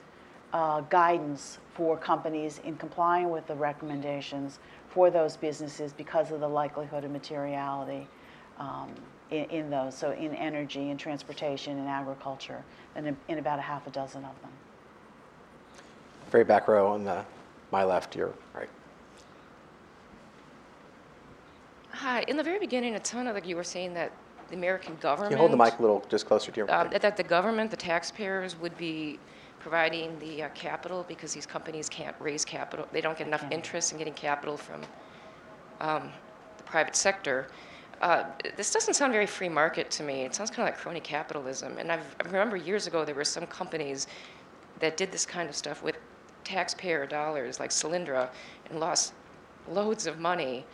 uh, 0.54 0.80
guidance 0.82 1.58
for 1.74 1.96
companies 1.96 2.60
in 2.64 2.76
complying 2.76 3.30
with 3.30 3.46
the 3.46 3.54
recommendations 3.54 4.58
for 4.88 5.10
those 5.10 5.36
businesses 5.36 5.92
because 5.92 6.30
of 6.30 6.40
the 6.40 6.48
likelihood 6.48 7.04
of 7.04 7.10
materiality 7.10 8.06
um, 8.58 8.90
in, 9.30 9.44
in, 9.44 9.70
those. 9.70 9.96
So 9.96 10.12
in 10.12 10.34
energy, 10.34 10.90
in 10.90 10.98
transportation, 10.98 11.78
in 11.78 11.86
agriculture, 11.86 12.62
and 12.94 13.06
in, 13.06 13.16
in, 13.28 13.38
about 13.38 13.58
a 13.58 13.62
half 13.62 13.86
a 13.86 13.90
dozen 13.90 14.24
of 14.24 14.40
them. 14.42 14.50
Very 16.30 16.44
back 16.44 16.68
row 16.68 16.92
on 16.92 17.04
the 17.04 17.24
my 17.70 17.84
left, 17.84 18.14
your 18.14 18.32
right. 18.54 18.68
Hi. 21.90 22.22
In 22.28 22.36
the 22.36 22.42
very 22.42 22.58
beginning, 22.58 22.92
it 22.94 23.06
sounded 23.06 23.32
like 23.32 23.46
you 23.46 23.56
were 23.56 23.64
saying 23.64 23.94
that 23.94 24.12
the 24.48 24.56
American 24.56 24.96
government. 25.00 25.30
Can 25.30 25.38
you 25.38 25.48
hold 25.48 25.52
the 25.52 25.62
mic 25.62 25.78
a 25.78 25.82
little 25.82 26.04
just 26.10 26.26
closer 26.26 26.52
to 26.52 26.56
your? 26.56 26.70
Um, 26.70 26.90
that 26.90 27.16
the 27.16 27.22
government, 27.22 27.70
the 27.70 27.76
taxpayers, 27.76 28.58
would 28.60 28.76
be 28.76 29.18
providing 29.62 30.18
the 30.18 30.42
uh, 30.42 30.48
capital 30.54 31.04
because 31.06 31.32
these 31.32 31.46
companies 31.46 31.88
can't 31.88 32.16
raise 32.18 32.44
capital. 32.44 32.86
They 32.92 33.00
don't 33.00 33.16
get 33.16 33.28
enough 33.28 33.44
interest 33.52 33.92
in 33.92 33.98
getting 33.98 34.12
capital 34.12 34.56
from 34.56 34.82
um, 35.80 36.10
the 36.56 36.64
private 36.64 36.96
sector. 36.96 37.46
Uh, 38.00 38.24
this 38.56 38.72
doesn't 38.72 38.94
sound 38.94 39.12
very 39.12 39.26
free 39.26 39.48
market 39.48 39.88
to 39.92 40.02
me. 40.02 40.22
It 40.22 40.34
sounds 40.34 40.50
kind 40.50 40.68
of 40.68 40.74
like 40.74 40.80
crony 40.80 40.98
capitalism. 40.98 41.78
And 41.78 41.92
I've, 41.92 42.16
i 42.20 42.24
remember 42.24 42.56
years 42.56 42.88
ago 42.88 43.04
there 43.04 43.14
were 43.14 43.24
some 43.24 43.46
companies 43.46 44.08
that 44.80 44.96
did 44.96 45.12
this 45.12 45.24
kind 45.24 45.48
of 45.48 45.54
stuff 45.54 45.80
with 45.80 45.96
taxpayer 46.42 47.06
dollars, 47.06 47.60
like 47.60 47.70
Solyndra, 47.70 48.30
and 48.68 48.80
lost 48.80 49.14
loads 49.70 50.08
of 50.08 50.18
money. 50.18 50.66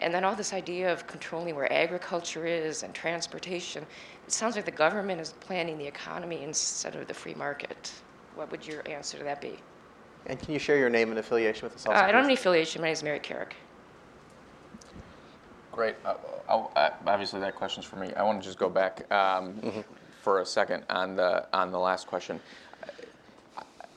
And 0.00 0.12
then 0.12 0.22
all 0.22 0.34
this 0.34 0.52
idea 0.52 0.92
of 0.92 1.06
controlling 1.06 1.54
where 1.54 1.72
agriculture 1.72 2.44
is 2.46 2.82
and 2.82 2.92
transportation, 2.92 3.86
it 4.26 4.32
sounds 4.32 4.54
like 4.54 4.66
the 4.66 4.70
government 4.70 5.18
is 5.18 5.32
planning 5.40 5.78
the 5.78 5.86
economy 5.86 6.42
instead 6.42 6.94
of 6.94 7.08
the 7.08 7.14
free 7.14 7.34
market. 7.34 7.90
What 8.34 8.50
would 8.50 8.66
your 8.66 8.82
answer 8.88 9.18
to 9.18 9.24
that 9.24 9.40
be? 9.40 9.58
And 10.26 10.38
can 10.40 10.52
you 10.52 10.58
share 10.58 10.78
your 10.78 10.90
name 10.90 11.10
and 11.10 11.18
affiliation 11.18 11.64
with 11.66 11.74
us 11.76 11.86
Uh. 11.86 11.90
I 11.90 12.06
don't 12.06 12.14
have 12.14 12.14
please? 12.22 12.24
any 12.24 12.34
affiliation. 12.34 12.80
My 12.82 12.88
name 12.88 12.92
is 12.94 13.02
Mary 13.02 13.18
Carrick. 13.20 13.54
Great. 15.72 15.96
Uh, 16.04 16.14
I'll- 16.48 16.72
uh, 16.76 16.90
Obviously, 17.06 17.40
that 17.40 17.54
question's 17.56 17.84
for 17.86 17.96
me. 17.96 18.12
I 18.14 18.22
want 18.22 18.40
to 18.40 18.46
just 18.46 18.58
go 18.58 18.68
back 18.68 19.10
um, 19.12 19.84
for 20.22 20.40
a 20.40 20.46
second 20.46 20.84
on 20.88 21.16
the, 21.16 21.46
on 21.56 21.70
the 21.72 21.78
last 21.78 22.06
question. 22.06 22.40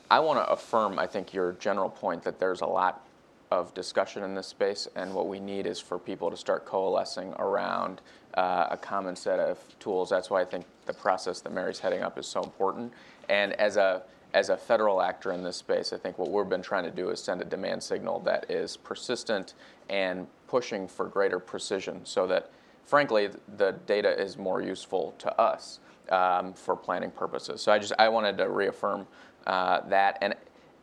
I 0.10 0.20
want 0.20 0.40
to 0.40 0.50
affirm, 0.52 0.98
I 1.00 1.06
think, 1.08 1.34
your 1.34 1.54
general 1.54 1.90
point 1.90 2.24
that 2.24 2.40
there's 2.40 2.62
a 2.62 2.66
lot 2.66 3.06
of 3.52 3.74
discussion 3.74 4.24
in 4.24 4.36
this 4.36 4.48
space, 4.48 4.88
and 4.96 5.14
what 5.14 5.28
we 5.28 5.40
need 5.40 5.66
is 5.68 5.80
for 5.80 5.98
people 6.00 6.30
to 6.32 6.38
start 6.38 6.66
coalescing 6.66 7.34
around 7.40 8.02
uh, 8.36 8.68
a 8.72 8.78
common 8.78 9.16
set 9.16 9.40
of 9.40 9.60
tools. 9.80 10.10
That's 10.10 10.30
why 10.30 10.42
I 10.42 10.46
think 10.46 10.66
the 10.86 10.94
process 10.94 11.42
that 11.42 11.52
Mary's 11.54 11.80
heading 11.80 12.02
up 12.02 12.18
is 12.18 12.26
so 12.28 12.42
important. 12.42 12.92
And 13.30 13.54
as 13.54 13.76
a 13.78 14.04
as 14.38 14.50
a 14.50 14.58
federal 14.58 15.02
actor 15.02 15.32
in 15.32 15.44
this 15.44 15.58
space, 15.58 15.94
I 15.94 15.98
think 15.98 16.18
what 16.20 16.32
we've 16.32 16.50
been 16.50 16.62
trying 16.64 16.86
to 16.86 16.92
do 16.92 17.10
is 17.10 17.20
send 17.22 17.42
a 17.42 17.46
demand 17.46 17.84
signal 17.84 18.20
that 18.22 18.52
is 18.52 18.78
persistent 18.78 19.56
and 19.90 20.28
pushing 20.48 20.88
for 20.88 21.08
greater 21.08 21.40
precision 21.40 22.02
so 22.06 22.28
that, 22.28 22.52
frankly, 22.86 23.30
the 23.58 23.72
data 23.88 24.12
is 24.22 24.38
more 24.38 24.62
useful 24.62 25.16
to 25.20 25.30
us. 25.42 25.80
um, 26.12 26.54
for 26.54 26.76
planning 26.76 27.12
purposes. 27.12 27.62
So 27.62 27.72
I 27.72 27.80
just 27.80 27.94
I 28.00 28.10
wanted 28.10 28.38
to 28.40 28.50
reaffirm 28.50 29.08
uh, 29.48 29.82
that, 29.90 30.18
and 30.22 30.36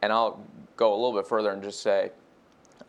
and 0.02 0.12
I'll 0.12 0.42
go 0.76 0.92
a 0.92 0.96
little 0.96 1.14
bit 1.14 1.26
further 1.28 1.50
and 1.52 1.62
just 1.62 1.82
say, 1.82 2.10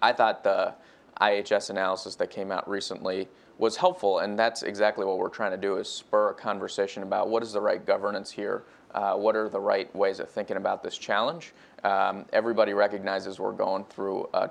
I 0.02 0.14
thought 0.14 0.44
the 0.44 0.74
IHS 1.22 1.70
analysis 1.70 2.16
that 2.16 2.30
came 2.30 2.52
out 2.52 2.70
recently 2.70 3.28
was 3.58 3.78
helpful, 3.78 4.20
and 4.20 4.38
that's 4.38 4.64
exactly 4.64 5.06
what 5.06 5.18
we're 5.18 5.30
trying 5.30 5.52
to 5.52 5.58
do 5.58 5.78
is 5.78 5.90
spur 5.90 6.32
a 6.32 6.34
conversation 6.34 7.04
about 7.04 7.30
what 7.30 7.44
is 7.44 7.54
the 7.54 7.62
right 7.62 7.86
governance 7.86 8.32
here, 8.32 8.64
uh, 8.96 9.14
what 9.14 9.36
are 9.36 9.50
the 9.50 9.60
right 9.60 9.94
ways 9.94 10.20
of 10.20 10.30
thinking 10.30 10.58
about 10.58 10.82
this 10.82 10.98
challenge. 10.98 11.54
Um, 11.84 12.26
everybody 12.32 12.74
recognizes 12.74 13.40
we're 13.40 13.52
going 13.52 13.84
through 13.84 14.30
a, 14.34 14.50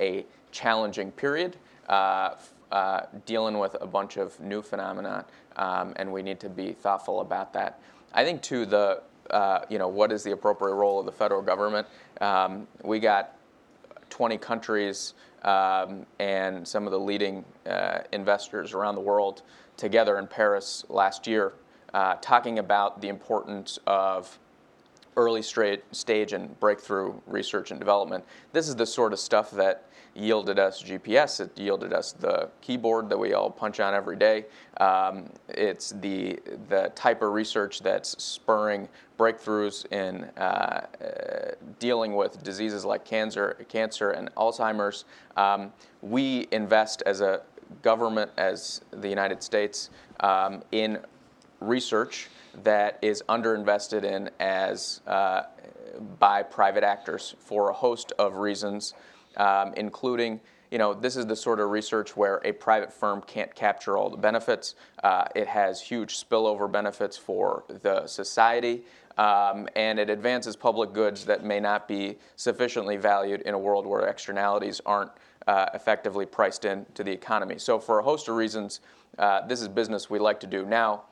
a 0.00 0.26
challenging 0.50 1.12
period, 1.12 1.58
uh, 1.88 2.34
uh, 2.72 3.02
dealing 3.26 3.58
with 3.58 3.76
a 3.80 3.86
bunch 3.86 4.16
of 4.16 4.40
new 4.40 4.62
phenomena, 4.62 5.26
um, 5.56 5.92
and 5.96 6.10
we 6.10 6.22
need 6.22 6.40
to 6.40 6.48
be 6.48 6.72
thoughtful 6.72 7.20
about 7.20 7.52
that. 7.52 7.80
I 8.12 8.24
think 8.24 8.42
too 8.42 8.64
the 8.64 9.02
uh, 9.30 9.60
you 9.68 9.78
know 9.78 9.88
what 9.88 10.12
is 10.12 10.22
the 10.22 10.32
appropriate 10.32 10.74
role 10.74 10.98
of 10.98 11.06
the 11.06 11.12
federal 11.12 11.42
government? 11.42 11.86
Um, 12.20 12.66
we 12.82 13.00
got 13.00 13.36
20 14.08 14.38
countries 14.38 15.14
um, 15.42 16.06
and 16.18 16.66
some 16.66 16.86
of 16.86 16.90
the 16.90 16.98
leading 16.98 17.44
uh, 17.66 17.98
investors 18.12 18.72
around 18.72 18.94
the 18.94 19.00
world 19.00 19.42
together 19.76 20.18
in 20.18 20.26
Paris 20.26 20.84
last 20.88 21.26
year, 21.26 21.52
uh, 21.94 22.16
talking 22.20 22.58
about 22.58 23.00
the 23.00 23.08
importance 23.08 23.78
of 23.86 24.38
early 25.16 25.42
stage 25.42 26.32
and 26.32 26.58
breakthrough 26.58 27.14
research 27.26 27.70
and 27.70 27.78
development. 27.78 28.24
This 28.52 28.68
is 28.68 28.74
the 28.74 28.84
sort 28.84 29.12
of 29.12 29.20
stuff 29.20 29.52
that 29.52 29.86
yielded 30.16 30.58
us 30.58 30.82
GPS. 30.82 31.40
It 31.40 31.56
yielded 31.58 31.92
us 31.92 32.12
the 32.12 32.48
keyboard 32.60 33.08
that 33.08 33.18
we 33.18 33.32
all 33.32 33.50
punch 33.50 33.80
on 33.80 33.94
every 33.94 34.16
day. 34.16 34.46
Um, 34.78 35.30
it's 35.48 35.90
the 36.00 36.38
the 36.68 36.90
type 36.94 37.22
of 37.22 37.32
research 37.32 37.80
that's 37.80 38.20
spurring 38.22 38.88
breakthroughs 39.18 39.86
in 39.92 40.24
uh, 40.36 40.40
uh, 40.40 40.86
dealing 41.78 42.16
with 42.16 42.42
diseases 42.42 42.84
like 42.84 43.04
cancer, 43.04 43.64
cancer 43.68 44.10
and 44.10 44.34
Alzheimer's. 44.34 45.04
Um, 45.36 45.72
we 46.02 46.48
invest 46.50 47.02
as 47.06 47.20
a 47.20 47.42
government, 47.82 48.30
as 48.36 48.80
the 48.90 49.08
United 49.08 49.42
States, 49.42 49.90
um, 50.20 50.62
in 50.72 50.98
research 51.68 52.28
that 52.62 52.98
is 53.02 53.22
underinvested 53.28 54.04
in 54.04 54.30
as 54.38 55.00
uh, 55.06 55.42
by 56.18 56.42
private 56.42 56.84
actors 56.84 57.34
for 57.38 57.70
a 57.70 57.72
host 57.72 58.12
of 58.18 58.36
reasons, 58.36 58.94
um, 59.36 59.74
including 59.76 60.40
you 60.74 60.78
know, 60.78 60.92
this 60.92 61.14
is 61.14 61.24
the 61.26 61.36
sort 61.36 61.60
of 61.60 61.70
research 61.70 62.16
where 62.16 62.40
a 62.44 62.50
private 62.50 62.92
firm 62.92 63.22
can't 63.28 63.54
capture 63.54 63.96
all 63.96 64.10
the 64.10 64.16
benefits. 64.16 64.74
Uh, 65.04 65.24
it 65.36 65.46
has 65.46 65.80
huge 65.80 66.18
spillover 66.18 66.68
benefits 66.70 67.16
for 67.16 67.62
the 67.68 68.04
society, 68.08 68.82
um, 69.16 69.68
and 69.76 70.00
it 70.00 70.10
advances 70.10 70.56
public 70.56 70.92
goods 70.92 71.24
that 71.26 71.44
may 71.44 71.60
not 71.60 71.86
be 71.86 72.18
sufficiently 72.34 72.96
valued 72.96 73.42
in 73.42 73.54
a 73.54 73.58
world 73.58 73.86
where 73.86 74.08
externalities 74.08 74.80
aren't 74.84 75.12
uh, 75.46 75.66
effectively 75.74 76.26
priced 76.26 76.64
into 76.64 77.04
the 77.04 77.12
economy. 77.12 77.56
So, 77.56 77.78
for 77.78 78.00
a 78.00 78.02
host 78.02 78.28
of 78.28 78.34
reasons, 78.34 78.80
uh, 79.16 79.46
this 79.46 79.62
is 79.62 79.68
business 79.68 80.10
we 80.10 80.18
like 80.18 80.40
to 80.40 80.48
do. 80.48 80.64
Now, 80.64 81.04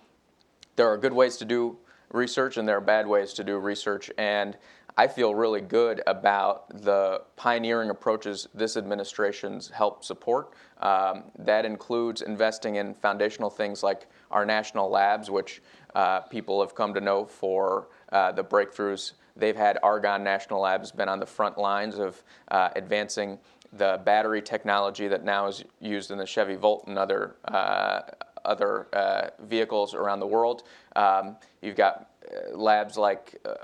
there 0.77 0.91
are 0.91 0.97
good 0.97 1.13
ways 1.13 1.37
to 1.39 1.45
do 1.45 1.79
research 2.11 2.57
and 2.57 2.69
there 2.69 2.77
are 2.77 2.83
bad 2.83 3.07
ways 3.07 3.33
to 3.35 3.45
do 3.45 3.59
research. 3.59 4.11
And 4.19 4.57
I 4.97 5.07
feel 5.07 5.35
really 5.35 5.63
good 5.63 6.03
about 6.07 6.69
the 6.83 7.23
pioneering 7.37 7.89
approaches 7.89 8.49
this 8.53 8.77
administration's 8.77 9.71
helped 9.71 10.05
support. 10.05 10.53
Um, 10.79 11.25
that 11.39 11.65
includes 11.65 12.21
investing 12.21 12.77
in 12.77 12.95
foundational 12.95 13.49
things 13.49 13.83
like 13.83 14.07
our 14.31 14.45
national 14.45 14.91
labs, 14.91 15.31
which 15.31 15.63
uh, 15.95 16.21
people 16.21 16.61
have 16.61 16.75
come 16.75 16.93
to 16.93 17.01
know 17.01 17.25
for 17.25 17.89
uh, 18.11 18.33
the 18.33 18.45
breakthroughs 18.45 19.13
they've 19.37 19.57
had. 19.57 19.79
Argonne 19.83 20.23
National 20.23 20.61
Labs 20.61 20.93
been 20.93 21.09
on 21.09 21.19
the 21.19 21.27
front 21.27 21.57
lines 21.57 21.99
of 21.99 22.23
uh, 22.49 22.69
advancing 22.77 23.39
the 23.73 24.01
battery 24.05 24.43
technology 24.43 25.09
that 25.09 25.25
now 25.25 25.47
is 25.47 25.65
used 25.81 26.11
in 26.11 26.19
the 26.19 26.27
Chevy 26.27 26.57
Volt 26.57 26.87
and 26.87 26.99
other 26.99 27.37
uh, 27.47 28.03
other 28.45 28.89
uh, 28.93 29.31
vehicles 29.45 29.95
around 29.95 30.21
the 30.21 30.27
world. 30.27 30.65
Um, 30.97 31.37
you've 31.61 31.77
got 31.77 32.11
uh, 32.27 32.57
labs 32.57 32.97
like 32.97 33.39
uh, 33.45 33.55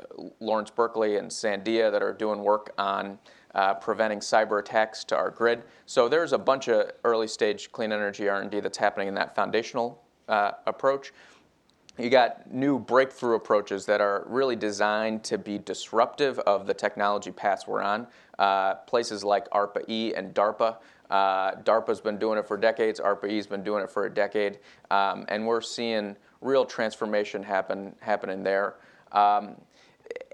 Lawrence 0.41 0.71
Berkeley 0.71 1.17
and 1.17 1.31
Sandia 1.31 1.91
that 1.91 2.03
are 2.03 2.13
doing 2.13 2.43
work 2.43 2.73
on 2.79 3.19
uh, 3.55 3.75
preventing 3.75 4.21
cyber 4.21 4.61
attacks 4.61 5.05
to 5.05 5.17
our 5.17 5.31
grid. 5.31 5.63
So 5.87 6.09
there's 6.09 6.33
a 6.33 6.39
bunch 6.39 6.69
of 6.69 6.91
early 7.05 7.29
stage 7.29 7.73
clean 7.73 7.93
energy 7.93 8.29
R&D 8.29 8.61
that's 8.61 8.79
happening 8.79 9.09
in 9.09 9.15
that 9.15 9.35
foundational 9.35 10.03
approach. 10.29 11.13
You 11.99 12.11
got 12.11 12.53
new 12.53 12.79
breakthrough 12.79 13.35
approaches 13.35 13.85
that 13.87 14.01
are 14.01 14.25
really 14.29 14.55
designed 14.55 15.25
to 15.25 15.37
be 15.37 15.59
disruptive 15.59 16.39
of 16.41 16.65
the 16.65 16.75
technology 16.75 17.33
paths 17.33 17.67
we're 17.67 17.83
on. 17.83 18.07
Uh, 18.39 18.75
places 18.87 19.25
like 19.25 19.51
ARPA-E 19.51 20.15
and 20.15 20.33
DARPA 20.33 20.77
uh, 21.11 21.53
DARPA's 21.63 22.01
been 22.01 22.19
doing 22.19 22.39
it 22.39 22.47
for 22.47 22.57
decades. 22.57 23.01
ARPA-E's 23.01 23.47
been 23.47 23.63
doing 23.63 23.83
it 23.83 23.91
for 23.91 24.07
a 24.07 24.13
decade, 24.13 24.59
um, 24.91 25.25
and 25.29 25.47
we're 25.47 25.61
seeing 25.61 26.17
real 26.41 26.65
transformation 26.65 27.43
happen 27.43 27.95
happening 28.01 28.43
there. 28.43 28.77
Um, 29.13 29.57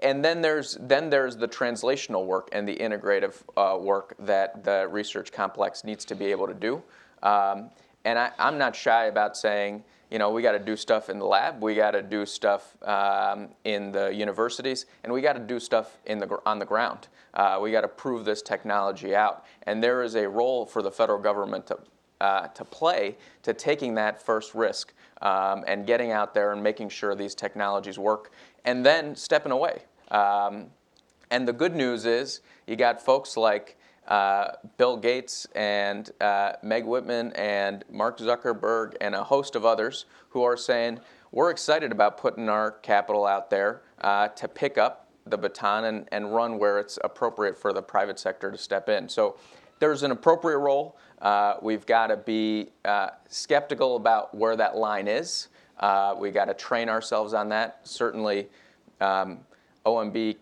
and 0.01 0.23
then 0.23 0.41
there's 0.41 0.77
then 0.81 1.09
there's 1.09 1.35
the 1.35 1.47
translational 1.47 2.25
work 2.25 2.49
and 2.51 2.67
the 2.67 2.75
integrative 2.75 3.35
uh, 3.57 3.77
work 3.77 4.15
that 4.19 4.63
the 4.63 4.87
research 4.89 5.31
complex 5.31 5.83
needs 5.83 6.05
to 6.05 6.15
be 6.15 6.25
able 6.25 6.47
to 6.47 6.53
do. 6.53 6.81
Um, 7.23 7.69
and 8.03 8.19
I, 8.19 8.31
am 8.37 8.57
not 8.57 8.75
shy 8.75 9.05
about 9.05 9.35
saying, 9.35 9.83
you 10.11 10.19
know, 10.19 10.29
we 10.29 10.41
got 10.41 10.51
to 10.53 10.59
do 10.59 10.75
stuff 10.75 11.09
in 11.09 11.19
the 11.19 11.25
lab, 11.25 11.61
we 11.61 11.75
got 11.75 11.91
to 11.91 12.01
do 12.01 12.25
stuff 12.25 12.75
um, 12.83 13.49
in 13.63 13.91
the 13.91 14.13
universities, 14.13 14.85
and 15.03 15.11
we 15.11 15.21
got 15.21 15.33
to 15.33 15.39
do 15.39 15.59
stuff 15.59 15.97
in 16.05 16.19
the 16.19 16.39
on 16.45 16.59
the 16.59 16.65
ground. 16.65 17.07
Uh, 17.33 17.59
we 17.61 17.71
got 17.71 17.81
to 17.81 17.87
prove 17.87 18.25
this 18.25 18.41
technology 18.41 19.15
out, 19.15 19.45
and 19.63 19.83
there 19.83 20.03
is 20.03 20.15
a 20.15 20.27
role 20.27 20.65
for 20.65 20.81
the 20.81 20.91
federal 20.91 21.19
government 21.19 21.67
to 21.67 21.77
uh, 22.21 22.47
to 22.49 22.63
play 22.63 23.17
to 23.43 23.53
taking 23.53 23.95
that 23.95 24.21
first 24.21 24.55
risk 24.55 24.93
um, 25.21 25.63
and 25.67 25.85
getting 25.85 26.11
out 26.11 26.33
there 26.33 26.53
and 26.53 26.63
making 26.63 26.89
sure 26.89 27.15
these 27.15 27.35
technologies 27.35 27.99
work, 27.99 28.31
and 28.63 28.85
then 28.85 29.15
stepping 29.15 29.51
away. 29.51 29.81
Um, 30.11 30.67
and 31.31 31.47
the 31.47 31.53
good 31.53 31.75
news 31.75 32.05
is 32.05 32.41
you 32.67 32.75
got 32.75 33.01
folks 33.01 33.35
like 33.35 33.77
uh, 34.07 34.51
Bill 34.77 34.97
Gates 34.97 35.47
and 35.55 36.09
uh, 36.21 36.53
Meg 36.61 36.85
Whitman 36.85 37.31
and 37.33 37.83
Mark 37.91 38.19
Zuckerberg 38.19 38.95
and 39.01 39.15
a 39.15 39.23
host 39.23 39.55
of 39.55 39.65
others 39.65 40.05
who 40.29 40.43
are 40.43 40.57
saying, 40.57 40.99
we're 41.31 41.51
excited 41.51 41.91
about 41.91 42.17
putting 42.17 42.47
our 42.47 42.71
capital 42.71 43.25
out 43.25 43.49
there 43.49 43.81
uh, 44.01 44.29
to 44.29 44.47
pick 44.47 44.77
up 44.77 45.09
the 45.25 45.37
baton 45.37 45.85
and, 45.85 46.07
and 46.11 46.33
run 46.33 46.57
where 46.59 46.79
it's 46.79 46.99
appropriate 47.03 47.57
for 47.57 47.73
the 47.73 47.81
private 47.81 48.19
sector 48.19 48.51
to 48.51 48.57
step 48.57 48.89
in. 48.89 49.09
So 49.09 49.37
there's 49.79 50.03
an 50.03 50.11
appropriate 50.11 50.59
role. 50.59 50.97
Uh, 51.21 51.55
we've 51.61 51.85
got 51.85 52.07
to 52.07 52.17
be 52.17 52.69
uh, 52.85 53.09
skeptical 53.27 53.95
about 53.95 54.35
where 54.35 54.55
that 54.55 54.75
line 54.77 55.07
is. 55.07 55.47
Uh, 55.79 56.15
we 56.17 56.31
got 56.31 56.45
to 56.45 56.53
train 56.53 56.89
ourselves 56.89 57.33
on 57.33 57.49
that. 57.49 57.79
Certainly, 57.83 58.47
um, 59.01 59.39
OMB 59.85 60.37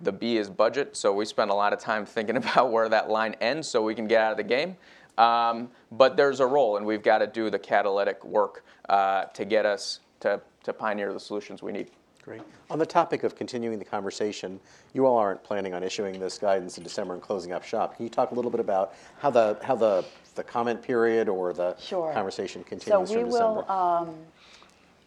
the 0.00 0.12
B 0.12 0.36
is 0.36 0.48
budget, 0.48 0.96
so 0.96 1.12
we 1.12 1.24
spend 1.24 1.50
a 1.50 1.54
lot 1.54 1.72
of 1.72 1.80
time 1.80 2.06
thinking 2.06 2.36
about 2.42 2.70
where 2.72 2.88
that 2.88 3.10
line 3.10 3.34
ends 3.40 3.68
so 3.68 3.82
we 3.82 3.94
can 3.94 4.06
get 4.06 4.20
out 4.20 4.32
of 4.32 4.36
the 4.36 4.44
game. 4.44 4.76
Um, 5.16 5.70
but 5.90 6.16
there's 6.16 6.40
a 6.40 6.46
role, 6.46 6.76
and 6.76 6.86
we've 6.86 7.02
got 7.02 7.18
to 7.18 7.26
do 7.26 7.50
the 7.50 7.58
catalytic 7.58 8.24
work 8.24 8.64
uh, 8.88 9.24
to 9.24 9.44
get 9.44 9.66
us 9.66 10.00
to, 10.20 10.40
to 10.62 10.72
pioneer 10.72 11.12
the 11.12 11.20
solutions 11.20 11.62
we 11.62 11.72
need. 11.72 11.90
Great. 12.28 12.42
On 12.70 12.78
the 12.78 12.86
topic 12.86 13.24
of 13.24 13.34
continuing 13.34 13.78
the 13.78 13.84
conversation, 13.84 14.60
you 14.92 15.06
all 15.06 15.16
aren't 15.16 15.42
planning 15.42 15.72
on 15.72 15.82
issuing 15.82 16.20
this 16.20 16.36
guidance 16.36 16.76
in 16.76 16.84
December 16.84 17.14
and 17.14 17.22
closing 17.22 17.52
up 17.52 17.64
shop. 17.64 17.96
Can 17.96 18.04
you 18.04 18.10
talk 18.10 18.32
a 18.32 18.34
little 18.34 18.50
bit 18.50 18.60
about 18.60 18.94
how 19.18 19.30
the 19.30 19.58
how 19.62 19.74
the, 19.74 20.04
the 20.34 20.44
comment 20.44 20.82
period 20.82 21.30
or 21.30 21.54
the 21.54 21.74
sure. 21.78 22.12
conversation 22.12 22.62
continues 22.64 23.08
so 23.08 23.14
we 23.14 23.22
from 23.22 23.30
will, 23.30 23.54
December? 23.62 23.72
Um, 23.72 24.14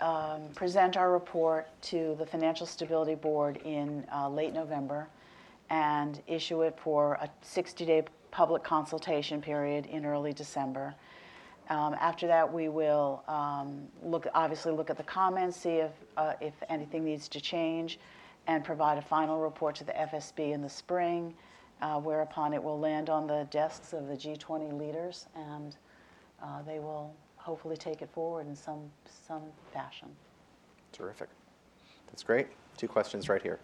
um, 0.02 0.42
present 0.56 0.98
our 0.98 1.12
report 1.12 1.68
to 1.84 2.16
the 2.20 2.26
Financial 2.26 2.66
Stability 2.66 3.16
Board 3.16 3.58
in 3.64 4.06
uh, 4.14 4.28
late 4.28 4.54
November 4.54 5.08
and 5.70 6.22
issue 6.28 6.64
it 6.64 6.78
for 6.78 7.14
a 7.22 7.30
60-day 7.46 8.04
public 8.32 8.64
consultation 8.64 9.42
period 9.42 9.86
in 9.86 10.06
early 10.06 10.34
December. 10.34 10.94
Um, 11.70 11.96
after 12.02 12.28
that, 12.28 12.52
we 12.52 12.68
will 12.68 13.24
um, 13.28 13.88
look, 14.04 14.28
obviously 14.34 14.74
look 14.74 14.90
at 14.90 14.98
the 14.98 15.04
comments, 15.04 15.56
see 15.56 15.76
if, 15.76 15.92
uh, 16.18 16.34
if 16.42 16.54
anything 16.68 17.06
needs 17.06 17.30
to 17.30 17.40
change, 17.40 18.00
and 18.48 18.64
provide 18.66 18.98
a 18.98 19.02
final 19.02 19.40
report 19.40 19.76
to 19.76 19.84
the 19.84 19.94
FSB 19.94 20.52
in 20.52 20.62
the 20.62 20.70
spring, 20.70 21.34
uh, 21.82 22.00
whereupon 22.00 22.54
it 22.54 22.62
will 22.62 22.80
land 22.80 23.10
on 23.10 23.28
the 23.28 23.48
desks 23.52 23.94
of 23.94 24.08
the 24.08 24.16
G20 24.16 24.78
leaders, 24.78 25.28
and 25.36 25.78
uh, 26.44 26.62
they 26.64 26.80
will 26.80 27.14
hopefully 27.44 27.78
take 27.78 28.02
it 28.02 28.10
forward 28.12 28.48
in 28.48 28.56
some, 28.56 28.90
some 29.28 29.42
fashion. 29.74 30.08
Terrific. 30.92 31.30
That's 32.08 32.24
great. 32.24 32.48
Two 32.78 32.88
questions 32.88 33.30
right 33.30 33.42
here. 33.42 33.60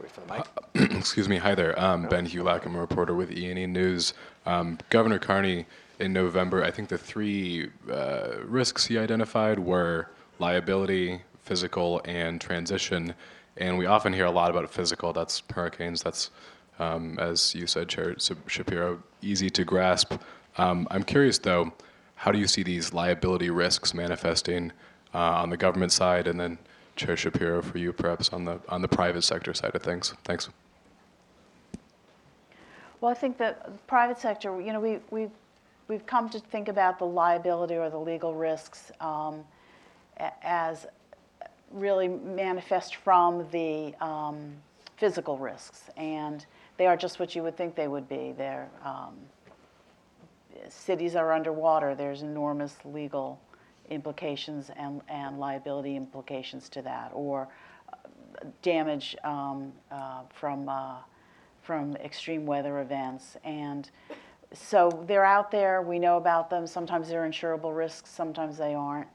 Wait 0.00 0.10
for 0.10 0.20
the 0.20 0.44
mic. 0.74 0.92
Excuse 0.98 1.28
me. 1.28 1.36
Hi 1.38 1.54
there. 1.54 1.78
Um, 1.80 2.06
ben 2.08 2.26
Hulac. 2.26 2.66
I'm 2.66 2.76
a 2.76 2.80
reporter 2.80 3.14
with 3.14 3.32
E&E 3.32 3.66
News. 3.66 4.14
Um, 4.44 4.78
Governor 4.90 5.18
Carney, 5.18 5.66
in 5.98 6.12
November, 6.12 6.62
I 6.62 6.70
think 6.70 6.88
the 6.88 6.98
three 6.98 7.70
uh, 7.90 8.32
risks 8.44 8.86
he 8.86 8.98
identified 8.98 9.58
were 9.58 10.10
liability, 10.38 11.22
physical, 11.42 12.02
and 12.04 12.40
transition. 12.40 13.14
And 13.56 13.78
we 13.78 13.86
often 13.86 14.12
hear 14.12 14.26
a 14.26 14.30
lot 14.30 14.50
about 14.50 14.70
physical. 14.70 15.12
That's 15.12 15.42
hurricanes. 15.50 16.02
That's, 16.02 16.30
um, 16.78 17.18
as 17.18 17.54
you 17.54 17.66
said, 17.66 17.88
Chair 17.88 18.14
Schapiro, 18.14 19.00
easy 19.22 19.48
to 19.50 19.64
grasp. 19.64 20.14
Um, 20.58 20.86
I'm 20.90 21.02
curious, 21.02 21.38
though, 21.38 21.72
how 22.16 22.32
do 22.32 22.38
you 22.38 22.46
see 22.46 22.62
these 22.62 22.92
liability 22.92 23.50
risks 23.50 23.94
manifesting 23.94 24.72
uh, 25.14 25.18
on 25.18 25.50
the 25.50 25.56
government 25.56 25.92
side, 25.92 26.26
and 26.26 26.38
then 26.38 26.58
Chair 26.96 27.14
Schapiro, 27.14 27.62
for 27.62 27.78
you, 27.78 27.92
perhaps 27.92 28.30
on 28.30 28.44
the 28.44 28.58
on 28.68 28.82
the 28.82 28.88
private 28.88 29.22
sector 29.22 29.54
side 29.54 29.74
of 29.74 29.82
things? 29.82 30.14
Thanks. 30.24 30.48
Well, 33.00 33.10
I 33.10 33.14
think 33.14 33.36
that 33.38 33.64
the 33.64 33.78
private 33.86 34.18
sector, 34.18 34.60
you 34.60 34.72
know, 34.72 34.80
we, 34.80 34.98
we've, 35.10 35.30
we've 35.88 36.06
come 36.06 36.28
to 36.30 36.40
think 36.40 36.68
about 36.68 36.98
the 36.98 37.04
liability 37.04 37.76
or 37.76 37.90
the 37.90 37.98
legal 37.98 38.34
risks 38.34 38.90
um, 39.00 39.44
as 40.42 40.86
really 41.70 42.08
manifest 42.08 42.96
from 42.96 43.46
the 43.50 43.94
um, 44.00 44.52
physical 44.96 45.36
risks. 45.36 45.84
And 45.96 46.44
they 46.78 46.86
are 46.86 46.96
just 46.96 47.20
what 47.20 47.36
you 47.36 47.42
would 47.42 47.56
think 47.56 47.74
they 47.74 47.88
would 47.88 48.08
be. 48.08 48.34
They're, 48.36 48.68
um, 48.82 49.14
cities 50.68 51.16
are 51.16 51.32
underwater, 51.32 51.94
there's 51.94 52.22
enormous 52.22 52.76
legal 52.84 53.40
implications 53.90 54.70
and, 54.76 55.00
and 55.08 55.38
liability 55.38 55.96
implications 55.96 56.68
to 56.70 56.82
that. 56.82 57.10
Or 57.14 57.48
uh, 57.92 57.96
damage 58.62 59.16
um, 59.24 59.72
uh, 59.90 60.22
from, 60.28 60.68
uh, 60.68 60.96
from 61.62 61.96
extreme 61.96 62.46
weather 62.46 62.80
events. 62.80 63.36
And 63.44 63.90
so 64.52 65.04
they're 65.06 65.24
out 65.24 65.50
there, 65.50 65.82
we 65.82 65.98
know 65.98 66.16
about 66.16 66.50
them. 66.50 66.66
Sometimes 66.66 67.08
they're 67.08 67.28
insurable 67.28 67.76
risks, 67.76 68.10
sometimes 68.10 68.56
they 68.56 68.74
aren't. 68.74 69.08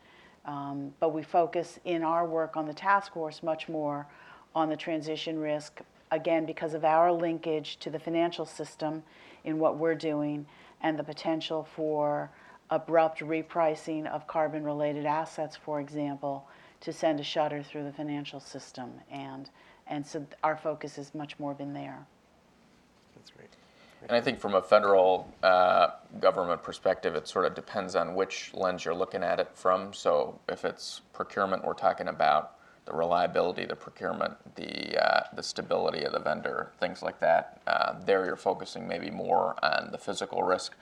Um, 0.46 0.94
but 1.00 1.14
we 1.14 1.22
focus 1.22 1.80
in 1.86 2.04
our 2.04 2.26
work 2.26 2.58
on 2.58 2.66
the 2.66 2.74
task 2.74 3.14
force 3.14 3.44
much 3.44 3.70
more 3.70 4.08
on 4.56 4.70
the 4.70 4.76
transition 4.76 5.40
risk, 5.40 5.82
again, 6.12 6.46
because 6.46 6.74
of 6.74 6.84
our 6.84 7.12
linkage 7.12 7.78
to 7.78 7.90
the 7.90 8.00
financial 8.00 8.46
system 8.46 9.04
in 9.44 9.60
what 9.60 9.78
we're 9.78 9.96
doing 9.96 10.46
and 10.82 10.98
the 10.98 11.04
potential 11.04 11.68
for 11.76 12.30
abrupt 12.70 13.20
repricing 13.20 14.08
of 14.08 14.28
carbon 14.28 14.64
related 14.64 15.06
assets, 15.06 15.56
for 15.56 15.80
example, 15.80 16.48
to 16.80 16.94
send 16.94 17.20
a 17.20 17.24
shudder 17.24 17.62
through 17.62 17.84
the 17.84 17.92
financial 17.92 18.40
system. 18.40 18.92
And, 19.12 19.50
and 19.88 20.06
so 20.06 20.26
our 20.44 20.58
focus 20.58 20.96
has 20.96 21.14
much 21.14 21.38
more 21.38 21.54
been 21.54 21.74
there. 21.74 22.06
That's 23.16 23.30
great. 23.30 23.50
And 24.04 24.14
I 24.14 24.22
think 24.22 24.40
from 24.40 24.56
a 24.56 24.62
federal 24.62 25.32
uh, 25.44 25.90
government 26.20 26.64
perspective, 26.64 27.14
it 27.14 27.28
sort 27.28 27.46
of 27.46 27.54
depends 27.54 27.96
on 27.96 28.16
which 28.16 28.52
lens 28.54 28.84
you're 28.84 28.96
looking 28.96 29.24
at 29.24 29.40
it 29.40 29.52
from. 29.54 29.94
So 29.94 30.40
if 30.50 30.66
it's 30.66 31.02
procurement, 31.14 31.64
we're 31.64 31.74
talking 31.74 32.08
about 32.08 32.56
the 32.86 32.94
reliability, 32.94 33.66
the 33.66 33.76
procurement, 33.76 34.34
the 34.56 34.98
uh, 34.98 35.24
the 35.36 35.44
stability 35.44 36.04
of 36.04 36.14
the 36.14 36.20
vendor, 36.20 36.72
things 36.80 37.02
like 37.02 37.20
that. 37.20 37.62
Uh, 37.68 37.94
there, 38.06 38.26
you're 38.26 38.36
focusing 38.36 38.88
maybe 38.88 39.10
more 39.10 39.56
on 39.64 39.92
the 39.92 39.98
physical 39.98 40.44
risk. 40.44 40.74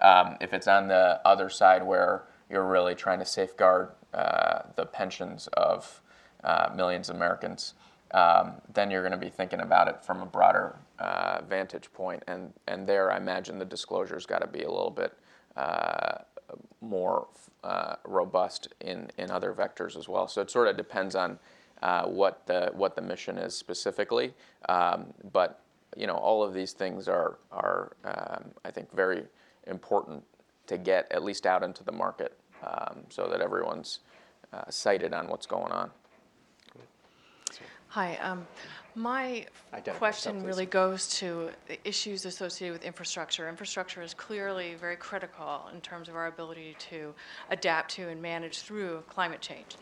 Um, 0.00 0.36
if 0.40 0.52
it's 0.52 0.68
on 0.68 0.88
the 0.88 1.20
other 1.24 1.48
side 1.48 1.82
where 1.82 2.24
you're 2.50 2.66
really 2.66 2.94
trying 2.94 3.18
to 3.18 3.24
safeguard 3.24 3.90
uh, 4.12 4.60
the 4.76 4.86
pensions 4.86 5.48
of 5.54 6.02
uh, 6.44 6.70
millions 6.74 7.08
of 7.08 7.16
Americans, 7.16 7.74
um, 8.12 8.54
then 8.72 8.90
you're 8.90 9.02
going 9.02 9.12
to 9.12 9.18
be 9.18 9.30
thinking 9.30 9.60
about 9.60 9.88
it 9.88 10.04
from 10.04 10.20
a 10.22 10.26
broader 10.26 10.76
uh, 10.98 11.40
vantage 11.48 11.92
point. 11.92 12.22
And, 12.26 12.52
and 12.68 12.86
there, 12.86 13.10
I 13.10 13.16
imagine 13.16 13.58
the 13.58 13.64
disclosure's 13.64 14.26
got 14.26 14.40
to 14.40 14.46
be 14.46 14.62
a 14.62 14.70
little 14.70 14.90
bit 14.90 15.12
uh, 15.56 16.18
more 16.80 17.26
uh, 17.64 17.96
robust 18.04 18.68
in, 18.80 19.10
in 19.18 19.30
other 19.30 19.52
vectors 19.52 19.96
as 19.96 20.08
well. 20.08 20.28
So 20.28 20.40
it 20.40 20.50
sort 20.50 20.68
of 20.68 20.76
depends 20.76 21.14
on 21.14 21.38
uh, 21.82 22.06
what, 22.06 22.46
the, 22.46 22.70
what 22.74 22.96
the 22.96 23.02
mission 23.02 23.38
is 23.38 23.56
specifically. 23.56 24.34
Um, 24.68 25.12
but 25.32 25.60
you 25.96 26.06
know, 26.06 26.14
all 26.14 26.42
of 26.42 26.52
these 26.52 26.72
things 26.72 27.08
are, 27.08 27.38
are 27.50 27.92
um, 28.04 28.50
I 28.64 28.70
think, 28.70 28.92
very 28.92 29.24
important 29.66 30.22
to 30.66 30.78
get 30.78 31.10
at 31.10 31.22
least 31.24 31.46
out 31.46 31.62
into 31.62 31.84
the 31.84 31.92
market 31.92 32.36
um, 32.64 33.04
so 33.08 33.28
that 33.28 33.40
everyone's 33.40 34.00
uh, 34.52 34.68
sighted 34.68 35.12
on 35.12 35.28
what's 35.28 35.46
going 35.46 35.72
on. 35.72 35.90
Hi. 37.88 38.18
My 38.96 39.44
Identify 39.74 39.98
question 39.98 40.36
yourself, 40.36 40.46
really 40.46 40.64
please. 40.64 40.72
goes 40.72 41.08
to 41.18 41.50
the 41.68 41.78
issues 41.86 42.24
associated 42.24 42.72
with 42.72 42.82
infrastructure. 42.82 43.46
Infrastructure 43.46 44.00
is 44.00 44.14
clearly 44.14 44.74
very 44.74 44.96
critical 44.96 45.68
in 45.74 45.82
terms 45.82 46.08
of 46.08 46.16
our 46.16 46.28
ability 46.28 46.76
to 46.90 47.14
adapt 47.50 47.90
to 47.96 48.08
and 48.08 48.22
manage 48.22 48.60
through 48.60 49.04
climate 49.06 49.42
change. 49.42 49.76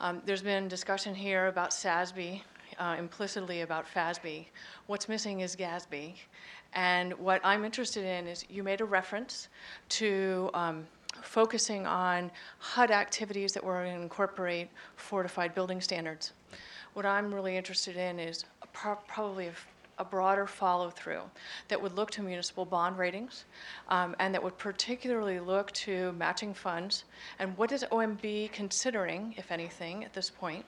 Um, 0.00 0.20
there's 0.26 0.42
been 0.42 0.66
discussion 0.66 1.14
here 1.14 1.46
about 1.46 1.70
SASB, 1.70 2.42
uh, 2.80 2.96
implicitly 2.98 3.60
about 3.60 3.86
FASB. 3.86 4.46
What's 4.88 5.08
missing 5.08 5.40
is 5.40 5.54
GASB. 5.54 6.14
And 6.72 7.12
what 7.20 7.40
I'm 7.44 7.64
interested 7.64 8.04
in 8.04 8.26
is 8.26 8.44
you 8.50 8.64
made 8.64 8.80
a 8.80 8.84
reference 8.84 9.46
to 9.90 10.50
um, 10.54 10.88
focusing 11.22 11.86
on 11.86 12.32
HUD 12.58 12.90
activities 12.90 13.52
that 13.52 13.62
were 13.62 13.84
going 13.84 13.94
to 13.94 14.02
incorporate 14.02 14.70
fortified 14.96 15.54
building 15.54 15.80
standards. 15.80 16.32
What 16.94 17.06
I'm 17.06 17.32
really 17.32 17.56
interested 17.56 17.96
in 17.96 18.18
is 18.18 18.44
a 18.62 18.66
pro- 18.68 18.96
probably 19.06 19.48
a, 19.98 20.04
broader 20.10 20.46
follow 20.46 20.88
through 20.88 21.20
that 21.68 21.80
would 21.80 21.94
look 21.94 22.10
to 22.10 22.22
municipal 22.22 22.64
bond 22.64 22.96
ratings 22.96 23.44
um, 23.88 24.16
and 24.18 24.32
that 24.32 24.42
would 24.42 24.56
particularly 24.56 25.38
look 25.38 25.70
to 25.72 26.12
matching 26.12 26.54
funds. 26.54 27.04
And 27.38 27.54
what 27.58 27.70
is 27.70 27.84
OMB 27.92 28.50
considering, 28.50 29.34
if 29.36 29.52
anything, 29.52 30.02
at 30.02 30.14
this 30.14 30.30
point, 30.30 30.64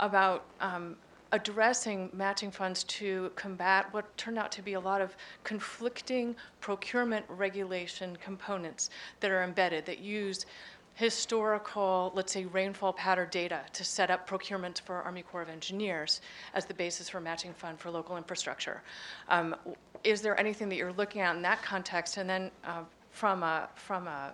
about 0.00 0.44
um, 0.62 0.96
addressing 1.34 2.08
matching 2.12 2.50
funds 2.50 2.84
to 2.84 3.30
combat 3.34 3.92
what 3.92 4.16
turned 4.16 4.38
out 4.38 4.52
to 4.52 4.62
be 4.62 4.74
a 4.74 4.80
lot 4.80 5.00
of 5.00 5.16
conflicting 5.42 6.34
procurement 6.60 7.26
regulation 7.28 8.16
components 8.22 8.88
that 9.18 9.32
are 9.32 9.42
embedded 9.42 9.84
that 9.84 9.98
use 9.98 10.46
historical, 10.94 12.12
let's 12.14 12.32
say, 12.32 12.44
rainfall 12.44 12.92
pattern 12.92 13.28
data 13.30 13.60
to 13.72 13.84
set 13.84 14.10
up 14.10 14.26
procurement 14.26 14.80
for 14.84 15.02
Army 15.02 15.22
Corps 15.22 15.42
of 15.42 15.48
Engineers 15.48 16.20
as 16.54 16.66
the 16.66 16.74
basis 16.74 17.08
for 17.08 17.20
matching 17.20 17.52
fund 17.52 17.78
for 17.78 17.90
local 17.90 18.16
infrastructure. 18.16 18.80
Um, 19.28 19.56
is 20.04 20.20
there 20.20 20.38
anything 20.38 20.68
that 20.68 20.76
you're 20.76 20.92
looking 20.92 21.20
at 21.20 21.34
in 21.34 21.42
that 21.42 21.62
context? 21.62 22.16
And 22.16 22.30
then 22.30 22.50
uh, 22.64 22.82
from 23.10 23.42
a 23.42 23.68
from 23.74 24.06
a 24.06 24.32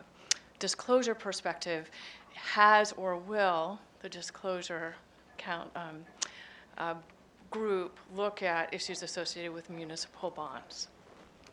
disclosure 0.58 1.14
perspective, 1.14 1.90
has 2.34 2.92
or 2.92 3.16
will 3.16 3.78
the 4.00 4.08
disclosure 4.08 4.94
count 5.38 5.70
um, 5.74 6.04
uh, 6.76 6.94
group 7.50 7.98
look 8.14 8.42
at 8.42 8.72
issues 8.74 9.02
associated 9.02 9.52
with 9.52 9.70
municipal 9.70 10.30
bonds? 10.30 10.88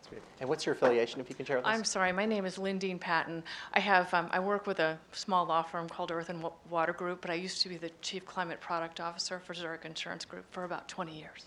That's 0.10 0.22
great. 0.22 0.24
And 0.40 0.50
what's 0.50 0.66
your 0.66 0.76
affiliation, 0.76 1.20
if 1.20 1.30
you 1.30 1.36
can 1.36 1.46
share 1.46 1.58
with 1.58 1.66
us? 1.66 1.76
I'm 1.76 1.84
sorry, 1.84 2.12
my 2.12 2.26
name 2.26 2.46
is 2.46 2.58
Lindene 2.58 3.00
Patton. 3.00 3.44
I 3.74 3.80
have, 3.80 4.14
um, 4.14 4.30
I 4.32 4.40
work 4.40 4.68
with 4.68 4.80
a 4.80 4.98
small 5.12 5.46
law 5.46 5.62
firm 5.62 5.90
called 5.90 6.12
Earth 6.12 6.30
and 6.30 6.44
Water 6.70 6.94
Group, 6.94 7.22
but 7.22 7.30
I 7.30 7.34
used 7.34 7.62
to 7.64 7.70
be 7.70 7.78
the 7.78 7.92
Chief 8.02 8.26
Climate 8.26 8.62
Product 8.62 9.00
Officer 9.00 9.40
for 9.40 9.54
Zurich 9.54 9.86
Insurance 9.86 10.26
Group 10.26 10.46
for 10.52 10.64
about 10.64 10.88
20 10.88 11.18
years. 11.18 11.46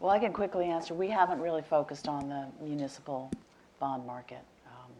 Well, 0.00 0.10
I 0.10 0.18
can 0.18 0.32
quickly 0.32 0.66
answer. 0.66 0.94
We 0.94 1.08
haven't 1.08 1.40
really 1.40 1.62
focused 1.62 2.08
on 2.08 2.28
the 2.28 2.46
municipal 2.62 3.30
bond 3.80 4.06
market. 4.06 4.42
Um, 4.66 4.92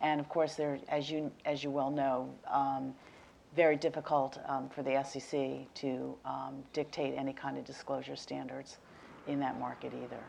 And 0.00 0.20
of 0.20 0.28
course, 0.28 0.54
there, 0.54 0.78
as 0.88 1.10
you, 1.10 1.30
as 1.44 1.62
you 1.62 1.70
well 1.70 1.90
know, 1.90 2.30
um, 2.50 2.94
very 3.54 3.76
difficult 3.76 4.38
um, 4.46 4.68
for 4.70 4.82
the 4.82 5.02
SEC 5.04 5.72
to 5.74 6.16
um, 6.24 6.62
dictate 6.72 7.14
any 7.16 7.32
kind 7.32 7.58
of 7.58 7.64
disclosure 7.64 8.16
standards 8.16 8.78
in 9.26 9.38
that 9.40 9.58
market 9.58 9.92
either. 10.02 10.20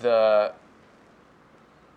The 0.00 0.52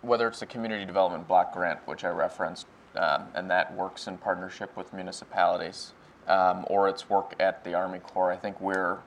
whether 0.02 0.26
it's 0.26 0.40
the 0.40 0.46
community 0.46 0.86
development 0.86 1.28
block 1.28 1.52
grant, 1.52 1.78
which 1.86 2.04
I 2.04 2.08
referenced, 2.08 2.66
um, 2.96 3.24
and 3.34 3.50
that 3.50 3.74
works 3.74 4.06
in 4.06 4.16
partnership 4.16 4.74
with 4.74 4.94
municipalities, 4.94 5.92
um, 6.26 6.64
or 6.68 6.88
its 6.88 7.10
work 7.10 7.34
at 7.38 7.64
the 7.64 7.74
Army 7.74 7.98
Corps, 7.98 8.32
I 8.32 8.36
think 8.36 8.58
we're 8.60 8.98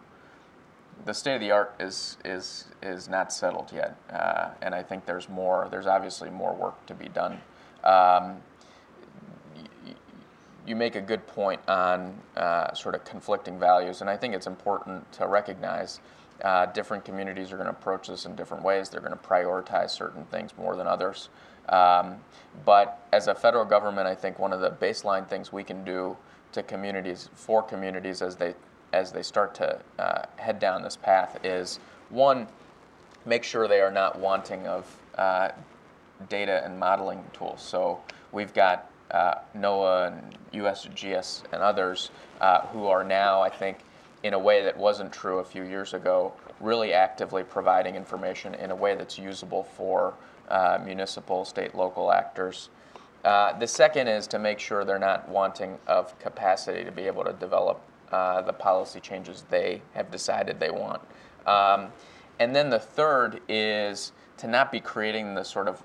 the 1.06 1.14
state 1.14 1.36
of 1.36 1.42
the 1.42 1.52
art 1.52 1.74
is 1.80 2.18
is 2.24 2.66
is 2.82 3.10
not 3.10 3.34
settled 3.34 3.72
yet, 3.74 3.98
uh, 4.12 4.50
and 4.62 4.74
I 4.74 4.84
think 4.84 5.06
there's 5.06 5.28
more. 5.28 5.68
There's 5.70 5.88
obviously 5.88 6.30
more 6.30 6.54
work 6.54 6.86
to 6.86 6.94
be 6.94 7.10
done. 7.10 7.42
Um, 7.84 8.38
you 10.66 10.76
make 10.76 10.96
a 10.96 11.02
good 11.02 11.28
point 11.28 11.60
on 11.68 12.18
uh, 12.38 12.74
sort 12.74 12.96
of 12.96 13.04
conflicting 13.04 13.60
values, 13.60 14.02
and 14.02 14.10
I 14.10 14.16
think 14.16 14.34
it's 14.34 14.48
important 14.48 15.12
to 15.14 15.28
recognize 15.28 16.00
uh, 16.44 16.68
different 16.68 17.06
communities 17.06 17.52
are 17.52 17.58
going 17.58 17.68
to 17.68 17.74
approach 17.74 18.08
this 18.08 18.26
in 18.26 18.36
different 18.36 18.64
ways. 18.64 18.90
They're 18.90 19.02
going 19.02 19.14
to 19.14 19.18
prioritize 19.18 19.92
certain 19.92 20.26
things 20.26 20.52
more 20.58 20.76
than 20.76 20.88
others. 20.88 21.30
Um, 21.70 22.18
but 22.66 23.08
as 23.14 23.28
a 23.28 23.36
federal 23.36 23.66
government, 23.66 24.08
I 24.08 24.16
think 24.16 24.40
one 24.40 24.54
of 24.54 24.60
the 24.60 24.72
baseline 24.72 25.28
things 25.28 25.54
we 25.54 25.64
can 25.64 25.84
do 25.84 26.18
to 26.52 26.64
communities, 26.64 27.30
for 27.34 27.64
communities 27.64 28.22
as 28.22 28.36
they 28.36 28.56
as 28.92 29.12
they 29.12 29.24
start 29.24 29.56
to 29.56 29.80
uh, 29.98 30.22
head 30.36 30.60
down 30.60 30.84
this 30.84 30.96
path, 30.96 31.40
is 31.44 31.80
one, 32.10 32.48
make 33.26 33.44
sure 33.44 33.68
they 33.68 33.82
are 33.82 33.92
not 33.92 34.20
wanting 34.20 34.68
of 34.68 34.86
uh, 35.18 35.50
data 36.30 36.64
and 36.64 36.80
modeling 36.80 37.24
tools. 37.34 37.60
So 37.60 38.00
we've 38.32 38.54
got 38.54 38.92
uh, 39.10 39.36
NOAA 39.56 40.08
and 40.10 40.38
USGS 40.54 41.44
and 41.52 41.64
others 41.64 42.12
uh, 42.40 42.62
who 42.68 42.86
are 42.86 43.04
now, 43.04 43.42
I 43.42 43.50
think, 43.50 43.80
in 44.24 44.34
a 44.34 44.40
way 44.40 44.64
that 44.64 44.76
wasn't 44.76 45.12
true 45.12 45.40
a 45.40 45.44
few 45.44 45.64
years 45.64 45.94
ago, 45.94 46.34
really 46.60 46.94
actively 46.94 47.44
providing 47.44 47.96
information 47.96 48.56
in 48.56 48.72
a 48.72 48.76
way 48.76 48.96
that's 48.96 49.18
usable 49.18 49.64
for 49.64 50.14
uh, 50.50 50.80
municipal, 50.84 51.46
state, 51.46 51.76
local 51.76 52.12
actors. 52.12 52.70
Uh, 53.26 53.58
the 53.60 53.68
second 53.68 54.08
is 54.08 54.28
to 54.28 54.40
make 54.40 54.60
sure 54.60 54.84
they're 54.84 55.00
not 55.00 55.28
wanting 55.30 55.78
of 55.88 56.18
capacity 56.20 56.84
to 56.84 56.92
be 56.92 57.04
able 57.04 57.24
to 57.24 57.34
develop 57.34 57.82
uh, 58.12 58.42
the 58.42 58.54
policy 58.54 59.00
changes 59.00 59.46
they 59.50 59.82
have 59.94 60.12
decided 60.12 60.60
they 60.60 60.70
want. 60.70 61.02
Um, 61.46 61.88
and 62.40 62.56
then 62.56 62.70
the 62.70 62.80
third 62.80 63.42
is 63.48 64.12
to 64.38 64.48
not 64.48 64.72
be 64.72 64.80
creating 64.80 65.36
the 65.36 65.44
sort 65.44 65.68
of 65.68 65.84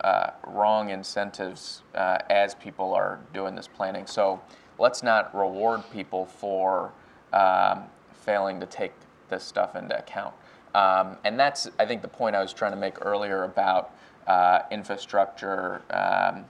uh, 0.00 0.30
wrong 0.46 0.90
incentives 0.90 1.82
uh, 1.94 2.18
as 2.30 2.54
people 2.54 2.94
are 2.94 3.18
doing 3.34 3.54
this 3.54 3.68
planning. 3.68 4.06
So 4.06 4.40
let's 4.78 5.02
not 5.02 5.34
reward 5.34 5.82
people 5.92 6.24
for 6.24 6.92
um, 7.32 7.84
failing 8.12 8.60
to 8.60 8.66
take 8.66 8.92
this 9.28 9.44
stuff 9.44 9.76
into 9.76 9.98
account. 9.98 10.34
Um, 10.74 11.16
and 11.24 11.38
that's, 11.38 11.68
I 11.78 11.86
think, 11.86 12.02
the 12.02 12.08
point 12.08 12.36
I 12.36 12.42
was 12.42 12.52
trying 12.52 12.72
to 12.72 12.78
make 12.78 13.04
earlier 13.04 13.44
about 13.44 13.90
uh, 14.26 14.60
infrastructure, 14.70 15.82
um, 15.90 16.44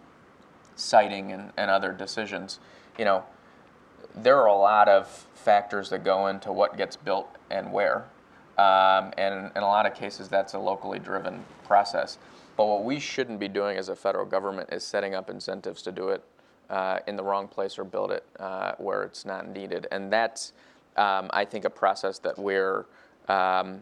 siting, 0.76 1.32
and, 1.32 1.52
and 1.56 1.70
other 1.70 1.92
decisions. 1.92 2.58
You 2.98 3.04
know, 3.04 3.24
there 4.14 4.36
are 4.36 4.48
a 4.48 4.56
lot 4.56 4.88
of 4.88 5.06
factors 5.34 5.90
that 5.90 6.04
go 6.04 6.26
into 6.26 6.52
what 6.52 6.76
gets 6.76 6.96
built 6.96 7.28
and 7.50 7.72
where. 7.72 8.06
Um, 8.58 9.12
and 9.16 9.52
in 9.54 9.62
a 9.62 9.66
lot 9.66 9.86
of 9.86 9.94
cases, 9.94 10.28
that's 10.28 10.54
a 10.54 10.58
locally 10.58 10.98
driven 10.98 11.44
process. 11.64 12.18
But 12.56 12.66
what 12.66 12.82
we 12.82 12.98
shouldn't 12.98 13.38
be 13.38 13.46
doing 13.46 13.78
as 13.78 13.88
a 13.88 13.94
federal 13.94 14.26
government 14.26 14.70
is 14.72 14.82
setting 14.82 15.14
up 15.14 15.30
incentives 15.30 15.80
to 15.82 15.92
do 15.92 16.08
it 16.08 16.24
uh, 16.68 16.98
in 17.06 17.14
the 17.14 17.22
wrong 17.22 17.46
place 17.46 17.78
or 17.78 17.84
build 17.84 18.10
it 18.10 18.24
uh, 18.40 18.72
where 18.78 19.04
it's 19.04 19.24
not 19.24 19.48
needed. 19.48 19.86
And 19.92 20.12
that's, 20.12 20.52
um, 20.98 21.30
I 21.32 21.44
think, 21.44 21.64
a 21.64 21.70
process 21.70 22.18
that 22.20 22.38
we're, 22.38 22.86
um, 23.28 23.80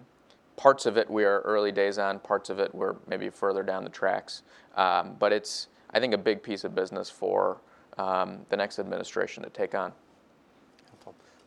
parts 0.57 0.87
of 0.87 0.97
it 0.97 1.11
we 1.11 1.25
are 1.25 1.41
early 1.41 1.73
days 1.73 1.99
on, 1.99 2.19
parts 2.21 2.51
of 2.51 2.59
it 2.59 2.75
we're 2.75 2.97
maybe 3.09 3.31
further 3.31 3.63
down 3.63 3.85
the 3.85 3.91
tracks. 3.91 4.43
Um, 4.77 5.17
but 5.19 5.33
it's, 5.33 5.69
I 5.91 6.01
think, 6.01 6.15
a 6.15 6.19
big 6.19 6.43
piece 6.43 6.65
of 6.65 6.75
business 6.75 7.09
for 7.09 7.59
um, 7.99 8.41
the 8.51 8.57
next 8.57 8.79
administration 8.79 9.43
to 9.43 9.51
take 9.51 9.75
on. 9.75 9.93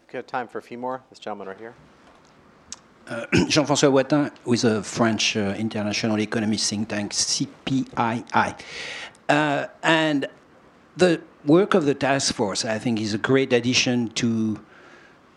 Okay, 0.09 0.17
have 0.17 0.27
time 0.27 0.47
for 0.47 0.57
a 0.57 0.61
few 0.61 0.77
more. 0.77 1.03
This 1.11 1.19
gentleman 1.19 1.49
right 1.49 1.59
here. 1.59 1.75
Uh, 3.07 3.25
Jean-François 3.47 3.91
Wattin 3.91 4.31
with 4.43 4.63
a 4.63 4.81
French 4.81 5.37
uh, 5.37 5.53
international 5.57 6.19
economic 6.19 6.59
think 6.59 6.89
tank, 6.89 7.11
CEPII. 7.13 8.55
Uh, 9.29 9.67
and 9.83 10.27
the 10.97 11.21
work 11.45 11.75
of 11.75 11.85
the 11.85 11.93
task 11.93 12.33
force, 12.33 12.65
I 12.65 12.79
think, 12.79 12.99
is 12.99 13.13
a 13.13 13.19
great 13.19 13.53
addition 13.53 14.09
to 14.09 14.59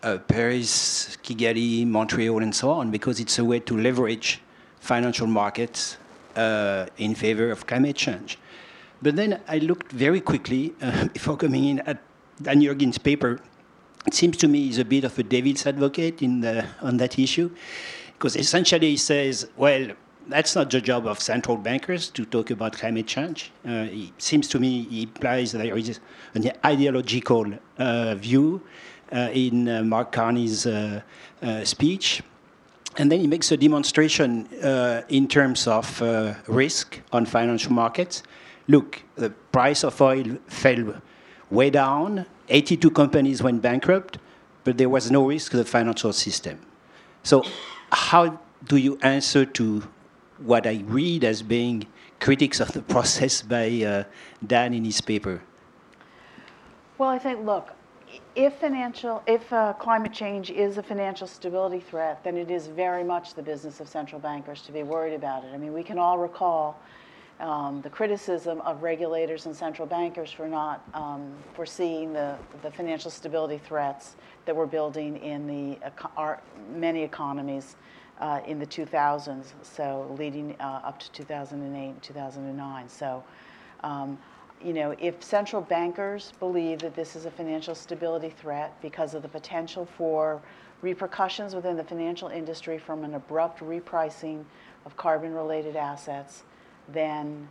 uh, 0.03 0.17
Paris, 0.19 1.17
Kigali, 1.23 1.87
Montreal, 1.87 2.43
and 2.43 2.53
so 2.53 2.69
on, 2.71 2.91
because 2.91 3.19
it's 3.19 3.39
a 3.39 3.45
way 3.45 3.59
to 3.59 3.77
leverage 3.77 4.41
financial 4.79 5.27
markets 5.27 5.97
uh, 6.35 6.85
in 6.97 7.15
favor 7.15 7.49
of 7.51 7.65
climate 7.65 7.95
change. 7.95 8.37
But 9.01 9.15
then 9.15 9.41
I 9.47 9.57
looked 9.57 9.91
very 9.91 10.21
quickly 10.21 10.73
uh, 10.81 11.07
before 11.13 11.37
coming 11.37 11.65
in 11.65 11.79
at 11.79 12.01
Dan 12.41 12.61
Yergin's 12.61 12.97
paper 12.97 13.39
it 14.05 14.13
seems 14.13 14.37
to 14.37 14.47
me 14.47 14.63
he's 14.63 14.79
a 14.79 14.85
bit 14.85 15.03
of 15.03 15.17
a 15.17 15.23
devil's 15.23 15.65
advocate 15.65 16.21
in 16.21 16.41
the, 16.41 16.65
on 16.81 16.97
that 16.97 17.17
issue, 17.17 17.49
because 18.13 18.35
essentially 18.35 18.91
he 18.91 18.97
says, 18.97 19.49
well, 19.55 19.91
that's 20.27 20.55
not 20.55 20.69
the 20.69 20.79
job 20.79 21.05
of 21.05 21.19
central 21.19 21.57
bankers 21.57 22.09
to 22.09 22.25
talk 22.25 22.49
about 22.49 22.73
climate 22.73 23.07
change. 23.07 23.51
Uh, 23.67 23.87
it 23.91 24.21
seems 24.21 24.47
to 24.49 24.59
me 24.59 24.83
he 24.83 25.03
implies 25.03 25.51
that 25.51 25.59
there 25.59 25.77
is 25.77 25.99
an 26.33 26.51
ideological 26.65 27.45
uh, 27.77 28.15
view 28.15 28.61
in 29.13 29.69
uh, 29.69 29.83
Mark 29.83 30.11
Carney's 30.11 30.65
uh, 30.65 31.01
uh, 31.41 31.63
speech. 31.63 32.23
And 32.97 33.11
then 33.11 33.19
he 33.19 33.27
makes 33.27 33.51
a 33.51 33.57
demonstration 33.57 34.47
in 35.09 35.27
terms 35.27 35.67
of 35.67 36.01
risk 36.47 37.01
on 37.11 37.25
financial 37.25 37.73
markets. 37.73 38.21
Look, 38.67 39.01
the 39.15 39.31
price 39.51 39.83
of 39.83 39.99
oil 39.99 40.37
fell 40.47 41.01
way 41.49 41.69
down 41.69 42.25
82 42.49 42.91
companies 42.91 43.41
went 43.41 43.61
bankrupt, 43.61 44.17
but 44.63 44.77
there 44.77 44.89
was 44.89 45.09
no 45.09 45.27
risk 45.27 45.51
to 45.51 45.57
the 45.57 45.65
financial 45.65 46.13
system. 46.13 46.59
So, 47.23 47.43
how 47.91 48.39
do 48.67 48.77
you 48.77 48.97
answer 49.01 49.45
to 49.45 49.83
what 50.37 50.67
I 50.67 50.83
read 50.85 51.23
as 51.23 51.41
being 51.41 51.85
critics 52.19 52.59
of 52.59 52.71
the 52.73 52.81
process 52.93 53.41
by 53.41 53.83
uh, 53.83 54.03
Dan 54.45 54.73
in 54.73 54.83
his 54.85 54.99
paper? 55.01 55.41
Well, 56.97 57.09
I 57.09 57.17
think, 57.17 57.45
look, 57.45 57.73
if 58.35 58.55
financial, 58.55 59.21
if 59.27 59.51
uh, 59.53 59.73
climate 59.73 60.13
change 60.13 60.49
is 60.49 60.77
a 60.77 60.83
financial 60.83 61.27
stability 61.27 61.79
threat, 61.79 62.23
then 62.23 62.37
it 62.37 62.49
is 62.49 62.67
very 62.67 63.03
much 63.03 63.35
the 63.35 63.43
business 63.43 63.79
of 63.79 63.87
central 63.87 64.19
bankers 64.19 64.61
to 64.63 64.71
be 64.71 64.83
worried 64.83 65.13
about 65.13 65.43
it. 65.43 65.51
I 65.53 65.57
mean, 65.57 65.73
we 65.73 65.83
can 65.83 65.99
all 65.99 66.17
recall 66.17 66.79
um, 67.39 67.81
the 67.81 67.89
criticism 67.89 68.61
of 68.61 68.81
regulators 68.81 69.45
and 69.45 69.55
central 69.55 69.87
bankers 69.87 70.31
for 70.31 70.47
not 70.47 70.83
um, 70.93 71.33
foreseeing 71.53 72.13
the, 72.13 72.37
the 72.61 72.71
financial 72.71 73.11
stability 73.11 73.59
threats 73.59 74.15
that 74.45 74.55
we're 74.55 74.65
building 74.65 75.17
in 75.17 75.47
the 75.47 75.91
our, 76.17 76.41
many 76.73 77.03
economies 77.03 77.75
uh, 78.19 78.39
in 78.47 78.59
the 78.59 78.65
2000s, 78.65 79.45
so 79.63 80.15
leading 80.17 80.55
uh, 80.59 80.81
up 80.83 80.99
to 80.99 81.11
2008 81.11 81.89
and 81.89 82.01
2009. 82.01 82.89
So, 82.89 83.23
um, 83.83 84.17
you 84.63 84.73
know, 84.73 84.95
if 84.99 85.23
central 85.23 85.61
bankers 85.61 86.33
believe 86.39 86.79
that 86.79 86.95
this 86.95 87.15
is 87.15 87.25
a 87.25 87.31
financial 87.31 87.75
stability 87.75 88.29
threat 88.29 88.73
because 88.81 89.13
of 89.13 89.21
the 89.21 89.27
potential 89.27 89.87
for 89.97 90.41
repercussions 90.81 91.55
within 91.55 91.77
the 91.77 91.83
financial 91.83 92.29
industry 92.29 92.77
from 92.77 93.03
an 93.03 93.13
abrupt 93.13 93.59
repricing 93.59 94.43
of 94.85 94.95
carbon 94.97 95.33
related 95.33 95.75
assets, 95.75 96.43
then 96.89 97.47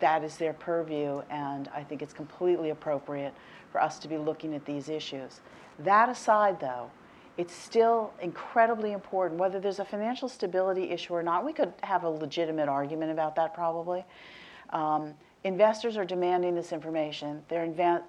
that 0.00 0.24
is 0.24 0.36
their 0.36 0.52
purview, 0.52 1.22
and 1.30 1.68
I 1.74 1.82
think 1.82 2.02
it's 2.02 2.14
completely 2.14 2.70
appropriate 2.70 3.34
for 3.70 3.80
us 3.80 3.98
to 4.00 4.08
be 4.08 4.16
looking 4.16 4.54
at 4.54 4.64
these 4.64 4.88
issues. 4.88 5.40
That 5.78 6.08
aside, 6.08 6.58
though, 6.58 6.90
it's 7.36 7.54
still 7.54 8.12
incredibly 8.20 8.92
important, 8.92 9.38
whether 9.40 9.60
there's 9.60 9.78
a 9.78 9.84
financial 9.84 10.28
stability 10.28 10.90
issue 10.90 11.14
or 11.14 11.22
not. 11.22 11.44
We 11.44 11.52
could 11.52 11.72
have 11.82 12.04
a 12.04 12.08
legitimate 12.08 12.68
argument 12.68 13.12
about 13.12 13.36
that 13.36 13.54
probably. 13.54 14.04
Um, 14.70 15.14
investors 15.44 15.96
are 15.96 16.04
demanding 16.04 16.54
this 16.54 16.72
information. 16.72 17.42
They're 17.48 17.66
inva- 17.66 18.02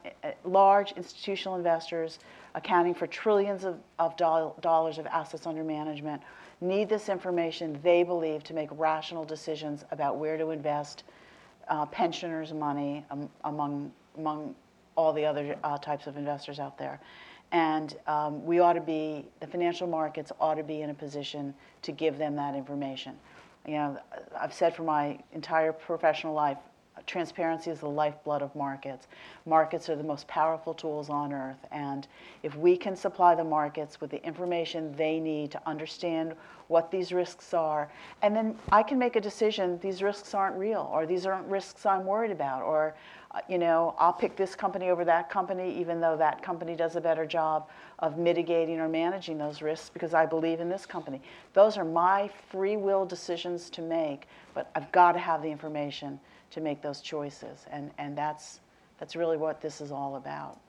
large 0.44 0.91
institutional 0.94 1.56
investors 1.56 2.20
accounting 2.56 2.94
for 2.94 3.08
trillions 3.08 3.64
of, 3.64 3.78
of 3.99 4.16
do- 4.18 4.53
dollars 4.62 4.98
of 4.98 5.06
assets 5.08 5.48
under 5.48 5.64
management 5.64 6.22
need 6.62 6.88
this 6.88 7.10
information, 7.10 7.80
they 7.84 8.03
believe, 8.03 8.44
to 8.44 8.53
make 8.53 8.70
rational 8.74 9.26
decisions 9.26 9.84
about 9.91 10.18
where 10.18 10.38
to 10.38 10.52
invest 10.52 11.03
uh, 11.68 11.86
pensioners' 11.88 12.53
money 12.53 13.03
um, 13.10 13.30
among, 13.45 13.91
among 14.18 14.53
all 14.95 15.12
the 15.12 15.26
other 15.26 15.56
uh, 15.64 15.78
types 15.78 16.06
of 16.06 16.18
investors 16.18 16.60
out 16.60 16.78
there. 16.78 16.99
And 17.52 17.98
um, 18.08 18.45
we 18.45 18.60
ought 18.60 18.74
to 18.74 18.82
be, 18.82 19.26
the 19.40 19.48
financial 19.48 19.88
markets 19.88 20.32
ought 20.40 20.56
to 20.56 20.64
be 20.64 20.82
in 20.82 20.90
a 20.90 20.94
position 20.94 21.53
to 21.82 21.91
give 21.91 22.18
them 22.18 22.36
that 22.36 22.56
information. 22.56 23.18
You 23.66 23.74
know, 23.74 23.98
I've 24.40 24.53
said 24.53 24.76
for 24.76 24.84
my 24.84 25.20
entire 25.34 25.74
professional 25.74 26.34
life, 26.34 26.58
transparency 27.06 27.72
is 27.72 27.80
the 27.80 27.90
lifeblood 27.90 28.41
of 28.41 28.56
markets. 28.56 29.07
Markets 29.45 29.90
are 29.90 29.95
the 29.95 30.03
most 30.03 30.28
powerful 30.28 30.73
tools 30.73 31.10
on 31.10 31.34
earth. 31.34 31.65
And 31.72 32.07
if 32.44 32.56
we 32.56 32.78
can 32.78 32.95
supply 32.95 33.36
the 33.36 33.44
markets 33.44 34.02
with 34.02 34.11
the 34.11 34.23
information 34.26 34.94
they 34.95 35.19
need 35.19 35.52
to 35.52 35.61
understand 35.68 36.36
what 36.68 36.90
these 36.90 37.11
risks 37.11 37.53
are, 37.53 37.91
and 38.22 38.36
then 38.36 38.56
I 38.72 38.84
can 38.84 38.98
make 38.98 39.15
a 39.15 39.22
decision 39.22 39.78
these 39.82 40.02
risks 40.02 40.34
aren't 40.34 40.56
real, 40.56 40.90
or 40.94 41.06
these 41.06 41.26
aren't 41.26 41.48
risks 41.48 41.86
I'm 41.86 42.06
worried 42.06 42.32
about, 42.32 42.64
or 42.64 42.95
uh, 43.34 43.40
you 43.48 43.57
know, 43.57 43.95
I'll 43.98 44.14
pick 44.14 44.36
this 44.36 44.56
company 44.56 44.90
over 44.90 45.06
that 45.06 45.30
company, 45.30 45.73
even 45.80 46.02
though 46.02 46.18
that 46.18 46.41
company 46.44 46.76
does 46.76 46.98
a 46.98 47.02
better 47.02 47.26
job 47.26 47.69
of 47.99 48.18
mitigating 48.18 48.80
or 48.80 48.90
managing 48.90 49.38
those 49.38 49.61
risks 49.61 49.90
because 49.90 50.14
I 50.14 50.26
believe 50.26 50.60
in 50.60 50.68
this 50.68 50.86
company. 50.86 51.22
Those 51.53 51.78
are 51.78 51.86
my 51.86 52.30
free 52.49 52.76
will 52.76 53.06
decisions 53.06 53.69
to 53.72 53.82
make, 53.82 54.28
but 54.53 54.69
I've 54.76 54.91
got 54.91 55.14
to 55.14 55.19
have 55.19 55.41
the 55.41 55.49
information 55.49 56.19
to 56.52 56.61
make 56.61 56.82
those 56.82 57.02
choices. 57.02 57.65
And, 57.72 57.91
and 57.98 58.18
that's, 58.18 58.60
that's 58.99 59.15
really 59.15 59.38
what 59.38 59.61
this 59.61 59.82
is 59.82 59.91
all 59.91 60.15
about. 60.15 60.60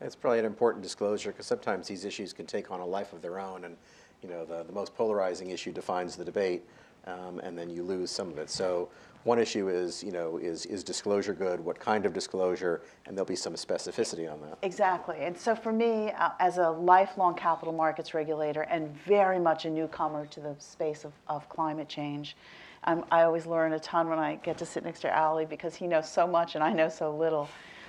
It's 0.00 0.16
probably 0.16 0.38
an 0.38 0.46
important 0.46 0.82
disclosure 0.82 1.30
because 1.30 1.46
sometimes 1.46 1.86
these 1.86 2.04
issues 2.04 2.32
can 2.32 2.46
take 2.46 2.70
on 2.70 2.80
a 2.80 2.86
life 2.86 3.12
of 3.12 3.20
their 3.20 3.38
own, 3.38 3.64
and 3.64 3.76
you 4.22 4.28
know 4.28 4.44
the, 4.44 4.64
the 4.64 4.72
most 4.72 4.94
polarizing 4.94 5.50
issue 5.50 5.72
defines 5.72 6.16
the 6.16 6.24
debate, 6.24 6.64
um, 7.06 7.38
and 7.40 7.56
then 7.56 7.68
you 7.68 7.82
lose 7.82 8.10
some 8.10 8.30
of 8.30 8.38
it. 8.38 8.48
So 8.48 8.88
one 9.24 9.38
issue 9.38 9.68
is 9.68 10.02
you 10.02 10.10
know 10.10 10.38
is 10.38 10.64
is 10.64 10.82
disclosure 10.82 11.34
good? 11.34 11.60
What 11.60 11.78
kind 11.78 12.06
of 12.06 12.14
disclosure? 12.14 12.80
And 13.04 13.14
there'll 13.14 13.26
be 13.26 13.36
some 13.36 13.52
specificity 13.54 14.30
on 14.30 14.40
that. 14.40 14.56
Exactly. 14.62 15.18
And 15.20 15.36
so 15.36 15.54
for 15.54 15.72
me, 15.72 16.12
uh, 16.12 16.30
as 16.38 16.56
a 16.56 16.70
lifelong 16.70 17.34
capital 17.34 17.74
markets 17.74 18.14
regulator 18.14 18.62
and 18.62 18.96
very 19.04 19.38
much 19.38 19.66
a 19.66 19.70
newcomer 19.70 20.24
to 20.26 20.40
the 20.40 20.56
space 20.58 21.04
of, 21.04 21.12
of 21.28 21.46
climate 21.50 21.90
change, 21.90 22.36
I'm, 22.84 23.04
I 23.10 23.22
always 23.22 23.46
learn 23.46 23.72
a 23.74 23.80
ton 23.80 24.08
when 24.08 24.18
I 24.18 24.36
get 24.36 24.56
to 24.58 24.66
sit 24.66 24.84
next 24.84 25.00
to 25.00 25.18
Ali 25.18 25.44
because 25.44 25.74
he 25.74 25.86
knows 25.86 26.08
so 26.08 26.26
much 26.26 26.54
and 26.54 26.64
I 26.64 26.72
know 26.72 26.88
so 26.88 27.14
little. 27.14 27.48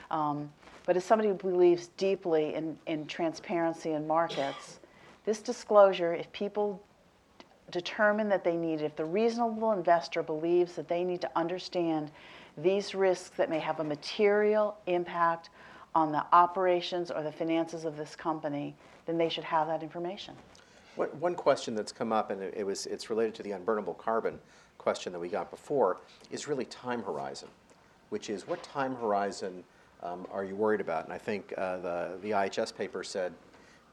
Um, 0.10 0.52
but 0.86 0.98
as 0.98 1.06
somebody 1.06 1.30
who 1.30 1.36
believes 1.36 1.88
deeply 1.98 2.56
in, 2.56 2.78
in 2.88 3.08
transparency 3.08 3.92
in 3.92 4.06
markets, 4.06 4.80
this 5.26 5.42
disclosure, 5.42 6.14
if 6.14 6.32
people 6.34 6.82
determine 7.70 8.28
that 8.30 8.44
they 8.44 8.58
need 8.58 8.82
it, 8.82 8.86
if 8.86 8.96
the 8.96 9.06
reasonable 9.06 9.72
investor 9.72 10.22
believes 10.22 10.74
that 10.74 10.88
they 10.88 11.04
need 11.04 11.22
to 11.22 11.32
understand 11.36 12.12
these 12.58 12.94
risks 12.94 13.30
that 13.38 13.50
may 13.50 13.60
have 13.60 13.80
a 13.80 13.84
material 13.84 14.78
impact 14.88 15.50
on 15.96 16.12
the 16.12 16.26
operations 16.34 17.12
or 17.12 17.24
the 17.24 17.32
finances 17.32 17.86
of 17.86 17.96
this 17.96 18.16
company, 18.16 18.76
then 19.06 19.18
they 19.18 19.30
should 19.30 19.44
have 19.44 19.68
that 19.68 19.84
information. 19.84 20.36
One, 20.96 21.36
question 21.36 21.74
that's 21.74 21.92
come 21.92 22.12
up, 22.12 22.32
and 22.32 22.42
it 22.42 22.66
was, 22.66 22.86
it's 22.86 23.10
related 23.10 23.34
to 23.36 23.44
the 23.44 23.52
unburnable 23.52 23.98
carbon 23.98 24.40
question 24.82 25.14
that 25.14 25.20
we 25.20 25.30
got 25.30 25.52
before, 25.52 25.98
is 26.32 26.48
really 26.48 26.66
time 26.66 27.04
horizon, 27.04 27.48
which 28.10 28.30
is 28.30 28.48
what 28.48 28.62
time 28.64 28.96
horizon 28.96 29.64
um, 30.02 30.26
are 30.32 30.44
you 30.44 30.56
worried 30.56 30.82
about? 30.82 31.06
And 31.06 31.14
I 31.14 31.20
think 31.20 31.54
uh, 31.58 31.78
the, 31.78 32.18
the 32.24 32.32
IHS 32.32 32.76
paper 32.76 33.04
said 33.04 33.32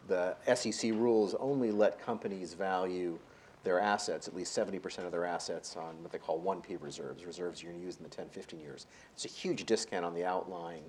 the 0.09 0.35
SEC 0.55 0.93
rules 0.93 1.35
only 1.35 1.71
let 1.71 2.01
companies 2.01 2.55
value 2.55 3.19
their 3.65 3.79
assets, 3.79 4.29
at 4.29 4.35
least 4.35 4.57
70% 4.57 5.05
of 5.05 5.13
their 5.13 5.27
assets, 5.27 5.77
on 5.77 6.03
what 6.03 6.11
they 6.11 6.19
call 6.19 6.41
1P 6.41 6.81
reserves, 6.81 7.25
reserves 7.27 7.63
you're 7.63 7.73
going 7.73 7.81
to 7.81 7.87
use 7.87 7.99
in 7.99 8.05
the 8.05 8.09
10, 8.09 8.29
15 8.31 8.59
years. 8.59 8.87
It's 9.13 9.27
a 9.27 9.29
huge 9.29 9.67
discount 9.67 10.07
on 10.07 10.15
the 10.15 10.25
outlying, 10.25 10.85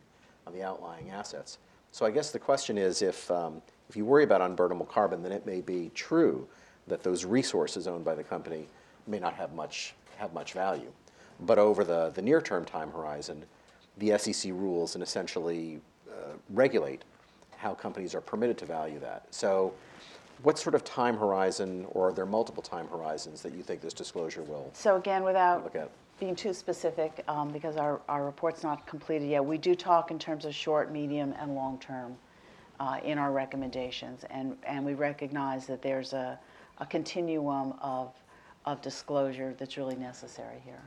on 0.47 0.53
the 0.53 0.63
outlying 0.63 1.09
assets. 1.09 1.57
So 1.91 2.05
I 2.05 2.11
guess 2.11 2.31
the 2.31 2.39
question 2.39 2.77
is 2.77 3.01
if, 3.01 3.29
um, 3.31 3.61
if 3.89 3.97
you 3.97 4.05
worry 4.05 4.23
about 4.23 4.39
unburnable 4.39 4.87
carbon, 4.87 5.23
then 5.23 5.33
it 5.33 5.45
may 5.45 5.59
be 5.59 5.91
true 5.93 6.47
that 6.87 7.03
those 7.03 7.25
resources 7.25 7.87
owned 7.87 8.05
by 8.05 8.15
the 8.15 8.23
company 8.23 8.67
may 9.09 9.19
not 9.19 9.33
have 9.33 9.53
much, 9.53 9.93
have 10.17 10.33
much 10.33 10.53
value. 10.53 10.91
But 11.41 11.57
over 11.57 11.83
the, 11.83 12.11
the 12.11 12.21
near-term 12.21 12.65
time 12.65 12.91
horizon, 12.91 13.43
the 13.97 14.17
SEC 14.17 14.51
rules 14.51 14.95
and 14.95 15.03
essentially 15.03 15.81
uh, 16.09 16.33
regulate 16.49 17.03
how 17.57 17.73
companies 17.73 18.15
are 18.15 18.21
permitted 18.21 18.57
to 18.59 18.65
value 18.65 18.99
that. 18.99 19.25
So 19.31 19.73
what 20.43 20.57
sort 20.57 20.75
of 20.75 20.83
time 20.85 21.17
horizon, 21.17 21.85
or 21.91 22.09
are 22.09 22.13
there 22.13 22.25
multiple 22.25 22.63
time 22.63 22.87
horizons 22.87 23.41
that 23.41 23.53
you 23.53 23.61
think 23.61 23.81
this 23.81 23.93
disclosure 23.93 24.43
will 24.43 24.69
So 24.73 24.95
again, 24.95 25.23
without 25.23 25.73
being 26.19 26.35
too 26.35 26.53
specific, 26.53 27.23
um, 27.27 27.49
because 27.49 27.75
our, 27.77 28.01
our 28.07 28.25
report's 28.25 28.63
not 28.63 28.85
completed 28.85 29.29
yet, 29.29 29.43
we 29.43 29.57
do 29.57 29.75
talk 29.75 30.11
in 30.11 30.19
terms 30.19 30.45
of 30.45 30.53
short, 30.53 30.91
medium, 30.91 31.33
and 31.39 31.55
long-term 31.55 32.15
uh, 32.79 32.99
in 33.03 33.17
our 33.17 33.31
recommendations. 33.31 34.23
And, 34.29 34.55
and 34.63 34.85
we 34.85 34.93
recognize 34.93 35.65
that 35.67 35.81
there's 35.81 36.13
a, 36.13 36.39
a 36.77 36.85
continuum 36.85 37.73
of, 37.81 38.13
of 38.71 38.81
disclosure 38.81 39.55
that's 39.57 39.77
really 39.77 39.95
necessary 39.95 40.61
here. 40.63 40.81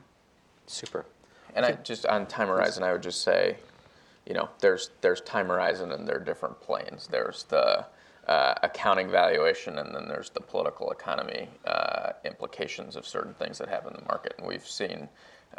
Super. 0.66 1.04
And 1.54 1.66
I 1.66 1.72
just 1.72 2.06
on 2.06 2.26
time 2.26 2.48
horizon, 2.48 2.82
I 2.82 2.92
would 2.92 3.02
just 3.02 3.22
say, 3.22 3.56
you 4.26 4.34
know, 4.34 4.48
there's 4.60 4.90
there's 5.00 5.20
time 5.20 5.48
horizon 5.48 5.92
and 5.92 6.06
there 6.06 6.16
are 6.16 6.24
different 6.24 6.60
planes. 6.60 7.08
There's 7.10 7.44
the 7.44 7.86
uh, 8.26 8.54
accounting 8.62 9.10
valuation, 9.10 9.78
and 9.78 9.94
then 9.94 10.06
there's 10.06 10.30
the 10.30 10.40
political 10.40 10.92
economy 10.92 11.48
uh, 11.66 12.12
implications 12.24 12.94
of 12.94 13.06
certain 13.06 13.34
things 13.34 13.58
that 13.58 13.68
happen 13.68 13.94
in 13.94 14.00
the 14.00 14.06
market. 14.06 14.34
And 14.38 14.46
we've 14.46 14.66
seen 14.66 15.08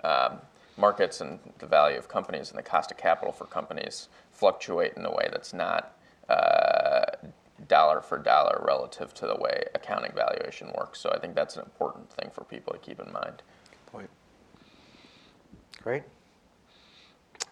um, 0.04 0.40
markets 0.78 1.20
and 1.22 1.40
the 1.60 1.68
value 1.68 1.98
of 1.98 2.08
companies 2.08 2.50
and 2.50 2.58
the 2.58 2.64
cost 2.64 2.90
of 2.90 2.98
capital 2.98 3.34
for 3.34 3.45
companies 3.45 4.08
fluctuate 4.32 4.94
in 4.95 5.06
a 5.06 5.12
way 5.12 5.28
that's 5.32 5.54
not 5.54 5.98
uh, 6.30 7.06
dollar 7.68 8.02
for 8.02 8.18
dollar 8.18 8.64
relative 8.65 9.14
to 9.15 9.27
the 9.27 9.35
way 9.35 9.64
accounting 9.76 10.11
valuation 10.15 10.72
works. 10.77 10.99
So 10.99 11.10
I 11.11 11.19
think 11.19 11.35
that's 11.35 11.56
an 11.57 11.64
important 11.64 12.10
thing 12.11 12.30
for 12.31 12.44
people 12.44 12.73
to 12.73 12.80
keep 12.80 12.99
in 12.99 13.11
mind. 13.11 13.41
Point. 13.88 14.10
Great. 15.81 16.03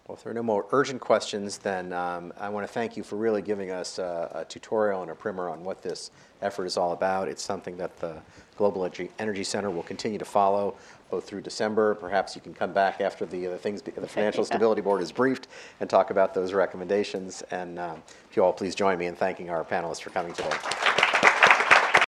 Well, 0.07 0.17
if 0.17 0.23
there 0.23 0.31
are 0.31 0.35
no 0.35 0.43
more 0.43 0.65
urgent 0.71 0.99
questions, 0.99 1.57
then 1.57 1.93
um, 1.93 2.33
I 2.37 2.49
want 2.49 2.67
to 2.67 2.73
thank 2.73 2.97
you 2.97 3.03
for 3.03 3.15
really 3.15 3.41
giving 3.41 3.71
us 3.71 3.99
a, 3.99 4.31
a 4.33 4.45
tutorial 4.45 5.03
and 5.03 5.11
a 5.11 5.15
primer 5.15 5.47
on 5.47 5.63
what 5.63 5.81
this 5.81 6.11
effort 6.41 6.65
is 6.65 6.75
all 6.75 6.91
about. 6.91 7.27
It's 7.27 7.43
something 7.43 7.77
that 7.77 7.97
the 7.99 8.17
Global 8.57 8.83
Energy, 8.83 9.09
Energy 9.19 9.43
Center 9.43 9.69
will 9.69 9.83
continue 9.83 10.17
to 10.17 10.25
follow 10.25 10.75
both 11.11 11.25
through 11.25 11.41
December. 11.41 11.93
Perhaps 11.95 12.35
you 12.35 12.41
can 12.41 12.53
come 12.53 12.73
back 12.73 13.01
after 13.01 13.25
the, 13.25 13.45
the 13.45 13.57
things 13.57 13.81
the 13.81 13.91
Financial 14.07 14.43
Stability 14.43 14.81
Board 14.81 15.01
is 15.01 15.11
briefed 15.11 15.47
and 15.79 15.89
talk 15.89 16.09
about 16.09 16.33
those 16.33 16.53
recommendations. 16.53 17.43
And 17.51 17.77
um, 17.77 18.01
if 18.29 18.35
you 18.35 18.43
all 18.43 18.53
please 18.53 18.73
join 18.73 18.97
me 18.97 19.05
in 19.05 19.15
thanking 19.15 19.49
our 19.49 19.63
panelists 19.63 20.01
for 20.01 20.09
coming 20.09 20.33
today. 20.33 20.80